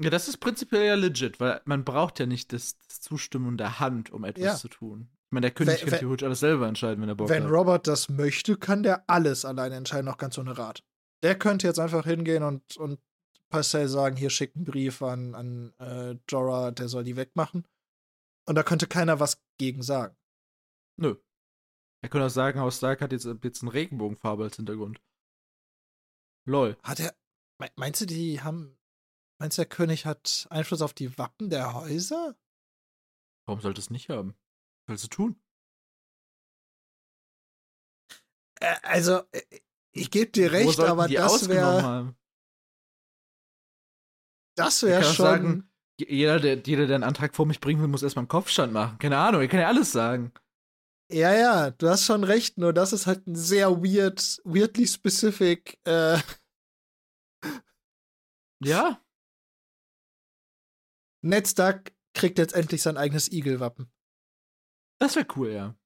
Ja, 0.00 0.08
das 0.08 0.28
ist 0.28 0.36
prinzipiell 0.36 0.86
ja 0.86 0.94
legit, 0.94 1.40
weil 1.40 1.60
man 1.64 1.84
braucht 1.84 2.20
ja 2.20 2.26
nicht 2.26 2.52
das, 2.52 2.78
das 2.86 3.00
Zustimmen 3.00 3.56
der 3.56 3.80
Hand, 3.80 4.12
um 4.12 4.22
etwas 4.22 4.44
ja. 4.44 4.54
zu 4.54 4.68
tun. 4.68 5.08
Ich 5.10 5.32
meine, 5.32 5.46
der 5.46 5.50
König 5.50 5.82
wenn, 5.82 5.90
kann 5.90 5.98
theoretisch 5.98 6.26
alles 6.26 6.40
selber 6.40 6.68
entscheiden, 6.68 7.02
wenn 7.02 7.08
er 7.08 7.16
Bock 7.16 7.28
wenn 7.28 7.42
hat. 7.42 7.50
Wenn 7.50 7.56
Robert 7.56 7.88
das 7.88 8.08
möchte, 8.08 8.56
kann 8.56 8.84
der 8.84 9.02
alles 9.10 9.44
alleine 9.44 9.74
entscheiden, 9.74 10.08
auch 10.08 10.18
ganz 10.18 10.38
ohne 10.38 10.56
Rat. 10.56 10.84
Der 11.24 11.36
könnte 11.36 11.66
jetzt 11.66 11.80
einfach 11.80 12.04
hingehen 12.04 12.44
und, 12.44 12.76
und 12.76 13.00
Parcell 13.52 13.86
sagen, 13.86 14.16
hier 14.16 14.30
schickt 14.30 14.56
einen 14.56 14.64
Brief 14.64 15.02
an, 15.02 15.34
an 15.34 15.74
äh, 15.78 16.16
Jorah, 16.28 16.70
der 16.70 16.88
soll 16.88 17.04
die 17.04 17.16
wegmachen. 17.16 17.68
Und 18.46 18.56
da 18.56 18.62
könnte 18.62 18.86
keiner 18.88 19.20
was 19.20 19.40
gegen 19.58 19.82
sagen. 19.82 20.16
Nö. 20.96 21.16
Er 22.02 22.08
könnte 22.08 22.26
auch 22.26 22.30
sagen, 22.30 22.58
Haus 22.58 22.78
Stark 22.78 23.00
hat 23.02 23.12
jetzt, 23.12 23.28
jetzt 23.44 23.62
eine 23.62 23.72
Regenbogenfarbe 23.72 24.42
als 24.44 24.56
Hintergrund. 24.56 25.00
Lol. 26.44 26.76
Hat 26.82 26.98
er. 26.98 27.14
Meinst 27.76 28.00
du, 28.00 28.06
die 28.06 28.40
haben. 28.40 28.76
Meinst 29.38 29.58
du, 29.58 29.62
der 29.62 29.68
König 29.68 30.06
hat 30.06 30.46
Einfluss 30.50 30.82
auf 30.82 30.94
die 30.94 31.16
Wappen 31.18 31.50
der 31.50 31.74
Häuser? 31.74 32.36
Warum 33.46 33.60
sollte 33.60 33.80
es 33.80 33.90
nicht 33.90 34.08
haben? 34.08 34.34
Was 34.86 34.94
willst 34.94 35.04
du 35.04 35.08
tun? 35.08 35.42
Äh, 38.60 38.76
also, 38.82 39.22
äh, 39.30 39.42
ich 39.92 40.10
gebe 40.10 40.30
dir 40.32 40.50
recht, 40.52 40.80
aber 40.80 41.06
das 41.06 41.48
wäre. 41.48 42.14
Das 44.54 44.82
wäre 44.82 45.02
schon. 45.02 45.26
Sagen, 45.26 45.72
jeder 45.98 46.40
der, 46.40 46.58
jeder, 46.58 46.86
der 46.86 46.96
einen 46.96 47.04
Antrag 47.04 47.34
vor 47.34 47.46
mich 47.46 47.60
bringen 47.60 47.80
will, 47.80 47.88
muss 47.88 48.02
erstmal 48.02 48.22
einen 48.22 48.28
Kopfstand 48.28 48.72
machen. 48.72 48.98
Keine 48.98 49.18
Ahnung, 49.18 49.40
er 49.40 49.48
kann 49.48 49.60
ja 49.60 49.68
alles 49.68 49.92
sagen. 49.92 50.32
Ja, 51.10 51.34
ja, 51.34 51.70
du 51.70 51.88
hast 51.88 52.06
schon 52.06 52.24
recht, 52.24 52.56
nur 52.58 52.72
das 52.72 52.92
ist 52.92 53.06
halt 53.06 53.26
ein 53.26 53.36
sehr 53.36 53.70
weird, 53.82 54.40
weirdly 54.44 54.86
specific. 54.86 55.78
Äh 55.84 56.18
ja. 58.64 58.98
Stark 61.44 61.92
kriegt 62.14 62.38
jetzt 62.38 62.54
endlich 62.54 62.82
sein 62.82 62.96
eigenes 62.96 63.30
Igel-Wappen. 63.30 63.92
Das 64.98 65.16
wäre 65.16 65.26
cool, 65.36 65.50
ja. 65.50 65.76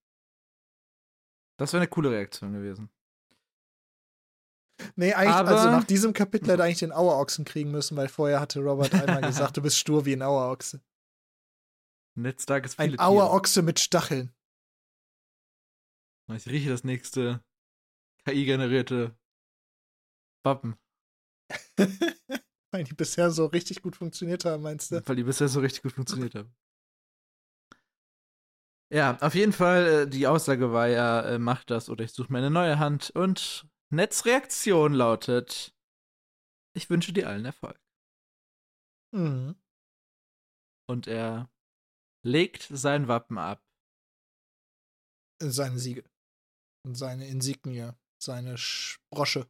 Das 1.58 1.72
wäre 1.72 1.82
eine 1.82 1.88
coole 1.88 2.10
Reaktion 2.10 2.52
gewesen. 2.52 2.90
Nee, 4.94 5.14
eigentlich, 5.14 5.34
also 5.34 5.50
Aber, 5.52 5.60
also 5.60 5.70
nach 5.70 5.84
diesem 5.84 6.12
Kapitel 6.12 6.48
hätte 6.48 6.62
er 6.62 6.66
eigentlich 6.66 6.78
den 6.78 6.92
Auerochsen 6.92 7.44
kriegen 7.44 7.70
müssen, 7.70 7.96
weil 7.96 8.08
vorher 8.08 8.40
hatte 8.40 8.60
Robert 8.60 8.94
einmal 8.94 9.22
gesagt, 9.22 9.56
du 9.56 9.62
bist 9.62 9.78
stur 9.78 10.04
wie 10.04 10.12
ein 10.12 10.22
Auerochse. 10.22 10.80
Ned 12.14 12.40
Stark 12.40 12.64
ist 12.64 12.78
Ein 12.78 12.98
Auerochse 12.98 13.62
mit 13.62 13.78
Stacheln. 13.78 14.32
Ich 16.34 16.46
rieche 16.46 16.70
das 16.70 16.82
nächste 16.82 17.44
KI-generierte 18.24 19.16
Wappen. 20.44 20.76
weil 22.72 22.84
die 22.84 22.94
bisher 22.94 23.30
so 23.30 23.46
richtig 23.46 23.82
gut 23.82 23.96
funktioniert 23.96 24.44
haben, 24.44 24.62
meinst 24.62 24.90
du? 24.90 25.06
Weil 25.06 25.16
die 25.16 25.22
bisher 25.22 25.48
so 25.48 25.60
richtig 25.60 25.82
gut 25.82 25.92
funktioniert 25.92 26.34
haben. 26.34 26.54
Ja, 28.92 29.18
auf 29.20 29.34
jeden 29.34 29.52
Fall, 29.52 29.86
äh, 29.86 30.08
die 30.08 30.26
Aussage 30.26 30.72
war 30.72 30.86
ja, 30.86 31.22
äh, 31.22 31.38
mach 31.38 31.64
das 31.64 31.88
oder 31.88 32.04
ich 32.04 32.12
suche 32.12 32.32
mir 32.32 32.38
eine 32.38 32.50
neue 32.50 32.78
Hand. 32.78 33.10
Und 33.10 33.66
Nets 33.90 34.24
Reaktion 34.24 34.92
lautet: 34.92 35.74
Ich 36.74 36.90
wünsche 36.90 37.12
dir 37.12 37.28
allen 37.28 37.44
Erfolg. 37.44 37.80
Mhm. 39.12 39.56
Und 40.88 41.06
er 41.06 41.50
legt 42.24 42.62
sein 42.62 43.08
Wappen 43.08 43.38
ab. 43.38 43.64
Seine 45.42 45.78
Siegel. 45.78 46.04
Und 46.84 46.94
seine 46.94 47.26
Insignie. 47.28 47.92
Seine 48.22 48.56
Sprosche. 48.56 49.48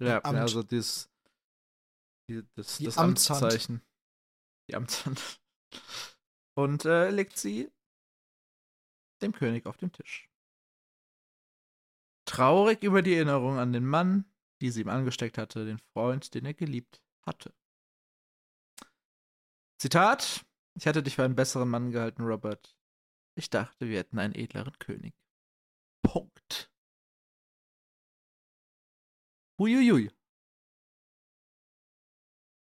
Ja, 0.00 0.20
also 0.20 0.62
das, 0.62 1.10
die, 2.28 2.46
das, 2.54 2.78
die 2.78 2.84
das 2.84 2.98
Amtszeichen. 2.98 3.82
Die 4.68 4.76
Amtshand. 4.76 5.40
Und 6.56 6.84
äh, 6.84 7.10
legt 7.10 7.36
sie 7.36 7.70
dem 9.22 9.32
König 9.32 9.66
auf 9.66 9.76
den 9.76 9.92
Tisch. 9.92 10.27
Traurig 12.28 12.82
über 12.82 13.00
die 13.00 13.14
Erinnerung 13.14 13.58
an 13.58 13.72
den 13.72 13.86
Mann, 13.86 14.26
die 14.60 14.70
sie 14.70 14.82
ihm 14.82 14.90
angesteckt 14.90 15.38
hatte, 15.38 15.64
den 15.64 15.78
Freund, 15.78 16.34
den 16.34 16.44
er 16.44 16.52
geliebt 16.52 17.02
hatte. 17.22 17.54
Zitat: 19.80 20.44
Ich 20.74 20.86
hatte 20.86 21.02
dich 21.02 21.16
für 21.16 21.24
einen 21.24 21.36
besseren 21.36 21.70
Mann 21.70 21.90
gehalten, 21.90 22.24
Robert. 22.24 22.76
Ich 23.34 23.48
dachte, 23.48 23.88
wir 23.88 23.98
hätten 23.98 24.18
einen 24.18 24.34
edleren 24.34 24.78
König. 24.78 25.14
Punkt. 26.02 26.70
Uiuiui. 29.58 30.10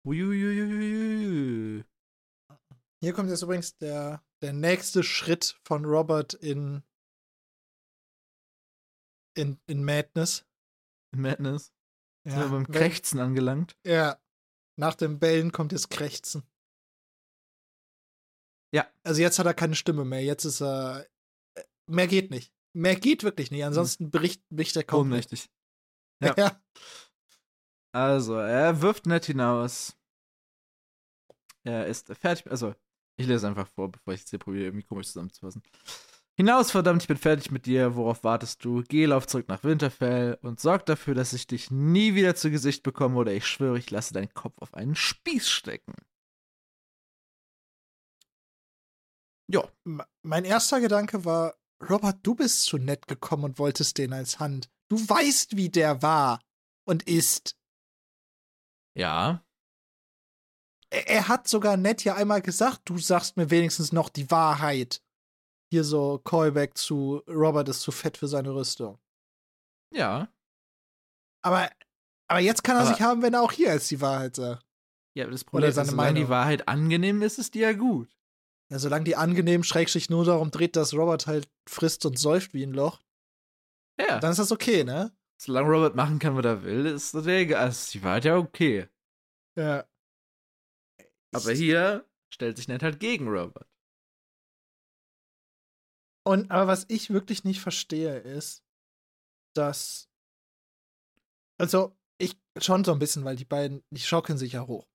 Uiuiui. 0.05 1.85
Hier 3.01 3.13
kommt 3.15 3.31
jetzt 3.31 3.43
übrigens 3.43 3.79
der, 3.79 4.23
der 4.43 4.53
nächste 4.53 5.03
Schritt 5.03 5.59
von 5.65 5.87
Robert 5.87 6.35
in 6.35 6.83
in, 9.39 9.59
in 9.67 9.85
Madness. 9.85 10.45
Madness. 11.17 11.73
Ja, 12.25 12.33
Sind 12.33 12.41
wir 12.41 12.49
beim 12.49 12.67
Krächzen 12.71 13.21
angelangt. 13.21 13.77
Ja. 13.87 14.19
Nach 14.77 14.95
dem 14.95 15.19
Bellen 15.19 15.53
kommt 15.53 15.73
das 15.73 15.89
Krächzen. 15.89 16.43
Ja. 18.73 18.87
Also 19.03 19.23
jetzt 19.23 19.39
hat 19.39 19.47
er 19.47 19.55
keine 19.55 19.75
Stimme 19.75 20.05
mehr. 20.05 20.23
Jetzt 20.23 20.45
ist 20.45 20.61
er. 20.61 21.07
Äh, 21.55 21.63
mehr 21.87 22.07
geht 22.07 22.31
nicht. 22.31 22.53
Mehr 22.75 22.97
geht 22.97 23.25
wirklich 23.25 23.51
nicht. 23.51 23.65
Ansonsten 23.65 24.05
hm. 24.05 24.11
bricht, 24.11 24.49
bricht 24.51 24.77
er 24.77 24.85
kaum. 24.85 25.03
Ohnmächtig. 25.03 25.49
Ja. 26.21 26.35
ja. 26.37 26.61
Also, 27.93 28.35
er 28.35 28.83
wirft 28.83 29.07
nett 29.07 29.27
hinaus. 29.27 29.97
Er 31.63 31.87
ist 31.87 32.09
fertig. 32.17 32.51
Also, 32.51 32.75
ich 33.17 33.29
lese 33.29 33.47
einfach 33.47 33.69
vor, 33.69 33.93
bevor 33.93 34.15
ich 34.15 34.25
es 34.25 34.31
hier 34.31 34.41
probiere, 34.41 34.65
irgendwie 34.65 34.85
komisch 34.85 35.07
zusammenzufassen. 35.07 35.63
Hinaus, 36.39 36.71
verdammt, 36.71 37.03
ich 37.03 37.09
bin 37.09 37.17
fertig 37.17 37.51
mit 37.51 37.67
dir. 37.67 37.97
Worauf 37.97 38.23
wartest 38.23 38.65
du? 38.65 38.85
Geh, 38.87 39.07
lauf 39.07 39.27
zurück 39.27 39.49
nach 39.49 39.65
Winterfell 39.65 40.39
und 40.41 40.61
sorg 40.61 40.87
dafür, 40.87 41.17
dass 41.17 41.33
ich 41.33 41.49
dich 41.49 41.73
nie 41.73 42.15
wieder 42.15 42.37
zu 42.37 42.53
Gesicht 42.53 42.85
bekomme 42.85 43.17
oder 43.17 43.33
ich 43.33 43.45
schwöre, 43.45 43.77
ich 43.77 43.91
lasse 43.91 44.15
deinen 44.15 44.33
Kopf 44.33 44.55
auf 44.59 44.73
einen 44.73 44.95
Spieß 44.95 45.49
stecken. 45.49 45.95
Ja. 49.51 49.69
Mein 50.23 50.45
erster 50.45 50.81
Gedanke 50.81 51.25
war, 51.25 51.57
Robert, 51.91 52.19
du 52.23 52.37
bist 52.37 52.63
zu 52.63 52.79
nett 52.79 53.09
gekommen 53.09 53.43
und 53.43 53.59
wolltest 53.59 53.99
den 53.99 54.13
als 54.13 54.39
Hand. 54.39 54.71
Du 54.89 54.97
weißt, 54.97 55.57
wie 55.57 55.71
der 55.71 56.03
war 56.03 56.41
und 56.85 57.03
ist. 57.09 57.57
Ja. 58.95 59.45
Er, 60.91 61.09
er 61.09 61.27
hat 61.27 61.49
sogar 61.49 61.77
nett 61.77 62.05
ja 62.05 62.15
einmal 62.15 62.43
gesagt, 62.43 62.83
du 62.85 62.97
sagst 62.97 63.37
mir 63.37 63.51
wenigstens 63.51 63.91
noch 63.91 64.09
die 64.09 64.31
Wahrheit 64.31 65.03
hier 65.71 65.85
so 65.85 66.19
Callback 66.19 66.77
zu 66.77 67.23
Robert 67.29 67.69
ist 67.69 67.81
zu 67.83 67.93
fett 67.93 68.17
für 68.17 68.29
seine 68.29 68.55
Rüstung. 68.55 68.99
Ja. 69.95 70.29
Aber, 71.43 71.71
aber 72.29 72.41
jetzt 72.41 72.65
kann 72.65 72.77
er 72.77 72.83
aber, 72.83 72.91
sich 72.91 73.01
haben, 73.01 73.23
wenn 73.23 73.35
er 73.35 73.43
auch 73.43 73.53
hier 73.53 73.71
als 73.71 73.89
die 73.89 74.01
Wahrheit 74.01 74.37
sagt. 74.37 74.65
Ja, 75.15 75.25
aber 75.25 75.33
das 75.33 75.45
Problem 75.45 75.69
ist, 75.69 75.77
solange 75.77 75.97
Meinung. 75.97 76.15
die 76.15 76.29
Wahrheit 76.29 76.69
angenehm 76.69 77.23
ist, 77.23 77.39
ist 77.39 77.55
die 77.55 77.61
ja 77.61 77.73
gut. 77.73 78.09
Ja, 78.71 78.79
solange 78.79 79.05
die 79.05 79.17
angenehm 79.17 79.63
schrägstrich 79.63 80.11
nur 80.11 80.25
darum 80.25 80.51
dreht, 80.51 80.77
dass 80.77 80.95
Robert 80.95 81.27
halt 81.27 81.49
frisst 81.69 82.05
und 82.05 82.19
säuft 82.19 82.53
wie 82.53 82.65
ein 82.65 82.75
Loch. 82.75 83.01
Ja. 83.99 84.21
Dann 84.21 84.33
ist 84.33 84.39
das 84.39 84.53
okay, 84.53 84.85
ne? 84.85 85.13
Solange 85.41 85.71
Robert 85.71 85.95
machen 85.95 86.19
kann, 86.19 86.37
was 86.37 86.45
er 86.45 86.63
will, 86.63 86.87
ist 86.87 87.15
das 87.15 87.27
egal. 87.27 87.65
Also 87.65 87.93
die 87.93 88.03
Wahrheit 88.03 88.25
ja 88.25 88.37
okay. 88.37 88.89
Ja. 89.57 89.87
Aber 91.33 91.53
hier 91.53 92.05
stellt 92.33 92.57
sich 92.57 92.69
Ned 92.69 92.83
halt 92.83 93.01
gegen 93.01 93.29
Robert. 93.29 93.68
Und 96.29 96.51
aber 96.51 96.67
was 96.67 96.85
ich 96.89 97.09
wirklich 97.09 97.45
nicht 97.45 97.63
verstehe, 97.63 98.19
ist, 98.19 98.63
dass. 99.57 100.11
Also, 101.59 101.97
ich 102.21 102.39
schon 102.59 102.85
so 102.85 102.93
ein 102.93 102.99
bisschen, 102.99 103.25
weil 103.25 103.37
die 103.37 103.47
beiden, 103.47 103.83
die 103.91 104.03
schaukeln 104.03 104.37
sich 104.37 104.53
ja 104.53 104.67
hoch. 104.67 104.87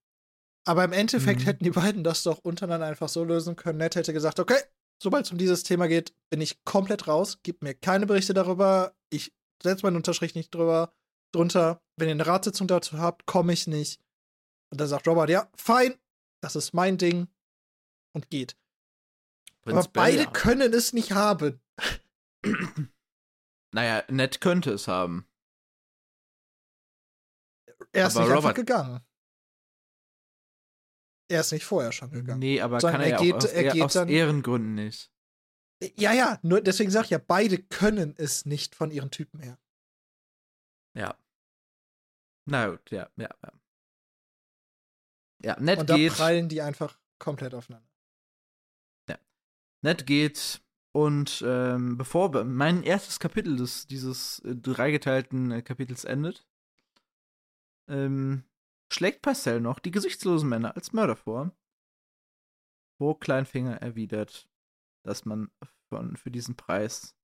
Aber 0.64 0.84
im 0.84 0.92
Endeffekt 0.92 1.40
mhm. 1.40 1.44
hätten 1.46 1.64
die 1.64 1.72
beiden 1.72 2.04
das 2.04 2.22
doch 2.22 2.38
untereinander 2.38 2.86
einfach 2.86 3.08
so 3.08 3.24
lösen 3.24 3.56
können. 3.56 3.78
Ned 3.78 3.96
hätte 3.96 4.12
gesagt, 4.12 4.38
okay, 4.38 4.60
sobald 5.02 5.26
es 5.26 5.32
um 5.32 5.38
dieses 5.38 5.64
Thema 5.64 5.88
geht, 5.88 6.14
bin 6.30 6.40
ich 6.40 6.62
komplett 6.62 7.08
raus. 7.08 7.40
Gib 7.42 7.62
mir 7.62 7.74
keine 7.74 8.06
Berichte 8.06 8.32
darüber. 8.32 8.94
Ich 9.10 9.34
setze 9.60 9.84
meine 9.84 9.96
Unterschrift 9.96 10.36
nicht 10.36 10.54
drüber, 10.54 10.94
drunter. 11.34 11.82
Wenn 11.98 12.06
ihr 12.06 12.14
eine 12.14 12.28
Ratssitzung 12.28 12.68
dazu 12.68 12.98
habt, 12.98 13.26
komme 13.26 13.52
ich 13.52 13.66
nicht. 13.66 14.00
Und 14.70 14.80
dann 14.80 14.86
sagt 14.86 15.08
Robert, 15.08 15.30
ja, 15.30 15.50
fein, 15.56 15.98
das 16.40 16.54
ist 16.54 16.74
mein 16.74 16.96
Ding. 16.96 17.26
Und 18.14 18.30
geht. 18.30 18.56
Prinz 19.64 19.78
Aber 19.78 19.90
beide 19.92 20.24
ja. 20.24 20.30
können 20.30 20.72
es 20.72 20.92
nicht 20.92 21.12
haben. 21.12 21.60
naja, 23.72 24.04
Ned 24.08 24.40
könnte 24.40 24.72
es 24.72 24.86
haben. 24.88 25.26
Er 27.92 28.08
ist 28.08 28.16
aber 28.16 28.26
nicht 28.26 28.36
Robert 28.36 28.44
einfach 28.44 28.54
gegangen. 28.54 29.00
Er 31.30 31.40
ist 31.40 31.52
nicht 31.52 31.64
vorher 31.64 31.92
schon 31.92 32.10
gegangen. 32.10 32.40
Nee, 32.40 32.60
aber 32.60 32.80
Sondern 32.80 33.00
kann 33.00 33.10
er, 33.10 33.16
er 33.16 33.22
geht, 33.22 33.30
ja 33.30 33.34
auch 33.34 33.44
aus, 33.44 33.52
er 33.52 33.72
geht 33.72 33.82
aus 33.82 33.92
dann, 33.94 34.08
Ehrengründen 34.08 34.74
nicht. 34.74 35.10
Ja, 35.96 36.12
ja, 36.12 36.38
nur 36.42 36.60
deswegen 36.60 36.90
sag 36.90 37.04
ich 37.04 37.10
ja, 37.10 37.18
beide 37.18 37.58
können 37.58 38.14
es 38.16 38.44
nicht 38.46 38.74
von 38.74 38.90
ihren 38.90 39.10
Typen 39.10 39.40
her. 39.40 39.58
Ja. 40.96 41.18
Na 42.46 42.68
gut, 42.68 42.90
ja, 42.90 43.08
ja, 43.16 43.30
ja. 43.42 43.52
Ja, 45.42 45.60
nett 45.60 45.80
Und 45.80 45.86
geht. 45.86 46.12
da 46.12 46.16
prallen 46.16 46.48
die 46.48 46.62
einfach 46.62 46.98
komplett 47.18 47.54
aufeinander. 47.54 47.88
Nett 49.84 50.06
geht 50.06 50.64
und 50.96 51.44
ähm, 51.46 51.98
bevor 51.98 52.42
mein 52.44 52.82
erstes 52.82 53.20
Kapitel 53.20 53.56
des, 53.56 53.86
dieses 53.86 54.38
äh, 54.40 54.56
dreigeteilten 54.56 55.50
äh, 55.50 55.62
Kapitels 55.62 56.04
endet, 56.04 56.48
ähm, 57.90 58.44
schlägt 58.90 59.20
Parcell 59.20 59.60
noch 59.60 59.78
die 59.78 59.90
gesichtslosen 59.90 60.48
Männer 60.48 60.74
als 60.74 60.94
Mörder 60.94 61.16
vor, 61.16 61.54
wo 62.98 63.14
Kleinfinger 63.14 63.76
erwidert, 63.82 64.48
dass 65.04 65.26
man 65.26 65.50
von, 65.90 66.16
für 66.16 66.30
diesen 66.30 66.56
Preis, 66.56 67.14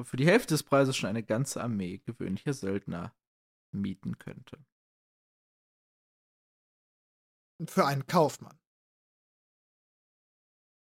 für 0.00 0.16
die 0.16 0.26
Hälfte 0.26 0.54
des 0.54 0.62
Preises 0.62 0.96
schon 0.96 1.10
eine 1.10 1.24
ganze 1.24 1.60
Armee 1.60 1.98
gewöhnlicher 1.98 2.52
Söldner 2.52 3.16
mieten 3.72 4.18
könnte. 4.18 4.64
Für 7.66 7.86
einen 7.86 8.06
Kaufmann. 8.06 8.60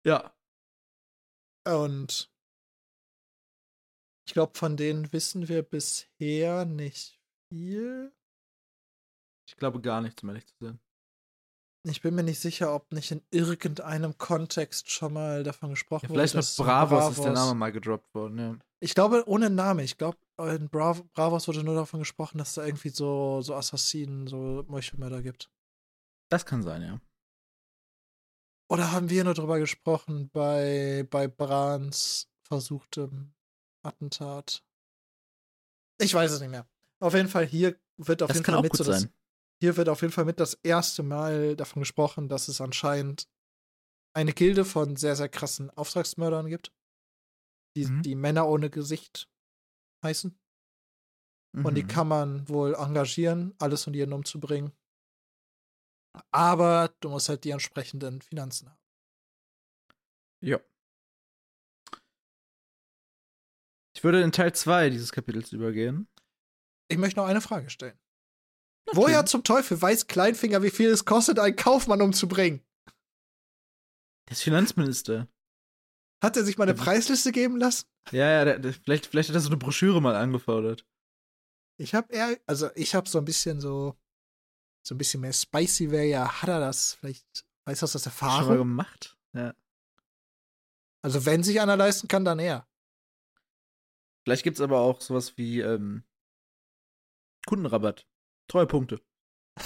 Ja. 0.06 0.36
Und 1.66 2.32
ich 4.28 4.34
glaube, 4.34 4.58
von 4.58 4.78
denen 4.78 5.12
wissen 5.12 5.48
wir 5.48 5.64
bisher 5.64 6.66
nicht 6.66 7.20
viel. 7.50 8.14
Ich 9.48 9.56
glaube 9.56 9.82
gar 9.82 10.02
nichts, 10.02 10.24
um 10.24 10.30
ehrlich 10.30 10.48
zu 10.48 10.54
sein. 10.60 10.80
Ich 11.86 12.02
bin 12.02 12.16
mir 12.16 12.24
nicht 12.24 12.40
sicher, 12.40 12.74
ob 12.74 12.94
nicht 12.94 13.12
in 13.12 13.22
irgendeinem 13.30 14.18
Kontext 14.18 14.90
schon 14.90 15.12
mal 15.14 15.44
davon 15.44 15.72
gesprochen 15.72 16.06
ja, 16.06 16.14
vielleicht 16.14 16.34
wurde. 16.34 16.44
Vielleicht 16.44 16.60
mit 16.60 16.66
Bravos, 16.66 17.00
Bravos, 17.00 17.18
ist 17.18 17.24
der 17.26 17.34
Name 17.34 17.56
mal 17.56 17.72
gedroppt 17.74 18.16
worden, 18.16 18.40
ja. 18.40 18.58
Ich 18.80 18.96
glaube, 18.96 19.24
ohne 19.28 19.50
Name. 19.50 19.84
Ich 19.84 19.98
glaube, 19.98 20.18
in 20.38 20.70
Brav 20.70 21.04
Bravos 21.14 21.48
wurde 21.48 21.64
nur 21.64 21.76
davon 21.76 22.00
gesprochen, 22.00 22.38
dass 22.38 22.54
da 22.54 22.66
irgendwie 22.66 22.90
so, 22.90 23.42
so 23.42 23.56
Assassinen, 23.56 24.28
so 24.28 24.64
Meuchelmörder 24.68 25.22
gibt. 25.22 25.52
Das 26.30 26.46
kann 26.46 26.64
sein, 26.64 26.82
ja. 26.82 27.02
Oder 28.70 28.92
haben 28.92 29.10
wir 29.10 29.24
nur 29.24 29.34
drüber 29.34 29.60
gesprochen 29.60 30.30
bei, 30.32 31.06
bei 31.10 31.28
Brans 31.28 32.30
versuchtem 32.42 33.34
Attentat? 33.84 34.64
Ich 36.00 36.14
weiß 36.14 36.32
es 36.32 36.40
nicht 36.40 36.50
mehr. 36.50 36.68
Auf 37.00 37.14
jeden 37.14 37.30
Fall, 37.30 37.46
hier 37.46 37.78
wird 37.98 38.24
auf 38.24 38.30
das 38.30 38.38
jeden 38.38 38.46
Fall 38.46 38.62
mit 38.62 38.76
so 38.76 38.84
das, 38.84 39.08
hier 39.60 39.78
wird 39.78 39.90
auf 39.90 40.02
jeden 40.02 40.14
Fall 40.14 40.26
mit 40.26 40.40
das 40.40 40.56
erste 40.56 41.04
Mal 41.04 41.56
davon 41.56 41.82
gesprochen, 41.82 42.30
dass 42.30 42.48
es 42.48 42.62
anscheinend 42.62 43.28
eine 44.14 44.34
Gilde 44.34 44.66
von 44.66 44.96
sehr, 44.96 45.16
sehr 45.16 45.30
krassen 45.30 45.70
Auftragsmördern 45.72 46.48
gibt. 46.48 46.72
Die, 47.76 47.86
mhm. 47.86 48.04
die 48.04 48.16
Männer 48.16 48.48
ohne 48.48 48.70
Gesicht 48.70 49.28
heißen. 50.04 50.38
Mhm. 51.54 51.66
Und 51.66 51.76
die 51.76 51.84
mhm. 51.84 51.88
kann 51.88 52.08
man 52.08 52.50
wohl 52.50 52.76
engagieren, 52.76 53.54
alles 53.58 53.88
um 53.88 53.94
jeden 53.94 54.14
umzubringen. 54.14 54.72
Aber 56.32 56.94
du 57.00 57.10
musst 57.10 57.30
halt 57.30 57.44
die 57.44 57.52
entsprechenden 57.52 58.22
Finanzen 58.22 58.70
haben. 58.70 58.80
Ja. 60.42 60.60
Ich 63.96 64.04
würde 64.04 64.22
in 64.22 64.32
Teil 64.32 64.54
2 64.54 64.90
dieses 64.90 65.12
Kapitels 65.12 65.52
übergehen. 65.52 66.08
Ich 66.90 66.98
möchte 66.98 67.20
noch 67.20 67.28
eine 67.28 67.42
Frage 67.42 67.70
stellen. 67.70 67.98
Okay. 68.86 68.98
Woher 68.98 69.26
zum 69.26 69.44
Teufel 69.44 69.82
weiß 69.82 70.08
Kleinfinger, 70.08 70.62
wie 70.62 70.70
viel 70.70 70.90
es 70.90 71.06
kostet, 71.06 71.40
einen 71.40 71.56
Kaufmann 71.56 72.02
umzubringen? 72.02 72.62
Der 74.28 74.34
ist 74.34 74.44
Finanzminister. 74.44 75.28
Hat 76.22 76.38
er 76.38 76.44
sich 76.44 76.58
mal 76.58 76.66
eine 76.66 76.74
Preisliste 76.74 77.32
geben 77.32 77.58
lassen? 77.58 77.86
Ja, 78.12 78.30
ja, 78.30 78.46
der, 78.46 78.60
der, 78.60 78.74
vielleicht, 78.74 79.08
vielleicht 79.08 79.30
hat 79.30 79.36
er 79.36 79.42
so 79.42 79.50
eine 79.50 79.58
Broschüre 79.58 80.02
mal 80.02 80.16
angefordert. 80.16 80.86
Ich 81.78 81.96
hab 81.96 82.12
eher, 82.12 82.38
also 82.46 82.70
ich 82.76 82.96
hab 82.96 83.08
so 83.08 83.18
ein 83.18 83.26
bisschen 83.26 83.60
so, 83.60 83.98
so 84.86 84.96
ein 84.96 84.98
bisschen 84.98 85.22
mehr 85.22 85.34
spicy 85.34 85.92
wäre 85.92 86.06
ja, 86.06 86.42
hat 86.42 86.50
er 86.50 86.60
das 86.60 86.94
vielleicht, 86.96 87.46
weiß 87.66 87.80
das 87.80 87.96
aus 87.96 88.06
Erfahrung? 88.06 88.40
Schon 88.40 88.48
mal 88.50 88.58
gemacht, 88.58 89.18
ja. 89.34 89.56
Also 91.02 91.26
wenn 91.26 91.44
sich 91.44 91.60
einer 91.60 91.76
leisten 91.76 92.08
kann, 92.08 92.26
dann 92.26 92.40
er. 92.40 92.68
Vielleicht 94.24 94.44
gibt's 94.44 94.62
aber 94.62 94.80
auch 94.80 95.02
sowas 95.02 95.38
wie 95.38 95.60
ähm, 95.60 96.04
Kundenrabatt. 97.46 98.08
Treuepunkte. 98.50 99.02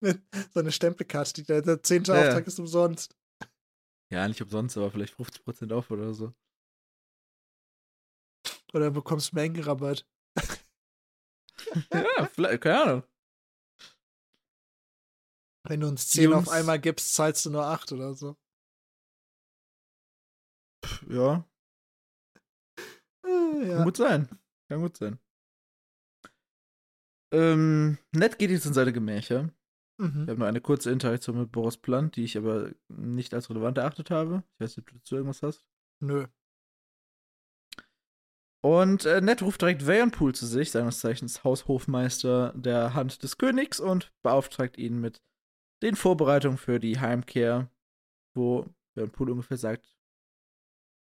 so 0.00 0.60
eine 0.60 0.70
Stempelkarte, 0.70 1.42
der, 1.42 1.62
der 1.62 1.82
zehnte 1.82 2.12
ja. 2.12 2.20
Auftrag 2.20 2.46
ist 2.46 2.60
umsonst. 2.60 3.16
Ja, 4.10 4.26
nicht 4.28 4.40
umsonst, 4.40 4.76
aber 4.76 4.90
vielleicht 4.90 5.14
50% 5.14 5.72
auf 5.74 5.90
oder 5.90 6.14
so. 6.14 6.32
Oder 8.72 8.90
bekommst 8.90 9.32
Mengenrabatt. 9.32 10.06
ja, 11.92 12.26
vielleicht, 12.26 12.62
keine 12.62 12.82
Ahnung. 12.82 13.02
Wenn 15.68 15.80
du 15.80 15.88
uns 15.88 16.08
10 16.08 16.24
Jungs. 16.24 16.48
auf 16.48 16.52
einmal 16.52 16.80
gibst, 16.80 17.14
zahlst 17.14 17.44
du 17.46 17.50
nur 17.50 17.64
8 17.64 17.92
oder 17.92 18.14
so. 18.14 18.36
Ja. 21.08 21.44
ja. 23.26 23.76
Kann 23.76 23.84
gut 23.84 23.96
sein. 23.96 24.28
Kann 24.68 24.80
gut 24.80 24.96
sein. 24.96 25.18
Ähm, 27.32 27.98
Ned 28.12 28.38
geht 28.38 28.50
jetzt 28.50 28.66
in 28.66 28.72
seine 28.72 28.92
Gemächer. 28.92 29.50
Mhm. 30.00 30.26
Wir 30.26 30.32
haben 30.32 30.38
nur 30.38 30.48
eine 30.48 30.60
kurze 30.60 30.90
Interaktion 30.90 31.38
mit 31.38 31.52
Boris 31.52 31.76
Plant, 31.76 32.16
die 32.16 32.24
ich 32.24 32.38
aber 32.38 32.70
nicht 32.88 33.34
als 33.34 33.50
relevant 33.50 33.76
erachtet 33.78 34.10
habe. 34.10 34.44
Ich 34.54 34.60
weiß 34.60 34.76
nicht, 34.76 34.86
ob 34.86 34.92
du 34.92 34.98
dazu 34.98 35.16
irgendwas 35.16 35.42
hast. 35.42 35.66
Nö. 36.00 36.26
Und 38.64 39.04
äh, 39.04 39.20
Ned 39.20 39.42
ruft 39.42 39.60
direkt 39.60 39.86
Vayanpool 39.86 40.34
zu 40.34 40.46
sich, 40.46 40.70
seines 40.70 41.00
Zeichens 41.00 41.44
Haushofmeister 41.44 42.52
der 42.56 42.94
Hand 42.94 43.22
des 43.22 43.38
Königs, 43.38 43.78
und 43.78 44.12
beauftragt 44.22 44.78
ihn 44.78 45.00
mit 45.00 45.22
den 45.82 45.96
Vorbereitungen 45.96 46.58
für 46.58 46.78
die 46.78 46.98
Heimkehr, 46.98 47.70
wo 48.34 48.66
Vayanpool 48.94 49.30
ungefähr 49.30 49.56
sagt, 49.56 49.96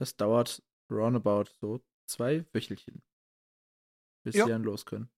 das 0.01 0.17
dauert 0.17 0.63
roundabout 0.91 1.51
so 1.61 1.81
zwei 2.07 2.45
Wöchelchen, 2.53 3.03
bis 4.25 4.35
ja. 4.35 4.45
sie 4.45 4.51
dann 4.51 4.65
los 4.65 4.85
können. 4.85 5.11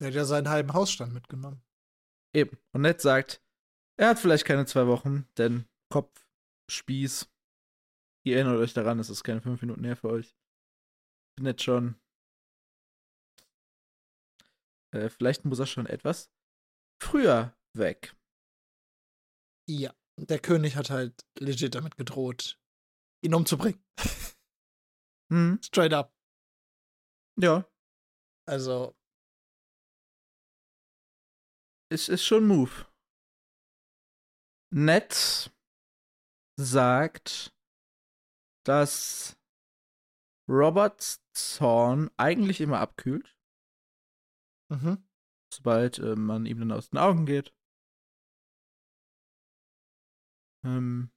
Er 0.00 0.08
hat 0.08 0.14
ja 0.14 0.24
seinen 0.24 0.48
halben 0.48 0.72
Hausstand 0.72 1.14
mitgenommen. 1.14 1.62
Eben. 2.34 2.58
Und 2.72 2.82
Ned 2.82 3.00
sagt, 3.00 3.40
er 3.96 4.08
hat 4.08 4.18
vielleicht 4.18 4.44
keine 4.44 4.66
zwei 4.66 4.86
Wochen, 4.86 5.28
denn 5.38 5.68
Kopf, 5.90 6.26
Spieß. 6.68 7.28
Ihr 8.24 8.36
erinnert 8.36 8.58
euch 8.58 8.72
daran, 8.72 8.98
es 8.98 9.10
ist 9.10 9.24
keine 9.24 9.40
fünf 9.40 9.60
Minuten 9.60 9.84
her 9.84 9.96
für 9.96 10.08
euch. 10.08 10.36
Ned 11.40 11.62
schon. 11.62 12.00
Äh, 14.92 15.08
vielleicht 15.08 15.44
muss 15.44 15.58
er 15.58 15.66
schon 15.66 15.86
etwas 15.86 16.32
früher 17.02 17.56
weg. 17.76 18.16
Ja, 19.68 19.94
der 20.16 20.38
König 20.38 20.76
hat 20.76 20.90
halt 20.90 21.26
legit 21.38 21.74
damit 21.74 21.96
gedroht, 21.96 22.58
ihn 23.24 23.34
umzubringen. 23.34 23.82
Hm. 25.32 25.58
Straight 25.62 25.94
up. 25.94 26.14
Ja. 27.40 27.66
Also, 28.46 28.94
es 31.90 32.08
ist 32.08 32.24
schon 32.24 32.44
ein 32.44 32.48
Move. 32.48 32.86
Ned 34.74 35.50
sagt, 36.60 37.54
dass 38.66 39.38
Roberts 40.48 41.24
Zorn 41.34 42.10
eigentlich 42.18 42.60
immer 42.60 42.80
abkühlt. 42.80 43.38
Mhm. 44.70 45.02
Sobald 45.52 45.98
äh, 45.98 46.16
man 46.16 46.46
ihm 46.46 46.58
dann 46.60 46.72
aus 46.72 46.90
den 46.90 46.98
Augen 46.98 47.26
geht. 47.26 47.54
Ähm, 50.64 51.10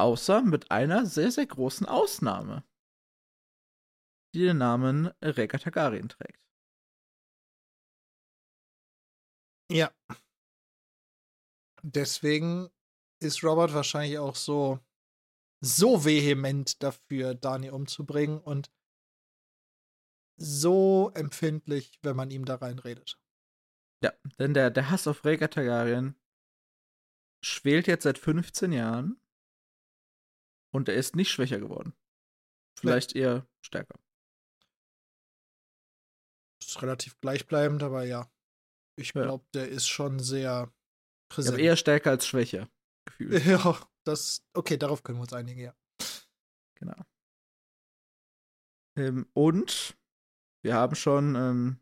Außer 0.00 0.42
mit 0.42 0.70
einer 0.70 1.06
sehr, 1.06 1.32
sehr 1.32 1.46
großen 1.46 1.84
Ausnahme, 1.84 2.64
die 4.32 4.42
den 4.42 4.58
Namen 4.58 5.08
Rhaegar 5.20 5.60
Targaryen 5.60 6.08
trägt. 6.08 6.40
Ja. 9.70 9.92
Deswegen 11.82 12.70
ist 13.20 13.42
Robert 13.42 13.74
wahrscheinlich 13.74 14.18
auch 14.18 14.36
so, 14.36 14.78
so 15.60 16.04
vehement 16.04 16.80
dafür, 16.80 17.34
Dani 17.34 17.70
umzubringen 17.70 18.40
und 18.40 18.70
so 20.38 21.10
empfindlich, 21.14 21.98
wenn 22.02 22.16
man 22.16 22.30
ihm 22.30 22.44
da 22.44 22.56
reinredet. 22.56 23.20
Ja, 24.02 24.12
denn 24.38 24.54
der, 24.54 24.70
der 24.70 24.90
Hass 24.90 25.06
auf 25.06 25.24
Rhaegar 25.24 25.50
Targaryen 25.50 26.14
schwelt 27.44 27.86
jetzt 27.86 28.04
seit 28.04 28.18
15 28.18 28.72
Jahren 28.72 29.20
und 30.72 30.88
er 30.88 30.94
ist 30.94 31.16
nicht 31.16 31.30
schwächer 31.30 31.58
geworden. 31.58 31.94
Vielleicht 32.78 33.14
nee. 33.14 33.22
eher 33.22 33.46
stärker. 33.60 33.98
Ist 36.62 36.80
relativ 36.82 37.20
gleichbleibend, 37.20 37.82
aber 37.82 38.04
ja. 38.04 38.30
Ich 38.96 39.14
ja. 39.14 39.22
glaube, 39.22 39.46
der 39.54 39.68
ist 39.68 39.88
schon 39.88 40.20
sehr 40.20 40.72
präsent. 41.28 41.54
Aber 41.54 41.62
eher 41.62 41.76
stärker 41.76 42.10
als 42.10 42.26
schwächer. 42.26 42.68
Gefühlt. 43.06 43.44
Ja, 43.46 43.88
das. 44.04 44.44
Okay, 44.54 44.76
darauf 44.76 45.02
können 45.02 45.18
wir 45.18 45.22
uns 45.22 45.32
einigen, 45.32 45.60
ja. 45.60 45.74
Genau. 46.76 46.96
Ähm, 48.96 49.28
und 49.32 49.96
wir 50.62 50.74
haben 50.74 50.94
schon, 50.94 51.34
ähm, 51.34 51.78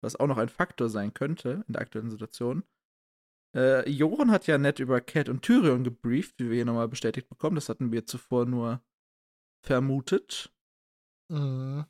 was 0.00 0.16
auch 0.16 0.26
noch 0.26 0.38
ein 0.38 0.48
Faktor 0.48 0.88
sein 0.88 1.14
könnte 1.14 1.64
in 1.66 1.72
der 1.72 1.82
aktuellen 1.82 2.10
Situation. 2.10 2.64
Äh, 3.54 3.88
Joran 3.88 4.30
hat 4.30 4.46
ja 4.46 4.58
nett 4.58 4.78
über 4.78 5.00
Cat 5.00 5.28
und 5.28 5.42
Tyrion 5.42 5.84
gebrieft, 5.84 6.38
wie 6.38 6.48
wir 6.48 6.56
hier 6.56 6.64
nochmal 6.64 6.88
bestätigt 6.88 7.28
bekommen. 7.28 7.56
Das 7.56 7.68
hatten 7.68 7.92
wir 7.92 8.06
zuvor 8.06 8.46
nur 8.46 8.82
vermutet. 9.64 10.52
Mhm. 11.30 11.86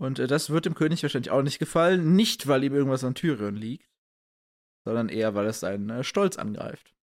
Und 0.00 0.18
äh, 0.18 0.26
das 0.26 0.50
wird 0.50 0.66
dem 0.66 0.74
König 0.74 1.02
wahrscheinlich 1.02 1.30
auch 1.30 1.42
nicht 1.42 1.58
gefallen. 1.58 2.16
Nicht, 2.16 2.46
weil 2.46 2.64
ihm 2.64 2.74
irgendwas 2.74 3.04
an 3.04 3.14
Tyrion 3.14 3.56
liegt, 3.56 3.90
sondern 4.84 5.08
eher, 5.08 5.34
weil 5.34 5.46
es 5.46 5.60
seinen 5.60 5.88
äh, 5.90 6.04
Stolz 6.04 6.36
angreift. 6.36 6.94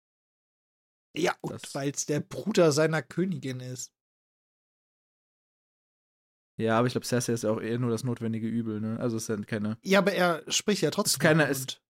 Ja, 1.16 1.36
und 1.42 1.74
weil 1.74 1.92
es 1.92 2.06
der 2.06 2.20
Bruder 2.20 2.72
seiner 2.72 3.02
Königin 3.02 3.60
ist. 3.60 3.94
Ja, 6.58 6.78
aber 6.78 6.88
ich 6.88 6.94
glaube, 6.94 7.06
Cersei 7.06 7.34
ist 7.34 7.44
ja 7.44 7.52
auch 7.52 7.62
eher 7.62 7.80
nur 7.80 7.90
das 7.90 8.04
notwendige 8.04 8.48
Übel, 8.48 8.82
ne? 8.82 9.00
Also 9.00 9.18
es 9.18 9.28
ja 9.28 9.38
keine. 9.38 9.78
Ja, 9.84 10.00
aber 10.00 10.14
er 10.14 10.44
spricht 10.52 10.82
ja 10.82 10.92
trotzdem. 10.92 11.16
Ist 11.16 11.20
keine, 11.20 11.46
ist, 11.46 11.82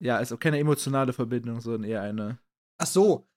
ja, 0.00 0.18
ist 0.18 0.32
auch 0.32 0.38
keine 0.38 0.58
emotionale 0.58 1.12
Verbindung, 1.12 1.60
sondern 1.60 1.84
eher 1.84 2.02
eine. 2.02 2.38
Ach 2.78 2.86
so. 2.86 3.28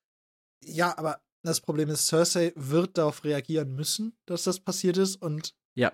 Ja, 0.64 0.98
aber 0.98 1.22
das 1.44 1.60
Problem 1.60 1.90
ist, 1.90 2.08
Cersei 2.08 2.54
wird 2.56 2.98
darauf 2.98 3.24
reagieren 3.24 3.76
müssen, 3.76 4.18
dass 4.26 4.44
das 4.44 4.60
passiert 4.60 4.98
ist 4.98 5.18
und. 5.18 5.56
Ja. 5.76 5.92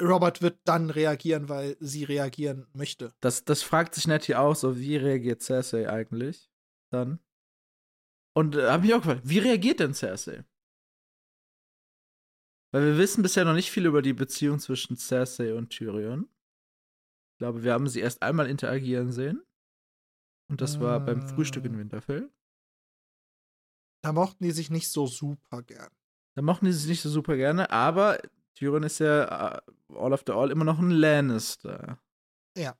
Robert 0.00 0.42
wird 0.42 0.60
dann 0.64 0.90
reagieren, 0.90 1.48
weil 1.48 1.76
sie 1.80 2.04
reagieren 2.04 2.66
möchte. 2.72 3.14
Das, 3.20 3.44
das 3.44 3.62
fragt 3.62 3.94
sich 3.94 4.06
Nettie 4.06 4.34
auch 4.34 4.54
so, 4.54 4.78
wie 4.78 4.96
reagiert 4.96 5.42
Cersei 5.42 5.88
eigentlich 5.88 6.50
dann? 6.90 7.20
Und 8.34 8.54
äh, 8.54 8.68
hab 8.68 8.82
mich 8.82 8.92
auch 8.94 8.98
gefragt, 8.98 9.22
wie 9.24 9.38
reagiert 9.38 9.80
denn 9.80 9.94
Cersei? 9.94 10.44
Weil 12.72 12.84
wir 12.84 12.98
wissen 12.98 13.22
bisher 13.22 13.44
noch 13.44 13.54
nicht 13.54 13.70
viel 13.70 13.86
über 13.86 14.02
die 14.02 14.12
Beziehung 14.12 14.58
zwischen 14.58 14.96
Cersei 14.96 15.54
und 15.54 15.70
Tyrion. 15.70 16.28
Ich 17.32 17.38
glaube, 17.38 17.62
wir 17.62 17.72
haben 17.72 17.88
sie 17.88 18.00
erst 18.00 18.22
einmal 18.22 18.48
interagieren 18.48 19.12
sehen. 19.12 19.42
Und 20.50 20.60
das 20.60 20.80
war 20.80 21.00
beim 21.00 21.22
Frühstück 21.22 21.64
in 21.64 21.74
ah. 21.74 21.78
Winterfell. 21.78 22.30
Da 24.02 24.12
mochten 24.12 24.44
die 24.44 24.50
sich 24.50 24.70
nicht 24.70 24.88
so 24.88 25.06
super 25.06 25.62
gern. 25.62 25.90
Da 26.36 26.42
mochten 26.42 26.66
die 26.66 26.72
sich 26.72 26.88
nicht 26.88 27.02
so 27.02 27.10
super 27.10 27.36
gerne, 27.36 27.70
aber 27.70 28.20
Tyrion 28.54 28.82
ist 28.82 29.00
ja 29.00 29.56
äh, 29.56 29.60
all 29.94 30.12
of 30.12 30.22
the 30.26 30.32
all 30.32 30.50
immer 30.50 30.64
noch 30.64 30.78
ein 30.78 30.90
Lannister. 30.90 32.00
Ja. 32.56 32.76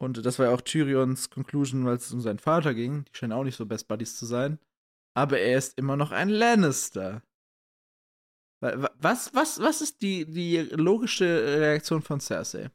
Und 0.00 0.24
das 0.24 0.38
war 0.38 0.46
ja 0.46 0.52
auch 0.52 0.60
Tyrions 0.60 1.30
Conclusion, 1.30 1.84
weil 1.84 1.96
es 1.96 2.12
um 2.12 2.20
seinen 2.20 2.38
Vater 2.38 2.74
ging. 2.74 3.04
Die 3.04 3.16
scheinen 3.16 3.32
auch 3.32 3.44
nicht 3.44 3.56
so 3.56 3.66
Best 3.66 3.88
Buddies 3.88 4.16
zu 4.16 4.26
sein. 4.26 4.58
Aber 5.14 5.38
er 5.38 5.58
ist 5.58 5.78
immer 5.78 5.96
noch 5.96 6.10
ein 6.10 6.28
Lannister. 6.28 7.22
Was, 8.62 9.34
was, 9.34 9.58
was 9.58 9.80
ist 9.80 10.02
die, 10.02 10.24
die 10.24 10.58
logische 10.58 11.24
Reaktion 11.24 12.00
von 12.00 12.20
Cersei? 12.20 12.70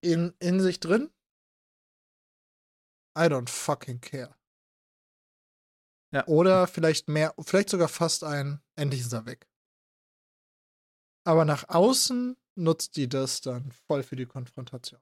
In, 0.00 0.34
in 0.40 0.58
sich 0.60 0.80
drin? 0.80 1.08
I 3.16 3.26
don't 3.28 3.48
fucking 3.48 4.00
care. 4.00 4.34
Ja. 6.12 6.26
Oder 6.26 6.66
vielleicht 6.66 7.08
mehr, 7.08 7.32
vielleicht 7.40 7.70
sogar 7.70 7.86
fast 7.86 8.24
ein, 8.24 8.60
endlich 8.74 9.02
ist 9.02 9.12
er 9.12 9.24
weg. 9.24 9.48
Aber 11.24 11.44
nach 11.44 11.68
außen 11.68 12.36
nutzt 12.56 12.96
die 12.96 13.08
das 13.08 13.40
dann 13.40 13.70
voll 13.70 14.02
für 14.02 14.16
die 14.16 14.26
Konfrontation. 14.26 15.00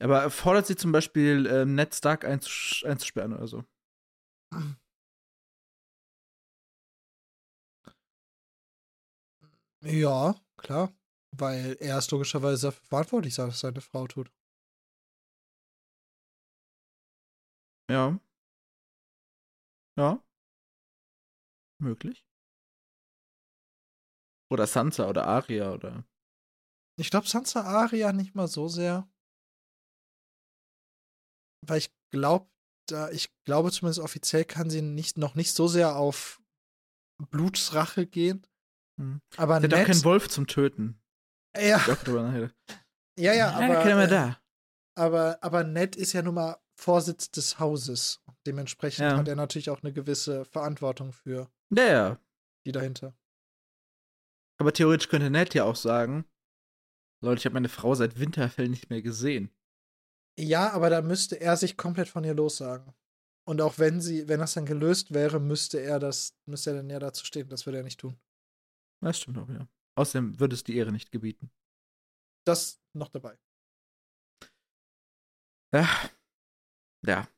Aber 0.00 0.30
fordert 0.30 0.68
sie 0.68 0.76
zum 0.76 0.92
Beispiel 0.92 1.46
äh, 1.46 1.64
Ned 1.64 1.92
Stark 1.92 2.24
einzus 2.24 2.84
einzusperren 2.86 3.32
oder 3.32 3.48
so? 3.48 3.64
Ja, 9.84 10.34
klar. 10.56 10.92
Weil 11.32 11.76
er 11.80 11.98
ist 11.98 12.10
logischerweise 12.10 12.66
dafür 12.68 12.84
verantwortlich, 12.86 13.34
dass 13.36 13.60
seine 13.60 13.80
Frau 13.80 14.06
tut. 14.06 14.30
Ja. 17.88 18.18
Ja. 19.96 20.22
Möglich. 21.80 22.24
Oder 24.50 24.66
Sansa 24.66 25.08
oder 25.08 25.26
Aria 25.26 25.72
oder. 25.72 26.04
Ich 26.98 27.10
glaube 27.10 27.26
Sansa 27.26 27.62
Aria 27.62 28.12
nicht 28.12 28.34
mal 28.34 28.48
so 28.48 28.68
sehr. 28.68 29.08
Weil 31.66 31.78
ich 31.78 31.90
glaube, 32.10 32.48
da, 32.86 33.10
ich 33.10 33.32
glaube 33.44 33.70
zumindest 33.72 34.00
offiziell 34.00 34.44
kann 34.44 34.68
sie 34.68 34.82
nicht, 34.82 35.16
noch 35.16 35.34
nicht 35.34 35.54
so 35.54 35.68
sehr 35.68 35.96
auf 35.96 36.40
Blutsrache 37.30 38.06
gehen. 38.06 38.46
Hm. 38.98 39.20
Aber 39.36 39.60
Der 39.60 39.70
hat 39.70 39.84
auch 39.84 39.90
keinen 39.90 40.04
Wolf 40.04 40.28
zum 40.28 40.46
Töten. 40.46 41.00
Ja. 41.56 41.78
Ja, 43.18 43.34
ja, 43.34 43.50
aber. 43.50 43.88
Ja, 43.88 44.02
äh, 44.02 44.08
da. 44.08 44.38
Aber, 44.94 45.38
aber 45.42 45.64
Ned 45.64 45.96
ist 45.96 46.12
ja 46.12 46.22
nun 46.22 46.34
mal 46.34 46.56
Vorsitz 46.76 47.30
des 47.30 47.58
Hauses. 47.58 48.22
Dementsprechend 48.46 49.10
ja. 49.10 49.16
hat 49.16 49.28
er 49.28 49.36
natürlich 49.36 49.70
auch 49.70 49.82
eine 49.82 49.92
gewisse 49.92 50.44
Verantwortung 50.44 51.12
für 51.12 51.50
ja, 51.70 51.86
ja. 51.86 52.18
die 52.66 52.72
dahinter. 52.72 53.14
Aber 54.58 54.72
theoretisch 54.72 55.08
könnte 55.08 55.30
Ned 55.30 55.54
ja 55.54 55.64
auch 55.64 55.76
sagen: 55.76 56.24
Leute, 57.22 57.38
ich 57.38 57.44
habe 57.46 57.54
meine 57.54 57.68
Frau 57.68 57.94
seit 57.94 58.18
Winterfell 58.18 58.68
nicht 58.68 58.90
mehr 58.90 59.02
gesehen. 59.02 59.50
Ja, 60.38 60.72
aber 60.72 60.90
da 60.90 61.02
müsste 61.02 61.40
er 61.40 61.56
sich 61.56 61.76
komplett 61.76 62.08
von 62.08 62.24
ihr 62.24 62.34
lossagen. 62.34 62.94
Und 63.44 63.60
auch 63.60 63.78
wenn 63.78 64.00
sie, 64.00 64.28
wenn 64.28 64.40
das 64.40 64.54
dann 64.54 64.66
gelöst 64.66 65.12
wäre, 65.12 65.40
müsste 65.40 65.80
er 65.80 65.98
das, 65.98 66.34
müsste 66.46 66.70
er 66.70 66.76
dann 66.76 66.90
ja 66.90 66.98
dazu 66.98 67.24
stehen. 67.24 67.48
Das 67.48 67.66
würde 67.66 67.78
er 67.78 67.84
nicht 67.84 68.00
tun. 68.00 68.16
Das 69.02 69.18
stimmt 69.18 69.38
auch, 69.38 69.48
ja. 69.48 69.68
Außerdem 69.96 70.38
würde 70.40 70.54
es 70.54 70.64
die 70.64 70.76
Ehre 70.76 70.92
nicht 70.92 71.10
gebieten. 71.10 71.50
Das 72.46 72.80
noch 72.94 73.08
dabei. 73.08 73.36
Ja. 75.74 75.88
Ja. 77.04 77.28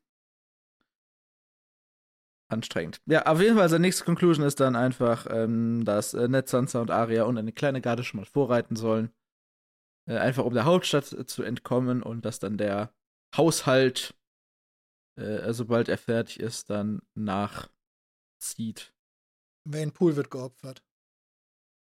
Anstrengend. 2.49 3.01
Ja, 3.07 3.25
auf 3.27 3.41
jeden 3.41 3.57
Fall, 3.57 3.69
seine 3.69 3.83
nächste 3.83 4.05
Conclusion 4.05 4.45
ist 4.47 4.61
dann 4.61 4.77
einfach, 4.77 5.27
ähm, 5.31 5.85
dass 5.85 6.13
äh, 6.15 6.29
Ned, 6.29 6.49
Sansa 6.49 6.81
und 6.81 6.91
Arya 6.91 7.25
und 7.25 7.39
eine 7.39 7.53
kleine 7.53 7.81
Garde 7.81 8.05
schon 8.05 8.21
mal 8.21 8.27
vorreiten 8.27 8.77
sollen. 8.77 9.13
Äh, 10.07 10.19
einfach 10.19 10.45
um 10.45 10.53
der 10.53 10.67
Hauptstadt 10.67 11.13
äh, 11.13 11.27
zu 11.27 11.43
entkommen 11.43 12.03
und 12.03 12.25
dass 12.25 12.39
dann 12.39 12.59
der 12.59 12.95
Haushalt, 13.35 14.15
äh, 15.19 15.53
sobald 15.53 15.89
er 15.89 15.99
fertig 15.99 16.39
ist, 16.39 16.69
dann 16.69 17.01
nachzieht. 17.15 18.95
Wayne 19.67 19.93
Pool 19.93 20.15
wird 20.17 20.31
geopfert. 20.31 20.84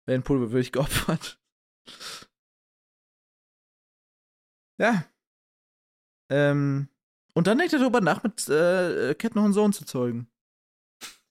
Wayne 0.09 0.23
Pool 0.23 0.41
wird 0.41 0.51
wirklich 0.51 0.71
geopfert. 0.71 1.39
Ja. 4.79 5.05
Ähm, 6.29 6.89
und 7.33 7.47
dann 7.47 7.57
denkt 7.57 7.73
er 7.73 7.79
darüber 7.79 8.01
nach, 8.01 8.23
mit 8.23 8.47
äh, 8.49 9.13
Cat 9.15 9.35
noch 9.35 9.43
einen 9.43 9.53
Sohn 9.53 9.71
zu 9.71 9.85
zeugen. 9.85 10.31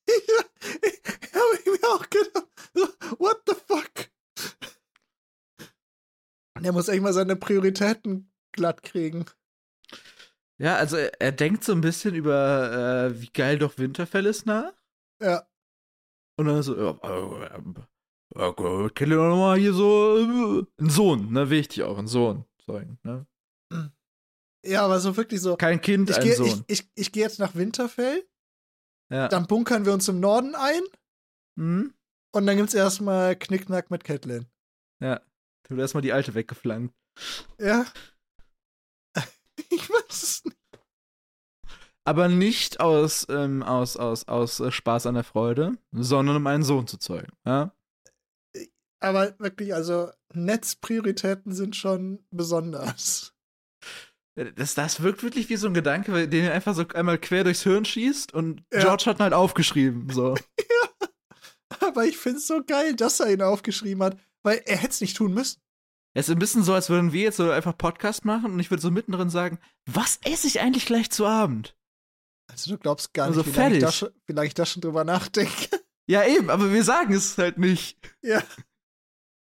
ja, 0.07 0.45
hab 1.35 1.59
ich 1.59 1.67
mir 1.67 1.89
auch 1.89 2.09
gedacht. 2.09 2.47
What 3.19 3.43
the 3.47 3.55
fuck? 3.55 4.11
Der 6.61 6.73
muss 6.73 6.89
echt 6.89 7.03
mal 7.03 7.13
seine 7.13 7.37
Prioritäten 7.37 8.31
glatt 8.53 8.83
kriegen. 8.83 9.25
Ja, 10.59 10.77
also 10.77 10.97
er, 10.97 11.21
er 11.21 11.33
denkt 11.33 11.65
so 11.65 11.73
ein 11.73 11.81
bisschen 11.81 12.15
über, 12.15 13.11
äh, 13.11 13.21
wie 13.21 13.31
geil 13.31 13.59
doch 13.59 13.79
Winterfell 13.79 14.27
ist 14.27 14.47
nach. 14.47 14.73
Ja. 15.21 15.49
Und 16.37 16.47
dann 16.47 16.63
so, 16.63 16.77
ja, 16.77 16.91
äh, 17.03 17.61
ja 18.39 18.51
gut, 18.51 18.95
kennt 18.95 19.11
ihr 19.11 19.17
doch 19.17 19.29
nochmal 19.29 19.59
hier 19.59 19.73
so 19.73 20.17
äh, 20.19 20.67
einen 20.79 20.91
Sohn, 20.91 21.33
ne, 21.33 21.51
wichtig 21.51 21.83
auch, 21.83 21.99
einen 21.99 22.09
Sohn, 22.09 22.45
sagen, 22.67 22.99
ne? 23.03 23.27
Ja, 24.65 24.85
aber 24.85 25.01
so 25.01 25.17
wirklich 25.17 25.41
so. 25.41 25.57
Kein 25.57 25.81
Kind, 25.81 26.11
ich 26.11 26.17
ein 26.17 26.25
geh, 26.25 26.35
Sohn. 26.35 26.65
Ich, 26.67 26.81
ich, 26.81 26.91
ich 26.95 27.13
gehe 27.13 27.23
jetzt 27.23 27.39
nach 27.39 27.55
Winterfell, 27.55 28.27
ja. 29.11 29.29
dann 29.29 29.47
bunkern 29.47 29.87
wir 29.87 29.93
uns 29.93 30.09
im 30.09 30.21
Norden 30.21 30.55
ein 30.55 30.83
Hm? 31.59 31.95
und 32.33 32.47
dann 32.47 32.57
gibt's 32.57 32.75
erstmal 32.75 33.37
Knickknack 33.37 33.91
mit 33.91 34.05
Catelyn. 34.05 34.47
Ja. 35.01 35.21
Du 35.65 35.75
hast 35.75 35.81
erstmal 35.81 36.03
die 36.03 36.13
alte 36.13 36.35
weggeflankt. 36.35 36.95
Ja. 37.59 37.85
ich 39.71 39.91
weiß 39.91 40.23
es 40.23 40.45
nicht. 40.45 40.57
Aber 42.05 42.29
nicht 42.29 42.81
aus, 42.81 43.27
ähm, 43.29 43.63
aus, 43.63 43.97
aus, 43.97 44.29
aus 44.29 44.61
äh, 44.61 44.71
Spaß 44.71 45.07
an 45.07 45.15
der 45.15 45.25
Freude, 45.25 45.77
sondern 45.93 46.37
um 46.37 46.47
einen 46.47 46.63
Sohn 46.63 46.87
zu 46.87 46.97
zeugen. 46.97 47.33
Ja? 47.45 47.75
Aber 49.01 49.35
wirklich, 49.39 49.75
also 49.75 50.11
Netzprioritäten 50.35 51.53
sind 51.55 51.77
schon 51.77 52.25
besonders. 52.31 53.33
Das, 54.55 54.75
das 54.75 55.03
wirkt 55.03 55.23
wirklich 55.23 55.49
wie 55.49 55.57
so 55.57 55.67
ein 55.67 55.75
Gedanke, 55.75 56.29
den 56.29 56.45
er 56.45 56.53
einfach 56.55 56.75
so 56.75 56.87
einmal 56.95 57.19
quer 57.19 57.43
durchs 57.45 57.63
Hirn 57.65 57.85
schießt 57.85 58.33
und 58.35 58.63
Ja. 58.73 58.81
George 58.81 59.05
hat 59.07 59.19
ihn 59.19 59.23
halt 59.25 59.35
aufgeschrieben. 59.35 60.11
So. 60.11 60.37
Aber 61.81 62.05
ich 62.05 62.17
find's 62.17 62.47
so 62.47 62.63
geil, 62.65 62.95
dass 62.95 63.21
er 63.21 63.33
ihn 63.33 63.43
aufgeschrieben 63.43 64.03
hat, 64.03 64.19
weil 64.43 64.63
er 64.67 64.77
hätte 64.77 64.93
es 64.93 65.01
nicht 65.01 65.17
tun 65.17 65.35
müssen. 65.35 65.61
Es 66.15 66.29
ist 66.29 66.35
ein 66.35 66.39
bisschen 66.39 66.63
so, 66.63 66.73
als 66.73 66.89
würden 66.89 67.13
wir 67.13 67.23
jetzt 67.23 67.37
so 67.37 67.51
einfach 67.51 67.77
Podcast 67.77 68.25
machen 68.25 68.53
und 68.53 68.59
ich 68.61 68.71
würde 68.71 68.81
so 68.83 68.91
mittendrin 68.91 69.31
sagen, 69.31 69.59
was 69.87 70.19
esse 70.25 70.47
ich 70.47 70.61
eigentlich 70.61 70.87
gleich 70.87 71.11
zu 71.11 71.27
Abend? 71.27 71.77
Also 72.51 72.71
du 72.73 72.79
glaubst 72.79 73.13
gar 73.15 73.29
nicht, 73.29 73.39
Also 73.39 73.53
wie 73.53 73.57
lange 73.59 73.77
ich, 73.77 73.83
da 73.83 73.93
schon, 73.93 74.09
wie 74.27 74.33
lange 74.33 74.49
ich 74.49 74.55
da 74.55 74.67
schon 74.67 74.81
drüber 74.83 75.05
nachdenke. 75.05 75.69
Ja, 76.09 76.25
eben, 76.25 76.49
aber 76.49 76.73
wir 76.73 76.83
sagen 76.85 77.13
es 77.13 77.37
halt 77.37 77.59
nicht. 77.59 77.99
ja. 78.23 78.43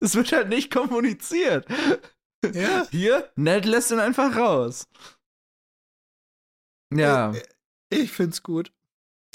Es 0.01 0.15
wird 0.15 0.31
halt 0.31 0.49
nicht 0.49 0.71
kommuniziert. 0.73 1.65
Ja. 2.53 2.87
Hier, 2.89 3.31
Ned 3.35 3.65
lässt 3.65 3.91
ihn 3.91 3.99
einfach 3.99 4.35
raus. 4.35 4.87
Ja, 6.93 7.33
Ich, 7.33 8.01
ich 8.01 8.11
find's 8.11 8.43
gut. 8.43 8.73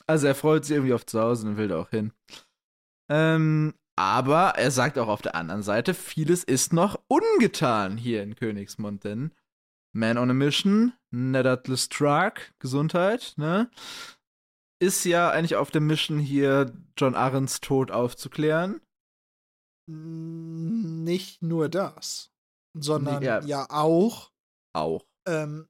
also 0.07 0.27
er 0.27 0.35
freut 0.35 0.65
sich 0.65 0.75
irgendwie 0.77 0.93
auf 0.95 1.07
zu 1.07 1.21
Hause 1.21 1.47
und 1.47 1.57
will 1.57 1.69
da 1.69 1.79
auch 1.81 1.91
hin. 1.91 2.13
Ähm, 3.09 3.75
aber 3.97 4.51
er 4.57 4.71
sagt 4.71 4.99
auch 4.99 5.09
auf 5.09 5.23
der 5.23 5.37
anderen 5.37 5.63
Seite, 5.63 5.95
vieles 5.95 6.45
ist 6.45 6.73
noch 6.73 7.01
ungetan 7.09 7.97
hier 7.97 8.23
in 8.23 8.35
Königsmund, 8.37 9.05
denn 9.05 9.33
Man 9.95 10.19
on 10.19 10.31
a 10.31 10.35
Mission, 10.35 10.93
Ned 11.11 11.47
Atlas 11.47 11.85
Stark, 11.85 12.53
Gesundheit, 12.59 13.35
ne? 13.37 13.71
Ist 14.79 15.05
ja 15.07 15.31
eigentlich 15.31 15.57
auf 15.57 15.71
der 15.71 15.81
Mission 15.81 16.19
hier, 16.19 16.71
John 16.99 17.15
Arrens 17.15 17.63
Tod 17.63 17.91
aufzuklären. 17.91 18.83
Nicht 19.89 21.43
nur 21.43 21.69
das, 21.69 22.33
sondern 22.75 23.23
ja. 23.23 23.41
ja. 23.43 23.67
auch 23.71 24.33
Auch. 24.73 25.07
ähm, 25.27 25.69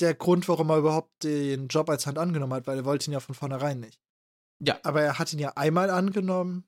der 0.00 0.14
Grund, 0.14 0.48
warum 0.48 0.70
er 0.70 0.78
überhaupt 0.78 1.22
den 1.22 1.68
Job 1.68 1.88
als 1.90 2.06
Hand 2.06 2.18
angenommen 2.18 2.54
hat, 2.54 2.66
weil 2.66 2.78
er 2.78 2.84
wollte 2.84 3.10
ihn 3.10 3.12
ja 3.12 3.20
von 3.20 3.34
vornherein 3.34 3.78
nicht. 3.80 4.00
Ja. 4.60 4.78
Aber 4.84 5.02
er 5.02 5.18
hat 5.18 5.32
ihn 5.32 5.38
ja 5.38 5.52
einmal 5.56 5.90
angenommen, 5.90 6.64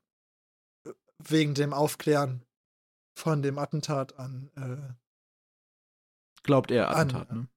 äh, 0.87 0.93
wegen 1.19 1.55
dem 1.55 1.73
Aufklären 1.73 2.45
von 3.19 3.43
dem 3.43 3.59
Attentat 3.59 4.19
an. 4.19 4.51
Äh, 4.57 4.95
Glaubt 6.43 6.71
er 6.71 6.89
An- 6.91 7.09
Attentat, 7.09 7.33
ne? 7.33 7.49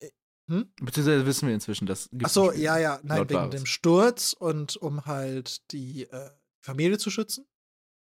äh, 0.00 0.10
hm? 0.50 0.72
Beziehungsweise 0.80 1.26
wissen 1.26 1.46
wir 1.48 1.54
inzwischen, 1.54 1.86
dass. 1.86 2.08
Ach 2.22 2.30
so, 2.30 2.52
ja, 2.52 2.78
ja, 2.78 2.98
nein, 3.02 3.28
wegen 3.28 3.34
Varys. 3.34 3.50
dem 3.50 3.66
Sturz 3.66 4.32
und 4.32 4.76
um 4.76 5.04
halt 5.06 5.70
die 5.72 6.04
äh, 6.04 6.30
Familie 6.64 6.96
zu 6.98 7.10
schützen, 7.10 7.46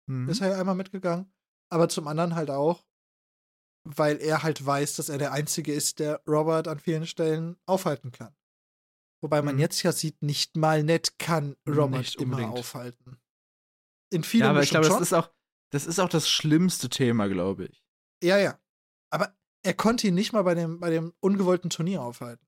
Mhm. 0.09 0.29
ist 0.29 0.41
er 0.41 0.49
ja 0.51 0.59
einmal 0.61 0.75
mitgegangen. 0.75 1.33
Aber 1.71 1.89
zum 1.89 2.07
anderen 2.09 2.35
halt 2.35 2.51
auch, 2.51 2.85
weil 3.85 4.19
er 4.21 4.43
halt 4.43 4.65
weiß, 4.65 4.97
dass 4.97 5.09
er 5.09 5.19
der 5.19 5.33
Einzige 5.33 5.73
ist, 5.73 5.99
der 5.99 6.23
Robert 6.27 6.69
an 6.69 6.79
vielen 6.79 7.07
Stellen 7.07 7.57
aufhalten 7.67 8.11
kann. 8.13 8.35
Wobei 9.23 9.43
man 9.43 9.57
Mhm. 9.57 9.61
jetzt 9.61 9.83
ja 9.83 9.93
sieht, 9.93 10.23
nicht 10.23 10.57
mal 10.57 10.83
nett 10.83 11.19
kann 11.19 11.57
Robert 11.67 12.01
Nicht 12.01 12.17
immer 12.17 12.37
unbedingt. 12.37 12.59
aufhalten. 12.59 13.21
In 14.11 14.23
vielen 14.25 14.45
Ja, 14.45 14.51
aber 14.51 14.63
ich 14.63 14.71
glaube, 14.71 14.89
das 14.89 15.01
ist 15.01 15.13
auch, 15.13 15.31
das 15.73 15.87
ist 15.87 15.99
auch 15.99 16.09
das 16.09 16.29
schlimmste 16.29 16.89
Thema, 16.89 17.29
glaube 17.29 17.67
ich. 17.67 17.85
ja, 18.23 18.39
ja. 18.39 18.59
Aber 19.11 19.37
er 19.65 19.75
konnte 19.75 20.07
ihn 20.07 20.15
nicht 20.15 20.33
mal 20.33 20.43
bei 20.43 20.55
dem, 20.55 20.81
bei 20.81 20.91
dem 20.91 21.13
ungewollten 21.21 21.69
Turnier 21.71 22.03
aufhalten. 22.03 22.47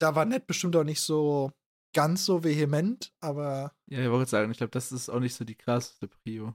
Da 0.00 0.14
war 0.14 0.24
Ned 0.26 0.46
bestimmt 0.46 0.76
auch 0.76 0.84
nicht 0.84 1.00
so 1.00 1.52
ganz 1.96 2.24
so 2.26 2.44
vehement, 2.44 3.12
aber 3.20 3.72
Ja, 3.88 4.00
ich 4.00 4.10
wollte 4.10 4.30
sagen, 4.30 4.50
ich 4.50 4.58
glaube, 4.58 4.72
das 4.72 4.92
ist 4.92 5.08
auch 5.08 5.20
nicht 5.20 5.34
so 5.34 5.44
die 5.44 5.54
krasseste 5.54 6.08
Prio. 6.08 6.54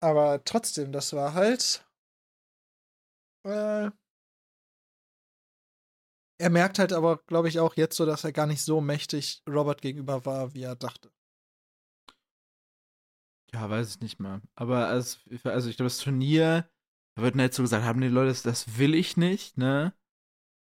Aber 0.00 0.44
trotzdem, 0.44 0.92
das 0.92 1.14
war 1.14 1.32
halt. 1.32 1.86
Äh, 3.44 3.90
er 6.38 6.50
merkt 6.50 6.78
halt 6.78 6.92
aber, 6.92 7.16
glaube 7.26 7.48
ich, 7.48 7.58
auch 7.58 7.74
jetzt 7.76 7.96
so, 7.96 8.04
dass 8.04 8.24
er 8.24 8.32
gar 8.32 8.46
nicht 8.46 8.60
so 8.62 8.82
mächtig 8.82 9.42
Robert 9.48 9.80
gegenüber 9.80 10.26
war, 10.26 10.52
wie 10.54 10.62
er 10.64 10.76
dachte. 10.76 11.10
Ja, 13.52 13.68
weiß 13.68 13.96
ich 13.96 14.00
nicht 14.00 14.18
mal. 14.20 14.40
Aber 14.54 14.88
als, 14.88 15.20
also 15.44 15.68
ich 15.68 15.76
glaube, 15.76 15.86
das 15.88 15.98
Turnier, 15.98 16.68
da 17.16 17.22
wird 17.22 17.34
nicht 17.34 17.52
so 17.54 17.62
gesagt, 17.62 17.84
haben 17.84 18.00
die 18.00 18.08
Leute, 18.08 18.28
das, 18.28 18.42
das 18.42 18.78
will 18.78 18.94
ich 18.94 19.16
nicht, 19.16 19.58
ne? 19.58 19.94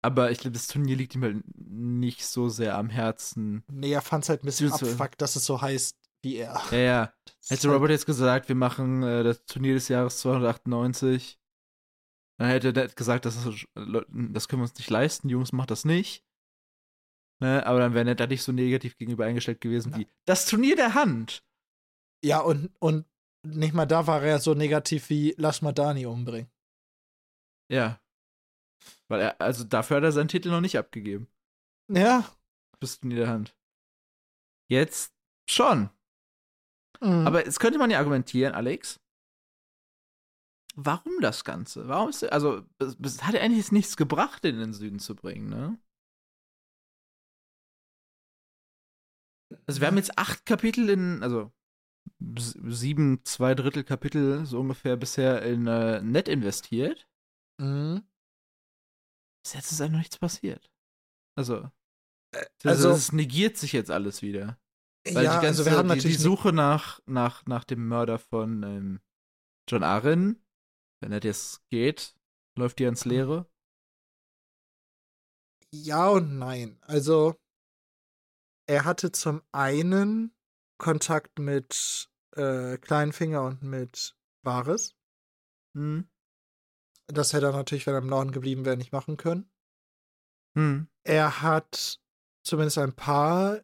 Aber 0.04 0.30
ich 0.30 0.38
glaube, 0.38 0.52
das 0.52 0.66
Turnier 0.66 0.96
liegt 0.96 1.14
ihm 1.14 1.22
halt 1.22 1.42
nicht 1.56 2.26
so 2.26 2.50
sehr 2.50 2.76
am 2.76 2.90
Herzen. 2.90 3.64
Nee, 3.72 3.92
er 3.92 4.02
fand 4.02 4.24
es 4.24 4.28
halt 4.28 4.42
ein 4.42 4.46
bisschen 4.46 4.70
abfuckt, 4.70 5.22
dass 5.22 5.34
es 5.34 5.46
so 5.46 5.62
heißt 5.62 5.96
wie 6.22 6.36
er. 6.36 6.60
Ja, 6.70 6.76
ja. 6.78 7.14
Hätte 7.48 7.68
halt- 7.68 7.74
Robert 7.76 7.90
jetzt 7.90 8.04
gesagt, 8.04 8.48
wir 8.48 8.54
machen 8.54 9.02
äh, 9.02 9.22
das 9.24 9.44
Turnier 9.46 9.72
des 9.74 9.88
Jahres 9.88 10.18
298, 10.18 11.38
dann 12.38 12.48
hätte 12.48 12.72
Ned 12.74 12.96
gesagt, 12.96 13.24
das, 13.24 13.36
ist, 13.36 13.66
das 13.74 14.48
können 14.48 14.60
wir 14.60 14.68
uns 14.68 14.76
nicht 14.76 14.90
leisten, 14.90 15.28
Jungs, 15.30 15.52
macht 15.52 15.70
das 15.70 15.84
nicht. 15.86 16.22
Ne? 17.40 17.64
Aber 17.66 17.78
dann 17.78 17.94
wäre 17.94 18.04
Ned 18.04 18.20
da 18.20 18.26
nicht 18.26 18.42
so 18.42 18.52
negativ 18.52 18.98
gegenüber 18.98 19.24
eingestellt 19.24 19.60
gewesen 19.62 19.92
Ja. 19.92 19.98
wie 20.00 20.08
das 20.26 20.44
Turnier 20.46 20.76
der 20.76 20.92
Hand. 20.94 21.42
Ja, 22.22 22.40
und, 22.40 22.70
und 22.78 23.06
nicht 23.42 23.72
mal 23.74 23.86
da 23.86 24.06
war 24.06 24.22
er 24.22 24.38
so 24.38 24.52
negativ 24.52 25.08
wie 25.08 25.34
lass 25.38 25.62
mal 25.62 25.72
Dani 25.72 26.04
umbringen. 26.06 26.50
Ja. 27.70 28.00
Weil 29.08 29.20
er, 29.20 29.40
also 29.40 29.64
dafür 29.64 29.98
hat 29.98 30.04
er 30.04 30.12
seinen 30.12 30.28
Titel 30.28 30.50
noch 30.50 30.60
nicht 30.60 30.78
abgegeben. 30.78 31.28
Ja. 31.88 32.24
Bis 32.80 33.00
Turnier 33.00 33.18
der 33.18 33.28
Hand. 33.28 33.56
Jetzt 34.68 35.14
schon. 35.48 35.90
Mhm. 37.00 37.26
Aber 37.26 37.44
jetzt 37.44 37.60
könnte 37.60 37.78
man 37.78 37.90
ja 37.90 37.98
argumentieren, 37.98 38.54
Alex. 38.54 39.00
Warum 40.76 41.20
das 41.20 41.44
Ganze? 41.44 41.86
Warum 41.86 42.10
ist 42.10 42.24
also 42.24 42.66
es, 42.78 42.96
es 43.00 43.22
hat 43.22 43.34
ja 43.34 43.40
eigentlich 43.40 43.58
jetzt 43.58 43.72
nichts 43.72 43.96
gebracht, 43.96 44.42
den 44.42 44.56
in 44.56 44.60
den 44.60 44.72
Süden 44.72 44.98
zu 44.98 45.14
bringen, 45.14 45.48
ne? 45.48 45.78
Also 49.66 49.80
wir 49.80 49.86
haben 49.86 49.96
jetzt 49.96 50.18
acht 50.18 50.44
Kapitel 50.46 50.90
in, 50.90 51.22
also 51.22 51.52
sieben, 52.18 53.24
zwei 53.24 53.54
Drittel 53.54 53.84
Kapitel 53.84 54.44
so 54.46 54.60
ungefähr 54.60 54.96
bisher 54.96 55.42
in 55.42 55.66
äh, 55.66 56.02
Net 56.02 56.28
investiert. 56.28 57.06
Mhm. 57.58 58.02
Bis 59.44 59.52
jetzt 59.52 59.72
ist 59.72 59.80
einfach 59.80 59.98
nichts 59.98 60.18
passiert. 60.18 60.70
Also, 61.36 61.70
also- 62.32 62.50
also 62.64 62.90
es 62.90 63.12
negiert 63.12 63.56
sich 63.56 63.72
jetzt 63.72 63.90
alles 63.90 64.22
wieder. 64.22 64.58
Weil 65.06 65.24
ja, 65.24 65.36
die 65.36 65.44
ganze 65.44 65.60
also 65.60 65.64
wir 65.66 65.72
haben 65.76 65.88
die, 65.88 65.96
natürlich 65.96 66.16
die 66.16 66.22
Suche 66.22 66.52
nach, 66.52 67.00
nach, 67.04 67.44
nach 67.44 67.64
dem 67.64 67.86
Mörder 67.86 68.18
von 68.18 68.62
ähm, 68.62 69.00
John 69.68 69.82
Arryn, 69.82 70.42
wenn 71.02 71.12
er 71.12 71.22
jetzt 71.22 71.68
geht, 71.68 72.16
läuft 72.56 72.78
die 72.78 72.86
ans 72.86 73.04
Leere. 73.04 73.46
Ja 75.74 76.08
und 76.08 76.38
nein. 76.38 76.78
Also, 76.82 77.34
er 78.66 78.84
hatte 78.84 79.12
zum 79.12 79.42
einen 79.52 80.34
Kontakt 80.78 81.38
mit 81.38 82.08
äh, 82.36 82.78
Kleinfinger 82.78 83.42
und 83.44 83.62
mit 83.62 84.16
Varys. 84.42 84.94
Hm. 85.76 86.08
Das 87.06 87.32
hätte 87.32 87.46
er 87.46 87.52
natürlich, 87.52 87.86
wenn 87.86 87.94
er 87.94 88.00
im 88.00 88.06
Norden 88.06 88.32
geblieben 88.32 88.64
wäre, 88.64 88.76
nicht 88.76 88.92
machen 88.92 89.16
können. 89.16 89.50
Hm. 90.56 90.88
Er 91.04 91.42
hat 91.42 92.00
zumindest 92.46 92.78
ein 92.78 92.94
paar 92.94 93.60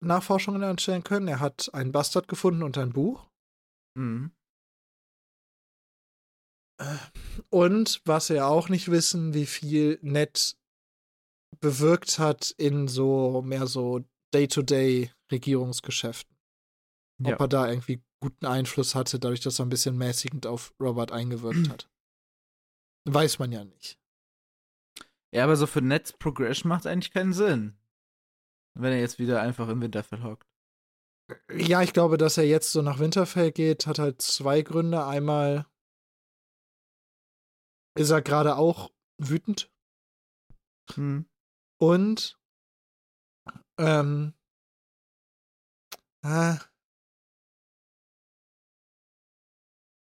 Nachforschungen 0.00 0.64
anstellen 0.64 1.04
können. 1.04 1.28
Er 1.28 1.40
hat 1.40 1.72
einen 1.74 1.92
Bastard 1.92 2.28
gefunden 2.28 2.62
und 2.62 2.78
ein 2.78 2.92
Buch. 2.92 3.28
Hm. 3.96 4.32
Und 7.50 8.00
was 8.04 8.30
wir 8.30 8.46
auch 8.46 8.68
nicht 8.68 8.90
wissen, 8.90 9.34
wie 9.34 9.46
viel 9.46 9.98
Ned 10.02 10.56
bewirkt 11.60 12.18
hat 12.18 12.50
in 12.52 12.88
so 12.88 13.42
mehr 13.42 13.66
so 13.66 14.04
Day-to-Day-Regierungsgeschäften. 14.32 16.36
Ja. 17.20 17.34
Ob 17.34 17.40
er 17.40 17.48
da 17.48 17.68
irgendwie 17.68 18.00
guten 18.20 18.46
Einfluss 18.46 18.94
hatte, 18.94 19.18
dadurch, 19.18 19.40
dass 19.40 19.58
er 19.58 19.66
ein 19.66 19.70
bisschen 19.70 19.96
mäßigend 19.96 20.46
auf 20.46 20.72
Robert 20.80 21.10
eingewirkt 21.10 21.52
hat. 21.70 21.90
Weiß 23.04 23.38
man 23.38 23.52
ja 23.52 23.64
nicht. 23.64 23.98
ja, 25.32 25.44
aber 25.44 25.56
so 25.56 25.66
für 25.66 25.80
Nets 25.80 26.12
Progression 26.12 26.68
macht 26.68 26.80
es 26.80 26.86
eigentlich 26.86 27.12
keinen 27.12 27.32
Sinn. 27.32 27.78
Wenn 28.74 28.92
er 28.92 29.00
jetzt 29.00 29.18
wieder 29.18 29.40
einfach 29.40 29.68
im 29.68 29.80
Winterfell 29.80 30.22
hockt. 30.22 30.46
Ja, 31.50 31.82
ich 31.82 31.92
glaube, 31.92 32.16
dass 32.16 32.38
er 32.38 32.44
jetzt 32.44 32.72
so 32.72 32.80
nach 32.80 32.98
Winterfell 32.98 33.52
geht, 33.52 33.86
hat 33.86 33.98
halt 33.98 34.22
zwei 34.22 34.62
Gründe. 34.62 35.04
Einmal 35.04 35.66
ist 37.98 38.10
er 38.10 38.22
gerade 38.22 38.56
auch 38.56 38.90
wütend 39.18 39.70
Hm. 40.94 41.28
Und 41.80 42.38
ähm, 43.78 44.34
ah, 46.22 46.58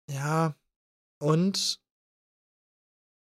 ja, 0.09 0.55
und 1.19 1.82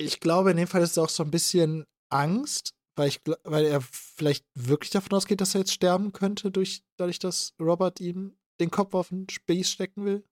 ich 0.01 0.21
glaube, 0.21 0.51
in 0.51 0.57
dem 0.57 0.67
Fall 0.67 0.83
ist 0.83 0.93
es 0.93 0.99
auch 0.99 1.11
so 1.11 1.23
ein 1.23 1.31
bisschen 1.31 1.85
Angst, 2.09 2.75
weil, 2.97 3.09
ich, 3.09 3.21
weil 3.45 3.67
er 3.67 3.81
vielleicht 3.83 4.47
wirklich 4.55 4.91
davon 4.91 5.17
ausgeht, 5.17 5.41
dass 5.41 5.55
er 5.55 5.61
jetzt 5.61 5.73
sterben 5.73 6.13
könnte, 6.13 6.51
durch, 6.51 6.83
dadurch, 6.97 7.19
dass 7.19 7.55
Robert 7.61 8.01
ihm 8.01 8.37
den 8.61 8.71
Kopf 8.71 8.95
auf 8.95 9.11
den 9.11 9.29
Spieß 9.29 9.71
stecken 9.71 10.05
will. 10.05 10.25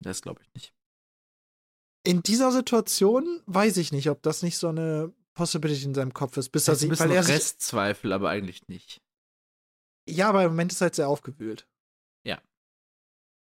Das 0.00 0.20
glaube 0.20 0.42
ich 0.42 0.52
nicht. 0.54 0.74
In 2.06 2.22
dieser 2.22 2.52
Situation 2.52 3.42
weiß 3.46 3.78
ich 3.78 3.92
nicht, 3.92 4.10
ob 4.10 4.22
das 4.22 4.42
nicht 4.42 4.58
so 4.58 4.68
eine 4.68 5.12
Possibility 5.32 5.84
in 5.84 5.94
seinem 5.94 6.12
Kopf 6.12 6.36
ist. 6.36 6.50
Bis 6.50 6.66
das 6.66 6.82
er 6.82 6.92
ist 6.92 7.02
ein 7.02 7.08
bisschen 7.08 7.34
Restzweifel, 7.34 8.12
aber 8.12 8.28
eigentlich 8.28 8.68
nicht. 8.68 9.00
Ja, 10.06 10.28
aber 10.28 10.44
im 10.44 10.50
Moment 10.50 10.72
ist 10.72 10.82
er 10.82 10.86
halt 10.86 10.96
sehr 10.96 11.08
aufgewühlt. 11.08 11.66
Ja. 12.26 12.42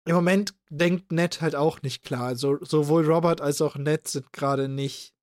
Im 0.07 0.17
Moment 0.17 0.55
denkt 0.71 1.13
Ned 1.13 1.41
halt 1.41 1.55
auch 1.55 1.83
nicht 1.83 2.03
klar. 2.03 2.25
Also 2.25 2.59
sowohl 2.65 3.07
Robert 3.07 3.41
als 3.41 3.63
auch 3.63 3.77
Ned 3.77 4.09
sind 4.09 4.33
gerade 4.33 4.69
nicht 4.69 5.15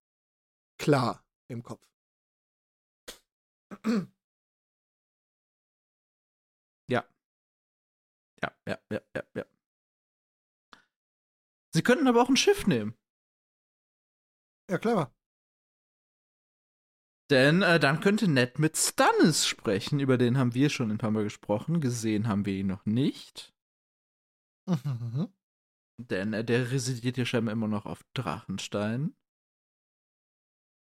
klar 0.78 1.24
im 1.48 1.64
Kopf. 1.64 1.86
Ja. 6.88 7.04
Ja, 8.44 8.52
ja, 8.68 8.80
ja, 8.92 9.02
ja, 9.16 9.24
ja. 9.36 9.46
Sie 11.74 11.84
könnten 11.84 12.08
aber 12.08 12.22
auch 12.22 12.30
ein 12.30 12.38
Schiff 12.38 12.68
nehmen. 12.68 12.96
Ja, 14.70 14.78
clever. 14.78 15.12
Denn 17.32 17.64
äh, 17.64 17.80
dann 17.80 18.02
könnte 18.02 18.28
Ned 18.28 18.60
mit 18.60 18.78
Stannis 18.78 19.48
sprechen, 19.48 20.00
über 20.00 20.18
den 20.18 20.38
haben 20.38 20.54
wir 20.54 20.70
schon 20.70 20.92
ein 20.92 21.00
paar 21.00 21.12
Mal 21.12 21.24
gesprochen. 21.24 21.82
Gesehen 21.82 22.28
haben 22.28 22.46
wir 22.46 22.54
ihn 22.54 22.68
noch 22.68 22.86
nicht. 22.86 23.54
Mhm. 24.68 25.34
Denn 25.98 26.34
äh, 26.34 26.44
der 26.46 26.72
residiert 26.72 27.18
ja 27.18 27.26
scheinbar 27.26 27.54
immer 27.54 27.68
noch 27.68 27.86
auf 27.86 28.04
Drachenstein. 28.14 29.16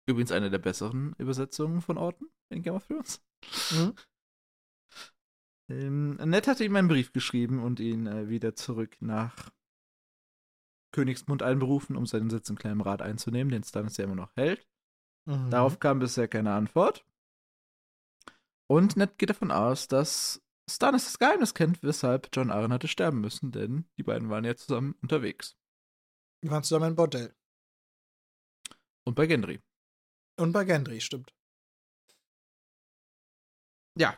Übrigens 0.06 0.32
eine 0.32 0.50
der 0.50 0.58
besseren 0.58 1.14
Übersetzungen 1.18 1.80
von 1.82 1.98
Orten 1.98 2.26
in 2.48 2.62
Game 2.62 2.74
of 2.74 2.86
Thrones. 2.86 3.20
Mhm. 3.72 3.94
Ähm, 5.68 6.14
Ned 6.14 6.46
hatte 6.46 6.64
ihm 6.64 6.76
einen 6.76 6.88
Brief 6.88 7.12
geschrieben 7.12 7.62
und 7.62 7.80
ihn 7.80 8.06
äh, 8.06 8.28
wieder 8.28 8.54
zurück 8.54 8.96
nach 9.00 9.50
Königsmund 10.92 11.42
einberufen, 11.42 11.96
um 11.96 12.06
seinen 12.06 12.30
Sitz 12.30 12.48
im 12.48 12.56
kleinen 12.56 12.80
Rat 12.80 13.02
einzunehmen, 13.02 13.50
den 13.50 13.64
Stannis 13.64 13.96
ja 13.96 14.04
immer 14.04 14.14
noch 14.14 14.34
hält. 14.36 14.66
Mhm. 15.26 15.50
Darauf 15.50 15.80
kam 15.80 15.98
bisher 15.98 16.28
keine 16.28 16.52
Antwort. 16.52 17.04
Und 18.68 18.96
Ned 18.96 19.18
geht 19.18 19.30
davon 19.30 19.50
aus, 19.50 19.88
dass 19.88 20.42
Stannis 20.68 21.04
das 21.04 21.18
Geheimnis 21.18 21.54
kennt, 21.54 21.82
weshalb 21.82 22.28
John 22.32 22.50
Arryn 22.50 22.72
hatte 22.72 22.88
sterben 22.88 23.20
müssen, 23.20 23.52
denn 23.52 23.84
die 23.98 24.02
beiden 24.02 24.30
waren 24.30 24.44
ja 24.44 24.56
zusammen 24.56 24.94
unterwegs. 25.02 25.56
Die 26.42 26.50
waren 26.50 26.62
zusammen 26.62 26.90
im 26.90 26.96
Bordell. 26.96 27.34
Und 29.04 29.14
bei 29.14 29.26
Gendry. 29.26 29.60
Und 30.36 30.52
bei 30.52 30.64
Gendry, 30.64 31.00
stimmt. 31.00 31.34
Ja. 33.98 34.16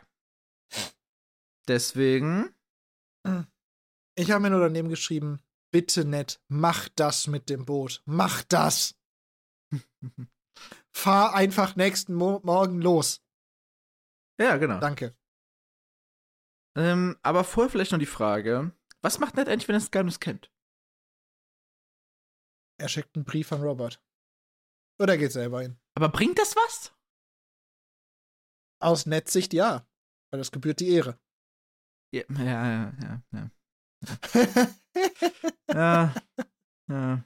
Deswegen. 1.67 2.53
Ich 4.15 4.31
habe 4.31 4.41
mir 4.41 4.49
nur 4.49 4.59
daneben 4.59 4.89
geschrieben, 4.89 5.39
bitte 5.71 6.03
Ned, 6.03 6.41
mach 6.47 6.89
das 6.89 7.27
mit 7.27 7.49
dem 7.49 7.65
Boot. 7.65 8.01
Mach 8.05 8.43
das! 8.43 8.95
Fahr 10.91 11.33
einfach 11.35 11.75
nächsten 11.75 12.13
Mo 12.13 12.41
Morgen 12.43 12.81
los. 12.81 13.23
Ja, 14.39 14.57
genau. 14.57 14.79
Danke. 14.79 15.15
Ähm, 16.75 17.17
aber 17.21 17.43
vorher 17.43 17.69
vielleicht 17.69 17.91
noch 17.91 17.99
die 17.99 18.05
Frage: 18.05 18.71
Was 19.01 19.19
macht 19.19 19.35
Ned 19.35 19.47
eigentlich, 19.47 19.67
wenn 19.67 19.75
er 19.75 19.79
das 19.79 19.91
Geheimnis 19.91 20.19
kennt? 20.19 20.51
Er 22.77 22.89
schickt 22.89 23.15
einen 23.15 23.25
Brief 23.25 23.51
an 23.51 23.61
Robert. 23.61 24.01
Oder 24.99 25.17
geht 25.17 25.31
selber 25.31 25.61
hin. 25.61 25.79
Aber 25.99 26.07
bringt 26.07 26.39
das 26.39 26.55
was? 26.55 26.93
Aus 28.81 29.05
Netsicht 29.05 29.53
ja. 29.53 29.85
Weil 30.31 30.37
das 30.37 30.53
gebührt 30.53 30.79
die 30.79 30.91
Ehre. 30.91 31.19
Ja, 32.13 32.23
ja, 32.29 32.43
ja, 32.45 32.93
ja. 33.01 33.23
Ja. 33.33 33.51
ja, 35.73 36.15
ja. 36.87 37.25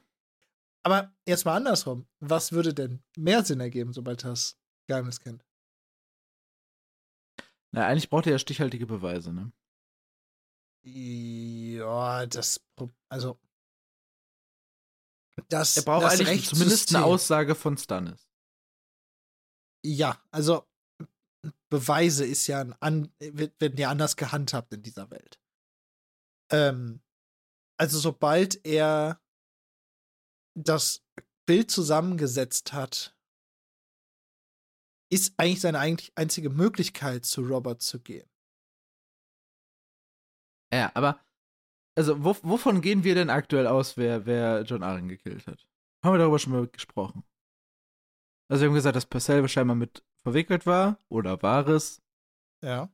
Aber 0.82 1.16
jetzt 1.28 1.46
mal 1.46 1.56
andersrum. 1.56 2.08
Was 2.20 2.52
würde 2.52 2.74
denn 2.74 3.04
mehr 3.16 3.46
Sinn 3.46 3.60
ergeben, 3.60 3.94
sobald 3.94 4.24
das 4.24 4.60
Geheimnis 4.88 5.20
kennt? 5.20 5.46
Na, 7.72 7.86
eigentlich 7.86 8.10
braucht 8.10 8.26
er 8.26 8.32
ja 8.32 8.40
stichhaltige 8.40 8.88
Beweise, 8.88 9.34
ne? 9.34 9.52
Ja, 10.82 12.26
das. 12.26 12.60
Also. 13.08 13.40
Das, 15.50 15.78
er 15.78 15.84
braucht 15.84 16.06
das 16.06 16.22
eigentlich 16.22 16.48
zumindest 16.48 16.96
eine 16.96 17.06
Aussage 17.06 17.54
von 17.54 17.78
Stannis. 17.78 18.33
Ja, 19.86 20.22
also 20.32 20.66
Beweise 21.70 22.26
ist 22.26 22.48
ja 22.48 22.62
ein 22.62 22.74
an, 22.80 23.14
werden 23.20 23.78
ja 23.78 23.90
anders 23.90 24.16
gehandhabt 24.16 24.74
in 24.74 24.84
dieser 24.84 25.10
Welt. 25.12 25.40
Ähm, 26.52 27.02
also 27.78 28.00
sobald 28.00 28.66
er 28.66 29.20
das 30.56 31.04
Bild 31.46 31.72
zusammengesetzt 31.72 32.74
hat, 32.74 33.18
ist 35.12 35.34
eigentlich 35.38 35.62
seine 35.62 35.80
eigentlich 35.80 36.14
einzige 36.16 36.50
Möglichkeit, 36.50 37.26
zu 37.26 37.42
Robert 37.42 37.82
zu 37.82 38.00
gehen. 38.00 38.30
Ja, 40.74 40.92
aber 40.96 41.20
also 41.96 42.24
wo, 42.24 42.36
wovon 42.42 42.82
gehen 42.82 43.04
wir 43.04 43.16
denn 43.16 43.30
aktuell 43.30 43.68
aus, 43.68 43.98
wer, 43.98 44.26
wer 44.26 44.64
John 44.64 44.82
Arryn 44.82 45.08
gekillt 45.08 45.46
hat? 45.46 45.68
Haben 46.04 46.16
wir 46.16 46.20
darüber 46.20 46.40
schon 46.40 46.54
mal 46.54 46.68
gesprochen? 46.68 47.24
Also 48.50 48.62
wir 48.64 48.70
haben 48.70 48.76
gesagt, 48.76 48.96
dass 48.96 49.06
Purcell 49.06 49.48
scheinbar 49.48 49.76
mit 49.76 50.04
verwickelt 50.24 50.66
war 50.66 51.00
oder 51.10 51.42
war 51.42 51.68
es. 51.68 52.02
Ja. 52.64 52.92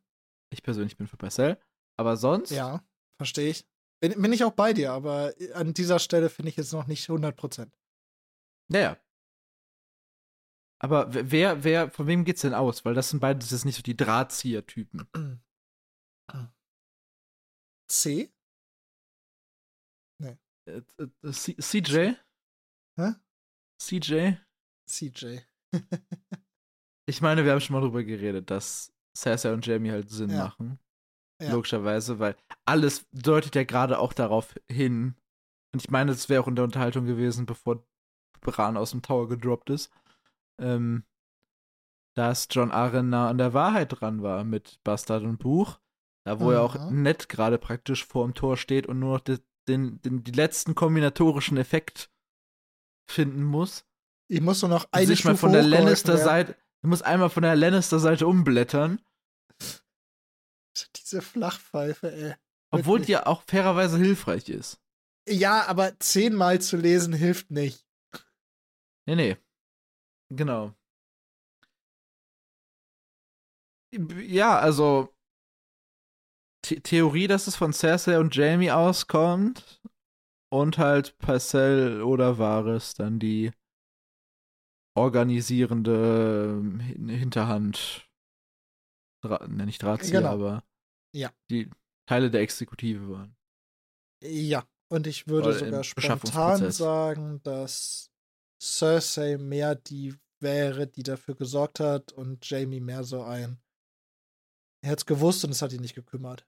Ich 0.52 0.64
persönlich 0.64 0.98
bin 0.98 1.08
für 1.08 1.18
Purcell. 1.18 1.62
Aber 1.98 2.18
sonst? 2.18 2.52
Ja, 2.52 2.84
verstehe 3.18 3.50
ich. 3.50 3.68
Bin, 4.02 4.22
bin 4.22 4.34
ich 4.34 4.44
auch 4.44 4.54
bei 4.54 4.74
dir, 4.74 4.94
aber 4.94 5.34
an 5.54 5.74
dieser 5.74 6.00
Stelle 6.00 6.30
finde 6.30 6.50
ich 6.50 6.56
jetzt 6.56 6.72
noch 6.72 6.88
nicht 6.88 7.10
100%. 7.10 7.70
Naja. 8.72 8.98
Aber 10.82 11.14
wer, 11.14 11.64
wer, 11.64 11.92
von 11.92 12.08
wem 12.08 12.24
geht's 12.24 12.42
denn 12.42 12.54
aus? 12.54 12.86
Weil 12.86 12.94
das 12.94 13.10
sind 13.10 13.20
beides 13.20 13.52
jetzt 13.52 13.66
nicht 13.66 13.76
so 13.76 13.82
die 13.84 13.98
Drahtzieher-Typen. 13.98 15.10
C? 17.92 18.32
Nee. 20.22 20.38
Äh, 20.66 20.82
äh, 20.98 21.32
CJ? 21.32 22.14
Hä? 22.96 23.16
CJ? 23.82 24.36
CJ. 24.90 25.40
ich 27.06 27.22
meine, 27.22 27.46
wir 27.46 27.52
haben 27.52 27.62
schon 27.62 27.76
mal 27.76 27.82
drüber 27.82 28.04
geredet, 28.04 28.50
dass 28.50 28.94
Cersei 29.16 29.54
und 29.54 29.66
Jamie 29.66 29.92
halt 29.92 30.10
Sinn 30.10 30.32
ja. 30.32 30.46
machen. 30.46 30.80
Ja. 31.42 31.52
Logischerweise, 31.52 32.20
weil 32.20 32.36
alles 32.66 33.08
deutet 33.12 33.56
ja 33.56 33.64
gerade 33.64 34.00
auch 34.00 34.14
darauf 34.14 34.56
hin. 34.70 35.16
Und 35.74 35.82
ich 35.82 35.90
meine, 35.90 36.12
es 36.12 36.28
wäre 36.28 36.44
auch 36.44 36.48
in 36.48 36.56
der 36.56 36.66
Unterhaltung 36.66 37.06
gewesen, 37.06 37.46
bevor 37.46 37.86
Bran 38.42 38.78
aus 38.78 38.92
dem 38.92 39.02
Tower 39.02 39.30
gedroppt 39.30 39.70
ist, 39.70 39.92
ähm, 40.60 41.06
dass 42.16 42.48
John 42.50 42.72
Arryn 42.72 43.10
nah 43.10 43.30
an 43.30 43.38
der 43.38 43.54
Wahrheit 43.54 44.00
dran 44.00 44.22
war 44.22 44.44
mit 44.44 44.80
Bastard 44.84 45.24
und 45.24 45.38
Buch. 45.38 45.80
Da, 46.26 46.40
wo 46.40 46.48
mhm. 46.48 46.52
er 46.52 46.62
auch 46.62 46.92
nett 46.92 47.30
gerade 47.30 47.58
praktisch 47.58 48.06
vor 48.06 48.26
dem 48.26 48.34
Tor 48.34 48.58
steht 48.58 48.88
und 48.88 49.00
nur 49.00 49.14
noch 49.14 49.22
den, 49.22 49.40
den, 49.68 50.02
den, 50.02 50.24
die 50.24 50.32
letzten 50.32 50.76
kombinatorischen 50.76 51.58
Effekt 51.58 52.12
finden 53.10 53.44
muss. 53.44 53.89
Ich 54.32 54.42
muss 54.42 54.62
nur 54.62 54.70
noch 54.70 54.88
eine 54.92 55.08
sich 55.08 55.26
mal 55.26 55.36
von 55.36 55.52
der 55.52 55.64
Lannister-Seite, 55.64 56.56
ich 56.84 56.88
muss 56.88 57.02
einmal 57.02 57.30
von 57.30 57.44
der 57.44 57.56
Lannister-Seite 57.56 58.28
umblättern. 58.28 59.02
Diese 60.96 61.22
Flachpfeife, 61.22 62.12
ey. 62.12 62.36
Obwohl 62.72 63.02
die 63.02 63.14
ja 63.14 63.26
auch 63.26 63.42
fairerweise 63.48 63.98
hilfreich 63.98 64.48
ist. 64.48 64.80
Ja, 65.28 65.66
aber 65.66 66.00
zehnmal 66.00 66.62
zu 66.62 66.78
lesen 66.78 67.12
hilft 67.14 67.50
nicht. 67.50 67.86
Nee, 69.08 69.16
nee. 69.16 69.38
Genau. 70.30 70.76
Ja, 73.92 74.60
also 74.60 75.12
The 76.68 76.80
Theorie, 76.82 77.26
dass 77.28 77.48
es 77.48 77.56
von 77.56 77.74
Cersei 77.74 78.20
und 78.20 78.36
Jamie 78.36 78.70
auskommt 78.70 79.82
und 80.50 80.78
halt 80.78 81.18
Parcell 81.18 82.04
oder 82.04 82.38
Varys 82.38 82.94
dann 82.94 83.18
die 83.18 83.52
organisierende 84.96 86.62
Hinterhand, 87.08 88.10
Dra 89.24 89.46
ne, 89.48 89.66
nicht 89.66 89.82
Drahtzieher, 89.84 90.22
genau. 90.22 90.34
aber 90.34 90.64
ja. 91.14 91.32
die 91.50 91.70
Teile 92.08 92.32
der 92.32 92.42
Exekutive 92.42 93.10
waren. 93.10 93.36
Ja, 94.24 94.68
und 94.92 95.08
ich 95.08 95.28
würde 95.28 95.54
sogar 95.54 95.84
spontan 95.84 96.72
sagen, 96.72 97.42
dass 97.44 98.12
Cersei 98.62 99.38
mehr 99.38 99.76
die 99.76 100.16
wäre, 100.42 100.88
die 100.88 101.04
dafür 101.04 101.36
gesorgt 101.36 101.80
hat 101.80 102.12
und 102.14 102.50
Jamie 102.50 102.80
mehr 102.80 103.04
so 103.04 103.24
ein. 103.24 103.62
Er 104.84 104.92
hat 104.92 105.00
es 105.00 105.06
gewusst 105.06 105.44
und 105.44 105.52
es 105.52 105.62
hat 105.62 105.74
ihn 105.74 105.82
nicht 105.82 105.96
gekümmert. 105.96 106.48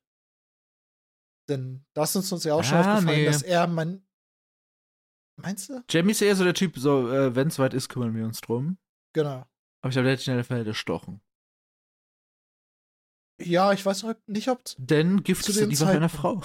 Denn 1.49 1.85
das 1.93 2.15
ist 2.15 2.31
uns 2.31 2.43
ja 2.43 2.53
auch 2.53 2.63
schon 2.63 2.77
Ah, 2.77 2.95
aufgefallen, 2.95 3.19
nee. 3.19 3.25
dass 3.25 3.41
er 3.41 3.67
man. 3.67 4.05
Meinst 5.41 5.69
du? 5.69 5.83
Jamie 5.89 6.11
ist 6.11 6.21
eher 6.21 6.35
so 6.35 6.43
der 6.43 6.53
Typ, 6.53 6.77
so, 6.77 7.11
äh, 7.11 7.35
wenn 7.35 7.47
es 7.47 7.59
weit 7.59 7.73
ist, 7.73 7.89
kümmern 7.89 8.15
wir 8.15 8.25
uns 8.25 8.41
drum. 8.41 8.77
Genau. 9.13 9.45
Aber 9.81 9.89
ich 9.89 9.91
glaube, 9.93 10.03
der 10.05 10.13
hätte 10.13 10.23
schnell 10.23 10.43
Fälle 10.43 10.63
gestochen. 10.63 11.21
Ja, 13.41 13.73
ich 13.73 13.85
weiß 13.85 14.03
auch 14.03 14.13
nicht, 14.27 14.49
ob. 14.49 14.61
Denn 14.77 15.23
Gift 15.23 15.43
Zu 15.45 15.51
ist 15.51 15.57
ja 15.57 15.65
dem 15.65 15.69
die 15.71 15.79
Waffe 15.79 15.91
einer 15.97 16.09
Frau. 16.09 16.41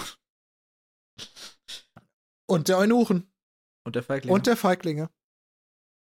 Und 2.49 2.69
der 2.69 2.79
Eunuchen. 2.79 3.31
Und 3.85 3.97
der 3.97 4.03
Feigling. 4.03 4.33
Und 4.33 4.47
der 4.47 4.57
Feiglinge. 4.57 5.11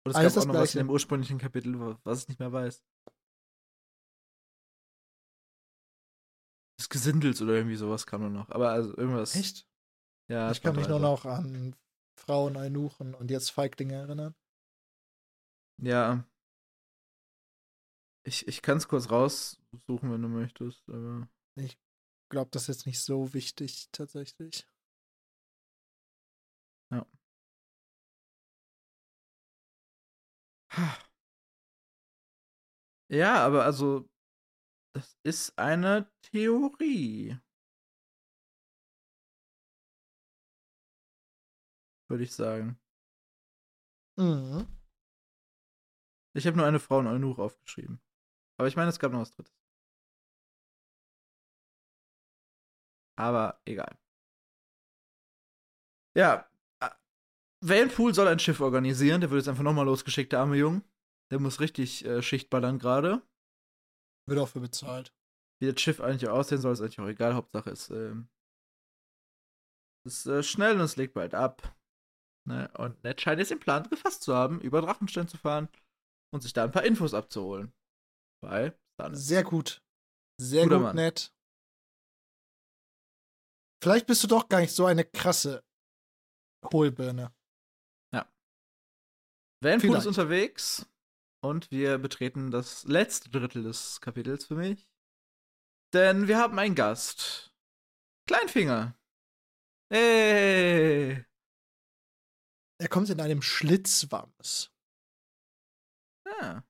Und 0.07 0.11
es 0.11 0.17
alles 0.17 0.35
gab 0.35 0.43
auch 0.43 0.47
noch 0.47 0.55
was 0.55 0.61
Gleiche. 0.73 0.79
in 0.81 0.87
dem 0.87 0.91
ursprünglichen 0.91 1.39
Kapitel, 1.39 1.81
wa- 1.81 1.99
was 2.05 2.23
ich 2.23 2.29
nicht 2.29 2.39
mehr 2.39 2.53
weiß. 2.53 2.85
Des 6.79 6.89
Gesindels 6.89 7.41
oder 7.41 7.55
irgendwie 7.55 7.77
sowas 7.77 8.07
kam 8.07 8.21
nur 8.21 8.31
noch. 8.31 8.51
Aber 8.51 8.71
also 8.71 8.97
irgendwas. 8.97 9.35
Echt? 9.35 9.67
Ja, 10.31 10.51
ich 10.51 10.61
kann 10.63 10.77
mich 10.77 10.89
nur 10.89 11.01
noch 11.01 11.25
an 11.25 11.75
Frauen, 12.17 12.57
Eunuchen 12.57 13.15
und 13.15 13.31
jetzt 13.31 13.51
Feiglinge 13.51 13.95
erinnern. 13.95 14.35
Ja. 15.83 16.25
Ich, 18.27 18.49
ich 18.49 18.63
kann 18.63 18.79
es 18.79 18.89
kurz 18.89 19.11
raussuchen, 19.11 20.11
wenn 20.13 20.23
du 20.23 20.29
möchtest, 20.29 20.89
aber. 20.89 21.29
Ich 21.57 21.79
glaube, 22.31 22.51
das 22.51 22.63
ist 22.63 22.69
jetzt 22.69 22.87
nicht 22.87 23.01
so 23.01 23.35
wichtig, 23.35 23.89
tatsächlich. 23.93 24.67
Ja, 26.91 27.25
aber 33.45 33.65
also, 33.65 34.09
das 34.95 35.19
ist 35.23 35.59
eine 35.59 36.11
Theorie. 36.23 37.39
Würde 42.15 42.23
ich 42.23 42.33
sagen. 42.33 42.79
Mhm. 44.17 44.69
Ich 46.37 46.47
habe 46.47 46.57
nur 46.57 46.65
eine 46.65 46.79
Frau 46.79 46.99
und 47.01 47.09
Eunuch 47.09 47.41
aufgeschrieben. 47.41 48.01
Aber 48.57 48.69
ich 48.69 48.77
meine, 48.77 48.91
es 48.91 49.01
gab 49.01 49.11
noch 49.11 49.19
was 49.19 49.33
drittes. 49.33 49.53
Aber 53.17 53.61
egal. 53.65 53.99
Ja, 56.17 56.49
Vanpool 57.61 58.15
soll 58.15 58.29
ein 58.29 58.39
Schiff 58.39 58.61
organisieren. 58.61 59.21
Der 59.21 59.31
wird 59.31 59.41
jetzt 59.41 59.49
einfach 59.49 59.65
nochmal 59.65 59.87
losgeschickt, 59.87 60.31
der 60.31 60.39
arme 60.39 60.55
Jung. 60.55 60.85
Der 61.33 61.41
muss 61.41 61.59
richtig 61.59 62.05
äh, 62.05 62.23
Schicht 62.23 62.49
ballern 62.49 62.79
gerade. 62.79 63.27
Wird 64.29 64.39
auch 64.39 64.51
für 64.51 64.61
bezahlt. 64.61 65.13
Wie 65.61 65.73
das 65.73 65.81
Schiff 65.81 66.01
eigentlich 66.01 66.31
aussehen 66.31 66.61
soll, 66.61 66.75
ist 66.75 66.81
eigentlich 66.81 67.01
auch 67.01 67.09
egal. 67.09 67.35
Hauptsache 67.35 67.71
ist, 67.71 67.91
ähm, 67.91 68.29
ist 70.07 70.27
äh, 70.27 70.45
schnell 70.45 70.77
und 70.77 70.83
es 70.83 70.95
legt 70.95 71.15
bald 71.15 71.35
ab. 71.35 71.77
Ne? 72.47 72.71
Und 72.77 73.03
Ned 73.05 73.21
scheint 73.21 73.39
jetzt 73.39 73.51
den 73.51 73.61
Plan 73.61 73.89
gefasst 73.89 74.23
zu 74.23 74.35
haben, 74.35 74.61
über 74.61 74.81
Drachenstein 74.81 75.29
zu 75.29 75.39
fahren 75.39 75.69
und 76.33 76.43
sich 76.43 76.53
da 76.53 76.65
ein 76.65 76.73
paar 76.73 76.85
Infos 76.85 77.15
abzuholen. 77.15 77.73
Bei 78.43 78.77
Stannis. 78.95 79.27
Sehr 79.27 79.45
gut. 79.45 79.83
Sehr 80.41 80.65
Guter 80.65 80.77
gut, 80.77 80.85
Mann. 80.85 80.97
nett. 80.97 81.33
Vielleicht 83.83 84.07
bist 84.07 84.23
du 84.23 84.29
doch 84.29 84.49
gar 84.49 84.61
nicht 84.61 84.73
so 84.73 84.87
eine 84.87 85.05
krasse 85.05 85.63
Hohlbirne. 86.73 87.33
Vanpool 89.65 89.97
ist 89.97 90.07
unterwegs 90.07 90.87
und 91.43 91.71
wir 91.71 91.97
betreten 91.97 92.51
das 92.51 92.85
letzte 92.85 93.31
Drittel 93.31 93.63
des 93.63 94.01
Kapitels 94.03 94.45
für 94.45 94.57
mich. 94.57 94.87
Denn 95.95 96.29
wir 96.29 96.39
haben 96.39 96.59
einen 96.59 96.75
Gast. 96.75 97.55
Kleinfinger. 98.27 98.95
Hey. 99.91 101.25
Er 102.85 102.91
kommt 102.91 103.09
in 103.09 103.19
einem 103.19 103.41
Schlitzwams. 103.41 104.71
Ah, 106.27 106.63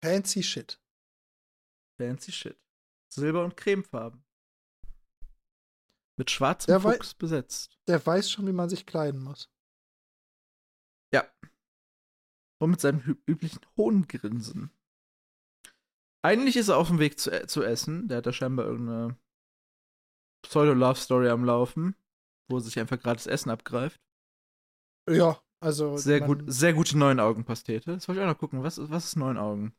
Fancy 0.00 0.44
Shit. 0.44 0.80
fancy 2.00 2.30
shit. 2.30 2.56
Silber- 3.12 3.42
und 3.44 3.56
Cremefarben. 3.56 4.24
Mit 6.16 6.30
schwarzem 6.30 6.68
Der 6.70 6.80
Fuchs 6.80 7.14
besetzt. 7.14 7.80
Der 7.88 8.06
weiß 8.06 8.30
schon, 8.30 8.46
wie 8.46 8.52
man 8.52 8.68
sich 8.68 8.86
kleiden 8.86 9.20
muss. 9.24 9.50
Ja. 11.12 11.28
Und 12.60 12.70
mit 12.70 12.80
seinem 12.80 13.20
üblichen 13.26 13.66
hohen 13.76 14.06
Grinsen. 14.06 14.70
Eigentlich 16.22 16.54
ist 16.54 16.68
er 16.68 16.76
auf 16.76 16.88
dem 16.88 17.00
Weg 17.00 17.18
zu, 17.18 17.32
äh, 17.32 17.48
zu 17.48 17.64
essen. 17.64 18.06
Der 18.06 18.18
hat 18.18 18.26
da 18.26 18.32
scheinbar 18.32 18.66
irgendeine 18.66 19.18
Pseudo-Love-Story 20.42 21.28
am 21.28 21.44
Laufen, 21.44 21.96
wo 22.48 22.58
er 22.58 22.60
sich 22.60 22.78
einfach 22.78 23.00
gratis 23.00 23.26
Essen 23.26 23.50
abgreift. 23.50 24.00
Ja, 25.08 25.40
also. 25.60 25.96
Sehr 25.96 26.20
gut, 26.20 26.42
sehr 26.46 26.72
gute 26.74 26.96
neun 26.98 27.20
Augen 27.20 27.44
Pastete. 27.44 27.92
Das 27.94 28.08
wollte 28.08 28.20
ich 28.20 28.24
auch 28.26 28.30
noch 28.30 28.38
gucken. 28.38 28.62
Was, 28.62 28.78
ist- 28.78 28.90
was 28.90 29.04
ist 29.06 29.16
neun 29.16 29.38
Augen? 29.38 29.74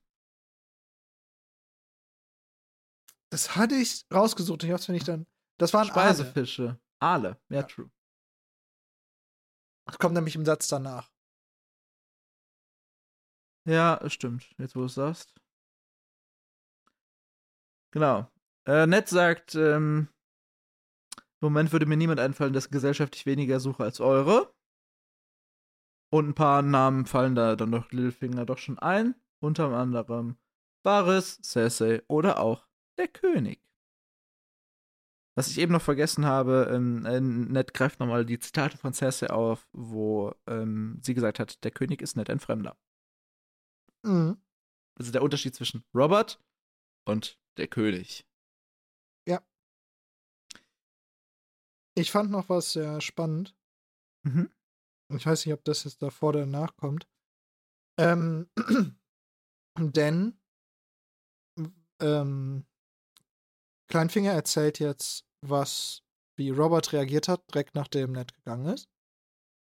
Das 3.31 3.56
hatte 3.56 3.76
ich 3.76 4.06
rausgesucht. 4.14 4.64
Ich 4.64 4.72
hab's 4.72 4.88
mir 4.88 4.95
nicht 4.95 5.07
dann. 5.07 5.27
Das 5.60 5.73
waren 5.73 5.89
Aale. 5.89 5.91
Speisefische. 5.91 6.80
Aale. 6.99 7.39
Ja, 7.49 7.57
Ja. 7.57 7.64
true. 7.64 7.89
Das 9.85 9.97
kommt 9.99 10.15
nämlich 10.15 10.35
im 10.35 10.45
Satz 10.45 10.68
danach. 10.68 11.11
Ja, 13.68 13.99
stimmt. 14.10 14.49
Jetzt, 14.57 14.76
wo 14.76 14.80
du 14.81 14.85
es 14.85 14.95
sagst. 14.95 15.35
Genau. 17.91 18.27
Äh, 18.68 18.88
Ned 18.88 19.07
sagt, 19.10 19.56
ähm, 19.56 20.10
im 21.41 21.45
Moment 21.47 21.72
würde 21.72 21.85
mir 21.85 21.97
niemand 21.97 22.19
einfallen, 22.19 22.53
dessen 22.53 22.72
gesellschaftlich 22.72 23.26
weniger 23.26 23.60
suche 23.60 23.84
als 23.84 23.99
eure. 23.99 24.53
Und 26.11 26.30
ein 26.30 26.36
paar 26.36 26.61
Namen 26.61 27.06
fallen 27.06 27.36
da 27.36 27.56
dann 27.56 27.72
doch 27.72 27.91
Littlefinger 27.91 28.45
doch 28.45 28.57
schon 28.57 28.80
ein. 28.80 29.15
Unter 29.41 29.72
anderem 29.72 30.38
Varys, 30.84 31.40
Cersei 31.44 32.02
oder 32.07 32.40
auch 32.40 32.68
der 32.98 33.07
König. 33.07 33.61
Was 35.36 35.49
ich 35.49 35.60
eben 35.60 35.72
noch 35.72 35.81
vergessen 35.81 36.26
habe, 36.26 36.69
ähm, 36.73 37.06
äh, 37.06 37.22
Ned 37.22 37.73
greift 37.73 37.99
nochmal 37.99 38.26
die 38.26 38.40
Zitate 38.40 38.77
von 38.77 38.94
Cersei 38.94 39.30
auf, 39.30 39.68
wo 39.72 40.34
ähm, 40.48 40.99
sie 41.02 41.14
gesagt 41.14 41.40
hat, 41.40 41.64
der 41.64 41.72
König 41.72 42.02
ist 42.02 42.18
nicht 42.18 42.30
ein 42.30 42.40
Fremder. 42.40 42.77
Mhm. 44.03 44.41
Also 44.98 45.11
der 45.11 45.22
Unterschied 45.22 45.56
zwischen 45.56 45.86
Robert 45.94 46.44
und 47.06 47.40
der 47.57 47.68
König. 47.68 48.26
Ich 51.99 52.11
fand 52.11 52.31
noch 52.31 52.48
was 52.48 52.72
sehr 52.72 53.02
spannend. 53.02 53.53
Mhm. 54.23 54.49
Ich 55.14 55.26
weiß 55.26 55.45
nicht, 55.45 55.53
ob 55.53 55.64
das 55.64 55.84
jetzt 55.84 56.02
davor 56.02 56.30
oder 56.30 56.41
danach 56.41 56.76
kommt. 56.76 57.07
Ähm, 57.99 58.49
denn 59.77 60.40
ähm, 61.99 62.65
Kleinfinger 63.90 64.31
erzählt 64.31 64.80
jetzt, 64.80 65.26
was, 65.41 66.03
wie 66.38 66.52
Robert 66.52 66.94
reagiert 66.94 67.27
hat, 67.27 67.44
direkt 67.52 67.76
nachdem 67.76 68.11
Ned 68.11 68.34
gegangen 68.34 68.68
ist. 68.68 68.88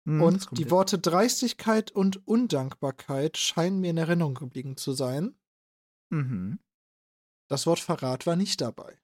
Das 0.05 0.23
Und 0.23 0.59
die 0.59 0.63
jetzt. 0.63 0.71
Worte 0.71 0.99
Dreistigkeit 0.99 1.91
und 1.91 2.27
Undankbarkeit 2.27 3.37
scheinen 3.37 3.81
mir 3.81 3.91
in 3.91 3.99
Erinnerung 3.99 4.35
geblieben 4.35 4.77
zu 4.77 4.93
sein. 4.93 5.39
Mhm. 6.11 6.59
Das 7.49 7.67
Wort 7.67 7.81
Verrat 7.81 8.27
war 8.27 8.37
nicht 8.37 8.61
dabei. 8.61 8.99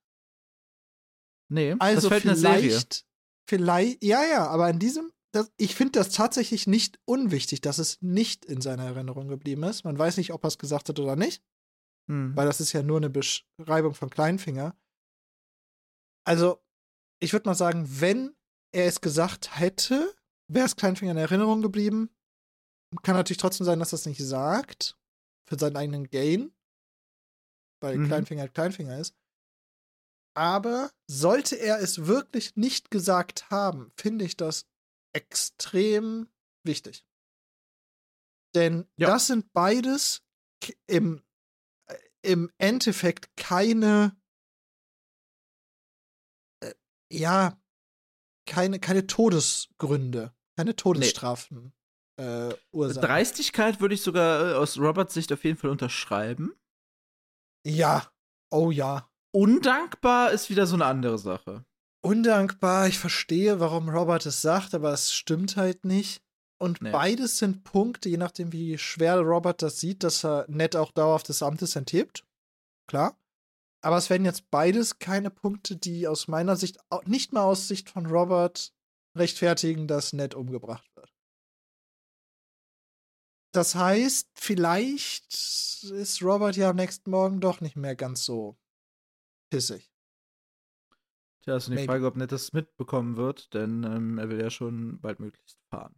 Nee, 1.51 1.77
Also 1.78 2.09
das 2.09 2.23
fällt 2.23 2.39
vielleicht, 2.39 3.06
vielleicht, 3.48 4.02
ja, 4.02 4.24
ja, 4.24 4.48
aber 4.48 4.70
in 4.70 4.78
diesem, 4.78 5.12
das, 5.35 5.52
ich 5.56 5.74
finde 5.74 5.93
das 5.98 6.11
tatsächlich 6.11 6.66
nicht 6.66 6.98
unwichtig, 7.05 7.61
dass 7.61 7.78
es 7.78 8.01
nicht 8.02 8.44
in 8.44 8.61
seiner 8.61 8.85
Erinnerung 8.85 9.28
geblieben 9.28 9.62
ist. 9.65 9.85
Man 9.85 9.98
weiß 9.98 10.16
nicht, 10.16 10.32
ob 10.32 10.44
er 10.44 10.48
es 10.48 10.59
gesagt 10.59 10.89
hat 10.89 10.98
oder 10.98 11.16
nicht, 11.16 11.43
Mhm. 12.09 12.36
weil 12.36 12.47
das 12.47 12.61
ist 12.61 12.73
ja 12.73 12.82
nur 12.82 12.98
eine 12.98 13.11
Beschreibung 13.11 13.94
von 13.94 14.11
Kleinfinger. 14.11 14.77
Also, 16.27 16.62
ich 17.23 17.32
würde 17.32 17.48
mal 17.48 17.55
sagen, 17.55 17.86
wenn 18.01 18.35
er 18.73 18.86
es 18.86 19.01
gesagt 19.01 19.59
hätte, 19.59 20.15
wäre 20.48 20.66
es 20.66 20.77
Kleinfinger 20.77 21.12
in 21.12 21.19
Erinnerung 21.19 21.62
geblieben. 21.62 22.11
Kann 23.02 23.16
natürlich 23.16 23.39
trotzdem 23.39 23.65
sein, 23.65 23.78
dass 23.78 23.93
er 23.93 23.97
es 23.97 24.06
nicht 24.06 24.23
sagt, 24.23 24.97
für 25.48 25.59
seinen 25.59 25.77
eigenen 25.77 26.09
Gain, 26.11 26.55
weil 27.82 27.98
Mhm. 27.98 28.06
Kleinfinger 28.06 28.43
halt 28.43 28.55
Kleinfinger 28.55 28.98
ist. 28.98 29.15
Aber 30.36 30.90
sollte 31.09 31.56
er 31.56 31.78
es 31.81 32.06
wirklich 32.06 32.56
nicht 32.56 32.90
gesagt 32.90 33.51
haben, 33.51 33.93
finde 33.97 34.24
ich 34.24 34.36
das 34.36 34.66
extrem 35.15 36.28
wichtig. 36.65 37.07
Denn 38.55 38.89
Ja. 38.97 39.09
das 39.09 39.27
sind 39.28 39.53
beides 39.53 40.23
im, 40.86 41.23
äh, 41.89 41.97
im 42.23 42.51
Endeffekt 42.59 43.36
keine, 43.36 44.16
äh, 46.62 46.74
ja, 47.12 47.61
keine, 48.47 48.78
keine 48.81 49.07
Todesgründe, 49.07 50.35
keine 50.57 50.77
Todesstrafen. 50.77 51.73
äh, 52.16 52.55
Ursachen. 52.70 53.03
Dreistigkeit 53.09 53.81
würde 53.81 53.97
ich 53.97 54.03
sogar 54.03 54.53
äh, 54.53 54.55
aus 54.55 54.78
Roberts 54.78 55.15
Sicht 55.15 55.32
auf 55.32 55.43
jeden 55.43 55.59
Fall 55.59 55.70
unterschreiben. 55.70 56.55
Ja. 57.66 58.09
Oh 58.53 58.70
ja. 58.70 59.11
Undankbar 59.35 60.31
ist 60.31 60.49
wieder 60.49 60.66
so 60.69 60.77
eine 60.77 60.85
andere 60.85 61.19
Sache. 61.19 61.65
Undankbar, 62.05 62.86
ich 62.86 62.98
verstehe, 62.98 63.60
warum 63.60 63.89
Robert 63.89 64.26
es 64.26 64.43
sagt, 64.43 64.74
aber 64.74 64.93
es 64.93 65.14
stimmt 65.14 65.56
halt 65.56 65.86
nicht. 65.86 66.22
Und 66.59 66.82
nee. 66.82 66.90
beides 66.90 67.39
sind 67.39 67.64
Punkte, 67.64 68.10
je 68.10 68.18
nachdem, 68.18 68.52
wie 68.52 68.76
schwer 68.76 69.18
Robert 69.20 69.62
das 69.62 69.81
sieht, 69.81 70.02
dass 70.02 70.22
er 70.22 70.44
nett 70.48 70.76
auch 70.76 70.93
dauerhaft 70.93 71.31
des 71.31 71.43
Amtes 71.43 71.76
enthebt. 71.76 72.26
Klar. 72.86 73.18
Aber 73.81 73.97
es 73.97 74.10
werden 74.10 74.26
jetzt 74.26 74.51
beides 74.51 74.98
keine 74.98 75.31
Punkte, 75.31 75.76
die 75.76 76.06
aus 76.06 76.28
meiner 76.28 76.56
Sicht, 76.56 76.78
nicht 77.06 77.32
mal 77.32 77.44
aus 77.44 77.68
Sicht 77.68 77.89
von 77.89 78.05
Robert, 78.05 78.74
rechtfertigen, 79.16 79.89
dass 79.89 80.12
Ned 80.12 80.35
umgebracht 80.35 80.94
wird. 80.97 81.10
Das 83.52 83.76
heißt, 83.76 84.28
vielleicht 84.35 85.32
ist 85.32 86.22
Robert 86.22 86.56
ja 86.56 86.68
am 86.68 86.76
nächsten 86.76 87.10
Morgen 87.10 87.40
doch 87.40 87.62
nicht 87.62 87.76
mehr 87.76 87.97
ganz 87.97 88.24
so 88.24 88.59
pissig. 89.51 89.94
Tja, 91.45 91.57
ist 91.57 91.69
also 91.69 91.79
die 91.79 91.87
Frage, 91.87 92.07
ob 92.07 92.16
Ned 92.16 92.33
das 92.33 92.55
mitbekommen 92.55 93.16
wird, 93.16 93.53
denn 93.53 93.85
ähm, 93.85 94.19
er 94.19 94.31
will 94.31 94.41
ja 94.41 94.49
schon 94.49 94.99
baldmöglichst 95.01 95.61
fahren. 95.69 95.95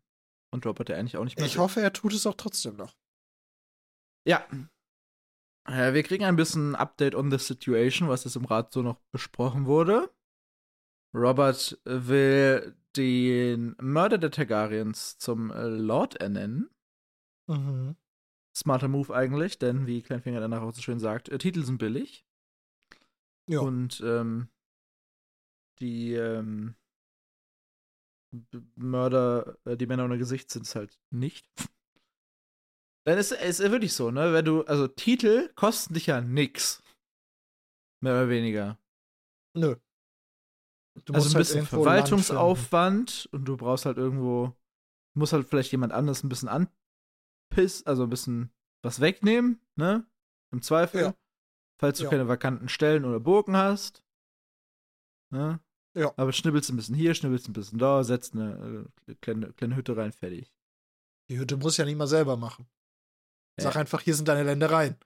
Und 0.53 0.67
Robert 0.67 0.89
ja 0.89 0.97
eigentlich 0.97 1.17
auch 1.17 1.25
nicht 1.25 1.37
mehr. 1.37 1.47
Ich 1.47 1.55
will. 1.55 1.63
hoffe, 1.63 1.81
er 1.81 1.93
tut 1.93 2.13
es 2.13 2.27
auch 2.27 2.35
trotzdem 2.35 2.77
noch. 2.77 2.97
Ja. 4.27 4.45
Äh, 5.69 5.95
wir 5.95 6.03
kriegen 6.03 6.25
ein 6.25 6.35
bisschen 6.35 6.75
Update 6.75 7.15
on 7.15 7.31
the 7.31 7.39
situation, 7.39 8.09
was 8.09 8.25
jetzt 8.25 8.35
im 8.35 8.45
Rat 8.45 8.73
so 8.73 8.83
noch 8.83 8.99
besprochen 9.13 9.67
wurde. 9.67 10.11
Robert 11.15 11.79
will 11.85 12.77
den 12.97 13.77
Mörder 13.81 14.19
der 14.19 14.33
Targaryens 14.33 15.17
zum 15.19 15.53
äh, 15.53 15.69
Lord 15.69 16.17
ernennen. 16.17 16.71
Mhm. 17.47 17.95
Smarter 18.53 18.89
Move 18.89 19.15
eigentlich, 19.15 19.61
denn 19.61 19.87
wie 19.87 20.03
Kleinfinger 20.03 20.41
danach 20.41 20.63
auch 20.63 20.75
so 20.75 20.83
schön 20.83 20.99
sagt, 20.99 21.29
äh, 21.29 21.39
Titel 21.39 21.63
sind 21.63 21.79
billig. 21.79 22.27
Ja. 23.49 23.61
Und 23.61 24.03
ähm, 24.05 24.49
die 25.81 26.15
ähm, 26.15 26.75
Mörder, 28.75 29.59
äh, 29.65 29.77
die 29.77 29.87
Männer 29.87 30.05
ohne 30.05 30.19
Gesicht 30.19 30.51
sind 30.51 30.67
es 30.67 30.75
halt 30.75 30.99
nicht. 31.11 31.49
Denn 33.07 33.19
es 33.19 33.31
ist 33.31 33.61
wirklich 33.61 33.93
so, 33.93 34.11
ne? 34.11 34.33
Wenn 34.33 34.45
du, 34.45 34.65
also 34.65 34.89
Titel 34.89 35.53
kosten 35.55 35.95
dich 35.95 36.07
ja 36.07 36.21
nix. 36.21 36.83
Mehr 38.03 38.15
oder 38.15 38.29
weniger. 38.29 38.79
Nö. 39.55 39.77
Du 41.05 41.13
also 41.13 41.29
ein 41.29 41.35
halt 41.35 41.47
bisschen 41.47 41.67
Verwaltungsaufwand 41.67 43.29
und 43.33 43.45
du 43.45 43.57
brauchst 43.57 43.87
halt 43.87 43.97
irgendwo, 43.97 44.57
muss 45.15 45.33
halt 45.33 45.47
vielleicht 45.47 45.71
jemand 45.71 45.93
anderes 45.93 46.25
ein 46.25 46.29
bisschen 46.29 46.49
an, 46.49 46.69
Piss, 47.51 47.85
also 47.87 48.05
ein 48.05 48.11
bisschen 48.11 48.51
was 48.83 49.01
wegnehmen, 49.01 49.61
ne? 49.77 50.07
Im 50.53 50.63
Zweifel. 50.63 51.01
Ja. 51.01 51.15
Falls 51.79 51.99
du 51.99 52.05
ja. 52.05 52.11
keine 52.11 52.29
vakanten 52.29 52.69
Stellen 52.69 53.05
oder 53.05 53.21
Burgen 53.21 53.57
hast. 53.57 54.05
Ne? 55.31 55.61
Ja. 55.97 56.13
Aber 56.17 56.33
schnibbelst 56.33 56.69
ein 56.71 56.77
bisschen 56.77 56.95
hier, 56.95 57.15
schnibbelst 57.15 57.49
ein 57.49 57.55
bisschen 57.55 57.79
da, 57.79 58.05
setzt 58.05 58.35
eine 58.35 58.87
äh, 59.07 59.15
kleine, 59.23 59.53
kleine 59.55 59.77
Hütte 59.77 59.97
rein, 59.97 60.13
fertig. 60.13 60.53
Die 61.31 61.39
Hütte 61.39 61.57
muss 61.57 61.79
ja 61.79 61.85
nicht 61.85 61.97
mal 61.97 62.07
selber 62.07 62.37
machen. 62.37 62.69
Sag 63.59 63.75
ja. 63.75 63.81
einfach, 63.81 64.03
hier 64.03 64.15
sind 64.15 64.29
deine 64.29 64.43
Ländereien. 64.43 64.99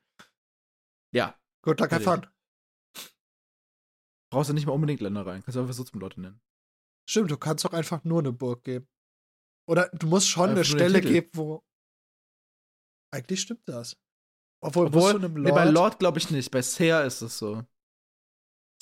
Ja. 1.15 1.39
Gut, 1.63 1.79
Tag, 1.79 1.93
Fun. 2.03 2.27
Brauchst 4.33 4.51
du 4.51 4.55
nicht 4.55 4.67
mal 4.67 4.73
unbedingt 4.73 5.01
Ländereien. 5.01 5.43
Kannst 5.43 5.57
du 5.57 5.61
einfach 5.61 5.75
so 5.75 5.85
zum 5.85 6.01
Leute 6.01 6.21
nennen. 6.21 6.41
Stimmt, 7.09 7.31
du 7.31 7.37
kannst 7.37 7.65
doch 7.65 7.73
einfach 7.73 8.03
nur 8.05 8.19
eine 8.21 8.33
Burg 8.33 8.65
geben. 8.65 8.89
Oder 9.69 9.89
du 9.91 10.09
musst 10.09 10.29
schon 10.29 10.51
eine 10.51 10.65
Stelle 10.65 11.01
geben, 11.01 11.31
wo, 11.35 11.65
eigentlich 13.13 13.41
stimmt 13.41 13.69
das. 13.69 13.97
Obwohl, 14.63 14.87
Obwohl 14.87 15.13
Lord, 15.13 15.33
nee, 15.33 15.51
bei 15.51 15.65
Lord 15.65 15.99
glaube 15.99 16.19
ich 16.19 16.31
nicht. 16.31 16.51
Bei 16.51 16.63
Seer 16.63 17.05
ist 17.05 17.23
es 17.23 17.39
so. 17.39 17.65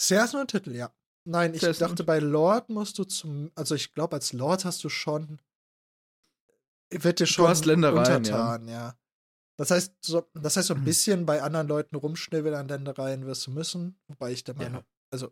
Seer 0.00 0.24
ist 0.24 0.32
nur 0.32 0.42
ein 0.42 0.48
Titel, 0.48 0.74
ja. 0.74 0.94
Nein, 1.28 1.52
ich 1.52 1.60
dachte, 1.60 2.04
bei 2.04 2.20
Lord 2.20 2.70
musst 2.70 2.98
du 2.98 3.04
zum. 3.04 3.52
Also, 3.54 3.74
ich 3.74 3.92
glaube, 3.92 4.16
als 4.16 4.32
Lord 4.32 4.64
hast 4.64 4.82
du 4.82 4.88
schon. 4.88 5.40
Wird 6.90 7.20
dir 7.20 7.26
schon 7.26 7.44
du 7.44 7.50
hast 7.50 7.66
Ländereien, 7.66 8.16
untertan, 8.16 8.66
ja. 8.66 8.72
ja. 8.72 8.98
Das 9.58 9.70
heißt, 9.70 9.92
so, 10.00 10.26
das 10.32 10.56
heißt, 10.56 10.68
so 10.68 10.74
ein 10.74 10.80
mhm. 10.80 10.84
bisschen 10.84 11.26
bei 11.26 11.42
anderen 11.42 11.68
Leuten 11.68 11.96
rumschnibbeln 11.96 12.54
an 12.54 12.68
Ländereien 12.68 13.26
wirst 13.26 13.46
du 13.46 13.50
müssen. 13.50 14.00
Wobei 14.06 14.32
ich 14.32 14.42
der 14.42 14.54
Meinung, 14.54 14.80
ja. 14.80 14.86
also, 15.10 15.30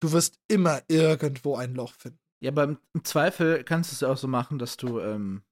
du 0.00 0.12
wirst 0.12 0.38
immer 0.48 0.82
irgendwo 0.88 1.56
ein 1.56 1.74
Loch 1.74 1.94
finden. 1.94 2.20
Ja, 2.42 2.50
aber 2.50 2.64
im 2.64 3.04
Zweifel 3.04 3.64
kannst 3.64 3.90
du 3.90 3.94
es 3.94 4.00
ja 4.00 4.08
auch 4.08 4.18
so 4.18 4.28
machen, 4.28 4.58
dass 4.58 4.76
du, 4.76 5.00
ähm, 5.00 5.44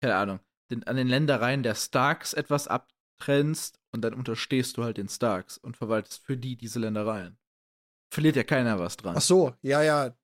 keine 0.00 0.14
Ahnung, 0.14 0.38
den, 0.70 0.84
an 0.84 0.94
den 0.94 1.08
Ländereien 1.08 1.64
der 1.64 1.74
Starks 1.74 2.34
etwas 2.34 2.68
abtrennst 2.68 3.80
und 3.90 4.02
dann 4.02 4.14
unterstehst 4.14 4.76
du 4.76 4.84
halt 4.84 4.96
den 4.96 5.08
Starks 5.08 5.58
und 5.58 5.76
verwaltest 5.76 6.24
für 6.24 6.36
die 6.36 6.54
diese 6.54 6.78
Ländereien. 6.78 7.36
Verliert 8.10 8.36
ja 8.36 8.44
keiner 8.44 8.78
was 8.78 8.96
dran. 8.96 9.14
Ach 9.16 9.22
so, 9.22 9.54
ja, 9.62 9.82
ja. 9.82 10.14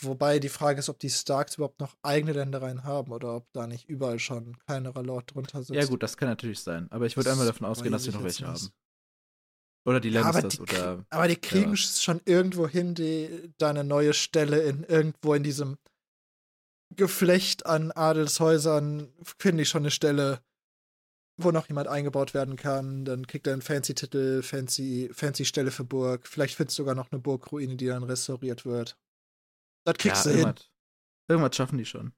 Wobei 0.00 0.40
die 0.40 0.48
Frage 0.48 0.80
ist, 0.80 0.88
ob 0.88 0.98
die 0.98 1.10
Starks 1.10 1.54
überhaupt 1.56 1.78
noch 1.78 1.96
eigene 2.02 2.32
Ländereien 2.32 2.82
haben 2.82 3.12
oder 3.12 3.36
ob 3.36 3.46
da 3.52 3.66
nicht 3.66 3.88
überall 3.88 4.18
schon 4.18 4.58
kleinerer 4.66 5.04
Lord 5.04 5.34
drunter 5.34 5.62
sitzt. 5.62 5.80
Ja, 5.80 5.86
gut, 5.86 6.02
das 6.02 6.16
kann 6.16 6.28
natürlich 6.28 6.60
sein. 6.60 6.88
Aber 6.90 7.06
ich 7.06 7.16
würde 7.16 7.30
einmal 7.30 7.46
davon 7.46 7.66
ausgehen, 7.66 7.92
dass 7.92 8.02
sie 8.02 8.10
noch 8.10 8.24
welche 8.24 8.46
haben. 8.46 8.70
Oder 9.84 10.00
die 10.00 10.10
Lannisters 10.10 10.54
ja, 10.54 10.60
aber 10.60 10.92
oder. 10.94 11.06
Aber 11.10 11.28
die 11.28 11.36
kriegen 11.36 11.70
ja. 11.70 11.76
schon 11.76 12.20
irgendwo 12.24 12.66
hin, 12.66 12.94
die, 12.94 13.52
da 13.56 13.70
eine 13.70 13.84
neue 13.84 14.14
Stelle 14.14 14.62
in 14.62 14.82
irgendwo 14.82 15.34
in 15.34 15.42
diesem 15.42 15.78
Geflecht 16.94 17.66
an 17.66 17.92
Adelshäusern 17.92 19.12
finde 19.38 19.62
ich 19.62 19.68
schon 19.68 19.82
eine 19.82 19.90
Stelle, 19.90 20.40
wo 21.38 21.52
noch 21.52 21.68
jemand 21.68 21.88
eingebaut 21.88 22.34
werden 22.34 22.56
kann. 22.56 23.04
Dann 23.04 23.26
kriegt 23.26 23.46
er 23.46 23.52
einen 23.52 23.62
fancy 23.62 23.94
Titel, 23.94 24.42
fancy, 24.42 25.08
fancy 25.12 25.44
Stelle 25.44 25.70
für 25.70 25.84
Burg. 25.84 26.26
Vielleicht 26.26 26.56
findest 26.56 26.78
du 26.78 26.82
sogar 26.82 26.94
noch 26.94 27.10
eine 27.12 27.20
Burgruine, 27.20 27.76
die 27.76 27.86
dann 27.86 28.02
restauriert 28.02 28.66
wird. 28.66 28.98
Das 29.84 29.96
kriegst 29.96 30.26
ja, 30.26 30.32
du 30.32 30.38
irgendwas, 30.38 30.62
hin. 30.62 30.70
Irgendwas 31.28 31.56
schaffen 31.56 31.78
die 31.78 31.86
schon. 31.86 32.12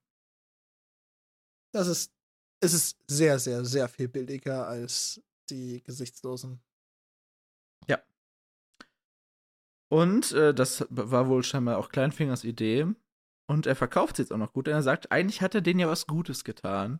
Das 1.71 1.87
ist, 1.87 2.11
es 2.59 2.73
ist 2.73 2.97
sehr, 3.07 3.39
sehr, 3.39 3.63
sehr 3.63 3.87
viel 3.87 4.07
billiger 4.07 4.67
als 4.67 5.21
die 5.49 5.81
Gesichtslosen. 5.83 6.59
Ja. 7.87 8.01
Und 9.89 10.31
äh, 10.31 10.53
das 10.53 10.85
war 10.89 11.27
wohl 11.29 11.43
scheinbar 11.43 11.77
auch 11.77 11.89
Kleinfingers 11.89 12.43
Idee. 12.43 12.87
Und 13.47 13.67
er 13.67 13.75
verkauft 13.75 14.13
es 14.13 14.19
jetzt 14.19 14.33
auch 14.33 14.37
noch 14.37 14.53
gut, 14.53 14.67
denn 14.67 14.75
er 14.75 14.83
sagt, 14.83 15.11
eigentlich 15.11 15.41
hat 15.41 15.53
er 15.53 15.61
denen 15.61 15.79
ja 15.79 15.87
was 15.87 16.07
Gutes 16.07 16.43
getan. 16.43 16.99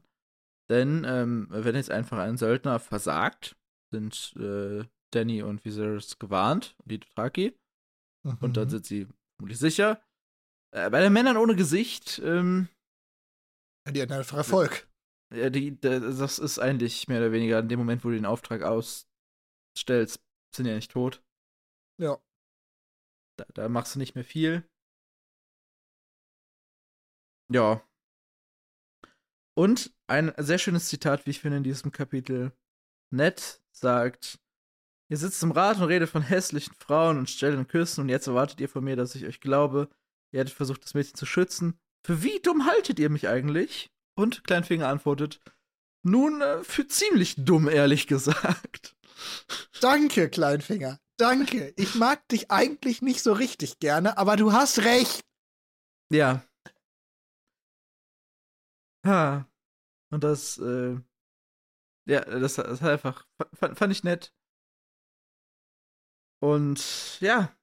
Denn 0.72 1.04
ähm, 1.06 1.48
wenn 1.50 1.76
jetzt 1.76 1.92
einfach 1.92 2.18
ein 2.20 2.38
Söldner 2.38 2.80
versagt, 2.80 3.58
sind 3.94 4.34
äh, 4.38 4.86
Danny 5.14 5.44
und 5.44 5.66
Viserys 5.66 6.18
gewarnt, 6.18 6.78
die 6.86 7.00
Dothraki. 7.00 7.60
Mhm. 8.26 8.38
Und 8.40 8.56
dann 8.56 8.70
sind 8.70 8.86
sie 8.86 9.06
vermutlich 9.36 9.60
sicher. 9.60 10.02
Äh, 10.74 10.90
bei 10.90 11.02
den 11.02 11.12
Männern 11.12 11.36
ohne 11.36 11.58
Gesicht, 11.58 12.20
ähm, 12.24 12.70
Die 13.86 14.02
hatten 14.02 14.14
einfach 14.14 14.38
Erfolg. 14.38 14.88
Ja, 15.34 15.50
die, 15.50 15.78
das 15.80 16.40
ist 16.40 16.60
eigentlich 16.60 17.10
mehr 17.10 17.20
oder 17.20 17.34
weniger 17.34 17.60
in 17.60 17.68
dem 17.68 17.80
Moment, 17.80 18.06
wo 18.06 18.10
du 18.10 18.16
den 18.16 18.26
Auftrag 18.26 18.62
ausstellst, 18.64 20.24
sind 20.56 20.68
ja 20.68 20.76
nicht 20.76 20.92
tot. 20.92 21.22
Ja. 22.02 22.18
Da, 23.38 23.46
da 23.54 23.68
machst 23.68 23.96
du 23.96 24.00
nicht 24.00 24.16
mehr 24.16 24.24
viel. 24.24 24.66
Ja. 27.52 27.86
Und 29.58 29.94
ein 30.12 30.34
sehr 30.38 30.58
schönes 30.58 30.88
Zitat, 30.88 31.26
wie 31.26 31.32
ich 31.32 31.40
finde, 31.40 31.58
in 31.58 31.64
diesem 31.64 31.92
Kapitel. 31.92 32.52
Ned 33.12 33.62
sagt, 33.72 34.40
ihr 35.10 35.18
sitzt 35.18 35.44
im 35.44 35.52
Rat 35.52 35.78
und 35.78 35.84
redet 35.84 36.10
von 36.10 36.22
hässlichen 36.22 36.74
Frauen 36.80 37.18
und 37.18 37.30
stellen 37.30 37.68
Küssen 37.68 38.02
und 38.02 38.10
jetzt 38.10 38.28
erwartet 38.28 38.62
ihr 38.62 38.70
von 38.70 38.84
mir, 38.84 38.96
dass 38.96 39.16
ich 39.16 39.26
euch 39.26 39.42
glaube, 39.42 39.90
ihr 40.32 40.40
hättet 40.42 40.54
versucht, 40.54 40.84
das 40.84 40.94
Mädchen 40.94 41.16
zu 41.16 41.26
schützen. 41.26 41.80
Für 42.06 42.24
wie 42.24 42.40
dumm 42.40 42.66
haltet 42.66 43.00
ihr 43.00 43.10
mich 43.10 43.28
eigentlich? 43.28 43.92
Und 44.16 44.44
Kleinfinger 44.44 44.88
antwortet, 44.88 45.42
nun, 46.04 46.42
äh, 46.42 46.64
für 46.64 46.88
ziemlich 46.88 47.36
dumm, 47.38 47.68
ehrlich 47.68 48.08
gesagt. 48.08 48.96
Danke, 49.82 50.30
Kleinfinger. 50.30 51.00
Danke. 51.18 51.74
Ich 51.78 51.96
mag 51.96 52.28
dich 52.30 52.50
eigentlich 52.50 53.02
nicht 53.02 53.22
so 53.22 53.34
richtig 53.34 53.80
gerne, 53.80 54.18
aber 54.18 54.36
du 54.36 54.52
hast 54.52 54.80
recht. 54.80 55.22
Ja, 56.10 56.44
Ha. 59.04 59.51
Und 60.12 60.24
das, 60.24 60.58
äh, 60.58 61.00
ja, 62.06 62.22
das, 62.22 62.56
das 62.56 62.82
hat 62.82 62.92
einfach, 62.92 63.28
fand, 63.54 63.78
fand 63.78 63.92
ich 63.92 64.04
nett. 64.04 64.34
Und 66.40 67.20
ja, 67.22 67.56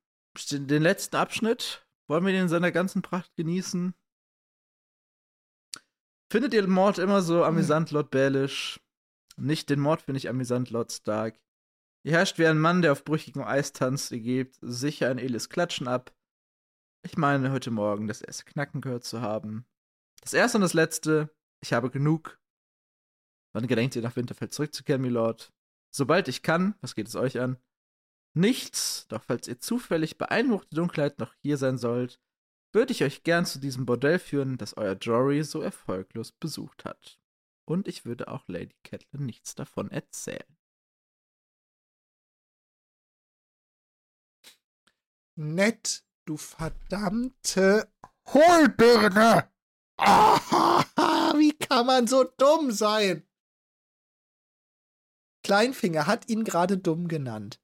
den 0.51 0.83
letzten 0.83 1.17
Abschnitt 1.17 1.87
wollen 2.09 2.25
wir 2.25 2.33
den 2.33 2.43
in 2.43 2.49
seiner 2.49 2.73
ganzen 2.73 3.03
Pracht 3.03 3.35
genießen. 3.37 3.95
Findet 6.31 6.55
ihr 6.55 6.63
den 6.63 6.71
Mord 6.71 6.99
immer 6.99 7.23
so 7.23 7.45
amüsant, 7.45 7.91
Lord 7.91 8.11
Baelish? 8.11 8.81
Nicht 9.37 9.71
den 9.71 9.81
Mord 9.81 10.03
finde 10.03 10.19
ich 10.19 10.29
amüsant, 10.29 10.71
Lord 10.71 10.93
Stark. 10.93 11.41
Ihr 12.05 12.13
herrscht 12.13 12.39
wie 12.39 12.47
ein 12.47 12.59
Mann, 12.59 12.83
der 12.83 12.93
auf 12.93 13.05
brüchigem 13.05 13.43
Eis 13.43 13.73
tanzt. 13.73 14.13
Ihr 14.13 14.21
gebt 14.21 14.59
sicher 14.61 15.11
ein 15.11 15.19
Elis 15.19 15.49
Klatschen 15.49 15.89
ab. 15.89 16.15
Ich 17.03 17.17
meine, 17.17 17.51
heute 17.51 17.71
Morgen 17.71 18.09
das 18.09 18.23
erste 18.23 18.45
Knacken 18.45 18.81
gehört 18.81 19.05
zu 19.05 19.21
haben. 19.21 19.67
Das 20.21 20.35
erste 20.35 20.59
und 20.59 20.63
das 20.63 20.75
letzte, 20.75 21.31
ich 21.61 21.73
habe 21.73 21.91
genug. 21.91 22.41
Wann 23.53 23.67
gedenkt 23.67 23.97
ihr 23.97 24.03
nach 24.03 24.17
Winterfeld 24.17 24.53
zurückzukehren, 24.53 25.03
Milord? 25.03 25.53
Sobald 25.91 26.29
ich 26.29 26.43
kann, 26.43 26.75
was 26.81 26.95
geht 26.95 27.09
es 27.09 27.17
euch 27.17 27.41
an? 27.41 27.57
Nichts, 28.35 29.07
doch 29.09 29.25
falls 29.25 29.49
ihr 29.49 29.59
zufällig 29.59 30.19
bei 30.19 30.43
Dunkelheit 30.71 31.19
noch 31.19 31.35
hier 31.43 31.57
sein 31.57 31.79
sollt, 31.79 32.21
würde 32.73 32.93
ich 32.93 33.03
euch 33.03 33.23
gern 33.23 33.47
zu 33.47 33.59
diesem 33.59 33.87
Bordell 33.87 34.19
führen, 34.19 34.59
das 34.59 34.77
euer 34.77 34.95
Jory 34.95 35.43
so 35.43 35.63
erfolglos 35.63 36.33
besucht 36.33 36.85
hat. 36.85 37.19
Und 37.65 37.89
ich 37.89 38.05
würde 38.05 38.29
auch 38.29 38.47
Lady 38.47 38.77
Catelyn 38.85 39.27
nichts 39.27 39.55
davon 39.55 39.91
erzählen. 39.91 40.57
Nett, 45.37 46.05
du 46.25 46.37
verdammte 46.37 47.91
Hohlbirne! 48.27 49.51
Ah, 49.99 51.33
wie 51.37 51.53
kann 51.53 51.87
man 51.87 52.07
so 52.07 52.25
dumm 52.25 52.71
sein? 52.71 53.27
Kleinfinger 55.45 56.07
hat 56.07 56.29
ihn 56.29 56.45
gerade 56.45 56.79
dumm 56.79 57.09
genannt. 57.09 57.61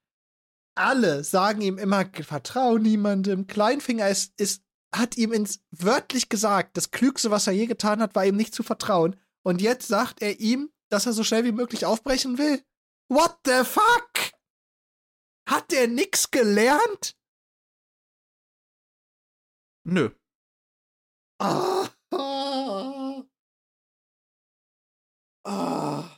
Alle 0.76 1.22
sagen 1.22 1.60
ihm 1.60 1.78
immer, 1.78 2.04
vertrau 2.06 2.78
niemandem. 2.78 3.46
Kleinfinger 3.46 4.08
ist, 4.08 4.38
ist, 4.40 4.64
hat 4.94 5.16
ihm 5.16 5.32
ins 5.32 5.62
wörtlich 5.70 6.28
gesagt, 6.28 6.76
das 6.76 6.90
Klügste, 6.90 7.30
was 7.30 7.46
er 7.46 7.52
je 7.52 7.66
getan 7.66 8.00
hat, 8.00 8.14
war 8.14 8.26
ihm 8.26 8.36
nicht 8.36 8.54
zu 8.54 8.62
vertrauen. 8.62 9.20
Und 9.44 9.60
jetzt 9.60 9.86
sagt 9.86 10.22
er 10.22 10.40
ihm, 10.40 10.72
dass 10.88 11.06
er 11.06 11.12
so 11.12 11.22
schnell 11.22 11.44
wie 11.44 11.52
möglich 11.52 11.86
aufbrechen 11.86 12.38
will? 12.38 12.64
What 13.08 13.38
the 13.44 13.64
fuck? 13.64 14.32
Hat 15.48 15.70
der 15.70 15.88
nix 15.88 16.30
gelernt? 16.30 17.16
Nö. 19.84 20.10
Ah. 21.38 21.83
Ah. 21.83 21.83
Ah. 25.44 26.10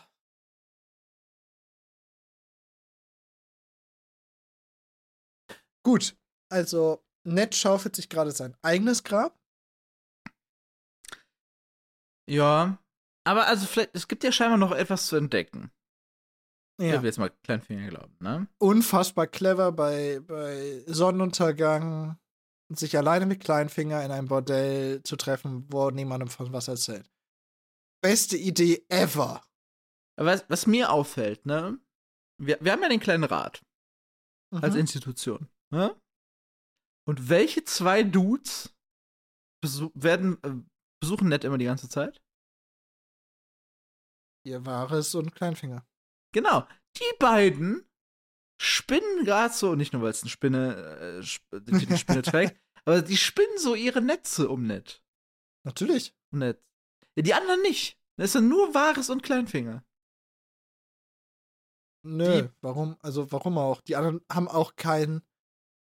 Gut, 5.84 6.16
also 6.52 7.04
Ned 7.24 7.54
schaufelt 7.54 7.94
sich 7.94 8.08
gerade 8.08 8.32
sein 8.32 8.56
eigenes 8.62 9.04
Grab. 9.04 9.38
Ja, 12.28 12.78
aber 13.24 13.46
also 13.46 13.66
vielleicht, 13.66 13.94
es 13.94 14.08
gibt 14.08 14.24
ja 14.24 14.32
scheinbar 14.32 14.58
noch 14.58 14.72
etwas 14.72 15.06
zu 15.06 15.16
entdecken. 15.16 15.70
Ja. 16.80 16.96
Ich 16.96 17.00
will 17.00 17.06
jetzt 17.06 17.18
mal 17.18 17.30
Kleinfinger 17.44 17.88
glauben, 17.88 18.16
ne? 18.20 18.48
Unfassbar 18.58 19.26
clever 19.26 19.72
bei, 19.72 20.20
bei 20.20 20.82
Sonnenuntergang, 20.86 22.18
sich 22.68 22.96
alleine 22.98 23.26
mit 23.26 23.40
Kleinfinger 23.40 24.04
in 24.04 24.10
einem 24.10 24.28
Bordell 24.28 25.02
zu 25.02 25.16
treffen, 25.16 25.66
wo 25.72 25.90
niemandem 25.90 26.28
von 26.28 26.52
was 26.52 26.68
erzählt. 26.68 27.08
Beste 28.02 28.36
Idee 28.36 28.84
ever. 28.88 29.42
Was, 30.16 30.48
was 30.48 30.66
mir 30.66 30.90
auffällt, 30.90 31.44
ne? 31.46 31.78
Wir, 32.38 32.58
wir 32.60 32.72
haben 32.72 32.82
ja 32.82 32.88
den 32.88 33.00
kleinen 33.00 33.24
Rat 33.24 33.62
mhm. 34.50 34.62
als 34.62 34.74
Institution. 34.74 35.48
Ne? 35.70 36.00
Und 37.08 37.28
welche 37.28 37.64
zwei 37.64 38.02
Dudes 38.02 38.74
besuch 39.62 39.90
werden, 39.94 40.42
äh, 40.42 40.54
besuchen 41.00 41.28
Ned 41.28 41.44
immer 41.44 41.58
die 41.58 41.64
ganze 41.64 41.88
Zeit? 41.88 42.22
Ihr 44.44 44.64
Wahres 44.64 45.14
und 45.14 45.34
Kleinfinger. 45.34 45.86
Genau. 46.32 46.66
Die 46.96 47.16
beiden 47.18 47.88
spinnen 48.60 49.24
gerade 49.24 49.52
so, 49.52 49.74
nicht 49.74 49.92
nur 49.92 50.02
weil 50.02 50.10
es 50.10 50.22
eine 50.22 50.30
Spinne, 50.30 51.22
äh, 51.52 51.60
die 51.60 51.96
Spinne 51.96 52.22
trägt, 52.22 52.60
aber 52.84 53.02
die 53.02 53.16
spinnen 53.16 53.58
so 53.58 53.74
ihre 53.74 54.00
Netze 54.02 54.48
um 54.48 54.66
Ned. 54.66 55.02
Natürlich. 55.64 56.14
Um 56.32 56.40
Ned. 56.40 56.62
Ja, 57.16 57.22
die 57.22 57.34
anderen 57.34 57.62
nicht. 57.62 57.98
Das 58.16 58.32
sind 58.32 58.48
nur 58.48 58.74
Wahres 58.74 59.10
und 59.10 59.22
Kleinfinger. 59.22 59.84
Nö, 62.02 62.42
die, 62.42 62.48
warum? 62.60 62.96
Also 63.00 63.30
warum 63.32 63.58
auch? 63.58 63.80
Die 63.80 63.96
anderen 63.96 64.20
haben 64.30 64.48
auch 64.48 64.76
keinen 64.76 65.22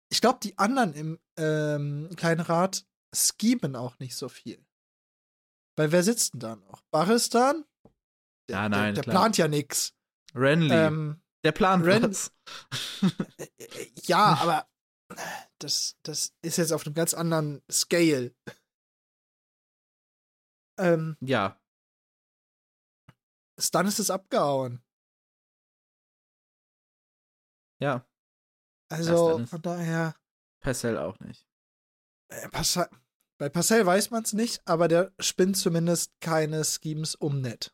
ich 0.09 0.21
glaube, 0.21 0.39
die 0.41 0.57
anderen 0.57 0.93
im 0.93 1.19
ähm, 1.37 2.09
kleinen 2.15 2.41
Rat 2.41 2.85
schemen 3.13 3.75
auch 3.75 3.99
nicht 3.99 4.15
so 4.15 4.29
viel. 4.29 4.63
Weil 5.75 5.91
wer 5.91 6.03
sitzt 6.03 6.33
denn 6.33 6.39
da 6.39 6.55
noch? 6.55 6.81
Baristan? 6.91 7.65
Der, 8.49 8.57
ja, 8.57 8.69
nein. 8.69 8.95
Der, 8.95 9.03
der 9.03 9.11
plant 9.11 9.37
ja 9.37 9.47
nix. 9.47 9.93
Renly. 10.33 10.73
Ähm, 10.73 11.21
der 11.43 11.51
plant 11.51 11.85
Ren 11.85 12.03
was. 12.03 12.31
Äh, 13.37 13.47
äh, 13.57 13.91
ja, 14.03 14.37
aber 14.41 14.67
das, 15.59 15.97
das 16.03 16.33
ist 16.41 16.57
jetzt 16.57 16.71
auf 16.71 16.85
einem 16.85 16.95
ganz 16.95 17.13
anderen 17.13 17.61
Scale. 17.71 18.33
Ähm, 20.77 21.17
ja. 21.21 21.59
Dann 23.71 23.87
ist 23.87 23.99
es 23.99 24.09
abgehauen. 24.09 24.83
Ja. 27.79 28.05
Also 28.89 29.45
von 29.45 29.61
daher. 29.61 30.15
Parcell 30.61 30.97
auch 30.97 31.19
nicht. 31.19 31.47
Äh, 32.29 32.49
Parcell, 32.49 32.89
bei 33.39 33.49
Parcell 33.49 33.85
weiß 33.85 34.11
man 34.11 34.23
es 34.23 34.33
nicht, 34.33 34.61
aber 34.67 34.87
der 34.87 35.13
spinnt 35.19 35.57
zumindest 35.57 36.11
keine 36.21 36.63
Schemes 36.63 37.15
um 37.15 37.41
Net. 37.41 37.73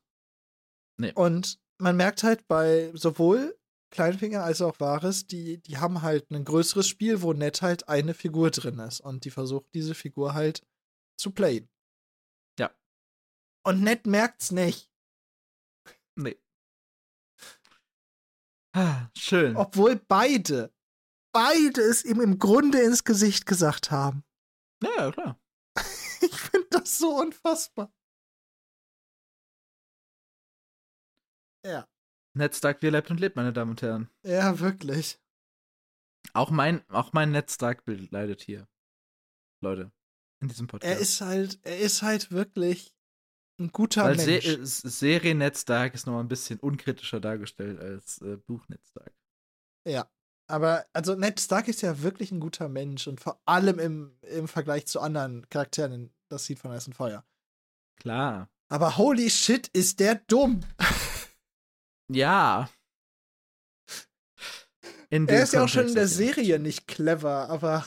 Nee. 0.97 1.13
Und 1.13 1.59
man 1.79 1.95
merkt 1.95 2.23
halt 2.23 2.47
bei 2.47 2.91
sowohl 2.93 3.57
Kleinfinger 3.91 4.43
als 4.43 4.61
auch 4.61 4.79
Wahres, 4.79 5.27
die, 5.27 5.61
die 5.61 5.77
haben 5.77 6.01
halt 6.01 6.31
ein 6.31 6.45
größeres 6.45 6.87
Spiel, 6.87 7.21
wo 7.21 7.33
Net 7.33 7.61
halt 7.61 7.87
eine 7.87 8.13
Figur 8.13 8.49
drin 8.49 8.79
ist. 8.79 9.01
Und 9.01 9.25
die 9.25 9.31
versuchen 9.31 9.69
diese 9.73 9.93
Figur 9.93 10.33
halt 10.33 10.65
zu 11.15 11.31
playen. 11.31 11.69
Und 13.65 13.81
Net 13.81 14.05
merkt's 14.05 14.51
nicht. 14.51 14.91
Nee. 16.15 16.37
Ah, 18.75 19.09
schön. 19.15 19.55
Obwohl 19.55 19.95
beide 19.95 20.73
beide 21.33 21.81
es 21.81 22.05
ihm 22.05 22.21
im 22.21 22.39
Grunde 22.39 22.81
ins 22.81 23.03
Gesicht 23.03 23.45
gesagt 23.45 23.91
haben. 23.91 24.23
Ja, 24.81 24.95
ja 24.95 25.11
klar. 25.11 25.41
ich 26.21 26.39
finde 26.39 26.67
das 26.69 26.97
so 26.97 27.19
unfassbar. 27.19 27.91
Ja. 31.65 31.87
Netzdark, 32.35 32.81
wie 32.81 32.87
er 32.87 32.91
lebt 32.91 33.11
und 33.11 33.19
lebt, 33.19 33.35
meine 33.35 33.53
Damen 33.53 33.71
und 33.71 33.81
Herren. 33.81 34.09
Ja, 34.23 34.59
wirklich. 34.59 35.19
Auch 36.33 36.51
mein, 36.51 36.87
auch 36.89 37.13
mein 37.13 37.31
Netzdark-Bild 37.31 38.11
leidet 38.11 38.41
hier. 38.41 38.67
Leute, 39.61 39.91
in 40.41 40.47
diesem 40.47 40.67
Podcast. 40.67 40.93
Er 40.93 40.99
ist 40.99 41.21
halt, 41.21 41.59
er 41.63 41.79
ist 41.79 42.01
halt 42.01 42.31
wirklich 42.31 42.93
ein 43.59 43.71
guter 43.71 44.03
Weil 44.03 44.15
Mensch. 44.15 44.45
Se 44.45 44.89
Serie 44.89 45.35
Netzdark 45.35 45.93
ist 45.93 46.07
noch 46.07 46.19
ein 46.19 46.27
bisschen 46.27 46.59
unkritischer 46.59 47.19
dargestellt 47.19 47.79
als 47.79 48.21
äh, 48.21 48.37
Buch 48.37 48.67
Netzdark. 48.67 49.13
Ja, 49.87 50.09
aber, 50.47 50.85
also 50.93 51.15
Ned 51.15 51.39
Stark 51.39 51.67
ist 51.67 51.81
ja 51.81 52.01
wirklich 52.01 52.31
ein 52.31 52.39
guter 52.39 52.67
Mensch 52.69 53.07
und 53.07 53.21
vor 53.21 53.41
allem 53.45 53.79
im, 53.79 54.17
im 54.21 54.47
Vergleich 54.47 54.85
zu 54.87 54.99
anderen 54.99 55.47
Charakteren 55.49 55.93
in 55.93 56.13
das 56.29 56.45
Sieht 56.45 56.59
von 56.59 56.71
Eis 56.71 56.87
und 56.87 56.93
Feuer. 56.93 57.25
Klar. 57.97 58.49
Aber 58.69 58.97
holy 58.97 59.29
shit, 59.29 59.67
ist 59.69 59.99
der 59.99 60.15
dumm. 60.15 60.61
ja. 62.09 62.69
er 65.09 65.43
ist 65.43 65.53
ja 65.53 65.63
auch 65.63 65.67
schon 65.69 65.87
in 65.87 65.95
der 65.95 66.07
Serie 66.07 66.59
nicht 66.59 66.87
clever, 66.87 67.49
aber. 67.49 67.85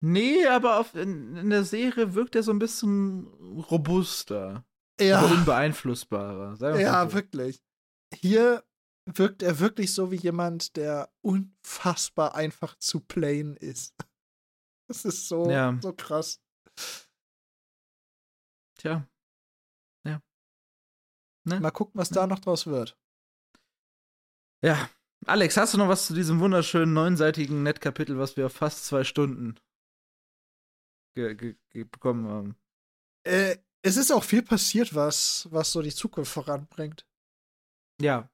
Nee, 0.00 0.46
aber 0.46 0.78
auf, 0.78 0.94
in, 0.94 1.36
in 1.36 1.50
der 1.50 1.64
Serie 1.64 2.14
wirkt 2.14 2.36
er 2.36 2.42
so 2.42 2.52
ein 2.52 2.58
bisschen 2.58 3.26
robuster. 3.70 4.64
Ja. 5.00 5.24
unbeeinflussbarer. 5.24 6.78
Ja, 6.78 7.04
so. 7.04 7.12
wirklich. 7.14 7.62
Hier 8.14 8.64
wirkt 9.06 9.42
er 9.42 9.58
wirklich 9.58 9.92
so 9.92 10.10
wie 10.10 10.16
jemand, 10.16 10.76
der 10.76 11.12
unfassbar 11.22 12.34
einfach 12.34 12.76
zu 12.78 13.00
playen 13.00 13.56
ist. 13.56 13.94
Das 14.88 15.04
ist 15.04 15.26
so, 15.26 15.50
ja. 15.50 15.76
so 15.82 15.92
krass. 15.92 16.40
Tja. 18.78 19.04
Ja. 20.06 20.22
Ne? 21.42 21.58
Mal 21.58 21.72
gucken, 21.72 21.98
was 21.98 22.12
ne? 22.12 22.14
da 22.14 22.28
noch 22.28 22.38
draus 22.38 22.68
wird. 22.68 22.96
Ja. 24.62 24.88
Alex, 25.26 25.56
hast 25.56 25.74
du 25.74 25.78
noch 25.78 25.88
was 25.88 26.06
zu 26.06 26.14
diesem 26.14 26.38
wunderschönen 26.38 26.92
neunseitigen 26.92 27.64
Netkapitel, 27.64 28.16
was 28.16 28.36
wir 28.36 28.46
auf 28.46 28.52
fast 28.52 28.86
zwei 28.86 29.02
Stunden 29.02 29.56
bekommen 31.16 32.28
haben? 32.28 32.56
Äh, 33.24 33.56
es 33.82 33.96
ist 33.96 34.12
auch 34.12 34.24
viel 34.24 34.42
passiert, 34.42 34.94
was, 34.94 35.48
was 35.50 35.72
so 35.72 35.82
die 35.82 35.94
Zukunft 35.94 36.32
voranbringt. 36.32 37.06
Ja, 38.00 38.30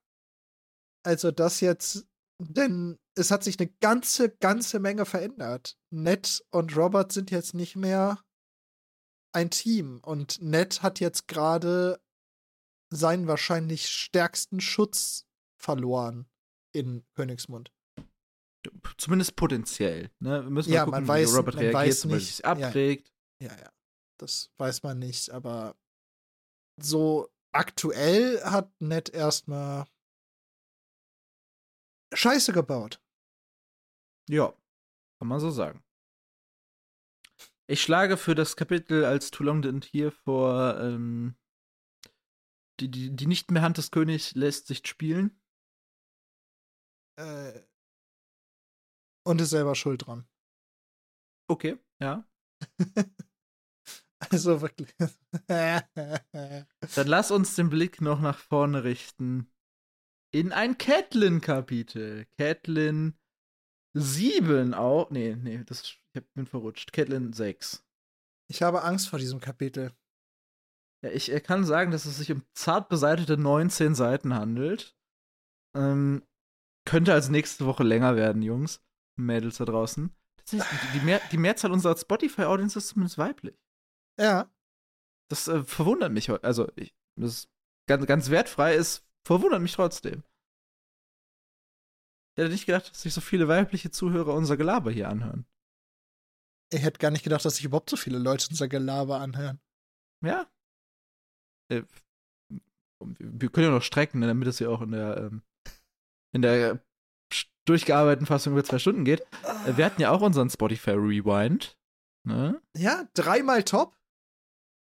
also 1.03 1.31
das 1.31 1.61
jetzt, 1.61 2.07
denn 2.39 2.99
es 3.17 3.31
hat 3.31 3.45
sich 3.45 3.59
eine 3.59 3.71
ganze, 3.81 4.31
ganze 4.31 4.79
Menge 4.79 5.05
verändert. 5.05 5.79
Ned 5.91 6.45
und 6.51 6.77
Robert 6.77 7.13
sind 7.13 7.31
jetzt 7.31 7.55
nicht 7.55 7.77
mehr 7.77 8.23
ein 9.33 9.51
Team 9.51 10.01
und 10.05 10.41
Ned 10.41 10.83
hat 10.83 11.01
jetzt 11.01 11.27
gerade 11.27 12.01
seinen 12.91 13.27
wahrscheinlich 13.27 13.89
stärksten 13.89 14.61
Schutz 14.61 15.27
verloren 15.57 16.29
in 16.73 17.05
Königsmund. 17.15 17.73
Zumindest 18.97 19.37
potenziell. 19.37 20.11
Ne? 20.21 20.45
Wir 20.45 20.51
müssen 20.51 20.73
ja, 20.73 20.85
gucken, 20.85 21.01
man 21.01 21.09
weiß, 21.09 21.33
wie 21.33 21.37
Robert 21.37 21.55
man 21.55 21.65
reagiert, 21.65 21.89
weiß 21.89 22.05
nicht, 22.07 22.27
sich 22.27 22.45
abträgt. 22.45 23.13
Ja, 23.41 23.49
ja, 23.49 23.59
ja, 23.59 23.73
das 24.19 24.51
weiß 24.59 24.83
man 24.83 24.99
nicht, 24.99 25.31
aber 25.31 25.77
so 26.81 27.29
aktuell 27.53 28.43
hat 28.45 28.73
Ned 28.81 29.11
erstmal 29.11 29.87
Scheiße 32.15 32.53
gebaut. 32.53 33.01
Ja, 34.29 34.55
kann 35.19 35.29
man 35.29 35.41
so 35.41 35.51
sagen. 35.51 35.83
Ich 37.69 37.81
schlage 37.81 38.17
für 38.17 38.35
das 38.35 38.57
Kapitel 38.57 39.05
als 39.05 39.31
Too 39.31 39.45
Long 39.45 39.63
Didn't 39.63 39.87
Here 39.91 40.11
vor, 40.11 40.79
ähm, 40.81 41.37
die, 42.81 42.91
die, 42.91 43.15
die 43.15 43.27
nicht 43.27 43.51
mehr 43.51 43.63
Hand 43.63 43.79
des 43.79 43.91
Königs 43.91 44.35
lässt 44.35 44.67
sich 44.67 44.87
spielen. 44.87 45.41
Äh, 47.19 47.61
und 49.25 49.41
ist 49.41 49.51
selber 49.51 49.75
schuld 49.75 50.07
dran. 50.07 50.27
Okay, 51.49 51.79
ja. 52.01 52.25
also 54.31 54.61
wirklich. 54.61 54.95
Dann 55.47 57.07
lass 57.07 57.31
uns 57.31 57.57
den 57.57 57.69
Blick 57.71 58.01
noch 58.01 58.21
nach 58.21 58.39
vorne 58.39 58.85
richten. 58.85 59.51
In 60.33 60.53
ein 60.53 60.79
Catelyn-Kapitel. 60.79 62.27
Catelyn 62.39 63.19
7 63.95 64.73
auch. 64.75 65.11
Nee, 65.11 65.37
nee, 65.37 65.63
das, 65.65 65.83
ich 66.15 66.25
bin 66.35 66.47
verrutscht. 66.47 66.93
Catelyn 66.93 67.33
6. 67.33 67.85
Ich 68.49 68.63
habe 68.63 68.83
Angst 68.83 69.09
vor 69.09 69.19
diesem 69.19 69.41
Kapitel. 69.41 69.93
Ja, 71.05 71.11
ich 71.11 71.29
kann 71.43 71.65
sagen, 71.65 71.91
dass 71.91 72.07
es 72.07 72.19
sich 72.19 72.31
um 72.33 72.45
zart 72.55 72.89
beseitete 72.89 73.37
19 73.37 73.95
Seiten 73.95 74.35
handelt. 74.35 74.97
Ähm, 75.75 76.23
könnte 76.85 77.13
als 77.13 77.29
nächste 77.29 77.67
Woche 77.67 77.83
länger 77.83 78.17
werden, 78.17 78.43
Jungs. 78.43 78.81
Mädels 79.17 79.59
da 79.59 79.65
draußen. 79.65 80.15
Die, 80.51 80.61
die, 80.95 81.01
Mehr, 81.01 81.21
die 81.31 81.39
Mehrzahl 81.39 81.71
unserer 81.71 81.97
Spotify-Audience 81.97 82.79
ist 82.79 82.89
zumindest 82.89 83.19
weiblich. 83.19 83.57
Ja. 84.19 84.51
Das 85.29 85.49
äh, 85.49 85.63
verwundert 85.63 86.13
mich. 86.13 86.31
Also, 86.31 86.71
ich, 86.77 86.95
das 87.17 87.49
ganz, 87.87 88.07
ganz 88.07 88.31
wertfrei 88.31 88.75
ist, 88.75 89.07
verwundert 89.25 89.63
mich 89.63 89.73
trotzdem. 89.73 90.25
Ich 92.35 92.43
hätte 92.43 92.51
nicht 92.51 92.67
gedacht, 92.67 92.91
dass 92.91 93.03
sich 93.03 93.13
so 93.13 93.21
viele 93.21 93.47
weibliche 93.49 93.91
Zuhörer 93.91 94.35
unser 94.35 94.57
Gelaber 94.57 94.91
hier 94.91 95.09
anhören. 95.09 95.47
Ich 96.73 96.83
hätte 96.83 96.99
gar 96.99 97.11
nicht 97.11 97.25
gedacht, 97.25 97.45
dass 97.45 97.57
sich 97.57 97.67
überhaupt 97.67 97.91
so 97.91 97.97
viele 97.97 98.19
Leute 98.19 98.47
unser 98.49 98.69
Gelaber 98.69 99.21
anhören. 99.21 99.61
Ja. 100.25 100.51
Äh, 101.71 101.83
wir 103.01 103.51
können 103.51 103.67
ja 103.67 103.73
noch 103.73 103.83
strecken, 103.83 104.21
ne, 104.21 104.27
damit 104.29 104.49
es 104.49 104.59
ja 104.59 104.69
auch 104.69 104.81
in 104.81 104.93
der, 104.93 105.17
ähm, 105.19 105.43
in 106.33 106.43
der 106.43 106.83
durchgearbeiteten 107.65 108.27
Fassung 108.27 108.53
über 108.53 108.65
zwei 108.65 108.79
Stunden 108.79 109.05
geht. 109.05 109.21
Äh, 109.67 109.77
wir 109.77 109.85
hatten 109.85 110.01
ja 110.01 110.11
auch 110.11 110.21
unseren 110.21 110.51
Spotify 110.51 110.93
Rewind. 110.93 111.79
Ne? 112.25 112.61
Ja, 112.77 113.09
dreimal 113.15 113.63
top. 113.65 113.97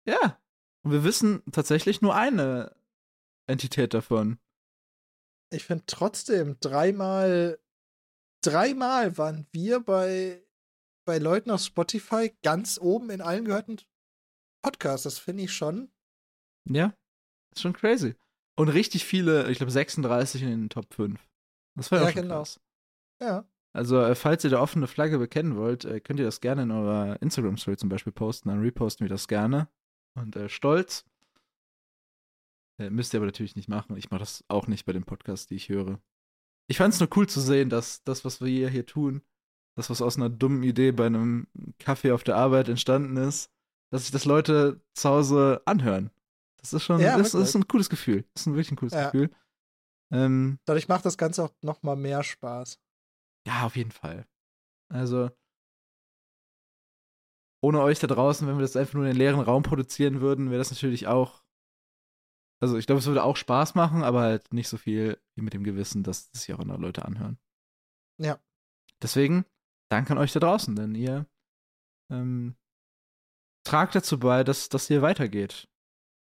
Ja. 0.07 0.40
Und 0.84 0.91
wir 0.91 1.03
wissen 1.03 1.44
tatsächlich 1.52 2.02
nur 2.02 2.15
eine 2.15 2.76
Entität 3.48 3.94
davon. 3.94 4.40
Ich 5.52 5.65
finde 5.65 5.86
trotzdem, 5.88 6.60
dreimal, 6.60 7.60
dreimal 8.44 9.18
waren 9.18 9.48
wir 9.52 9.80
bei, 9.80 10.44
bei 11.06 11.18
Leuten 11.18 11.52
auf 11.52 11.61
Spotify 11.61 12.36
ganz 12.44 12.80
oben 12.80 13.10
in 13.10 13.22
allen 13.22 13.45
gehörten 13.45 13.80
Podcasts. 14.61 15.03
Das 15.03 15.19
finde 15.19 15.44
ich 15.44 15.53
schon. 15.53 15.91
Ja, 16.69 16.94
ist 17.53 17.61
schon 17.61 17.74
crazy. 17.74 18.15
Und 18.57 18.69
richtig 18.69 19.06
viele, 19.06 19.49
ich 19.49 19.57
glaube 19.57 19.72
36 19.72 20.41
in 20.41 20.49
den 20.49 20.69
Top 20.69 20.94
5. 20.94 21.19
Das 21.78 21.91
war 21.91 21.99
ja, 21.99 22.06
auch 22.06 22.12
schon 22.12 22.22
genau. 22.24 22.38
krass. 22.38 22.60
Ja. 23.22 23.45
Also, 23.74 24.02
äh, 24.02 24.16
falls 24.16 24.44
ihr 24.44 24.49
da 24.49 24.60
offene 24.60 24.88
Flagge 24.88 25.20
bekennen 25.20 25.56
wollt, 25.56 25.86
äh, 25.86 25.99
könnt 25.99 26.20
ihr 26.20 26.26
das 26.26 26.41
gerne 26.41 26.64
in 26.64 26.72
eurer 26.72 27.22
Instagram-Story 27.22 27.78
zum 27.78 27.90
Beispiel 27.90 28.14
posten. 28.14 28.49
Dann 28.49 28.62
reposten 28.62 29.06
wir 29.06 29.10
das 29.10 29.28
gerne. 29.28 29.70
Und 30.16 30.36
äh, 30.36 30.49
stolz. 30.49 31.06
Äh, 32.80 32.90
müsst 32.90 33.14
ihr 33.14 33.20
aber 33.20 33.28
natürlich 33.28 33.56
nicht 33.56 33.70
machen. 33.70 33.95
Ich 33.95 34.10
mache 34.10 34.22
das 34.22 34.44
auch 34.48 34.68
nicht 34.68 34.86
bei 34.86 34.94
den 34.94 35.04
Podcasts, 35.04 35.45
die 35.48 35.56
ich 35.56 35.70
höre. 35.70 35.99
Ich 36.68 36.78
fand 36.78 36.94
es 36.94 36.99
nur 36.99 37.10
cool 37.16 37.28
zu 37.28 37.40
sehen, 37.40 37.70
dass 37.70 38.04
das, 38.04 38.26
was 38.26 38.41
wir 38.41 38.70
hier 38.70 38.86
tun, 38.86 39.22
das, 39.76 39.90
was 39.90 40.02
aus 40.02 40.18
einer 40.18 40.30
dummen 40.30 40.64
Idee 40.64 40.91
bei 40.91 41.06
einem 41.06 41.48
Kaffee 41.78 42.12
auf 42.12 42.24
der 42.24 42.36
Arbeit 42.36 42.68
entstanden 42.68 43.16
ist, 43.18 43.52
dass 43.91 44.04
sich 44.04 44.12
das 44.12 44.26
Leute 44.26 44.82
zu 44.94 45.10
Hause 45.10 45.62
anhören. 45.66 46.10
Das 46.58 46.74
ist 46.74 46.84
schon, 46.84 46.99
ja, 46.99 47.18
das, 47.18 47.32
das, 47.32 47.49
ist 47.49 47.56
ein 47.56 47.68
cooles 47.68 47.90
Gefühl. 47.90 48.26
Das 48.34 48.41
ist 48.41 48.48
ein 48.48 48.54
wirklich 48.54 48.72
ein 48.72 48.76
cooles 48.76 48.94
ja. 48.94 49.10
Gefühl. 49.10 49.30
Ähm, 50.12 50.60
Dadurch 50.66 50.88
macht 50.88 51.06
das 51.06 51.18
Ganze 51.18 51.44
auch 51.44 51.54
noch 51.62 51.84
mal 51.84 51.96
mehr 51.96 52.24
Spaß. 52.24 52.80
Ja, 53.48 53.66
auf 53.66 53.76
jeden 53.76 53.92
Fall. 53.92 54.28
Also, 54.90 55.30
ohne 57.62 57.82
euch 57.82 58.00
da 58.00 58.08
draußen, 58.08 58.48
wenn 58.48 58.58
wir 58.58 58.62
das 58.62 58.76
einfach 58.76 58.94
nur 58.94 59.04
in 59.04 59.12
den 59.12 59.18
leeren 59.18 59.42
Raum 59.42 59.64
produzieren 59.64 60.22
würden, 60.22 60.50
wäre 60.50 60.60
das 60.60 60.72
natürlich 60.72 61.08
auch. 61.08 61.44
Also, 62.62 62.78
ich 62.78 62.88
glaube, 62.88 63.00
es 63.00 63.08
würde 63.08 63.24
auch 63.24 63.38
Spaß 63.38 63.76
machen, 63.76 64.04
aber 64.04 64.22
halt 64.22 64.54
nicht 64.54 64.70
so 64.70 64.78
viel 64.78 65.22
wie 65.36 65.44
mit 65.44 65.54
dem 65.54 65.64
Gewissen, 65.64 66.04
dass 66.04 66.32
das 66.32 66.44
sich 66.44 66.54
auch 66.54 66.60
andere 66.60 66.80
Leute 66.80 67.06
anhören. 67.06 67.38
Ja. 68.20 68.40
Deswegen, 69.02 69.46
danke 69.92 70.14
an 70.14 70.18
euch 70.18 70.32
da 70.32 70.40
draußen, 70.40 70.76
denn 70.76 70.96
ihr 70.96 71.28
ähm, 72.12 72.56
tragt 73.64 73.96
dazu 73.96 74.20
bei, 74.20 74.44
dass 74.44 74.70
das 74.70 74.88
hier 74.88 75.02
weitergeht. 75.02 75.70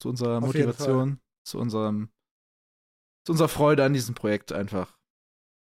Zu 0.01 0.09
unserer 0.09 0.37
Auf 0.37 0.45
Motivation, 0.45 1.19
zu 1.43 1.59
unserem, 1.59 2.09
zu 3.25 3.33
unserer 3.33 3.49
Freude 3.49 3.83
an 3.83 3.93
diesem 3.93 4.15
Projekt 4.15 4.51
einfach. 4.51 4.97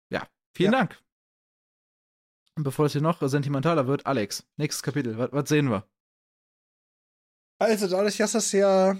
Ja, 0.09 0.27
vielen 0.55 0.73
ja. 0.73 0.79
Dank. 0.79 1.03
Und 2.55 2.63
bevor 2.63 2.85
es 2.85 2.91
hier 2.91 3.01
noch 3.01 3.21
sentimentaler 3.27 3.87
wird, 3.87 4.05
Alex, 4.05 4.45
nächstes 4.57 4.83
Kapitel, 4.83 5.17
was, 5.17 5.31
was 5.31 5.49
sehen 5.49 5.69
wir? 5.69 5.87
Also, 7.59 7.87
dadurch, 7.87 8.17
dass 8.17 8.33
das 8.33 8.51
ja 8.51 8.97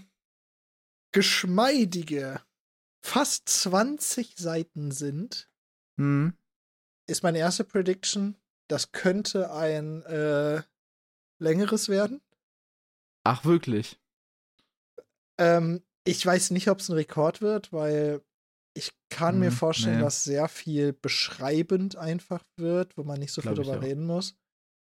geschmeidige 1.12 2.42
fast 3.04 3.48
20 3.50 4.36
Seiten 4.38 4.92
sind, 4.92 5.50
hm. 6.00 6.34
ist 7.08 7.24
meine 7.24 7.40
erste 7.40 7.64
Prediction, 7.64 8.36
das 8.70 8.92
könnte 8.92 9.52
ein 9.52 10.02
äh, 10.04 10.64
längeres 11.40 11.90
werden. 11.90 12.22
Ach, 13.24 13.46
wirklich? 13.46 14.00
Ähm, 15.38 15.84
ich 16.06 16.26
weiß 16.26 16.52
nicht, 16.52 16.70
ob 16.70 16.80
es 16.80 16.90
ein 16.90 16.96
Rekord 16.96 17.42
wird, 17.42 17.72
weil 17.72 18.22
ich 18.74 18.92
kann 19.10 19.36
hm, 19.36 19.42
mir 19.42 19.52
vorstellen, 19.52 19.98
nee. 19.98 20.04
dass 20.04 20.24
sehr 20.24 20.48
viel 20.48 20.94
beschreibend 20.94 21.96
einfach 21.96 22.44
wird, 22.58 22.98
wo 22.98 23.04
man 23.04 23.20
nicht 23.20 23.32
so 23.32 23.42
viel 23.42 23.54
drüber 23.54 23.82
reden 23.82 24.06
muss. 24.06 24.36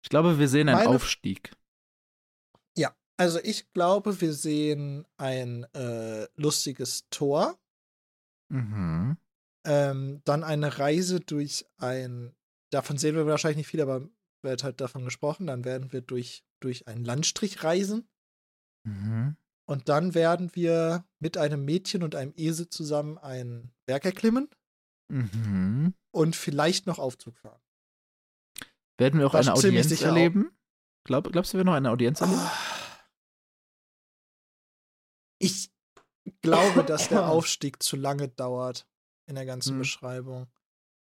Ich 0.03 0.09
glaube, 0.09 0.37
wir 0.39 0.47
sehen 0.47 0.69
einen 0.69 0.77
Meine, 0.77 0.89
Aufstieg. 0.89 1.51
Ja, 2.77 2.95
also 3.17 3.39
ich 3.43 3.71
glaube, 3.73 4.21
wir 4.21 4.33
sehen 4.33 5.05
ein 5.17 5.63
äh, 5.73 6.27
lustiges 6.35 7.07
Tor. 7.09 7.57
Mhm. 8.49 9.17
Ähm, 9.65 10.21
dann 10.25 10.43
eine 10.43 10.77
Reise 10.77 11.19
durch 11.19 11.65
ein, 11.77 12.35
davon 12.71 12.97
sehen 12.97 13.15
wir 13.15 13.25
wahrscheinlich 13.25 13.57
nicht 13.57 13.67
viel, 13.67 13.81
aber 13.81 14.07
wird 14.43 14.63
halt 14.63 14.79
davon 14.79 15.05
gesprochen. 15.05 15.47
Dann 15.47 15.65
werden 15.65 15.91
wir 15.91 16.01
durch, 16.01 16.43
durch 16.59 16.87
einen 16.87 17.03
Landstrich 17.03 17.63
reisen. 17.63 18.07
Mhm. 18.85 19.37
Und 19.67 19.89
dann 19.89 20.13
werden 20.13 20.55
wir 20.55 21.05
mit 21.19 21.37
einem 21.37 21.65
Mädchen 21.65 22.03
und 22.03 22.15
einem 22.15 22.33
Esel 22.35 22.69
zusammen 22.69 23.17
einen 23.17 23.73
Berg 23.85 24.05
erklimmen. 24.05 24.49
Mhm. 25.11 25.93
Und 26.11 26.35
vielleicht 26.35 26.87
noch 26.87 26.99
Aufzug 26.99 27.37
fahren. 27.37 27.61
Werden 28.97 29.19
wir 29.19 29.27
auch 29.27 29.33
eine 29.33 29.53
Audienz 29.53 30.01
erleben? 30.01 30.57
Glaub, 31.03 31.31
glaubst 31.31 31.53
du, 31.53 31.57
wir 31.57 31.65
noch 31.65 31.73
eine 31.73 31.91
Audienz 31.91 32.21
erleben? 32.21 32.41
Ich 35.39 35.71
glaube, 36.41 36.83
dass 36.83 37.09
der 37.09 37.27
Aufstieg 37.29 37.83
zu 37.83 37.95
lange 37.97 38.29
dauert 38.29 38.87
in 39.27 39.35
der 39.35 39.45
ganzen 39.45 39.73
hm. 39.73 39.79
Beschreibung. 39.79 40.47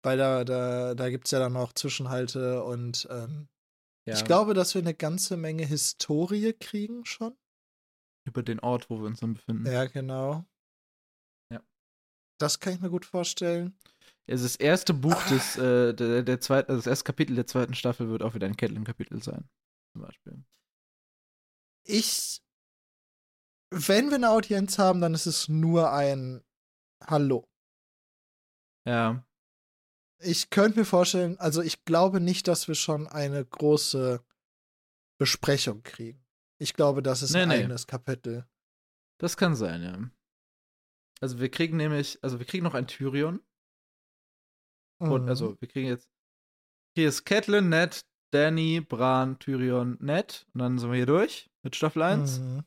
Weil 0.03 0.17
da, 0.17 0.43
da, 0.43 0.95
da 0.95 1.09
gibt 1.09 1.25
es 1.27 1.31
ja 1.31 1.39
dann 1.39 1.53
noch 1.53 1.73
Zwischenhalte 1.73 2.63
und 2.63 3.07
ähm, 3.09 3.47
ja. 4.05 4.15
ich 4.15 4.25
glaube, 4.25 4.53
dass 4.53 4.73
wir 4.75 4.81
eine 4.81 4.93
ganze 4.93 5.37
Menge 5.37 5.65
Historie 5.65 6.53
kriegen 6.53 7.05
schon 7.05 7.35
über 8.25 8.43
den 8.43 8.59
Ort, 8.59 8.89
wo 8.89 8.99
wir 8.99 9.05
uns 9.05 9.19
dann 9.19 9.33
befinden. 9.33 9.65
Ja, 9.65 9.85
genau. 9.85 10.45
Ja. 11.51 11.61
Das 12.39 12.59
kann 12.59 12.73
ich 12.73 12.81
mir 12.81 12.89
gut 12.89 13.05
vorstellen. 13.05 13.77
Also 14.29 14.45
das 14.45 14.55
erste 14.55 14.93
Buch 14.93 15.21
des, 15.27 15.57
äh, 15.57 15.93
der, 15.93 16.23
der 16.23 16.39
zweiten, 16.39 16.71
also 16.71 16.79
das 16.79 16.87
erste 16.87 17.03
Kapitel 17.05 17.35
der 17.35 17.47
zweiten 17.47 17.75
Staffel 17.75 18.09
wird 18.09 18.23
auch 18.23 18.33
wieder 18.33 18.47
ein 18.47 18.55
Catelyn-Kapitel 18.55 19.21
sein. 19.21 19.49
Zum 19.91 20.01
Beispiel. 20.01 20.43
Ich, 21.85 22.41
wenn 23.69 24.09
wir 24.09 24.15
eine 24.15 24.29
Audienz 24.29 24.79
haben, 24.79 25.01
dann 25.01 25.13
ist 25.13 25.25
es 25.25 25.49
nur 25.49 25.91
ein 25.91 26.41
Hallo. 27.05 27.49
Ja. 28.85 29.25
Ich 30.19 30.49
könnte 30.49 30.79
mir 30.79 30.85
vorstellen, 30.85 31.37
also 31.39 31.61
ich 31.61 31.83
glaube 31.83 32.21
nicht, 32.21 32.47
dass 32.47 32.69
wir 32.69 32.75
schon 32.75 33.09
eine 33.09 33.43
große 33.43 34.23
Besprechung 35.17 35.83
kriegen. 35.83 36.22
Ich 36.63 36.73
glaube, 36.73 37.03
das 37.03 37.21
ist 37.21 37.33
nee, 37.33 37.41
ein 37.41 37.49
nee. 37.49 37.55
eigenes 37.55 37.87
Kapitel. 37.87 38.47
Das 39.19 39.35
kann 39.35 39.53
sein, 39.53 39.83
ja. 39.83 40.09
Also 41.19 41.41
wir 41.41 41.51
kriegen 41.51 41.75
nämlich, 41.75 42.23
also 42.23 42.39
wir 42.39 42.45
kriegen 42.45 42.63
noch 42.63 42.73
ein 42.73 42.87
Tyrion. 42.87 43.43
Mhm. 45.01 45.11
Und 45.11 45.27
also 45.27 45.59
wir 45.59 45.67
kriegen 45.67 45.89
jetzt, 45.89 46.09
hier 46.95 47.09
ist 47.09 47.25
Catelyn, 47.25 47.67
Ned, 47.67 48.05
Danny, 48.31 48.79
Bran, 48.79 49.39
Tyrion, 49.39 49.97
Ned. 49.99 50.47
Und 50.53 50.59
dann 50.61 50.79
sind 50.79 50.89
wir 50.89 50.95
hier 50.95 51.05
durch 51.05 51.51
mit 51.63 51.75
Staffel 51.75 52.01
1. 52.01 52.39
Mhm. 52.39 52.63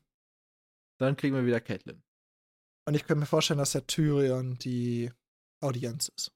Dann 1.01 1.17
kriegen 1.17 1.35
wir 1.35 1.47
wieder 1.47 1.63
Catelyn. 1.63 2.03
Und 2.87 2.95
ich 2.95 3.07
könnte 3.07 3.21
mir 3.21 3.27
vorstellen, 3.27 3.59
dass 3.59 3.73
der 3.73 3.87
Tyrion 3.87 4.59
die 4.59 5.11
Audienz 5.63 6.09
ist. 6.09 6.35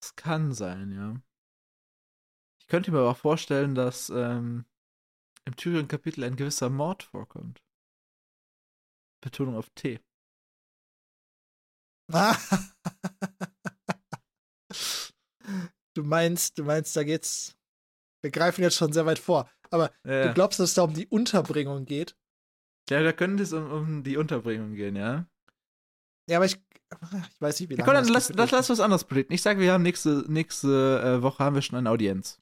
Das 0.00 0.16
kann 0.16 0.52
sein, 0.52 0.90
ja. 0.90 1.22
Ich 2.58 2.66
könnte 2.66 2.90
mir 2.90 2.98
aber 2.98 3.12
auch 3.12 3.16
vorstellen, 3.16 3.76
dass 3.76 4.10
ähm, 4.10 4.64
im 5.44 5.56
Tyrion-Kapitel 5.56 6.24
ein 6.24 6.36
gewisser 6.36 6.70
Mord 6.70 7.02
vorkommt. 7.02 7.62
Betonung 9.20 9.56
auf 9.56 9.70
T. 9.70 10.00
du 15.94 16.02
meinst, 16.02 16.58
du 16.58 16.64
meinst, 16.64 16.94
da 16.96 17.04
geht's. 17.04 17.56
Wir 18.22 18.30
greifen 18.30 18.62
jetzt 18.62 18.76
schon 18.76 18.92
sehr 18.92 19.06
weit 19.06 19.18
vor. 19.18 19.50
Aber 19.70 19.90
ja. 20.04 20.28
du 20.28 20.34
glaubst, 20.34 20.60
dass 20.60 20.70
es 20.70 20.74
da 20.74 20.82
um 20.82 20.92
die 20.94 21.06
Unterbringung 21.06 21.86
geht? 21.86 22.14
Ja, 22.90 23.02
da 23.02 23.12
könnte 23.12 23.42
es 23.42 23.52
um, 23.52 23.70
um 23.70 24.02
die 24.02 24.16
Unterbringung 24.16 24.74
gehen, 24.74 24.96
ja. 24.96 25.26
Ja, 26.28 26.36
aber 26.38 26.46
ich, 26.46 26.56
ich 26.56 27.40
weiß 27.40 27.60
nicht, 27.60 27.70
wie 27.70 27.74
lange. 27.74 27.86
Ja, 27.88 27.94
komm, 27.94 28.04
dann 28.04 28.12
lass, 28.12 28.28
lass, 28.34 28.50
lass 28.50 28.70
was 28.70 28.80
anderes 28.80 29.04
predikten. 29.04 29.34
Ich 29.34 29.42
sage, 29.42 29.60
wir 29.60 29.72
haben 29.72 29.82
nächste, 29.82 30.24
nächste 30.28 31.18
äh, 31.18 31.22
Woche 31.22 31.42
haben 31.42 31.54
wir 31.54 31.62
schon 31.62 31.78
eine 31.78 31.90
Audienz. 31.90 32.40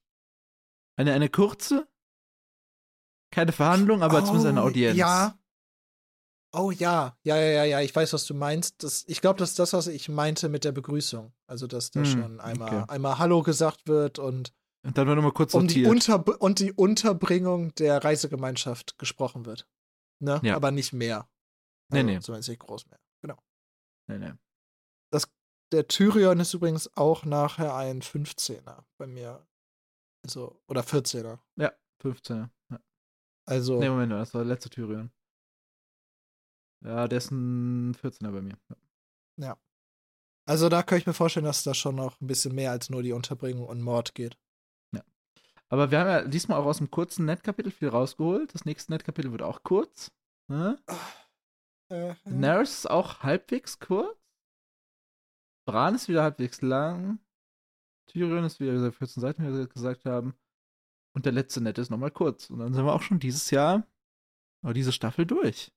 Eine, 0.97 1.13
eine 1.13 1.29
kurze, 1.29 1.87
keine 3.31 3.53
Verhandlung, 3.53 4.03
aber 4.03 4.19
oh, 4.19 4.21
zumindest 4.23 4.47
eine 4.49 4.63
Audienz. 4.63 4.97
Ja. 4.97 5.39
Oh 6.53 6.73
ja, 6.73 7.17
ja, 7.23 7.37
ja, 7.37 7.51
ja, 7.51 7.65
ja, 7.65 7.81
ich 7.81 7.95
weiß, 7.95 8.13
was 8.13 8.27
du 8.27 8.35
meinst. 8.35 8.83
Das, 8.83 9.05
ich 9.07 9.21
glaube, 9.21 9.39
das 9.39 9.51
ist 9.51 9.59
das, 9.61 9.73
was 9.73 9.87
ich 9.87 10.09
meinte 10.09 10.49
mit 10.49 10.65
der 10.65 10.73
Begrüßung. 10.73 11.33
Also, 11.47 11.69
dass 11.69 11.93
da 11.93 12.01
hm, 12.01 12.07
schon 12.07 12.41
einmal, 12.41 12.83
okay. 12.83 12.93
einmal 12.93 13.19
Hallo 13.19 13.43
gesagt 13.43 13.87
wird 13.87 14.19
und, 14.19 14.53
und 14.83 14.99
dann 14.99 15.07
wird 15.07 15.17
nochmal 15.17 15.33
kurz 15.33 15.55
um 15.55 15.69
die 15.69 15.87
Unter 15.87 16.25
und 16.41 16.59
die 16.59 16.73
Unterbringung 16.73 17.73
der 17.77 18.03
Reisegemeinschaft 18.03 18.99
gesprochen 18.99 19.47
wird. 19.47 19.69
Ne? 20.21 20.41
Ja. 20.43 20.57
Aber 20.57 20.73
nicht 20.73 20.93
mehr. 20.93 21.29
Also, 21.93 22.05
nee, 22.05 22.15
nee. 22.15 22.21
Zumindest 22.21 22.49
nicht 22.49 22.61
groß 22.61 22.87
mehr. 22.87 22.99
Genau. 23.23 23.37
Nee, 24.09 24.19
nee. 24.19 24.33
Das, 25.13 25.31
der 25.73 25.87
Tyrion 25.87 26.41
ist 26.41 26.53
übrigens 26.53 26.91
auch 26.97 27.25
nachher 27.25 27.77
ein 27.77 28.03
15er 28.03 28.85
bei 28.99 29.07
mir. 29.07 29.47
Also, 30.25 30.61
oder 30.67 30.83
14er. 30.83 31.39
Ja, 31.57 31.73
15er. 32.03 32.51
Also. 33.51 33.79
Nee, 33.79 33.89
Moment, 33.89 34.13
das 34.13 34.33
war 34.33 34.43
der 34.43 34.55
letzte 34.55 34.71
Tyrion. 34.71 35.11
Ja, 36.85 37.09
der 37.09 37.19
ist 37.19 37.31
ein 37.31 37.95
14er 37.95 38.31
bei 38.31 38.41
mir. 38.41 38.57
Ja. 38.69 39.47
ja. 39.47 39.59
Also 40.47 40.69
da 40.69 40.83
kann 40.83 40.99
ich 40.99 41.07
mir 41.07 41.13
vorstellen, 41.13 41.45
dass 41.45 41.63
da 41.63 41.75
schon 41.75 41.97
noch 41.97 42.21
ein 42.21 42.27
bisschen 42.27 42.55
mehr 42.55 42.71
als 42.71 42.91
nur 42.91 43.03
die 43.03 43.13
Unterbringung 43.13 43.67
und 43.67 43.83
Mord 43.83 44.15
geht. 44.15 44.39
Ja. 44.95 45.03
Aber 45.69 45.91
wir 45.91 46.01
haben 46.01 46.09
ja 46.09 46.25
diesmal 46.27 46.59
auch 46.59 46.67
aus 46.67 46.79
dem 46.79 46.91
kurzen 46.91 47.27
Netkapitel 47.27 47.71
viel 47.71 47.89
rausgeholt. 47.89 48.55
Das 48.55 48.65
nächste 48.65 48.93
Netkapitel 48.93 49.31
wird 49.33 49.43
auch 49.43 49.63
kurz. 49.63 50.11
Ne? 50.49 50.79
Äh, 51.91 52.15
Daenerys 52.25 52.71
ist 52.71 52.91
auch 52.91 53.21
halbwegs 53.21 53.79
kurz. 53.79 54.17
Bran 55.67 55.95
ist 55.95 56.09
wieder 56.09 56.23
halbwegs 56.23 56.63
lang. 56.63 57.19
Tyrion 58.07 58.45
ist 58.45 58.59
wieder 58.59 58.93
14 58.93 59.21
Seiten, 59.21 59.47
wie 59.47 59.57
wir 59.57 59.67
gesagt 59.69 60.05
haben. 60.05 60.35
Und 61.13 61.27
der 61.27 61.33
letzte 61.33 61.61
Net 61.61 61.79
ist 61.79 61.91
nochmal 61.91 62.11
kurz. 62.11 62.51
Und 62.51 62.61
dann 62.61 62.73
sind 62.75 62.85
wir 62.85 62.93
auch 62.95 63.03
schon 63.03 63.19
dieses 63.19 63.51
Jahr, 63.51 63.87
oder 64.63 64.75
diese 64.75 64.93
Staffel 64.93 65.27
durch. 65.27 65.73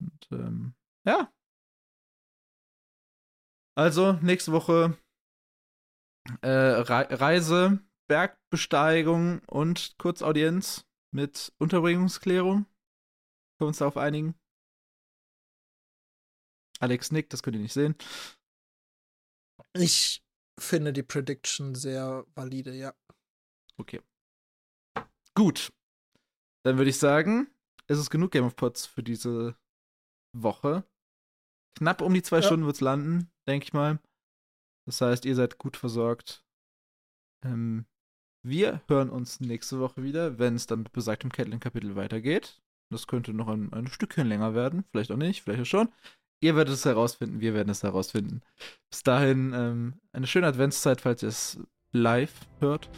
Und 0.00 0.28
ähm, 0.32 0.74
ja. 1.06 1.32
Also, 3.76 4.12
nächste 4.14 4.52
Woche 4.52 4.96
äh, 6.42 6.48
Re 6.48 7.08
Reise, 7.10 7.80
Bergbesteigung 8.08 9.40
und 9.46 9.96
Kurzaudienz 9.98 10.86
mit 11.10 11.52
Unterbringungsklärung. 11.58 12.64
Können 12.64 13.60
wir 13.60 13.66
uns 13.68 13.78
darauf 13.78 13.96
einigen? 13.96 14.34
Alex 16.80 17.12
nickt, 17.12 17.32
das 17.32 17.42
könnt 17.42 17.56
ihr 17.56 17.62
nicht 17.62 17.72
sehen. 17.72 17.96
Ich 19.74 20.23
finde 20.58 20.92
die 20.92 21.02
Prediction 21.02 21.74
sehr 21.74 22.24
valide, 22.34 22.74
ja. 22.74 22.94
Okay. 23.76 24.00
Gut. 25.34 25.72
Dann 26.64 26.78
würde 26.78 26.90
ich 26.90 26.98
sagen, 26.98 27.48
es 27.86 27.98
ist 27.98 28.10
genug 28.10 28.30
Game 28.30 28.44
of 28.44 28.56
Pots 28.56 28.86
für 28.86 29.02
diese 29.02 29.56
Woche. 30.32 30.84
Knapp 31.76 32.00
um 32.00 32.14
die 32.14 32.22
zwei 32.22 32.36
ja. 32.36 32.42
Stunden 32.42 32.66
wird 32.66 32.76
es 32.76 32.80
landen, 32.80 33.30
denke 33.48 33.64
ich 33.64 33.72
mal. 33.72 34.00
Das 34.86 35.00
heißt, 35.00 35.24
ihr 35.24 35.34
seid 35.34 35.58
gut 35.58 35.76
versorgt. 35.76 36.44
Ähm, 37.44 37.86
wir 38.46 38.82
hören 38.88 39.10
uns 39.10 39.40
nächste 39.40 39.80
Woche 39.80 40.02
wieder, 40.02 40.38
wenn 40.38 40.54
es 40.54 40.66
dann 40.66 40.80
mit 40.80 40.92
besagtem 40.92 41.32
Catelyn-Kapitel 41.32 41.96
weitergeht. 41.96 42.60
Das 42.90 43.06
könnte 43.06 43.32
noch 43.32 43.48
ein, 43.48 43.72
ein 43.72 43.86
Stückchen 43.86 44.28
länger 44.28 44.54
werden. 44.54 44.84
Vielleicht 44.90 45.10
auch 45.10 45.16
nicht, 45.16 45.42
vielleicht 45.42 45.62
auch 45.62 45.66
schon. 45.66 45.92
Ihr 46.40 46.56
werdet 46.56 46.74
es 46.74 46.84
herausfinden, 46.84 47.40
wir 47.40 47.54
werden 47.54 47.70
es 47.70 47.82
herausfinden. 47.82 48.42
Bis 48.90 49.02
dahin 49.02 49.52
ähm, 49.54 49.94
eine 50.12 50.26
schöne 50.26 50.46
Adventszeit, 50.46 51.00
falls 51.00 51.22
ihr 51.22 51.28
es 51.30 51.58
live 51.92 52.40
hört. 52.60 52.90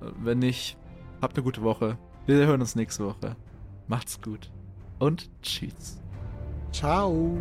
Wenn 0.00 0.38
nicht, 0.38 0.76
habt 1.20 1.36
eine 1.36 1.44
gute 1.44 1.62
Woche. 1.62 1.98
Wir 2.26 2.46
hören 2.46 2.60
uns 2.60 2.74
nächste 2.74 3.04
Woche. 3.04 3.36
Macht's 3.86 4.20
gut 4.20 4.50
und 4.98 5.30
tschüss. 5.42 6.00
Ciao. 6.72 7.36